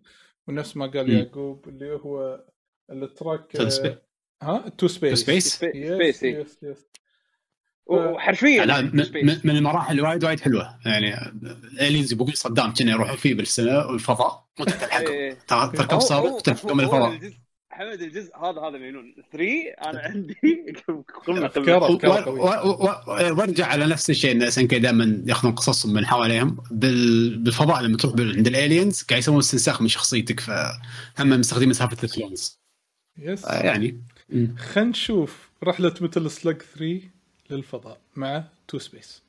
ونفس 0.49 0.77
ما 0.77 0.87
قال. 0.87 1.11
يعقوب 1.11 1.69
اللي 1.69 1.93
هو 1.93 2.45
ال 2.91 3.01
track 3.01 3.53
To 3.53 3.69
Space. 3.69 3.97
ها؟ 4.43 4.69
To 4.69 4.89
Space 4.89 5.21
Space 5.21 5.57
Space. 5.57 6.23
yes 6.23 6.63
yes 6.63 6.87
وحرفيا 7.89 8.65
لا 8.65 8.81
من, 9.45 9.51
المراحل 9.51 10.01
وايد 10.01 10.25
وايد 10.25 10.41
حلوة. 10.41 10.79
يعني 10.87 11.15
aliens 11.81 12.13
يبقون 12.13 12.33
صدام 12.35 12.75
كنا 12.75 12.91
يروحون 12.93 13.17
فيه 13.17 13.35
بالسماء 13.35 13.91
والفضاء 13.93 14.45
وانت 14.61 14.71
تلحقهم 14.71 15.13
إيه. 15.13 15.39
تركب 15.49 15.99
صاروخ 15.99 16.43
تلحقهم 16.43 16.81
الفضاء. 16.81 17.21
حمد 17.79 18.03
الجزء 18.03 18.37
هذا 18.37 18.61
هذا 18.61 18.79
مجنون. 18.79 19.15
3 19.33 19.45
أنا 19.91 20.01
عندي 20.09 20.37
قمة 21.27 21.51
و- 22.29 23.35
وارجع 23.39 23.67
على 23.67 23.87
نفس 23.87 24.11
الشيء 24.11 24.33
إن 24.33 24.43
SNK 24.43 24.79
دائما 24.79 25.23
يأخذون 25.27 25.55
قصصهم 25.55 25.93
من 25.93 26.07
حواليهم. 26.07 26.57
بال- 26.71 27.39
بالفضاء 27.39 27.83
لما 27.83 27.97
تروح 27.97 28.15
بال- 28.15 28.37
عند 28.37 28.47
ال 28.47 28.55
aliens 28.55 29.03
قاعد 29.03 29.19
يسوون 29.23 29.39
استنساخ 29.39 29.83
من 29.83 29.89
شخصيتك 29.89 30.41
فهم 30.41 31.29
مستخدمين 31.31 31.69
سالفة 31.69 31.97
ال 32.05 32.12
clones 32.12 32.59
yes. 33.19 33.45
آه، 33.45 33.63
يعني. 33.67 34.01
خلينا 34.59 34.91
نشوف 34.91 35.49
رحلة 35.65 35.95
Metal 36.01 36.31
Slug 36.31 36.63
3 36.63 37.01
للفضاء 37.51 37.99
مع 38.17 38.45
To 38.69 38.79
Space 38.79 39.23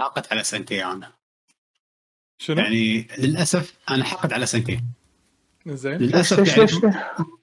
حاقد 0.00 0.32
على 0.32 0.44
SNK 0.44 0.84
أنا. 0.84 1.12
شنو؟ 2.38 2.56
يعني 2.56 3.08
للأسف 3.18 3.74
أنا 3.90 4.04
حاقد 4.04 4.32
على 4.32 4.46
SNK 4.46 4.80
زين. 5.66 5.96
للأسف 5.98 6.58
يعني؟ 6.58 6.94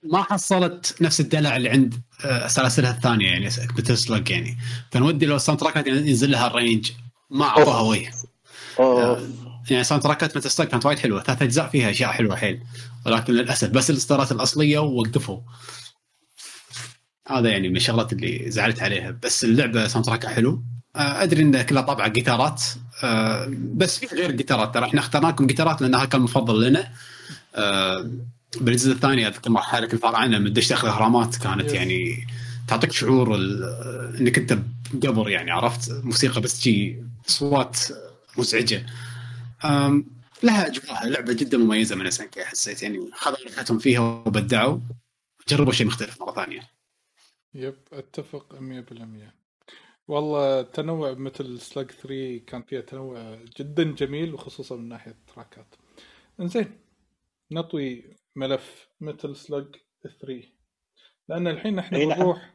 ما 0.03 0.23
حصلت 0.23 1.01
نفس 1.01 1.19
الدلع 1.19 1.57
اللي 1.57 1.69
عند 1.69 2.01
آه، 2.25 2.47
سلاسلها 2.47 2.91
الثانية 2.91 3.27
يعني 3.27 3.49
Slug 3.49 4.29
يعني. 4.29 4.57
فودي 4.91 5.25
لو 5.25 5.35
الساوند 5.35 5.59
تراكات 5.59 5.87
ينزل 5.87 6.31
لها 6.31 6.47
ال 6.47 6.53
arrange 6.53 6.91
ما 7.29 7.45
أعطوها 7.45 7.81
وجه 7.81 8.11
أوف. 8.79 9.19
يعني 9.71 9.83
ساوند 9.83 10.03
تراكات 10.03 10.37
Metal 10.37 10.63
كانت 10.63 10.85
وايد 10.85 10.99
حلوة. 10.99 11.23
ثلاث 11.23 11.41
أجزاء 11.41 11.67
فيها 11.69 11.91
أشياء 11.91 12.11
حلوة 12.11 12.35
حيل. 12.35 12.63
ولكن 13.05 13.33
للأسف 13.33 13.69
بس 13.69 13.89
الإصدارات 13.89 14.31
الأصلية 14.31 14.79
ووقفوا. 14.79 15.39
هذا 17.27 17.49
يعني 17.49 17.69
من 17.69 17.75
الشغلات 17.75 18.13
اللي 18.13 18.51
زعلت 18.51 18.81
عليها. 18.81 19.11
بس 19.11 19.43
اللعبة 19.43 19.87
ساوند 19.87 20.05
تراكها 20.05 20.29
حلو. 20.29 20.51
آه، 20.51 20.76
أدري 20.95 21.41
انها 21.41 21.63
كلها 21.63 21.81
طابعه 21.81 22.07
جيتارات 22.07 22.63
آه، 23.03 23.47
بس 23.51 23.97
في 23.97 24.15
غير 24.15 24.29
الجيتارات 24.29 24.73
ترى. 24.73 24.85
إحنا 24.85 24.99
اخترناكم 24.99 25.47
جيتارات 25.47 25.81
لأنها 25.81 26.05
كان 26.05 26.21
مفضل 26.21 26.67
لنا. 26.67 26.93
آه، 27.55 28.11
بالجزء 28.61 28.91
الثاني 28.91 29.27
أذكر 29.27 29.49
مرحله 29.49 29.89
الفراعنه 29.93 30.39
من 30.39 30.53
دش 30.53 30.69
داخل 30.69 30.87
الاهرامات 30.87 31.35
كانت. 31.35 31.73
يعني 31.73 32.27
تعطيك 32.67 32.91
شعور 32.91 33.35
إنك 34.19 34.37
أنت 34.37 34.57
بقبر 34.93 35.29
يعني 35.29 35.51
عرفت؟ 35.51 35.91
موسيقى 36.03 36.41
بس 36.41 36.61
شي 36.61 36.95
أصوات 37.29 37.77
مزعجة. 38.37 38.85
لها 40.43 40.67
أجواء 40.67 41.07
لعبة 41.07 41.33
جدا 41.33 41.57
مميزة 41.57 41.95
من 41.95 42.07
اسنكي 42.07 42.45
حسيت 42.45 42.83
يعني 42.83 43.09
خذوا 43.13 43.37
راحتهم 43.55 43.79
فيها 43.79 43.99
وبدعوا. 43.99 44.79
جربوا 45.49 45.73
شيء 45.73 45.87
مختلف 45.87 46.21
مرة 46.21 46.31
ثانية. 46.31 46.61
يب 47.53 47.75
أتفق 47.93 48.55
100% 48.59 49.36
والله 50.07 50.61
تنوع 50.61 51.13
Metal 51.13 51.59
Slug 51.59 51.91
3 51.91 52.37
كان 52.37 52.61
فيها 52.61 52.81
تنوع 52.81 53.35
جدا 53.57 53.83
جميل 53.83 54.33
وخصوصا 54.33 54.75
من 54.75 54.89
ناحية 54.89 55.11
ال 55.11 55.20
track 55.20 55.66
ات 55.66 55.75
إنزين 56.39 56.79
نطوي 57.51 58.15
ملف 58.35 58.89
Metal 59.01 59.35
Slug 59.35 59.75
3 60.21 60.43
لأن 61.29 61.47
الحين 61.47 61.79
إحنا 61.79 61.97
نعم. 61.97 62.17
بنروح 62.17 62.53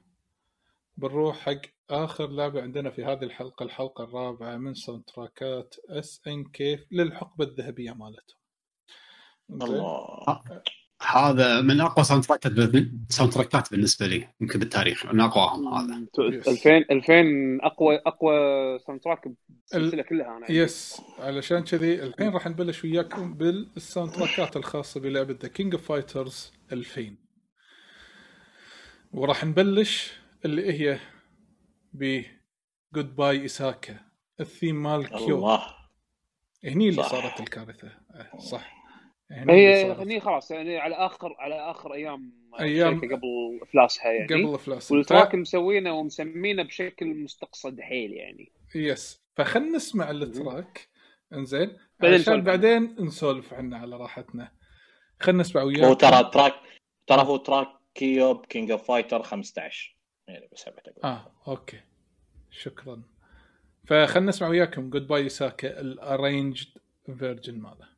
بنروح 0.96 1.38
حق 1.38 1.60
آخر 1.90 2.30
لعبة 2.30 2.62
عندنا 2.62 2.90
في 2.90 3.04
هذه 3.04 3.22
الحلقة 3.24 3.64
الحلقة 3.64 4.04
الرابعة 4.04 4.56
من 4.56 4.74
sound 4.74 5.04
track 5.04 5.74
ات 5.88 6.20
SNK 6.26 6.44
في 6.44 6.86
الحقبة 6.90 7.44
الذهبية 7.44 7.92
مالتهم؟ 7.92 8.38
الله. 9.50 10.42
هذا 11.06 11.60
من 11.60 11.80
أقوى 11.80 12.04
sound 12.04 12.24
track 12.24 12.47
ات 12.47 12.52
sound 13.08 13.32
track 13.32 13.64
ات 13.64 13.70
بالنسبة 13.70 14.06
لي 14.06 14.28
يمكن 14.40 14.58
بالتاريخ 14.58 15.06
من 15.06 15.20
أقواهم 15.20 15.74
هذا. 15.74 16.06
Yes. 16.18 16.48
2000 16.48 16.76
2000 16.90 17.58
اقوى 17.62 18.00
أقوى 18.06 18.34
sound 18.78 19.00
track 19.00 19.28
بالسلسله 19.48 20.02
كلها 20.02 20.36
أنا. 20.36 20.50
yes 20.50 21.02
علشان 21.18 21.64
كذي 21.64 22.02
الحين 22.02 22.28
راح 22.28 22.46
نبلش 22.46 22.84
وياكم 22.84 23.34
بال 23.34 23.56
sound 23.56 24.12
track 24.12 24.49
ات 24.49 24.56
الخاصة 24.56 25.00
بلعبة 25.00 25.36
The 25.42 25.48
King 25.48 25.74
of 25.74 25.88
Fighters 25.88 26.52
2000 26.72 27.16
وراح 29.12 29.44
نبلش 29.44 30.12
اللي 30.44 30.72
هي 30.72 30.98
ب 31.92 32.22
Goodbye 32.94 33.16
Esaka 33.16 33.40
ال 33.42 33.96
theme 34.40 34.82
مال 34.82 35.06
K' 35.08 35.36
الله. 35.36 35.62
هني 36.64 36.88
اللي 36.88 37.02
صح. 37.02 37.10
صارت 37.10 37.40
الكارثة. 37.40 37.88
أه، 38.14 38.38
صح. 38.38 38.81
اللي 39.32 39.52
هي. 39.52 39.92
هني 39.92 40.20
خلاص 40.20 40.50
يعني 40.50 40.78
على 40.78 40.94
اخر 40.94 41.34
على 41.38 41.54
آخر 41.70 41.94
أيام 41.94 42.32
أيام- 42.54 42.60
الشركة 42.62 43.16
قبل 43.16 43.58
افلاسها 43.62 44.12
يعني. 44.12 44.26
قبل 44.44 44.54
افلاس 44.54 44.92
وال 44.92 45.04
track 45.04 45.34
مسوينه 45.34 45.92
ومسمينه 45.92 46.62
بشكل 46.62 47.06
مستقصد 47.14 47.80
حيل 47.80 48.12
يعني. 48.12 48.52
yes. 48.74 49.22
فخلنا 49.36 49.76
نسمع 49.76 50.10
ال 50.10 50.21
track. 50.21 50.88
إنزين. 51.32 51.76
بعدين 52.00 52.14
عشان 52.20 52.32
نسولف 52.34 52.44
بعدين 52.44 52.96
نسولف 53.00 53.54
عنه 53.54 53.78
على 53.78 53.96
راحتنا. 53.96 54.52
خلنا 55.20 55.40
نسمع 55.40 55.62
وياك. 55.62 55.84
هو 55.84 55.94
ترى 55.94 56.30
track 56.32 56.54
ترى 57.06 57.22
هو 57.22 57.36
track 57.36 57.68
K' 57.94 58.29
ب 58.29 58.46
King 58.46 58.70
of 58.70 58.86
Fighter 58.88 59.22
15 59.22 59.96
يعني 60.28 60.48
بس 60.52 60.64
حبيت 60.64 60.88
أقول. 60.88 61.02
آه 61.04 61.32
okay. 61.48 61.80
شكرا. 62.50 63.02
فخلنا 63.86 64.28
نسمع 64.28 64.48
وياكم. 64.48 64.90
Goodbye 64.90 65.06
Esaka 65.06 65.28
ال 65.28 65.80
arranged 65.80 66.66
version 67.18 67.58
ماله. 67.58 67.91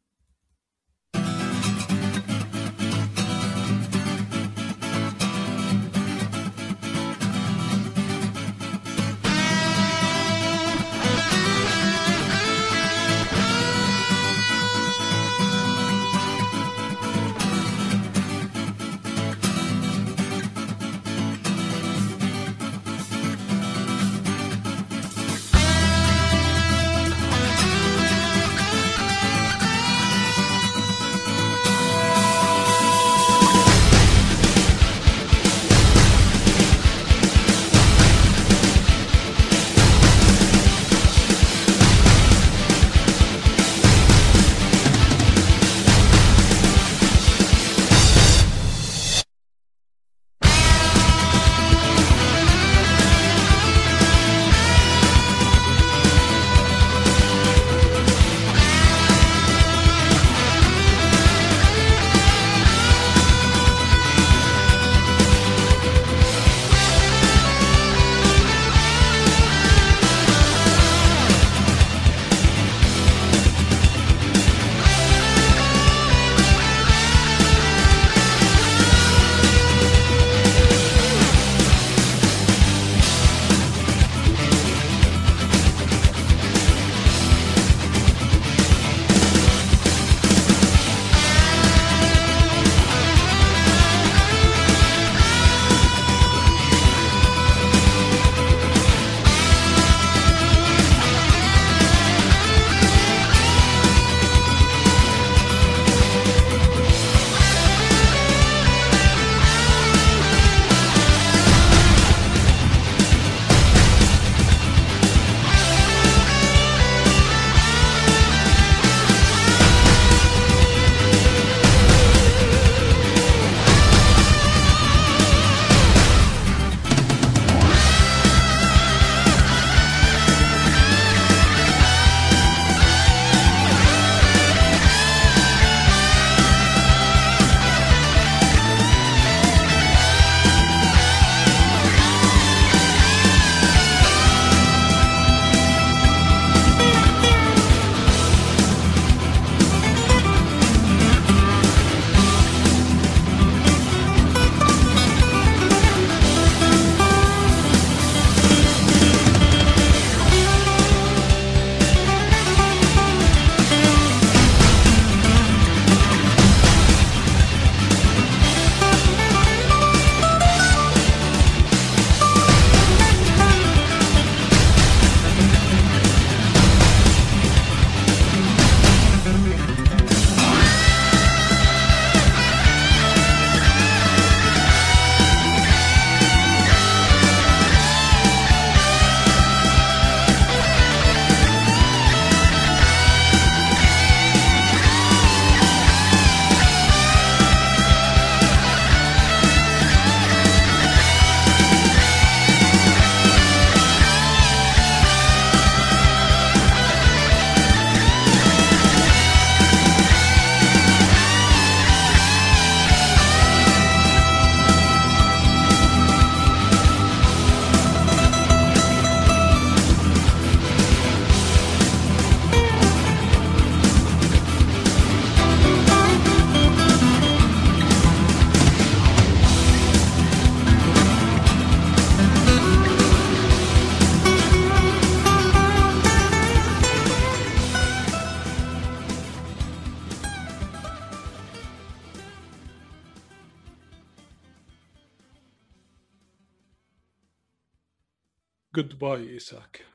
Goodbye 248.74 249.28
Esaka 249.30 249.86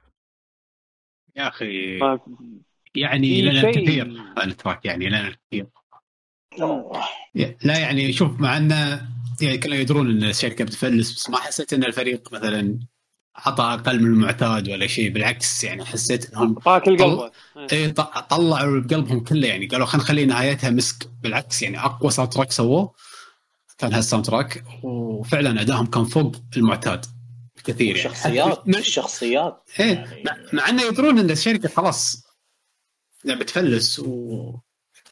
يا 1.35 1.47
أخي 1.47 1.97
ما- 1.97 2.19
يعني 2.95 3.27
في 3.35 3.41
لنا 3.41 3.69
الكثير 3.69 4.21
هذا 4.37 4.43
ال 4.43 4.50
track 4.50 4.85
يعني 4.85 5.09
لنا 5.09 5.27
الكثير. 5.27 5.67
لا 7.63 7.79
يعني 7.79 8.13
شوف 8.13 8.39
مع 8.39 8.57
انه 8.57 9.09
يعني 9.41 9.57
كانوا 9.57 9.77
يدرون 9.77 10.09
إن 10.11 10.23
الشركة 10.29 10.65
بتفلس 10.65 11.13
بس 11.15 11.29
ما 11.29 11.37
حسيت 11.37 11.73
إن 11.73 11.83
الفريق 11.83 12.33
مثلا 12.33 12.79
عطى 13.35 13.63
أقل 13.63 13.99
من 14.03 14.05
المعتاد 14.13 14.69
ولا 14.69 14.87
شيء. 14.87 15.09
بالعكس 15.11 15.63
يعني 15.63 15.85
حسيت 15.85 16.29
إنهم 16.33 16.55
القلب. 16.87 17.31
إيه. 17.73 17.87
ط- 17.93 18.17
طلعوا 18.29 18.79
بقلبهم 18.79 19.19
كله. 19.19 19.47
يعني 19.47 19.65
قالوا 19.65 19.85
خلينا 19.85 20.03
نخلي 20.03 20.25
نهايتها 20.25 20.69
مسك. 20.69 21.09
بالعكس 21.23 21.61
يعني 21.61 21.79
أقوى 21.79 22.11
sound 22.11 22.31
track 22.31 22.51
سووه 22.51 22.93
كان 23.77 23.93
هال 23.93 24.02
sound 24.02 24.25
track 24.25 24.63
وفعلا 24.83 25.61
ادائهم 25.61 25.85
كان 25.85 26.03
فوق 26.03 26.35
المعتاد. 26.57 27.05
بكثير 27.71 27.95
يعني. 27.95 28.09
الشخصيات 28.09 28.59
حتى- 28.59 28.77
الشخصيات 28.77 29.69
إيه 29.79 29.93
يعني. 29.93 30.23
مع, 30.25 30.37
مع 30.53 30.69
أنه 30.69 30.83
يدرون 30.83 31.19
إن 31.19 31.31
الشركة 31.31 31.69
خلاص 31.69 32.27
يعني 33.25 33.39
بتفلس 33.39 33.99
و 33.99 34.55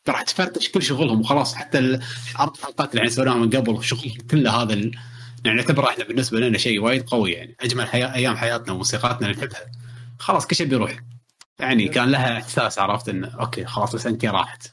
راح 0.10 0.22
تفرتش 0.22 0.70
كل 0.72 0.82
شغلهم 0.84 1.20
وخلاص. 1.22 1.56
حتى 1.56 1.80
الاربع 1.80 2.56
حلقات 2.64 2.90
اللي 2.90 3.00
يعني 3.00 3.10
سويناها 3.10 3.36
من 3.36 3.50
قبل 3.50 3.84
شغلهم 3.84 4.18
كله 4.32 4.52
هذا 4.52 4.74
ال... 4.74 4.98
يعني 5.46 5.58
نعتبره 5.58 5.90
إحنا 5.90 6.04
بالنسبة 6.04 6.40
لنا 6.40 6.58
شيء 6.58 6.80
وايد 6.80 7.04
قوي 7.04 7.32
يعني. 7.32 7.56
أجمل 7.60 7.88
حياة 7.88 8.14
أيام 8.16 8.38
حياتنا 8.38 8.74
وموسيقاتنا 8.74 9.28
اللي 9.28 9.38
نحبها. 9.38 9.72
خلاص 10.20 10.48
كل 10.48 10.56
شيء 10.56 10.68
بيروح. 10.68 11.00
يعني 11.60 11.88
كان 11.88 12.10
لها 12.12 12.38
إحساس 12.38 12.80
عرفت 12.80 13.10
إنه 13.10 13.28
أوكي 13.40 13.66
خلاص 13.66 13.96
بس 13.96 14.08
أنت 14.08 14.26
راحت. 14.26 14.68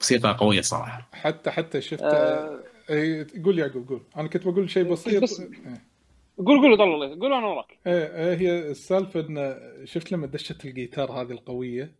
موسيقى 0.00 0.36
قوية 0.40 0.60
صراحة. 0.60 1.08
حتى 1.12 1.50
حتى 1.50 1.80
شفت 1.80 2.02
آه. 2.02 2.60
اي 2.90 3.26
قول 3.44 3.58
يعقوب 3.58 3.88
قول. 3.88 4.02
أنا 4.16 4.28
كنت 4.28 4.46
بقول 4.46 4.70
شيء 4.70 4.82
بسيط. 4.92 5.22
بس- 5.22 5.40
إيه. 5.40 5.91
قول 6.38 6.60
قول 6.60 6.76
طلع 6.76 6.84
الله 6.94 7.08
قول 7.20 7.32
أنا 7.32 7.46
وراك. 7.46 7.78
إيه 7.86 7.92
إيه 8.16 8.36
هي 8.36 8.70
السالفة 8.70 9.20
إن 9.20 9.58
شفت 9.84 10.12
لما 10.12 10.26
دشت 10.26 10.64
الجيتار 10.64 11.12
هذه 11.12 11.32
القوية؟ 11.32 11.94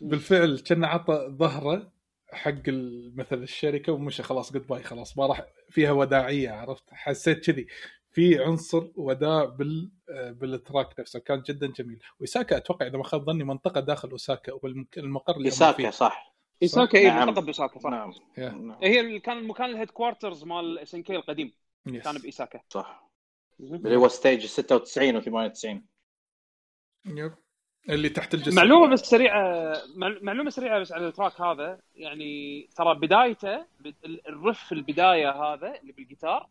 بالفعل 0.00 0.58
كان 0.58 0.84
عطى 0.84 1.26
ظهره 1.30 1.92
حق 2.32 2.68
ال- 2.68 3.12
مثل 3.16 3.42
الشركة 3.42 3.92
ومشى 3.92 4.22
خلاص 4.22 4.52
goodbye 4.52 4.82
خلاص 4.82 5.18
ما 5.18 5.26
راح 5.26 5.42
فيها 5.70 5.90
وداعية 5.92 6.50
عرفت؟ 6.50 6.84
حسيت 6.90 7.50
كذي. 7.50 7.66
في 8.10 8.44
عنصر 8.44 8.88
وداع 8.96 9.44
بال 9.44 9.90
آه، 10.10 10.30
بال 10.30 10.50
track 10.50 11.00
نفسه 11.00 11.18
كان 11.20 11.42
جدا 11.42 11.66
جميل. 11.66 11.98
وإساكا 12.20 12.56
أتوقع 12.56 12.86
إذا 12.86 12.98
ما 12.98 13.04
خاب 13.04 13.24
ظني 13.26 13.44
منطقة 13.44 13.80
داخل 13.80 14.10
اوساكا 14.10 14.52
والمقر 14.52 15.36
اللي 15.36 15.50
فيه. 15.50 15.90
صح. 15.90 16.36
إيساكا 16.62 16.98
اي 16.98 17.06
نعم. 17.06 17.28
منطقه 17.28 17.42
بإيساكا 17.44 17.78
صح. 17.78 17.90
نعم. 17.90 18.12
نعم. 18.38 18.76
هي 18.82 19.18
كان 19.18 19.38
المكان 19.38 19.70
ال 19.70 19.74
head 19.74 19.90
quarters 19.90 20.44
مال 20.44 20.78
SNK 20.78 21.16
القديم. 21.16 21.52
yes. 21.86 22.04
كان 22.04 22.14
بإيساكا. 22.14 22.60
صح. 22.70 23.05
اللي 23.60 23.96
هو 23.96 24.08
stage 24.08 24.46
96 24.46 25.20
و98 25.20 25.80
yep. 27.06 27.34
اللي 27.88 28.08
تحت 28.08 28.34
الجسر 28.34 28.56
معلومة 28.56 28.92
بس 28.92 29.00
سريعة 29.00 29.72
معل- 29.96 30.24
معلومة 30.24 30.50
سريعة 30.50 30.80
بس 30.80 30.92
على 30.92 31.08
ال 31.08 31.13
track 31.13 31.40
هذا. 31.40 31.80
يعني 31.94 32.62
ترى 32.76 32.94
بدايته 32.94 33.66
بد- 33.80 33.94
ال- 34.04 34.28
ال 34.28 34.37
riff 34.37 34.72
البداية 34.72 35.30
هذا 35.30 35.80
اللي 35.80 35.92
بالجيتار 35.92 36.48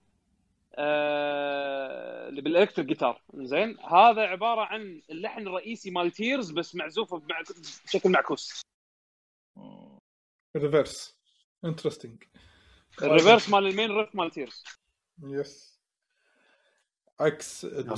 آه 0.76 2.30
اللي 2.30 2.42
بال 2.42 2.51
electric 2.51 2.88
guitar. 2.88 3.22
زين؟ 3.34 3.80
هذا 3.80 4.22
عبارة 4.22 4.62
عن 4.62 5.02
اللحن 5.10 5.48
الرئيسي 5.48 5.92
مال 5.92 6.12
Tears 6.12 6.52
بس 6.52 6.76
معزوف 6.76 7.14
بمع- 7.16 7.42
بشكل 7.86 8.10
معكوس. 8.12 8.62
reverse 10.58 11.18
interesting 11.66 12.24
ال 13.02 13.08
reverse 13.08 13.50
مال 13.50 13.68
ال 13.68 13.73
main 13.73 13.92
riff 13.92 14.16
مال 14.16 14.32
Tears 14.32 14.64
yes 15.24 15.75
عكس 17.20 17.66
الدموع. 17.66 17.96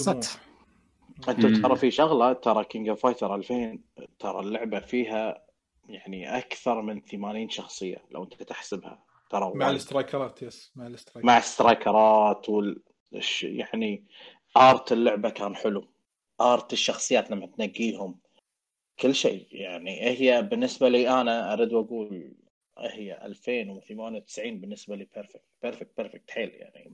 مم. 1.27 1.61
ترى 1.61 1.76
في 1.76 1.91
شغلة 1.91 2.34
ترى 2.34 2.64
King 2.64 2.90
of 2.90 3.02
Fighter 3.02 3.36
2000 3.35 3.80
ترى 4.19 4.39
اللعبة 4.39 4.80
فيها 4.80 5.44
يعني 5.89 6.38
أكثر 6.38 6.81
من 6.81 7.02
80 7.02 7.49
شخصية 7.49 7.98
لو 8.11 8.23
أنت 8.23 8.44
تحسبها. 8.44 9.03
ترى 9.30 9.52
مع. 9.56 9.69
ال 9.70 9.78
striker 9.78 10.34
ات 10.34 10.41
yes 10.41 10.72
مع 10.76 10.88
ال 10.88 10.91
striker 10.91 11.18
ات. 11.18 11.26
مع 11.26 11.38
ال 11.38 11.50
striker 11.50 12.37
ات 12.37 12.49
وال 12.49 12.81
يعني 13.44 14.03
art 14.58 14.91
اللعبة 14.91 15.30
كان 15.30 15.56
حلو. 15.56 15.88
art 16.41 16.74
الشخصيات 16.73 17.31
لما 17.31 17.48
تنقيهم. 17.48 18.19
كل 18.99 19.15
شيء. 19.15 19.48
يعني 19.52 20.02
هي 20.02 20.41
بالنسبة 20.41 20.89
لي 20.89 21.22
أنا 21.22 21.53
أريد 21.53 21.73
وأقول 21.73 22.34
هي 22.77 23.26
2000 23.26 24.02
و98 24.02 24.60
بالنسبة 24.60 24.95
لي 24.95 25.07
perfect 25.16 25.44
perfect 25.64 25.91
perfect 25.98 26.32
حيل 26.31 26.49
يعني. 26.49 26.91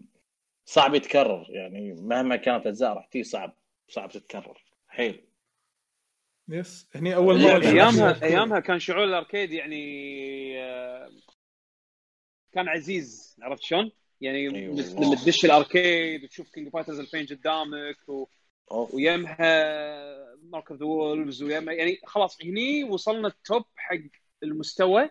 صعب 0.65 0.95
يتكرر 0.95 1.45
يعني 1.49 1.93
مهما 1.93 2.35
كانت 2.35 2.67
أجزاء 2.67 2.93
راح 2.93 3.05
تجي 3.05 3.23
صعب 3.23 3.57
صعب 3.87 4.09
تتكرر 4.09 4.63
حيل 4.87 5.27
yes 6.49 6.89
هني 6.95 7.15
أول 7.15 7.39
مرة 7.41 7.61
ايامها. 7.61 8.23
أيامها 8.23 8.59
كان 8.59 8.79
شعور 8.79 9.03
ال 9.03 9.10
arcade 9.10 9.51
يعني 9.51 9.83
آه، 10.63 11.11
كان 12.51 12.67
عزيز 12.69 13.35
عرفت 13.41 13.63
شلون؟ 13.63 13.91
يعني 14.21 14.37
أي 14.37 14.67
بس 14.67 14.91
والله. 14.91 15.07
لما 15.07 15.15
تدش 15.23 15.45
ال 15.45 15.56
arcade 15.56 16.23
وتشوف 16.23 16.49
King 16.49 16.69
Fighters 16.69 16.99
2000 16.99 17.25
قدامك 17.35 18.09
و... 18.09 18.27
أوف. 18.71 18.93
ويمها 18.93 20.35
Mark 20.43 20.71
of 20.71 20.79
the 20.79 20.85
Wolves 20.85 21.43
ويمها 21.43 21.73
يعني 21.73 21.99
خلاص 22.05 22.41
هني 22.43 22.83
وصلنا 22.83 23.27
ال 23.27 23.36
top 23.36 23.63
حق 23.75 23.95
المستوى 24.43 25.09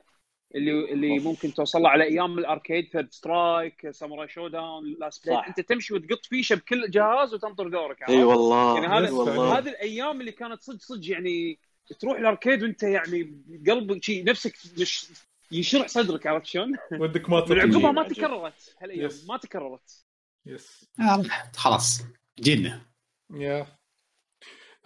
اللي 0.55 0.93
اللي 0.93 1.15
أوف. 1.19 1.25
ممكن 1.25 1.55
توصل 1.55 1.83
له 1.83 1.89
على 1.89 2.05
أيام 2.05 2.39
ال 2.39 2.89
arcade 2.93 3.13
Third 3.13 3.91
Strike 3.91 4.29
Samurai 4.29 4.49
Shodown 4.49 4.97
Last 5.01 5.27
Blade. 5.27 5.39
أنت 5.49 5.61
تمشي 5.61 5.95
وتقط 5.95 6.27
فيشه 6.27 6.57
بكل 6.57 6.91
جهاز 6.91 7.35
وتنطر 7.35 7.69
دورك؟ 7.69 8.09
إي 8.09 8.25
والله 8.25 8.75
يعني 8.75 8.87
هذا 8.87 9.07
إي 9.07 9.13
والله 9.13 9.59
هذه 9.59 9.69
الأيام 9.69 10.21
اللي 10.21 10.33
كانت 10.33 10.63
صدق 10.63 10.81
صدق 10.81 11.11
يعني 11.11 11.59
تروح 12.01 12.19
ال 12.19 12.25
arcade 12.25 12.63
وأنت 12.63 12.83
يعني 12.83 13.43
قلبك 13.69 14.05
شيء 14.05 14.25
نفسك 14.25 14.55
مش 14.81 15.07
يشرح 15.53 15.87
صدرك 15.89 16.27
عرفت 16.27 16.47
شلون؟ 16.47 16.73
ودك 16.93 17.31
ما 17.31 17.37
عقبها 17.37 17.93
ما. 17.93 18.09
تكررت 18.09 18.77
هالأيام 18.83 19.11
Yes. 19.11 19.29
ما 19.29 19.37
تكررت 19.37 20.05
yes 20.47 20.91
خلاص 21.57 22.03
جينا 22.41 22.87
يا 23.31 23.67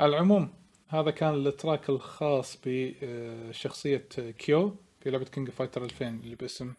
على 0.01 0.11
العموم 0.11 0.55
هذا 0.89 1.11
كان 1.11 1.35
ال 1.47 1.54
track 1.54 1.89
الخاص 1.91 2.59
بشخصية 2.67 4.09
K' 4.39 4.86
في 5.01 5.11
لعبة 5.11 5.25
King 5.25 5.51
Fighter 5.51 5.85
2000 5.85 6.09
اللي 6.09 6.37
باسم 6.37 6.75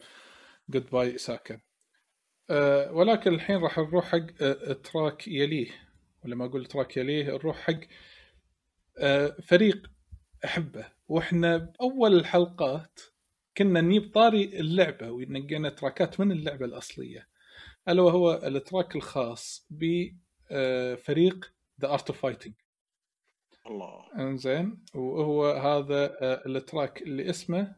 Goodbye 0.70 1.18
Esaka 1.18 1.60
أه 2.50 2.92
ولكن 2.92 3.34
الحين 3.34 3.58
راح 3.58 3.80
نروح 3.80 4.06
حق 4.06 4.42
أه 4.42 4.74
track 4.74 5.28
يليه. 5.28 5.72
ولما 6.26 6.46
أقول 6.46 6.66
track 6.66 6.98
يليه 6.98 7.24
نروح 7.24 7.58
حق 7.58 7.80
أه 8.98 9.36
فريق 9.44 9.92
أحبه. 10.46 10.86
وإحنا 11.08 11.58
باول 11.58 12.14
الحلقات 12.14 13.00
كنا 13.58 13.82
نجيب 13.82 14.14
طاري 14.14 14.44
اللعبة 14.44 15.12
ونقينا 15.12 15.70
track 15.70 16.11
ات 16.11 16.20
من 16.20 16.32
اللعبة 16.32 16.66
الأصلية. 16.66 17.28
ألا 17.88 18.02
وهو 18.02 18.34
ال 18.34 18.44
track 18.44 18.96
الخاص 18.96 19.68
بفريق 19.70 21.54
The 21.82 21.94
Art 21.94 22.10
of 22.10 22.22
Fighting 22.22 22.54
الله. 23.68 24.06
إنزين 24.20 24.86
وهو 24.96 25.52
هذا 25.52 26.18
آه، 26.22 26.44
ال 26.46 26.55
track 26.55 27.02
اللي 27.02 27.30
اسمه 27.30 27.76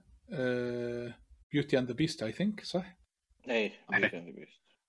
Beauty 1.51 1.80
and 1.80 1.88
the 1.88 1.93
Beast 1.93 2.23
I 2.23 2.31
think 2.31 2.64
صح؟ 2.64 2.97
اي 3.49 3.72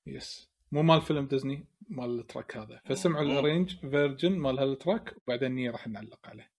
yes 0.07 0.51
مو 0.73 0.83
مال 0.83 1.03
فيلم 1.03 1.27
ديزني 1.27 1.65
مال 1.89 2.21
ال 2.21 2.27
track 2.27 2.57
هذا. 2.57 2.81
فسمعوا. 2.85 3.25
ال 3.25 3.31
arrange 3.31 3.77
version 3.77 4.33
مال 4.33 4.59
هال 4.59 4.75
track 4.75 5.17
وبعدين 5.17 5.71
راح 5.71 5.89
نعلق 5.89 6.29
عليه. 6.29 6.51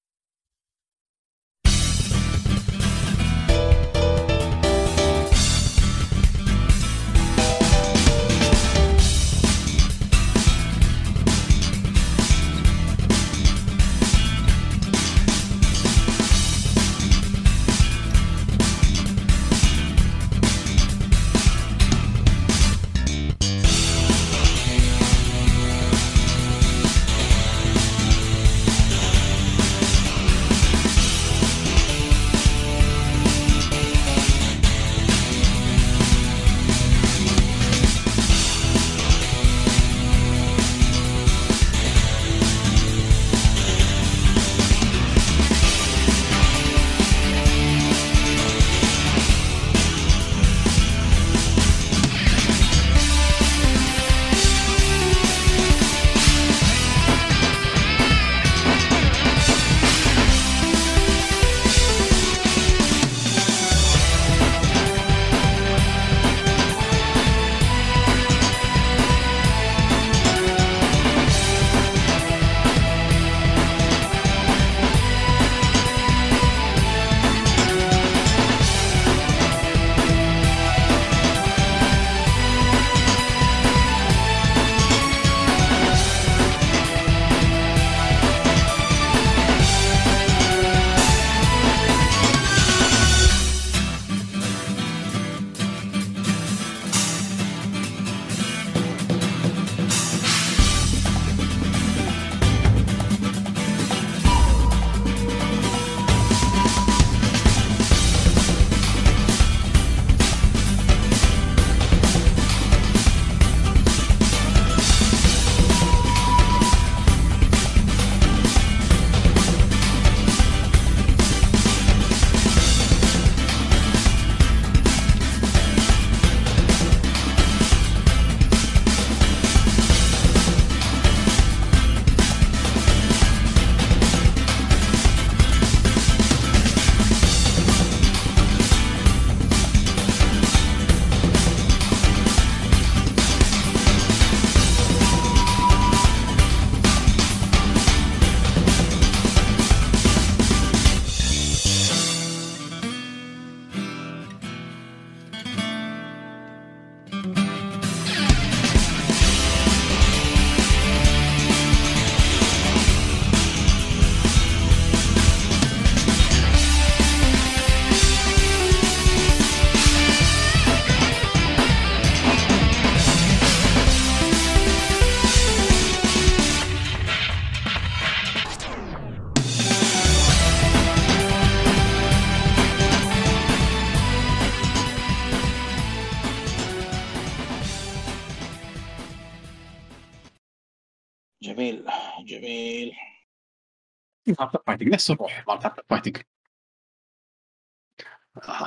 Fighting 194.82 194.94
نفس 194.94 195.12
الروح 195.12 195.48
مال 195.48 195.58
Art 195.58 195.86
Fighting. 195.90 196.18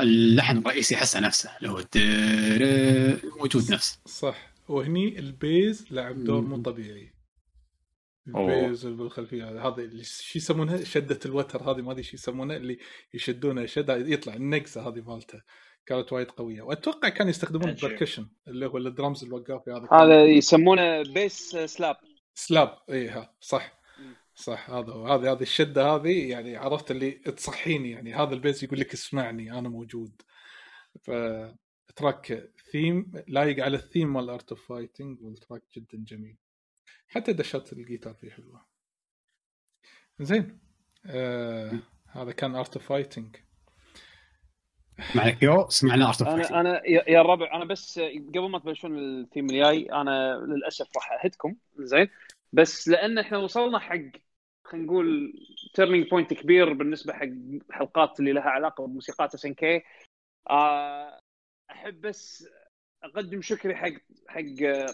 اللحن 0.00 0.58
الرئيسي 0.58 0.96
حسه 0.96 1.20
نفسه 1.20 1.56
اللي 1.56 1.70
هو 1.70 1.84
موجود 3.38 3.72
نفسه. 3.72 3.98
صح. 4.06 4.54
وهني 4.68 5.18
ال 5.18 5.32
bass 5.32 5.86
لعب 5.90 6.24
دور 6.24 6.42
مو. 6.42 6.62
طبيعي. 6.62 7.14
ال 8.28 8.40
bass 8.40 8.86
بالخلفية 8.86 9.68
هذا 9.68 9.82
اللي 9.82 10.04
شو 10.04 10.38
يسمونها؟ 10.38 10.84
شدة 10.84 11.18
الوتر 11.26 11.62
هذه 11.62 11.82
ما 11.82 11.92
أدري 11.92 12.02
شو 12.02 12.16
يسمونها 12.16 12.56
اللي 12.56 12.78
يشدونه 13.14 13.66
شدة 13.66 13.96
يطلع 13.96 14.34
النقزه 14.34 14.88
هذه 14.88 15.00
مالته. 15.00 15.42
كانت 15.86 16.12
وايد 16.12 16.30
قوية. 16.30 16.62
وأتوقع 16.62 17.08
كانوا 17.08 17.30
يستخدمون. 17.30 17.68
ال 17.68 17.74
percussion 17.74 18.28
اللي 18.48 18.66
هو 18.66 18.76
الدرامز 18.76 19.24
الوقافي 19.24 19.70
هذا. 19.70 19.88
هذا 19.92 20.24
يسمونه 20.24 21.02
bass 21.02 21.56
slap 21.56 21.96
slap 22.34 22.78
اي 22.90 23.08
ها 23.08 23.34
صح. 23.40 23.83
صح 24.34 24.70
هذا 24.70 24.92
هو. 24.92 25.06
هذه 25.08 25.32
هذه 25.32 25.42
الشدة 25.42 25.86
هذه 25.86 26.30
يعني 26.30 26.56
عرفت 26.56 26.90
اللي 26.90 27.10
تصحيني 27.10 27.90
يعني. 27.90 28.14
هذا 28.14 28.34
ال 28.34 28.40
bass 28.40 28.64
يقول 28.64 28.80
لك 28.80 28.92
اسمعني 28.92 29.58
أنا 29.58 29.68
موجود. 29.68 30.22
ف 31.02 31.10
track 31.96 32.50
theme 32.72 33.12
لايق 33.28 33.64
على 33.64 33.76
الثيم 33.76 34.12
مال 34.12 34.30
Art 34.30 34.50
of 34.50 34.68
Fighting 34.68 35.22
وال 35.22 35.34
track 35.34 35.62
جدا 35.76 35.98
جميل. 35.98 36.36
حتى 37.08 37.32
دشات 37.32 37.72
الجيتار 37.72 38.14
فيه 38.14 38.30
حلوة. 38.30 38.66
زين. 40.20 40.58
آه 41.06 41.78
هذا 42.08 42.32
كان 42.32 42.54
Art 42.54 42.76
of 42.76 42.86
Fighting 42.88 43.36
مع 45.14 45.30
كيو 45.30 45.68
سمعنا 45.68 46.08
Art 46.08 46.22
أنا 46.22 46.60
أنا 46.60 46.82
يا 46.86 47.04
يا 47.08 47.20
الربع 47.20 47.56
أنا 47.56 47.64
بس 47.64 47.98
قبل 48.28 48.50
ما 48.50 48.58
تبلشون 48.58 48.98
الثيم 48.98 49.50
الجاي 49.50 49.92
أنا 49.92 50.34
للأسف 50.48 50.86
راح 50.96 51.24
أهدكم. 51.24 51.56
زين. 51.78 52.08
بس 52.54 52.88
لأن 52.88 53.18
إحنا 53.18 53.38
وصلنا 53.38 53.78
حق 53.78 53.96
خلينا 54.64 54.86
نقول 54.86 55.32
turning 55.74 56.08
point 56.10 56.34
كبير 56.34 56.72
بالنسبة 56.72 57.12
حق 57.12 57.28
حلقات 57.70 58.20
اللي 58.20 58.32
لها 58.32 58.42
علاقة 58.42 58.86
بموسيقات 58.86 59.34
SNK 59.34 59.82
أحب 61.70 62.00
بس 62.00 62.48
أقدم 63.02 63.42
شكري 63.42 63.76
حق 63.76 63.92
حق 64.28 64.42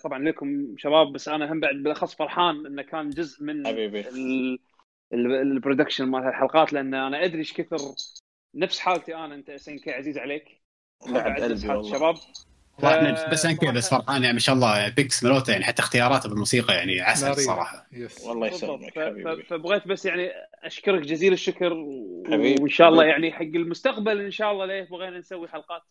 طبعا 0.04 0.18
لكم 0.18 0.74
شباب 0.76 1.12
بس 1.12 1.28
أنا 1.28 1.52
هم 1.52 1.60
بعد 1.60 1.74
بالأخص 1.74 2.14
فرحان 2.14 2.66
إنه 2.66 2.82
كان 2.82 3.10
جزء 3.10 3.44
من 3.44 3.66
ال 5.12 5.21
production 5.21 6.04
مال 6.04 6.22
هالحلقات 6.22 6.72
لأن 6.72 6.94
أنا 6.94 7.24
أدري 7.24 7.38
إيش 7.38 7.52
كثر 7.52 7.76
نفس 8.54 8.78
حالتي 8.78 9.14
أنا 9.14 9.34
أنت 9.34 9.50
SNK 9.50 9.90
عزيز 9.90 10.18
عليك. 10.18 10.60
بعد 11.08 11.40
حالة 11.40 11.80
الشباب 11.80 12.14
والله 12.84 13.28
بس 13.30 13.46
انك 13.46 13.64
بس 13.64 13.90
فرحان 13.90 14.22
يعني 14.22 14.32
ما 14.32 14.38
شاء 14.40 14.54
الله 14.54 14.88
بيكس 14.88 15.24
ملوتا 15.24 15.52
يعني 15.52 15.64
حتى 15.64 15.82
اختياراته 15.82 16.28
بالموسيقى 16.28 16.74
يعني 16.74 17.00
عسل. 17.00 17.34
صراحة 17.36 17.86
yes 17.92 18.24
والله. 18.24 18.46
يسلمك 18.46 18.94
ف- 18.94 18.98
حبيبي 18.98 19.42
ف- 19.42 19.46
فبغيت 19.48 19.88
بس 19.88 20.04
يعني 20.06 20.30
أشكرك 20.64 21.00
جزيل 21.00 21.32
الشكر 21.32 21.72
و- 21.72 22.24
حبيبي. 22.26 22.62
وإن 22.62 22.70
شاء 22.70 22.88
الله. 22.88 23.04
يعني 23.04 23.32
حق 23.32 23.42
المستقبل 23.42 24.20
إن 24.20 24.30
شاء 24.30 24.52
الله 24.52 24.66
ليه 24.66 24.82
بغينا 24.90 25.18
نسوي 25.18 25.48
حلقات 25.48 25.82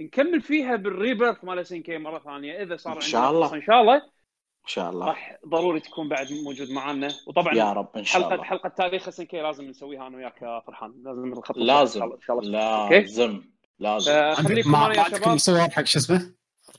نكمل 0.00 0.40
فيها 0.40 0.76
بال 0.76 0.91
rebirth 0.91 1.44
مال 1.44 1.58
SNK 1.58 1.98
مرة 1.98 2.18
ثانية 2.18 2.62
إذا 2.62 2.76
صار 2.76 2.92
إن 2.92 2.96
عندنا 2.96 3.10
شاء 3.10 3.30
الله. 3.30 3.54
إن 3.54 3.62
شاء 3.62 3.80
الله 3.80 3.94
إن 3.96 4.68
شاء 4.70 4.90
الله 4.90 5.06
راح 5.06 5.38
ضروري 5.48 5.80
تكون 5.80 6.08
بعد 6.08 6.26
موجود 6.44 6.70
معنا 6.70 7.08
وطبعا 7.26 7.54
يا 7.54 7.72
رب 7.72 7.88
إن 7.96 8.04
شاء 8.04 8.22
حلقه 8.22 8.34
الله 8.34 8.44
حلقة 8.44 8.68
تاريخ 8.68 9.08
SNK 9.08 9.40
لازم 9.40 9.64
نسويها 9.64 10.06
أنا 10.06 10.16
وياك 10.16 10.42
يا 10.42 10.60
فرحان 10.66 10.94
لازم 11.04 11.26
نخطط 11.28 11.56
إن 11.58 11.62
لازم 11.62 12.10
شاء 12.26 12.38
الله 12.38 12.84
okay؟ 12.84 12.98
لازم 13.00 13.42
لازم. 13.78 14.12
أنا 14.12 15.02
عندكم 15.02 15.38
شباب. 15.38 15.38
صور 15.38 15.70
حق 15.70 15.84
شو 15.84 15.98
اسمه؟ 15.98 16.30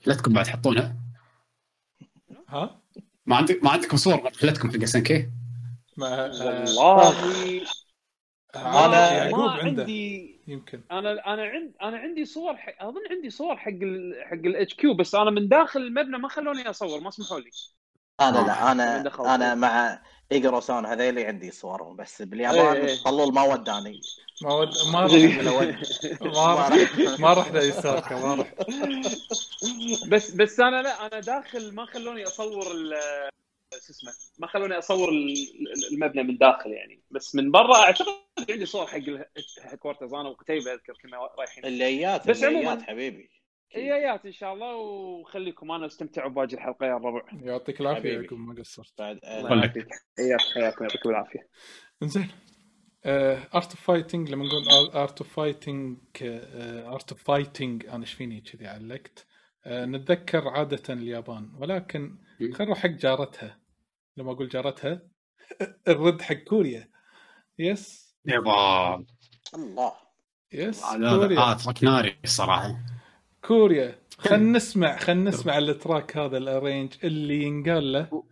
رحلتكم 0.02 0.34
بعد 0.34 0.46
تحطونها. 0.46 0.96
ها؟ 2.50 2.82
ما 3.26 3.36
عندك 3.36 3.64
ما 3.64 3.70
عندكم 3.72 3.98
صور 3.98 4.24
رحلتكم 4.24 4.72
حق 4.72 4.82
SNK 4.84 5.30
آه، 6.04 6.32
والله. 6.78 7.62
أنا 8.56 9.10
أنا- 9.10 9.14
يعقوب 9.14 9.46
ما 9.46 9.52
عنده 9.52 9.82
عندي 9.82 10.42
يمكن. 10.48 10.82
أنا 10.92 11.34
أنا 11.34 11.44
عند 11.44 11.74
أنا 11.82 11.98
عندي 11.98 12.26
صور 12.26 12.58
حق 12.58 12.84
أظن 12.84 13.02
عندي 13.12 13.30
صور 13.30 13.58
حق 13.58 13.70
ال... 13.70 14.14
حق 14.26 14.34
ال 14.34 14.74
HQ 14.74 14.94
بس 14.94 15.16
أنا 15.16 15.32
من 15.32 15.48
داخل 15.48 15.80
المبنى 15.82 16.18
ما 16.18 16.28
خلوني 16.30 16.70
أصور 16.70 17.00
ما 17.02 17.10
سمحوا 17.12 17.40
لي. 17.40 17.50
أنا 18.22 18.40
آه. 18.40 18.48
لا 18.48 18.74
من 18.74 18.82
أنا 18.82 19.36
أنا. 19.36 19.56
مع 19.56 20.02
ايجروسون 20.32 20.86
هذيلي 20.86 21.26
عندي 21.26 21.52
صورهم 21.52 21.96
بس 21.96 22.22
باليابان 22.22 22.76
إيه، 22.76 22.88
إيه. 22.88 23.04
طلول 23.04 23.34
ما 23.34 23.42
وداني. 23.44 24.02
ما 24.42 24.54
ود... 24.54 24.70
ما 24.94 25.08
ما. 26.22 26.70
ما 27.20 27.34
رحنا 27.34 27.82
ما 28.20 28.36
رح 28.36 28.54
بس 30.12 30.32
بس 30.32 30.60
أنا 30.60 30.82
لا 30.82 31.06
أنا 31.08 31.20
داخل 31.20 31.76
ما 31.76 31.86
خلوني 31.86 32.24
أصور 32.24 32.72
ال... 32.72 32.94
شو 33.74 33.92
اسمه 33.92 34.12
ما 34.40 34.48
خلوني 34.48 34.78
أصور 34.78 35.10
ال- 35.10 35.36
المبنى 35.94 36.24
من 36.24 36.38
داخل 36.38 36.72
يعني. 36.72 37.02
بس 37.12 37.36
من 37.36 37.52
برا 37.52 37.76
أعتقد 37.76 38.08
عندي 38.50 38.66
صور 38.66 38.88
حق 38.88 38.96
الهيدكوارترز 39.60 40.14
أنا 40.14 40.30
وقتيبة 40.30 40.74
أذكر 40.74 40.94
كنا 41.04 41.18
رايحين. 41.40 41.66
الليات 41.66 42.28
بس 42.28 42.44
الليات 42.44 42.80
عموماً- 42.80 42.84
حبيبي. 42.88 43.30
ايايات 43.76 44.26
إن 44.26 44.32
شاء 44.32 44.54
الله 44.54 44.76
وخليكم. 44.76 45.72
أنا 45.72 45.86
استمتعوا 45.86 46.30
بباقي 46.30 46.54
الحلقة 46.54 46.86
يا 46.86 46.98
الربع 46.98 47.22
يعطيك 47.34 47.82
العافية. 47.82 48.20
يعقوب 48.20 48.40
ما 48.40 48.56
قصرت. 48.60 48.94
بعد 48.98 49.20
الله. 49.24 49.56
يعافيك. 49.56 49.88
اياك 50.20 50.42
حياكم 50.56 50.84
يعطيكم 50.84 51.10
العافية. 51.10 51.50
إنزين. 52.04 52.28
Art 53.06 53.70
of 53.70 53.82
Fighting 53.82 54.30
لما 54.30 54.46
نقول 54.46 54.92
Art 54.96 55.22
of 55.22 55.34
Fighting 55.34 55.98
Art 56.22 57.12
of 57.12 57.24
Fighting 57.24 57.86
أنا 57.86 58.02
إيش 58.02 58.14
فيني 58.14 58.42
كذي 58.42 58.68
علقت. 58.68 59.26
آه، 59.66 59.86
نتذكر 59.86 60.48
عادة 60.48 60.94
اليابان 60.94 61.52
ولكن 61.58 62.18
خلينا 62.40 62.64
نروح 62.64 62.80
حق 62.80 62.90
جارتها. 62.90 63.60
لما 64.18 64.32
أقول 64.32 64.50
جارتها 64.50 65.02
الرد 65.88 66.22
حق 66.22 66.34
كوريا. 66.36 66.90
yes 67.60 68.16
يبا 68.26 69.06
الله. 69.54 69.94
yes 70.54 70.84
كوريا. 70.86 71.40
آه 71.40 71.58
ناري 71.84 72.18
الصراحة. 72.24 72.76
كوريا. 73.48 74.00
خلينا 74.18 74.58
نسمع 74.58 74.98
خلينا 74.98 75.30
نسمع 75.30 75.58
ال 75.58 75.68
track 75.68 76.18
هذا 76.18 76.38
ال 76.38 76.45
arrange 76.45 76.94
اللي 77.04 77.44
ينقال 77.44 77.92
له. 77.92 78.24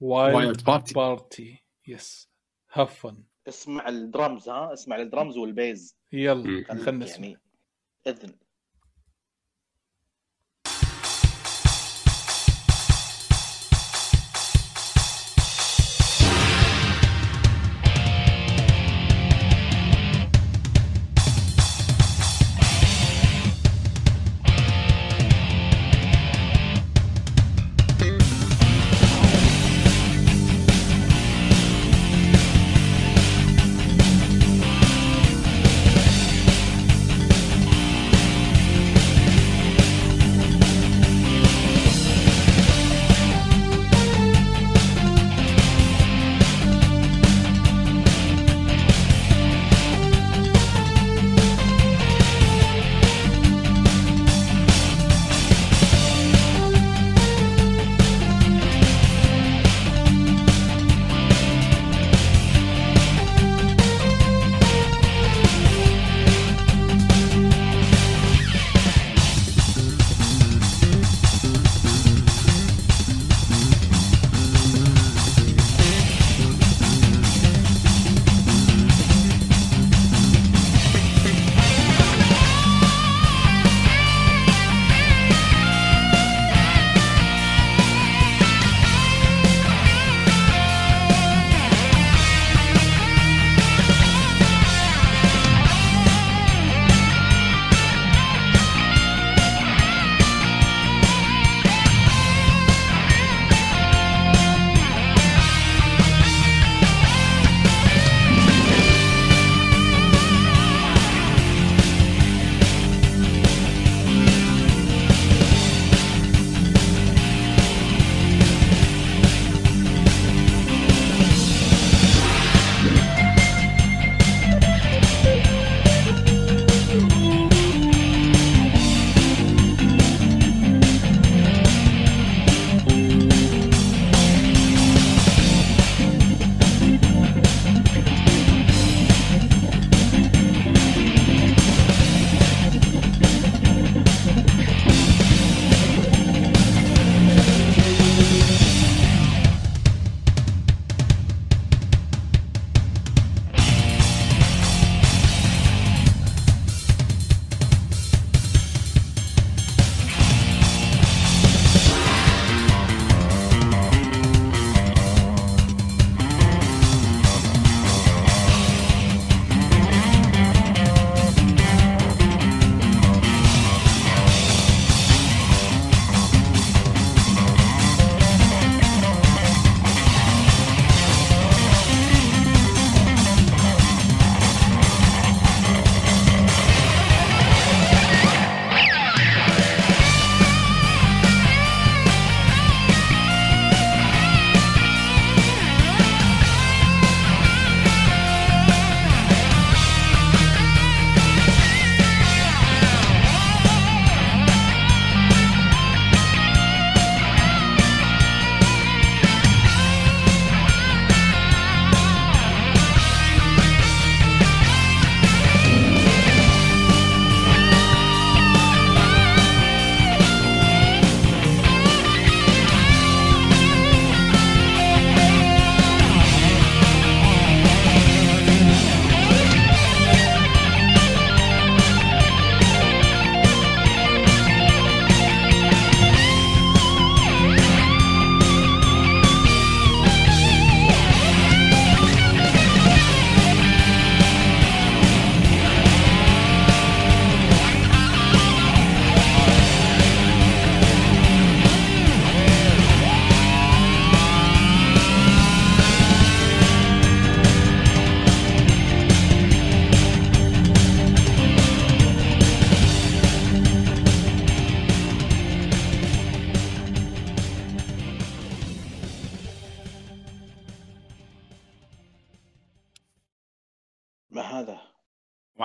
Wild 0.00 0.64
party 0.64 0.94
party 0.94 1.64
yes 1.86 2.30
have 2.72 3.00
fun 3.00 3.24
اسمع 3.48 3.88
الدرمز 3.88 4.48
ها؟ 4.48 4.72
اسمع 4.72 4.96
ال 4.96 5.03
drums 5.03 5.36
وال 5.36 5.53
bass. 5.53 5.96
يلا. 6.12 6.64
خلينا 6.64 6.90
نسمع. 6.90 7.26
يعني 7.26 7.40
إذن. 8.06 8.34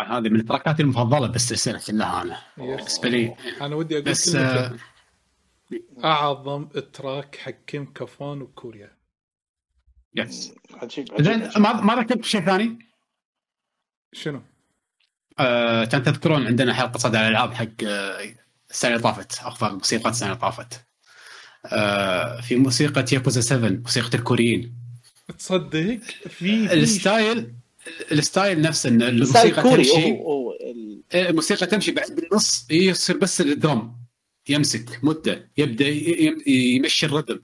طبعا 0.06 0.20
هذه 0.20 0.30
من 0.30 0.40
ال 0.40 0.45
tracks 0.45 0.80
المفضلة 0.80 1.28
بالسلسله 1.28 1.82
كلها 1.88 2.22
أنا. 2.22 2.38
بالنسبة 2.58 3.10
لي 3.10 3.36
أنا 3.62 3.76
ودي 3.76 3.94
أقول 3.94 4.06
بس 4.06 4.36
آه، 4.36 4.78
أعظم 6.04 6.66
track 6.94 7.36
حق 7.36 7.52
كيم 7.68 7.94
كافوان 7.94 8.42
وكوريا 8.42 8.92
yes 10.16 10.54
عجيب 10.74 11.22
زين 11.22 11.50
ما 11.58 11.82
ما 11.82 11.94
ركبت 11.94 12.26
شيء 12.26 12.42
ثاني؟ 12.42 12.80
شنو؟ 14.14 14.42
آه، 15.40 15.86
كان 15.86 16.04
تذكرون 16.04 16.48
عندنا 16.48 16.74
حلقة 16.74 16.98
صدى 16.98 17.18
الألعاب 17.18 17.54
حق 17.54 17.84
آه، 17.88 18.36
السنة 18.70 18.92
اللي 18.92 19.04
طافت 19.04 19.40
افضل 19.44 19.74
موسيقى 19.74 20.10
السنة 20.10 20.30
اللي 20.30 20.42
طافت. 20.42 20.86
آه، 21.66 22.42
في 22.42 22.56
موسيقى 22.56 23.06
ياكوزا 23.12 23.42
7 23.42 23.70
موسيقى 23.70 24.18
الكوريين. 24.18 24.76
تصدق؟ 25.38 26.00
في 26.30 26.68
في 26.68 26.74
ال 26.74 26.87
style 26.87 27.54
ال 28.12 28.20
style 28.20 28.62
نفسه 28.62 28.90
الموسيقى 28.90 29.64
تمشي. 29.64 30.08
ال- 30.12 31.02
الموسيقى 31.14 31.66
تمشي 31.66 31.92
بعد 31.92 32.12
بالنص 32.16 32.66
يصير 32.72 33.18
بس 33.18 33.42
ال 33.42 33.52
drum 33.52 33.92
يمسك 34.50 35.00
مدة 35.04 35.50
يبدأ 35.58 35.88
يمشي 36.48 37.06
ال 37.06 37.10
rhythm 37.10 37.40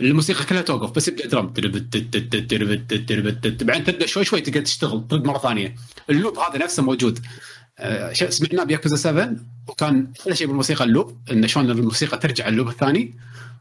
الموسيقى 0.00 0.44
كلها 0.44 0.62
توقف 0.62 0.90
بس 0.90 1.08
يبدأ 1.08 1.24
تت- 3.42 3.62
بعدين 3.64 3.84
تبدأ 3.84 4.06
شوي 4.06 4.24
شوي 4.24 4.40
تقدر 4.40 4.60
تشتغل 4.60 5.06
ترد 5.08 5.24
مرة 5.24 5.38
ثانية. 5.38 5.74
ال 6.10 6.16
loop 6.16 6.38
هذا 6.38 6.58
نفسه 6.58 6.82
موجود. 6.82 7.18
سمعناه 8.28 8.64
بياكوزا 8.64 8.96
7 8.96 9.36
وكان 9.68 10.12
أحلى 10.20 10.36
شيء 10.36 10.46
بالموسيقى 10.46 10.84
ال 10.84 10.91
loop 10.91 11.18
انه 11.30 11.46
شلون 11.46 11.70
الموسيقى 11.70 12.18
ترجع 12.18 12.48
ال 12.48 12.52
loop 12.52 12.68
الثاني. 12.68 13.14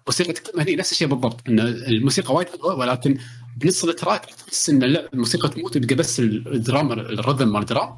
موسيقى 0.08 0.34
تكلم 0.34 0.62
هني 0.62 0.76
نفس 0.76 0.92
الشيء 0.92 1.08
بالضبط 1.08 1.40
إن 1.50 1.60
الموسيقى 1.60 2.34
وايد 2.34 2.50
حلوة 2.50 2.76
ولكن 2.76 3.18
بنص 3.58 3.84
ال 3.84 3.91
track 3.91 4.26
تحس 4.26 4.70
إن 4.70 4.80
لا 4.80 5.10
الموسيقى 5.14 5.50
تموت 5.50 5.76
يبقى 5.76 5.96
بس 5.96 6.20
ال 6.20 6.34
drum 6.34 6.92
ال 6.92 7.01
rhythm 7.01 7.54
مال 7.54 7.62
ال 7.62 7.69
drum 7.69 7.98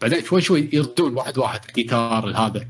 بعدين 0.00 0.24
شوي 0.24 0.40
شوي 0.40 0.70
يردون 0.72 1.14
واحد 1.14 1.38
واحد 1.38 1.60
الجيتار 1.68 2.30
هذا. 2.30 2.68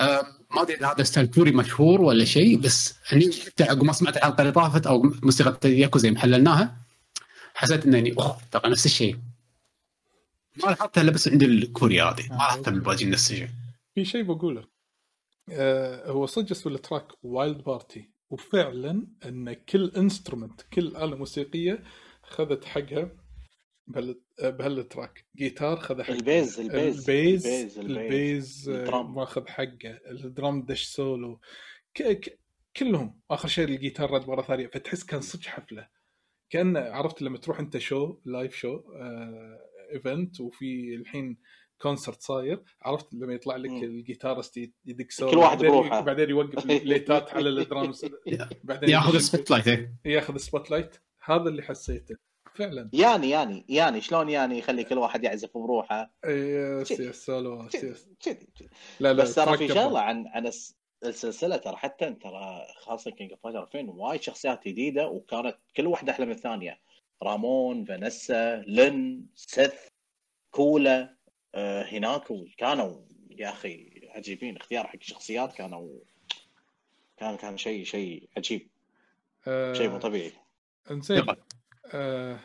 آه، 0.00 0.26
ما 0.50 0.62
أدري 0.62 0.76
إذا 0.76 0.92
هذا 0.92 1.02
style 1.02 1.26
كوري 1.26 1.50
مشهور 1.50 2.00
ولا 2.00 2.24
شيء 2.24 2.58
بس 2.58 2.94
هني 3.08 3.32
حتى 3.46 3.64
عقب 3.64 3.84
ما 3.84 3.92
سمعت 3.92 4.16
الحلقة 4.16 4.40
اللي 4.40 4.52
طافت 4.52 4.86
أو 4.86 5.02
موسيقى 5.22 5.72
ياكو 5.72 5.98
زي 5.98 6.10
ما 6.10 6.18
حللناها 6.18 6.76
حسيت 7.54 7.86
انني 7.86 8.14
أوه 8.18 8.38
ترى 8.52 8.70
نفس 8.70 8.86
الشيء. 8.86 9.16
ما 10.64 10.70
لاحظتها 10.70 11.00
إلا 11.00 11.10
بس 11.10 11.28
عند 11.28 11.42
الكوري 11.42 12.02
هذه 12.02 12.28
ما 12.30 12.34
لاحظتها 12.34 12.70
بالباقي 12.70 13.04
نفس 13.04 13.30
الشيء. 13.30 13.48
في 13.94 14.04
شيء 14.04 14.22
بقوله. 14.22 14.64
آه 15.50 16.10
هو 16.10 16.26
صدق 16.26 16.50
اسم 16.50 16.70
ال 16.70 16.76
track 16.76 17.06
Wild 17.22 17.64
Party. 17.64 18.13
وفعلا 18.30 19.06
إن 19.24 19.52
كل 19.52 19.92
instrument 19.96 20.62
كل 20.62 20.96
آلة 20.96 21.16
موسيقية 21.16 21.82
خذت 22.22 22.64
حقها 22.64 23.16
بهال 23.86 24.20
بهال 24.42 24.70
track. 24.70 25.26
جيتار 25.36 25.76
خذ 25.76 26.02
حقه 26.02 26.14
البيز 26.14 26.60
البيز 26.60 27.10
البيز 27.10 27.46
البيز 27.46 27.78
البيز. 27.78 28.68
آه،. 28.68 29.02
ماخذ 29.02 29.48
حقه. 29.48 30.00
ال 30.10 30.20
drum 30.20 30.62
دش 30.62 30.84
سولو. 30.84 31.40
ك... 31.94 32.02
ك... 32.02 32.40
كلهم. 32.76 33.20
آخر 33.30 33.48
شيء 33.48 33.64
الجيتار 33.64 34.10
رد 34.10 34.28
مرة 34.28 34.42
ثانية. 34.42 34.66
فتحس 34.66 35.04
كان 35.04 35.20
صدق 35.20 35.46
حفلة. 35.46 35.88
كان 36.50 36.76
عرفت 36.76 37.22
لما 37.22 37.38
تروح 37.38 37.60
أنت 37.60 37.78
شو 37.78 38.20
live 38.24 38.56
show 38.56 38.74
آه 38.76 39.60
event 39.92 40.40
وفي 40.40 40.94
الحين 40.94 41.38
concert 41.84 42.22
صاير 42.22 42.62
عرفت 42.82 43.14
لما 43.14 43.34
يطلع 43.34 43.56
لك. 43.56 43.70
ال 43.70 43.79
guitarist 43.79 44.56
يدق 44.84 45.10
سولو 45.10 45.30
كل 45.30 45.36
واحد 45.38 45.56
بعدين- 45.58 45.70
بروحه. 45.70 46.00
بعدين 46.00 46.30
يوقف 46.30 46.64
ال 46.70 46.79
lightات 46.79 47.34
على 47.34 47.48
الدرامز 47.48 48.06
بعدين 48.64 48.88
ياخذ 48.90 49.14
ال 49.14 49.50
spotlight 49.50 49.66
إيه. 49.68 49.90
ياخذ 50.06 50.36
spotlight 50.36 50.96
هذا 51.24 51.48
اللي 51.48 51.62
حسيته 51.62 52.16
فعلا 52.54 52.90
ياني 52.92 53.30
ياني 53.30 53.66
ياني 53.68 54.00
شلون 54.00 54.28
ياني 54.28 54.58
يخلي 54.58 54.84
كل 54.84 54.98
واحد 54.98 55.24
يعزف 55.24 55.50
بروحه 55.58 56.14
yes 56.26 56.88
كذي. 56.92 57.04
yes 57.08 57.24
solo 57.26 57.64
yes 57.74 58.08
كذي 58.20 58.46
كذي. 58.58 58.68
لا 59.00 59.12
لا 59.12 59.22
بس 59.22 59.34
ترى 59.34 59.56
في. 59.58 59.68
شغلة 59.68 60.00
عن 60.00 60.26
عن 60.26 60.46
الس- 60.46 60.76
السلسلة 61.04 61.56
ترى 61.56 61.76
حتى 61.76 62.10
ترى 62.14 62.66
خاصة 62.76 63.10
King 63.10 63.30
of 63.32 63.40
Fighters 63.42 63.62
2000 63.62 63.90
وايد 63.90 64.22
شخصيات 64.22 64.68
جديدة 64.68 65.08
وكانت 65.08 65.56
كل 65.76 65.86
واحدة 65.86 66.12
أحلى 66.12 66.26
من 66.26 66.32
الثانية 66.32 66.80
رامون 67.22 67.84
فانيسا 67.84 68.56
لين 68.66 69.26
سيث 69.34 69.74
كولا 70.50 71.16
هناك 71.92 72.24
كانوا 72.58 73.00
يا 73.30 73.50
أخي 73.50 74.02
عجيبين 74.14 74.56
اختيار 74.56 74.86
حق 74.86 74.96
الشخصيات 74.96 75.52
كانوا 75.52 75.98
كان 77.16 77.36
كان 77.36 77.56
شيء 77.56 77.84
شيء 77.84 78.28
عجيب 78.36 78.68
آه، 79.46 79.72
شيء 79.72 79.88
مو 79.88 79.98
طبيعي 79.98 80.32
انزين. 80.90 81.26
آه 81.92 82.40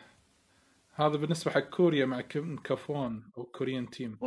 هذا 0.94 1.16
بالنسبة 1.16 1.50
حق 1.50 1.60
كوريا 1.60 2.06
مع 2.06 2.20
كيم 2.20 2.56
كافوان 2.56 3.30
أو 3.38 3.44
Korean 3.44 3.90
team. 3.90 4.18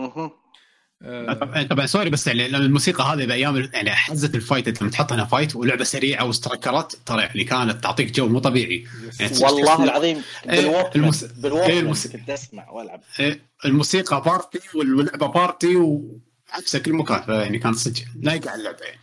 آه 1.06 1.64
طبعا 1.64 1.86
sorry 1.86 2.10
بس 2.10 2.28
يعني 2.28 2.46
الموسيقى 2.46 3.04
هذه 3.04 3.26
بايام 3.26 3.70
يعني 3.74 3.92
حزه 3.92 4.32
ال 4.36 4.43
fight 4.43 4.82
لما 4.82 4.92
تحط 4.92 5.14
هنا 5.14 5.26
fight 5.26 5.56
ولعبة 5.56 5.84
سريعة 5.84 6.26
و 6.26 6.33
strikerات 6.33 6.94
ترى 7.06 7.22
يعني 7.22 7.44
كانت 7.44 7.84
تعطيك 7.84 8.12
جو 8.12 8.28
مو 8.28 8.40
طبيعي. 8.40 8.86
يعني 9.20 9.38
والله 9.42 9.84
العظيم 9.84 10.22
إيه، 10.50 10.62
بالوقت 10.62 10.96
المس- 10.96 11.24
إيه، 11.24 11.32
بالوقت 11.42 11.70
المس- 11.70 12.08
كنت 12.08 12.30
أسمع 12.30 12.70
وألعب. 12.70 13.02
إيه، 13.20 13.40
الموسيقى 13.66 14.22
party 14.22 14.60
واللعبة 14.78 15.28
party 15.28 15.76
وعكسها 15.76 16.80
كل 16.82 16.94
مكان 16.94 17.22
فيعني 17.22 17.60
كان 17.60 17.74
صدق 17.74 18.02
لايقه 18.22 18.50
على 18.50 18.60
اللعبة 18.60 18.86
يعني. 18.86 19.00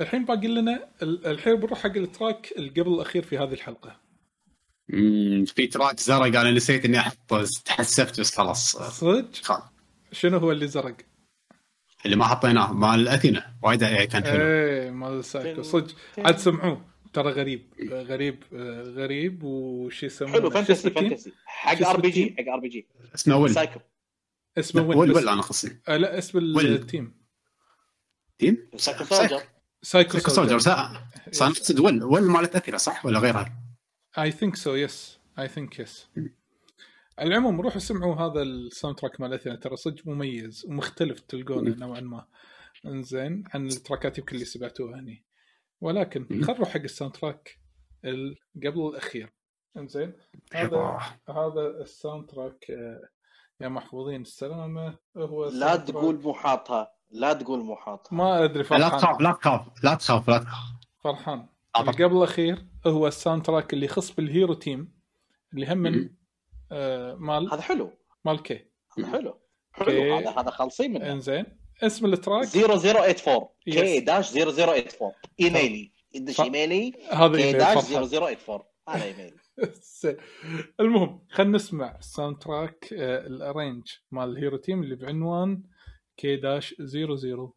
الحين 0.00 0.24
باقي 0.24 0.46
لنا 0.48 0.88
ال- 1.02 1.26
الحين 1.26 1.54
بنروح 1.56 1.78
حق 1.82 1.96
ال 1.96 2.06
track 2.06 2.54
قبل 2.58 2.94
الأخير 2.94 3.22
في 3.22 3.38
هذه 3.38 3.52
الحلقة. 3.52 3.96
في 5.46 5.66
track 5.72 6.00
زرق 6.00 6.40
أنا 6.40 6.50
نسيت 6.50 6.84
إني 6.84 6.98
احطه 6.98 7.44
تحسفت 7.64 8.20
بس 8.20 8.36
خلاص. 8.36 8.76
صدق؟ 8.76 9.26
خلاص. 9.42 9.62
شنو 10.14 10.38
هو 10.38 10.52
اللي 10.52 10.66
زرق؟ 10.66 10.96
اللي 12.04 12.16
ما 12.16 12.24
حطيناه 12.24 12.72
مال 12.72 13.08
أثينا. 13.08 13.56
وايد 13.62 13.82
يعني 13.82 14.06
كان 14.06 14.24
حلو. 14.24 14.42
إيه 14.42 14.90
مال 14.90 15.24
سايكو. 15.24 15.62
صدق. 15.62 15.94
عاد 16.18 16.38
سمعوه. 16.38 16.84
ترى 17.12 17.30
غريب. 17.30 17.74
غريب 17.92 18.44
غريب. 18.96 19.42
وش 19.42 20.02
يسمونه؟ 20.02 20.34
حلو 20.34 20.50
فانتسي؟ 20.50 20.90
فانتسي. 20.90 21.32
حق 21.44 21.86
ار 21.86 22.00
بي 22.00 22.10
جي؟ 22.10 22.36
حق 22.38 22.52
ار 22.52 22.60
بي 22.60 22.68
جي 22.68 22.86
اسمه 23.14 23.36
Will. 23.36 23.54
Psycho. 23.54 23.80
اسمه 24.58 24.82
Will 24.82 25.12
Will 25.12 25.28
أنا 25.28 25.42
خصني 25.42 25.82
آه 25.88 25.96
لا 25.96 26.18
اسم. 26.18 26.38
التيم. 26.38 27.14
تيم؟ 28.38 28.70
سايكو 28.76 29.04
سولجر. 29.04 29.42
سايكو 29.82 30.12
سايكو 30.12 30.30
سولجر. 30.30 30.58
صح 30.58 30.92
صار 31.30 31.48
نقصد 31.48 31.80
Will 31.80 32.04
Will 32.04 32.24
مالت 32.24 32.56
أثينا 32.56 32.78
صح؟ 32.78 33.06
ولا 33.06 33.18
غيرها؟ 33.18 33.58
I 34.18 34.30
think 34.30 34.56
so 34.56 34.74
yes 34.74 35.18
I 35.38 35.48
think 35.48 35.78
yes 35.78 36.08
على 37.18 37.28
العموم 37.28 37.60
روحوا 37.60 37.78
سمعوا 37.78 38.14
هذا 38.14 38.42
ال 38.42 38.96
soundtrack 38.98 39.20
مال 39.20 39.32
اثينا 39.34 39.56
ترى 39.56 39.76
صدق 39.76 40.06
مميز 40.06 40.66
ومختلف 40.68 41.20
تلقونه 41.20 41.76
نوعا 41.76 42.00
ما. 42.00 42.26
انزين 42.86 43.44
عن 43.54 43.66
التراكات 43.66 44.18
يمكن 44.18 44.34
اللي 44.34 44.44
سمعتوها 44.44 45.00
هني. 45.00 45.24
ولكن. 45.80 46.26
خلينا 46.28 46.52
نروح 46.52 46.68
حق 46.68 46.80
الساوند 46.80 47.14
تراك 47.14 47.58
قبل 48.56 48.88
الأخير. 48.90 49.32
انزين 49.76 50.12
هذا. 50.54 50.98
هذا 51.28 51.66
ال 51.80 52.26
soundtrack 52.26 52.70
آه، 52.70 53.08
يا 53.60 53.68
محفوظين 53.68 54.20
السلامة. 54.22 54.98
هو 55.16 55.48
لا 55.48 55.76
تقول 55.76 56.20
مو 56.22 56.34
حاطها 56.34 56.94
لا 57.10 57.32
تقول 57.32 57.64
مو 57.64 57.76
حاطها 57.76 58.16
ما 58.16 58.44
أدري 58.44 58.62
لا 58.62 58.68
فرحان. 58.68 58.90
تخاف 58.90 59.20
لا 59.20 59.32
تخاف 59.32 59.84
لا 59.84 59.94
تخاف 59.94 60.28
لا 60.28 60.38
تخاف. 60.38 60.64
فرحان. 61.04 61.48
اللي 61.80 61.92
قبل 61.92 62.16
الأخير 62.16 62.66
هو 62.86 63.06
ال 63.06 63.42
soundtrack 63.42 63.72
اللي 63.72 63.84
يخص 63.86 64.10
بال 64.10 64.25
hero 64.25 64.54
team 64.54 64.92
اللي 65.54 65.72
هم 65.72 66.10
مال 67.18 67.52
هذا 67.52 67.60
حلو. 67.60 67.90
مال 68.24 68.42
K. 68.42 68.64
حلو. 69.12 69.40
حلو. 69.72 70.14
هذا 70.16 70.30
هذا 70.30 70.50
خالصين 70.50 70.92
منه. 70.92 71.12
إنزين. 71.12 71.46
اسم 71.82 72.06
ال 72.06 72.11
track؟ 72.11 72.44
0084 72.46 73.48
Yes. 73.70 73.74
K 73.74 74.00
dash 74.00 74.32
0084 74.32 75.12
إيميلي. 75.40 75.92
يدش 76.14 76.40
إيميلي. 76.40 76.92
هذا 77.10 77.36
K 77.36 77.52
dash 77.52 77.84
فرحان. 77.84 78.04
0084 78.04 78.62
هذا 78.88 79.04
إيميلي. 79.04 79.36
المهم 80.80 81.26
خلينا 81.30 81.52
نسمع 81.56 81.96
ال 81.98 82.38
soundtrack 82.38 82.92
آه، 82.92 83.26
ال 83.26 83.33
arrange 83.33 83.82
مال 84.10 84.28
ال 84.28 84.34
hero 84.34 84.56
team 84.56 84.82
اللي 84.82 84.94
بعنوان 84.96 85.62
K 86.16 86.36
dash 86.36 86.74
0084 86.80 87.54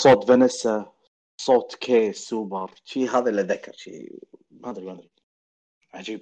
صوت 0.00 0.28
فانيسا 0.28 0.92
صوت 1.36 1.74
K 1.74 2.12
سوبر 2.12 2.70
شي 2.84 3.08
هذا 3.08 3.30
اللي 3.30 3.40
اتذكر 3.40 3.72
شي 3.76 4.12
ما 4.50 4.70
أدري 4.70 4.84
ما 4.84 4.92
أدري. 4.92 5.10
عجيب. 5.94 6.20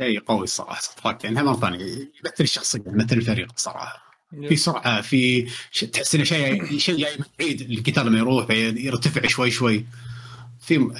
اي 0.00 0.18
قوي 0.18 0.44
الصراحه 0.44 0.80
صفاك 0.80 1.24
يعني 1.24 1.42
مرة 1.42 1.54
ثانية 1.54 1.84
يمثل 1.84 2.34
الشخصية 2.40 2.82
يمثل 2.86 3.16
الفريق 3.16 3.58
صراحة. 3.58 4.12
في 4.48 4.56
سرعة 4.56 5.00
في 5.00 5.42
تحس 5.92 6.14
إنه 6.14 6.24
شيء 6.24 6.78
شيء 6.78 6.96
جاي 6.96 7.16
من 7.16 7.24
بعيد 7.38 7.60
القتال 7.60 8.06
لما 8.06 8.18
يروح 8.18 8.50
يرتفع 8.50 9.28
شوي 9.28 9.50
شوي. 9.50 9.84
في 10.60 10.90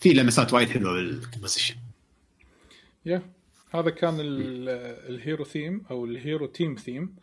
في 0.00 0.12
لمسات 0.12 0.52
وايد 0.52 0.68
حلوة 0.68 0.92
بال 0.92 1.04
composition. 1.04 1.74
yeah 3.06 3.22
هذا 3.70 3.90
كان 3.90 4.20
ال- 4.20 4.68
ال 5.14 5.20
hero 5.20 5.44
theme 5.44 5.86
أو 5.90 6.04
ال 6.04 6.12
hero 6.12 6.46
team 6.46 6.74
theme. 6.74 7.16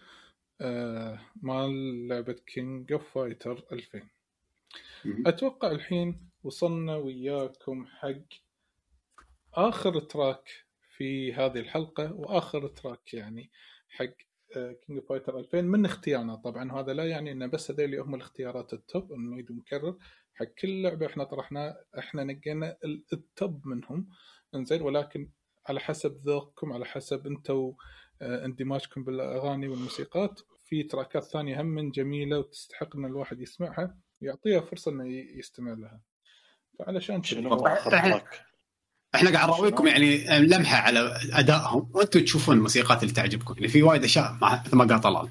مال 1.42 2.08
لعبة 2.08 2.34
King 2.34 2.92
of 2.94 3.14
Fighter 3.14 3.64
2000 3.72 4.02
مم. 5.06 5.24
أتوقع 5.28 5.72
الحين 5.72 6.30
وصلنا 6.44 6.96
وياكم 6.96 7.86
حق 7.86 8.22
آخر 9.54 10.00
track 10.00 10.50
في 10.98 11.34
هذه 11.34 11.60
الحلقة 11.60 12.14
وآخر 12.14 12.68
track 12.68 13.14
يعني 13.14 13.52
حق 13.90 14.06
King 14.54 15.00
of 15.00 15.10
Fighter 15.10 15.40
2000 15.40 15.62
من 15.62 15.86
اختيارنا؟ 15.86 16.36
طبعا 16.36 16.72
هذا 16.72 16.94
لا 16.94 17.06
يعني 17.06 17.32
ان 17.32 17.50
بس 17.50 17.72
هذول 17.72 17.96
هم 18.00 18.16
الاختيارات 18.16 18.74
ال 18.74 18.84
top 18.84 19.14
إنه 19.14 19.32
نعيد 19.32 19.52
ونكرر 19.52 19.98
حق 20.36 20.46
كل 20.46 20.82
لعبة 20.82 21.06
إحنا 21.06 21.24
طرحنا 21.24 21.78
إحنا 22.00 22.24
نقينا 22.24 22.78
ال- 22.84 23.06
ال 23.14 23.27
top 23.27 23.68
منهم. 23.68 24.10
إنزين 24.56 24.82
ولكن 24.82 25.30
على 25.68 25.80
حسب 25.80 26.16
ذوقكم 26.16 26.74
على 26.74 26.86
حسب 26.86 27.28
أنتم 27.28 27.74
آه، 28.22 28.46
اندماجكم 28.46 29.04
بالأغاني 29.04 29.68
والموسيقات 29.68 30.42
في 30.72 30.84
تراكات 30.84 31.24
ثانية 31.24 31.62
هم 31.62 31.66
من 31.66 31.92
جميلة 31.92 32.40
وتستحق 32.40 32.96
إن 32.96 33.06
الواحد 33.06 33.42
يسمعها 33.42 33.98
ويعطيها 34.22 34.62
فرصة 34.62 34.92
إنه 34.92 35.06
يستمع 35.38 35.74
لها. 35.74 36.02
فعلشان 36.80 37.24
شنو؟ 37.24 37.50
إحنا 39.16 39.30
قاعد 39.32 39.50
نراويكم 39.50 39.88
يعني 39.88 40.40
لمحة 40.40 40.78
على 40.78 41.20
أدائهم. 41.34 41.92
وأنتم 41.94 42.20
تشوفون 42.20 42.58
الموسيقات 42.58 43.04
اللي 43.04 43.14
تعجبكم. 43.14 43.54
يعني 43.54 43.68
في 43.68 43.84
وايد 43.84 44.04
أشياء 44.04 44.38
ما- 44.42 44.64
مثل 44.66 44.76
ما 44.76 44.86
قال 44.86 45.02
طلال 45.02 45.30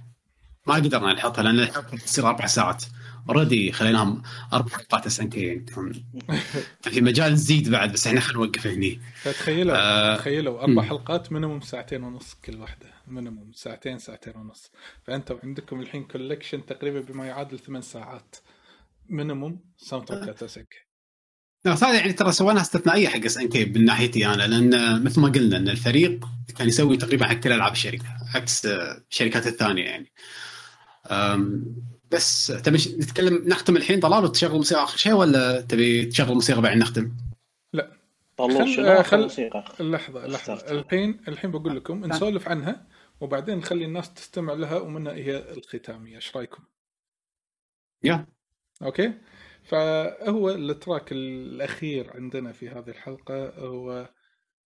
ما 0.67 0.75
قدرنا 0.75 1.13
نحطها 1.13 1.43
لأن 1.43 1.59
الحلقة 1.61 1.97
تصير 1.97 2.27
أربع 2.29 2.47
ساعات. 2.47 2.85
اوريدي 3.29 3.73
خليناهم 3.73 4.23
أربع 4.53 4.69
حلقات 4.69 5.19
يعني 5.19 5.65
كان 6.83 6.93
في 6.93 7.01
مجال 7.01 7.33
نزيد 7.33 7.69
بعد 7.69 7.93
بس 7.93 8.07
إحنا 8.07 8.21
خلينا 8.21 8.45
نوقف 8.45 8.67
هني. 8.67 9.01
فتخيلوا 9.23 9.77
آه، 9.77 10.17
تخيلوا 10.17 10.63
أربع. 10.63 10.83
حلقات 10.83 11.33
minimum 11.33 11.61
ساعتين 11.61 12.03
ونص 12.05 12.35
كل 12.45 12.57
واحدة. 12.57 12.87
minimum 13.07 13.53
ساعتين 13.53 13.99
ساعتين 13.99 14.37
ونص. 14.37 14.71
فأنتم 15.07 15.39
عندكم 15.45 15.81
الحين 15.81 16.05
collection 16.05 16.67
تقريبا 16.67 17.01
بما 17.01 17.27
يعادل 17.27 17.59
ثمان 17.59 17.83
ساعات. 17.83 18.37
minimum 19.09 19.61
soundtrack 19.77 20.91
بس 21.65 21.85
هذا 21.85 21.99
يعني 21.99 22.13
ترى 22.13 22.33
سويناها 22.33 22.63
استثنائية 22.63 23.09
حق 23.09 23.25
SNK 23.25 23.65
من 23.65 23.85
ناحيتي 23.85 24.27
أنا 24.27 24.47
لأن 24.47 25.03
مثل 25.05 25.21
ما 25.21 25.29
قلنا 25.29 25.57
إن 25.57 25.69
الفريق 25.69 26.25
كان 26.59 26.69
يسوي 26.69 26.97
تقريبا 26.97 27.27
حق 27.27 27.35
كل 27.35 27.53
ألعاب 27.53 27.73
الشركة 27.73 28.05
عكس 28.35 28.67
الشركات 28.67 29.47
الثانية 29.47 29.85
يعني. 29.85 30.13
بس 32.11 32.47
تبي 32.47 32.77
نتكلم 32.99 33.49
نختم 33.49 33.77
الحين 33.77 34.01
طلال 34.01 34.25
وتشغل 34.25 34.57
موسيقى 34.57 34.83
آخر 34.85 34.97
شيء 34.97 35.13
ولا 35.13 35.61
تبي 35.61 36.05
تشغل 36.07 36.35
موسيقى 36.35 36.61
بعد 36.63 36.77
نختم؟ 36.77 37.13
طلول 38.37 38.77
خل- 38.77 38.85
آه، 38.87 39.03
خل- 39.03 39.23
موسيقى؟ 39.23 39.65
لحظة 39.81 40.27
لحظة. 40.27 40.55
الحين 40.55 41.21
الحين 41.29 41.51
بقول 41.51 41.77
لكم 41.77 42.05
نسولف 42.05 42.49
عنها 42.49 42.87
وبعدين 43.21 43.59
نخلي 43.59 43.85
الناس 43.85 44.15
تستمع 44.15 44.53
لها 44.53 44.79
ومنها 44.79 45.13
هي 45.13 45.53
الختامية 45.53 46.17
إيش 46.17 46.37
رأيكم؟ 46.37 46.63
yeah 48.05 48.27
okay 48.83 49.13
فهو 49.65 50.51
ال 50.51 50.61
track 50.61 51.13
الأخير 51.13 52.11
عندنا 52.15 52.53
في 52.53 52.69
هذه 52.69 52.89
الحلقة 52.89 53.49
هو 53.59 54.11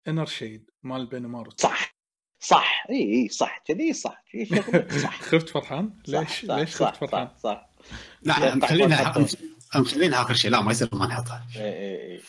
Inner 0.08 0.26
Shade 0.26 0.70
مال 0.82 1.06
بنيمارو 1.06 1.50
صح 1.56 1.96
صح. 2.40 2.86
إي 2.90 3.14
إي 3.14 3.28
صح. 3.28 3.62
كذي 3.66 3.92
صح. 3.92 4.22
صح. 5.02 5.20
خفت 5.30 5.48
فرحان؟ 5.48 5.90
ليش 6.08 6.44
صح، 6.46 6.54
ليش 6.54 6.76
خفت 6.76 6.96
فرحان؟ 6.96 7.28
صح 7.28 7.42
صح. 7.42 7.70
لا 8.22 8.40
لا، 8.40 8.54
مخلينها. 8.54 9.14
مخلينها 9.74 10.22
آخر 10.22 10.34
شيء. 10.34 10.50
لا 10.50 10.60
ما 10.62 10.70
يصير 10.70 10.88
ما 10.92 11.06
نحطها 11.06 11.46
إي 11.56 11.62
إي 11.62 12.12
إي. 12.12 12.20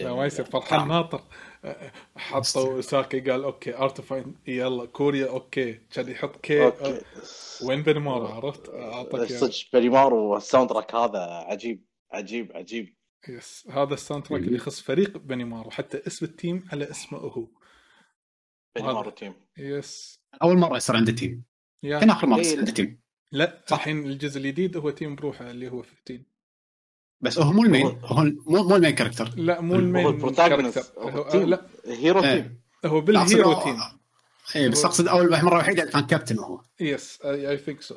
لا 0.00 0.14
ما 0.14 0.26
يصير. 0.26 0.44
فرحان. 0.44 0.88
ناطر. 0.88 1.22
حطوا 2.16 2.80
ساكي 2.80 3.20
قال 3.20 3.44
أوكي 3.44 3.76
أرتفاين 3.76 4.34
يلا 4.46 4.86
كوريا 4.86 5.28
أوكي. 5.28 5.72
كان 5.72 6.08
يحط 6.08 6.36
كي 6.36 6.72
وين 7.62 7.82
بنمارو 7.82 8.26
عرفت؟ 8.26 8.68
أعطاك. 8.68 9.32
صدق 9.32 9.54
بريمارو 9.72 10.36
الساوند 10.36 10.68
تراك 10.68 10.94
هذا 10.94 11.20
عجيب 11.20 11.84
عجيب 12.12 12.52
عجيب. 12.54 12.96
يس 13.28 13.68
هذا 13.70 13.94
الساوند 13.94 14.24
تراك 14.24 14.40
اللي 14.40 14.56
يخص 14.56 14.80
فريق 14.80 15.16
بنيمارو. 15.18 15.70
حتى 15.70 16.02
اسم 16.06 16.26
التيم 16.26 16.68
على 16.72 16.90
اسمه 16.90 17.18
هو. 17.18 17.46
تيم. 19.10 19.34
يس 19.58 20.20
أول 20.42 20.58
مرة 20.58 20.76
يصير 20.76 20.96
عنده 20.96 21.12
تيم. 21.12 21.44
يا 21.82 21.98
كان 22.00 22.10
آخر 22.10 22.26
مرة 22.26 22.36
إيه، 22.36 22.40
يصير 22.42 22.54
لا. 22.54 22.60
عنده 22.60 22.72
تيم. 22.72 23.00
لا 23.32 23.62
صح. 23.66 23.76
الحين 23.76 24.06
الجزء 24.06 24.38
الجديد 24.40 24.76
هو 24.76 24.90
team 24.90 25.14
بروحه 25.14 25.50
اللي 25.50 25.68
هو 25.68 25.82
15 25.82 26.20
بس 27.20 27.38
هو 27.38 27.52
مو 27.52 27.62
ال 27.62 27.66
main. 27.66 27.86
هو- 27.86 28.24
مو 28.46 28.62
مو 28.68 28.76
ال 28.76 28.79
main 28.79 28.90
character 28.90 29.30
لا 29.36 29.60
مو 29.60 29.74
هو 29.74 29.78
ال 29.80 29.85
main 29.85 30.06
ال 30.06 30.12
protagonist 30.12 30.74
character 30.78 31.00
هو 31.18 31.28
team 31.30 31.42
لا. 31.48 31.66
hero 31.86 32.24
إيه. 32.24 32.40
team 32.40 32.60
هو 32.86 33.00
بال 33.00 33.18
hero 33.18 33.54
أقصد- 33.54 33.64
team 33.64 33.76
اي 34.56 34.68
بس 34.68 34.84
أقصد 34.84 35.08
أول 35.08 35.30
مرة 35.44 35.58
وحيده 35.58 35.84
كان 35.84 36.06
كابتن 36.06 36.38
هو. 36.38 36.60
yes 36.80 37.20
I 37.24 37.56
think 37.58 37.82
so 37.82 37.94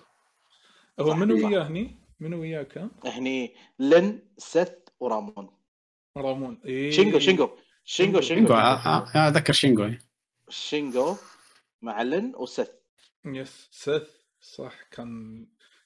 هو 0.99 1.13
منو 1.13 1.37
صح. 1.37 1.45
وياه 1.45 1.67
هني؟ 1.67 1.95
منو 2.19 2.39
وياه 2.41 2.63
كان؟ 2.63 2.89
هني 3.05 3.53
لين 3.79 4.21
سيث 4.37 4.69
ورامون. 4.99 5.49
رامون. 6.17 6.61
إيه. 6.65 6.91
شينجو 6.91 7.19
شينجو. 7.19 7.49
شينجو 7.85 8.21
شينجو. 8.21 8.21
شينجو 8.21 8.53
آه، 8.53 8.57
آه، 8.85 9.11
آه، 9.15 9.27
أتذكر 9.29 9.53
شينجو 9.53 9.91
شينجو 10.49 11.15
مع 11.81 12.01
لين 12.01 12.33
وسيث 12.35 12.69
يس 13.25 13.67
سيث 13.71 14.03
صح 14.41 14.81
كان 14.91 15.45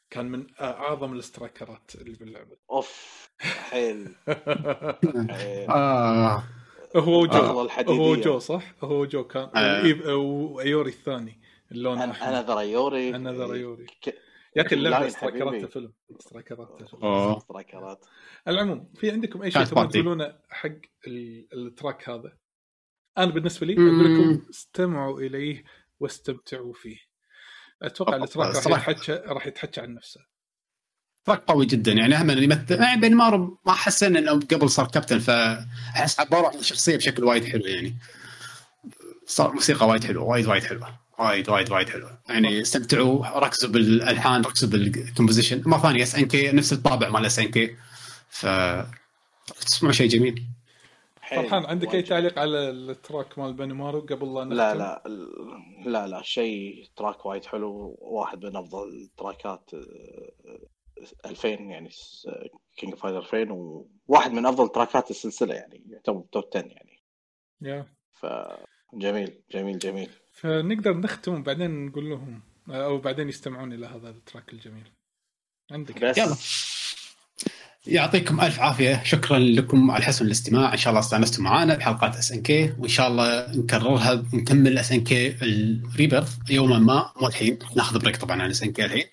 كان 0.09 0.25
من 0.32 0.48
أعظم 0.61 1.14
الاسترايكرات 1.14 1.92
اللي 1.95 2.16
باللعبة 2.17 2.58
أوف 2.72 3.30
حيل 3.40 4.16
آه 5.69 6.43
هو 6.95 7.25
الأغلى 7.25 7.53
جو 7.53 7.61
الحديدية. 7.61 8.00
هو 8.01 8.16
جو 8.16 8.40
صح؟ 8.40 8.74
هو 8.83 9.06
جو 9.06 9.24
كان 9.24 9.50
آه. 9.56 10.16
وايوري 10.16 10.90
الثاني 10.90 11.42
اللون 11.72 12.01
أنا 12.01 12.30
أنا 12.30 12.42
ذريوري 12.42 13.16
أنا 13.16 13.32
يوري 13.56 13.85
ك- 13.85 14.16
يا 14.56 14.61
أخي 14.66 14.75
اللعبة 14.75 15.08
استرايكرات. 15.08 15.66
فيلم 15.66 15.93
استرايكرات 16.19 16.83
فيلم 16.90 17.03
أوه. 17.03 17.40
سترايكرات 17.40 18.06
العموم 18.48 18.92
في 18.95 19.11
عندكم 19.11 19.42
أي 19.42 19.51
شيء 19.51 19.64
تبون. 19.64 19.90
تقولونه 19.90 20.40
حق 20.50 20.69
ال- 21.08 21.48
ال 21.53 21.63
track 21.63 22.09
هذا؟ 22.09 22.38
أنا 23.17 23.32
بالنسبة 23.32 23.67
لي. 23.67 23.74
أقول 23.74 24.00
لكم 24.00 24.42
استمعوا 24.50 25.19
إليه 25.19 25.64
واستمتعوا 26.00 26.74
فيه. 26.74 26.98
أتوقع 27.82 28.16
أوه، 28.16 28.24
ال 28.24 28.31
track 28.31 28.67
راح. 28.67 28.90
يتحكى 28.90 29.22
راح 29.25 29.48
يتحكى 29.48 29.82
عن 29.82 29.93
نفسه. 29.93 30.19
track 31.25 31.43
قوي 31.43 31.66
جدا 31.66 31.92
يعني 31.92 32.17
هم 32.17 32.30
اللي 32.30 32.43
يمثل 32.43 32.82
يعني 32.82 33.01
بنيمارو 33.01 33.59
ما 33.66 33.74
حسن 33.74 34.17
إنه 34.17 34.32
قبل 34.32 34.69
صار 34.69 34.88
كابتن 34.88 35.19
فأحس 35.19 36.19
عبروا 36.19 36.50
عن 36.50 36.59
الشخصية 36.59 36.98
بشكل 36.98 37.24
وايد 37.24 37.45
حلو 37.45 37.66
يعني 37.66 37.95
صار 39.27 39.53
موسيقى 39.53 39.88
وايد 39.88 40.03
حلوة 40.03 40.24
وايد 40.24 40.48
وايد 40.48 40.64
حلوة 40.64 41.00
وايد 41.19 41.50
وايد 41.50 41.72
وايد 41.72 41.90
حلوة 41.90 42.19
يعني 42.30 42.61
استمتعوا 42.61 43.40
ركزوا 43.40 43.69
بالألحان 43.69 44.42
ركزوا 44.42 44.69
بال 44.69 44.84
composition 44.84 45.61
مرة 45.66 45.80
ثانية 45.82 46.03
SNK 46.03 46.51
نفس 46.51 46.74
الطابع 46.74 47.09
مال 47.09 47.25
SNK 47.25 47.75
ف 48.30 48.45
تسمعوا 49.66 49.93
شيء 49.93 50.09
جميل 50.09 50.43
فرحان 51.30 51.66
عندك 51.66 51.95
أي. 51.95 52.02
تعليق 52.02 52.40
على 52.40 52.69
ال 52.69 52.81
track 52.81 53.40
مال 53.40 53.53
بنيمارو 53.53 54.00
قبل 54.00 54.34
لا 54.34 54.43
نختم؟ 54.43 54.56
لا 54.56 54.76
لا 54.76 55.03
لا 55.85 56.08
لا 56.08 56.22
شيء 56.22 56.85
track 56.95 57.25
وايد 57.26 57.45
حلو 57.45 57.98
واحد 58.02 58.45
من 58.45 58.56
أفضل 58.56 58.88
التراكات 58.90 59.74
آه، 59.74 60.60
2000 61.26 61.48
يعني 61.48 61.90
King 62.77 62.95
Fighter 62.95 63.19
2000 63.19 63.52
وواحد 63.52 64.32
من 64.32 64.45
أفضل 64.45 64.69
تراكات 64.69 65.11
السلسلة 65.11 65.56
يعني 65.56 65.84
يعتبر 65.90 66.24
top 66.32 66.43
10 66.56 66.68
يعني 66.68 67.03
yeah 67.61 67.85
فجميل 68.14 69.43
جميل 69.52 69.77
جميل 69.77 70.10
فنقدر 70.32 70.98
نختم 70.98 71.40
وبعدين 71.40 71.85
نقول 71.85 72.10
لهم 72.10 72.42
أو 72.69 72.98
بعدين 72.98 73.30
يستمعون 73.30 73.74
إلى 73.74 73.85
هذا 73.85 74.10
ال 74.09 74.17
track 74.17 74.53
الجميل. 74.53 74.92
عندك 75.72 76.03
بس 76.03 76.18
يلا. 76.18 76.35
يعطيكم 77.88 78.42
ألف 78.42 78.60
عافية. 78.60 79.02
شكرا 79.06 79.40
لكم 79.40 79.92
على 79.92 80.03
حسن 80.03 80.26
الاستماع. 80.26 80.74
إن 80.74 80.78
شاء 80.78 80.92
الله 80.92 81.00
استانستم 81.00 81.44
معنا 81.44 81.76
بحلقات 81.76 82.16
SNK 82.16 82.74
وإن 82.80 82.90
شاء 82.90 83.08
الله 83.08 83.48
نكررها 83.56 84.24
ونكمل 84.34 84.78
SNK 84.77 85.35
ال 85.42 85.52
rebirth 85.52 86.30
يوما 86.50 86.80
ما 86.80 87.12
مو 87.22 87.28
الحين. 87.28 87.60
ناخذ 87.76 88.00
break 88.00 88.17
طبعا 88.18 88.42
عن 88.42 88.50
SNK 88.50 88.85
الحين. 88.86 89.06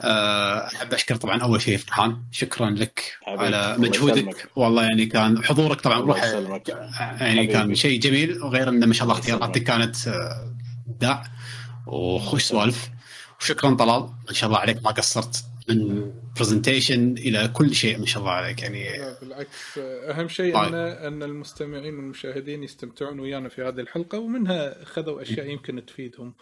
أه، 0.00 0.66
أحب 0.66 0.94
أشكر 0.94 1.16
طبعا 1.16 1.42
أول 1.42 1.62
شيء 1.62 1.78
فرحان 1.78 2.16
شكرا 2.32 2.70
لك 2.70 3.18
على 3.26 3.76
مجهودك. 3.78 4.48
والله 4.56 4.82
يعني 4.82 5.06
كان 5.06 5.44
حضورك 5.44 5.80
طبعا 5.80 6.18
يسلمك. 6.18 6.68
يعني 7.20 7.46
كان. 7.46 7.74
شيء 7.74 8.00
جميل. 8.00 8.42
وغير 8.42 8.68
انه 8.68 8.86
ما 8.86 8.94
شاء 8.94 9.02
الله. 9.02 9.14
اختياراتك 9.14 9.62
كانت 9.62 10.08
آه، 10.08 10.54
ابداع 10.88 11.24
وخش 11.86 12.42
سوالف. 12.42 12.90
وشكرا 13.40 13.74
طلال. 13.74 14.08
إن 14.30 14.34
شاء 14.34 14.48
الله 14.48 14.60
عليك 14.60 14.84
ما 14.84 14.90
قصرت. 14.90 15.44
من 15.68 16.12
presentation 16.36 17.12
إلى 17.12 17.48
كل 17.48 17.74
شيء 17.74 17.98
ما 17.98 18.06
شاء 18.06 18.22
الله 18.22 18.32
عليك. 18.32 18.62
يعني 18.62 18.98
لا 18.98 19.20
بالعكس 19.20 19.78
أهم 19.78 20.28
شيء 20.28 20.54
طيب. 20.54 20.74
ان 20.74 20.74
أن 20.74 21.22
المستمعين 21.22 21.94
والمشاهدين 21.94 22.62
يستمتعون 22.62 23.20
ويانا 23.20 23.48
في 23.48 23.62
هذه 23.62 23.80
الحلقة 23.80 24.18
ومنها 24.18 24.84
خذوا 24.84 25.22
أشياء 25.22 25.46
يمكن 25.46 25.86
تفيدهم 25.86 26.34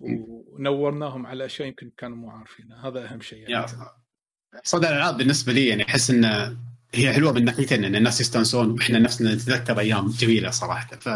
ونورناهم 0.00 1.26
على 1.26 1.44
أشياء 1.44 1.68
يمكن 1.68 1.90
كانوا 1.96 2.16
مو 2.16 2.30
عارفينها. 2.30 2.88
هذا 2.88 3.04
أهم 3.04 3.20
شيء 3.20 3.50
يعني. 3.50 3.66
صدى 4.64 4.88
الالعاب 4.88 5.16
بالنسبة 5.16 5.52
لي 5.52 5.66
يعني 5.66 5.84
أحس 5.88 6.10
إن 6.10 6.56
هي 6.94 7.12
حلوة 7.12 7.32
من 7.32 7.44
ناحيتين 7.44 7.84
إن 7.84 7.96
الناس 7.96 8.20
يستانسون 8.20 8.70
وإحنا 8.70 8.98
نفسنا 8.98 9.34
نتذكر 9.34 9.80
أيام 9.80 10.08
جميلة 10.08 10.50
صراحة. 10.50 10.96
ف 10.96 11.08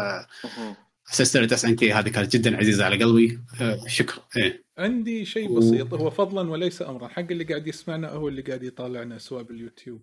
سلسله 1.11 1.53
SNK 1.53 1.93
هذه 1.93 2.09
كانت 2.09 2.35
جدا 2.35 2.57
عزيزة 2.57 2.85
على 2.85 3.03
قلبي. 3.03 3.39
آه، 3.61 3.87
شكرا. 3.87 4.23
إيه. 4.37 4.63
عندي 4.77 5.25
شيء 5.25 5.57
بسيط 5.57 5.93
هو 5.93 6.09
فضلا 6.09 6.51
وليس 6.51 6.81
امرا. 6.81 7.07
حق 7.07 7.19
اللي 7.31 7.43
قاعد 7.43 7.67
يسمعنا 7.67 8.07
أو 8.07 8.27
اللي 8.27 8.41
قاعد 8.41 8.63
يطالعنا 8.63 9.17
سواء 9.17 9.43
باليوتيوب 9.43 10.01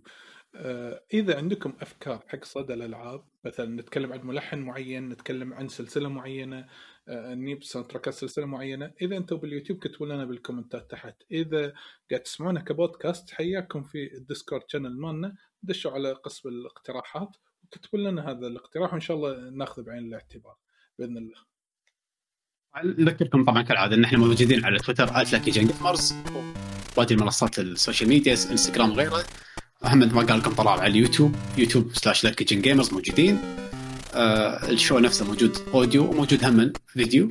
آه، 0.57 1.03
إذا 1.15 1.37
عندكم 1.37 1.73
أفكار 1.81 2.25
حق 2.29 2.45
صدى 2.45 2.75
الألعاب 2.75 3.25
مثلا 3.45 3.81
نتكلم 3.81 4.13
عن 4.13 4.27
ملحن 4.27 4.59
معين 4.59 5.09
نتكلم 5.09 5.55
عن 5.55 5.69
سلسلة 5.69 6.09
معينة 6.09 6.67
آه، 7.09 7.35
نجيب 7.35 7.65
sound 7.65 7.89
track 7.89 8.10
ات 8.10 8.15
سلسلة 8.15 8.47
معينة 8.47 8.91
إذا 9.03 9.17
أنتم 9.17 9.37
باليوتيوب 9.37 9.79
كتبوا 9.79 10.07
لنا 10.07 10.25
بال 10.25 10.38
comment 10.38 10.84
ات 10.84 10.91
تحت. 10.91 11.23
إذا 11.33 11.73
قاعد 12.11 12.23
تسمعونا 12.23 12.61
كبودكاست 12.61 13.31
حياكم 13.31 13.83
في 13.83 14.15
ال 14.15 14.21
Discord 14.21 14.63
channel 14.69 15.01
مالنا. 15.01 15.37
دشوا 15.63 15.91
على 15.91 16.13
قسم 16.13 16.49
الاقتراحات 16.49 17.37
وكتبوا 17.65 17.99
لنا 17.99 18.31
هذا 18.31 18.47
الاقتراح 18.47 18.93
وإن 18.93 19.01
شاء 19.01 19.17
الله 19.17 19.51
ناخذه 19.51 19.83
بعين 19.83 20.07
الاعتبار. 20.07 20.64
بإذن 20.99 21.17
الله. 21.17 21.45
نذكركم 22.99 23.45
طبعا 23.45 23.63
كالعادة 23.63 23.97
إن 23.97 24.05
إحنا 24.05 24.19
موجودين 24.19 24.65
على 24.65 24.79
تويتر 24.79 25.07
@lucky 25.07 25.51
جيمرز 25.51 26.15
وهذه 26.97 27.13
المنصات 27.13 27.59
ال 27.59 27.66
social 27.66 28.09
media 28.09 28.33
إنستغرام 28.33 28.91
وغيرها 28.91 29.25
محمد 29.85 30.13
ما 30.13 30.23
قال 30.23 30.39
لكم 30.39 30.53
طلعوا 30.53 30.81
على 30.81 30.91
اليوتيوب 30.91 31.37
يوتيوب 31.59 31.95
slash 31.95 32.25
لكي 32.25 32.45
جن 32.45 32.63
gamers 32.63 32.93
موجودين. 32.93 33.39
آه 34.15 34.71
ال 34.71 34.76
show 34.76 34.99
نفسه 34.99 35.27
موجود 35.27 35.57
audio 35.75 36.11
وموجود 36.11 36.45
هم 36.45 36.73
فيديو. 36.87 37.29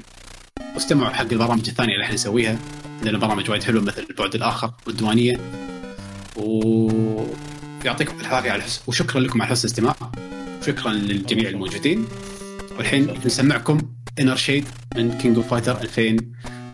واستمعوا 0.74 1.14
حق 1.14 1.32
البرامج 1.32 1.70
الثانية 1.70 1.94
اللي 1.94 2.04
إحنا 2.04 2.16
نسويها 2.16 2.60
لنا 3.04 3.18
برامج 3.18 3.50
وايد 3.50 3.64
حلوة 3.64 3.84
مثل 3.84 4.08
البعد 4.10 4.36
الآخر 4.36 4.74
والديوانية. 4.88 5.38
ويعطيكم 6.36 8.20
العافية 8.20 8.52
على 8.52 8.64
حسن 8.64 8.82
وشكرا 8.88 9.22
لكم 9.22 9.42
على 9.42 9.52
حسن 9.52 9.68
الاستماع. 9.68 10.12
شكرا 10.66 10.94
للجميع 10.94 11.50
الموجودين. 11.50 12.08
والحين 12.78 13.22
نسمعكم 13.26 13.78
Inner 14.20 14.36
Shade 14.36 14.68
من 14.96 15.18
King 15.18 15.38
of 15.38 15.48
Fighters 15.48 15.82
2000 15.82 16.18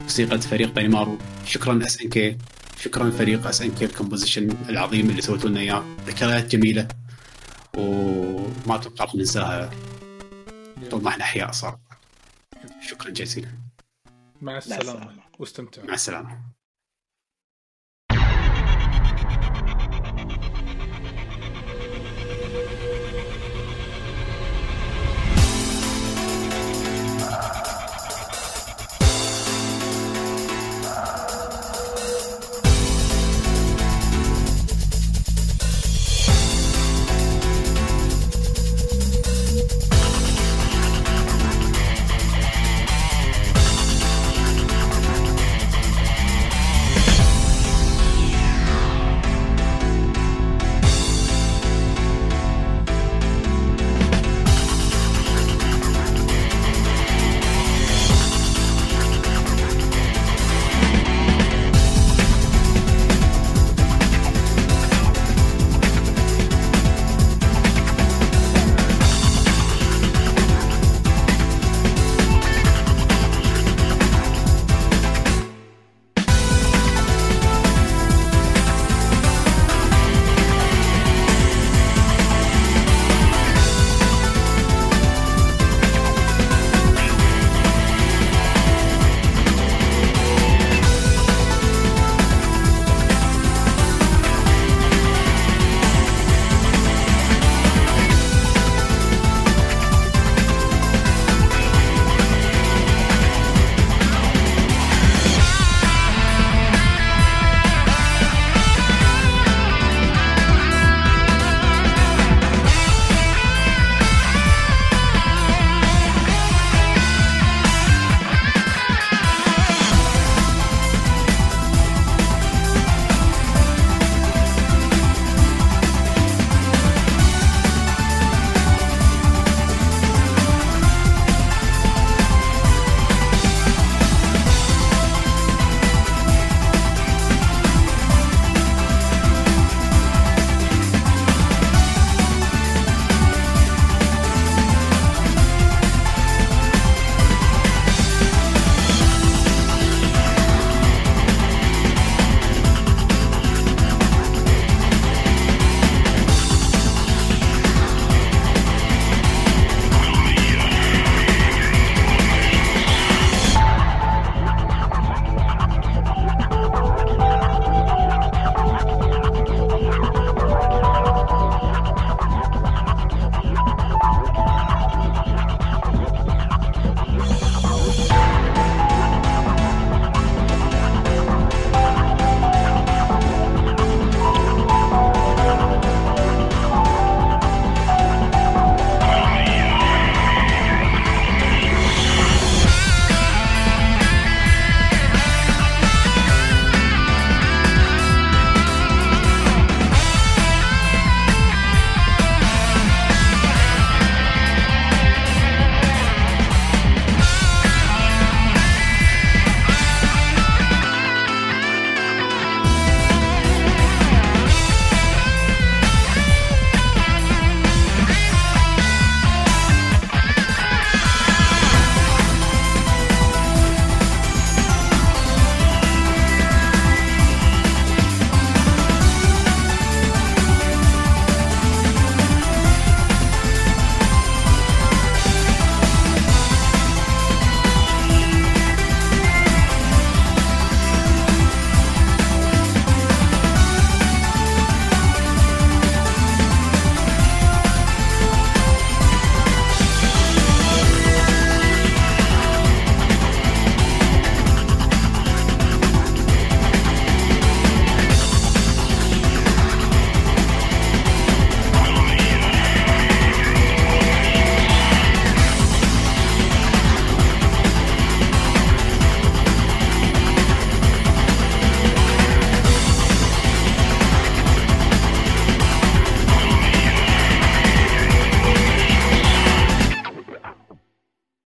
موسيقى 0.01 0.41
فريق 0.41 0.73
بينمارو. 0.73 1.17
شكرا 1.45 1.85
SNK 1.85 2.37
شكرا 2.81 3.09
فريق 3.09 3.47
SNK 3.47 3.85
ال 3.85 3.91
composition 3.91 4.49
العظيم 4.69 5.09
اللي 5.09 5.21
سويتوا 5.21 5.49
لنا 5.49 5.59
إياه. 5.59 5.83
ذكريات 6.07 6.55
جميلة. 6.55 6.87
وما 7.77 8.75
أتوقع 8.75 9.05
راح 9.05 9.15
ننساها. 9.15 9.69
طول 10.91 11.03
ما 11.03 11.09
إحنا 11.09 11.23
أحياء 11.23 11.51
صار. 11.51 11.79
شكرا 12.89 13.09
جزيلا 13.09 13.49
مع 14.41 14.57
السلامة. 14.57 14.81
السلامة. 14.81 15.13
واستمتعوا. 15.39 15.87
مع 15.87 15.93
السلامة. 15.93 16.58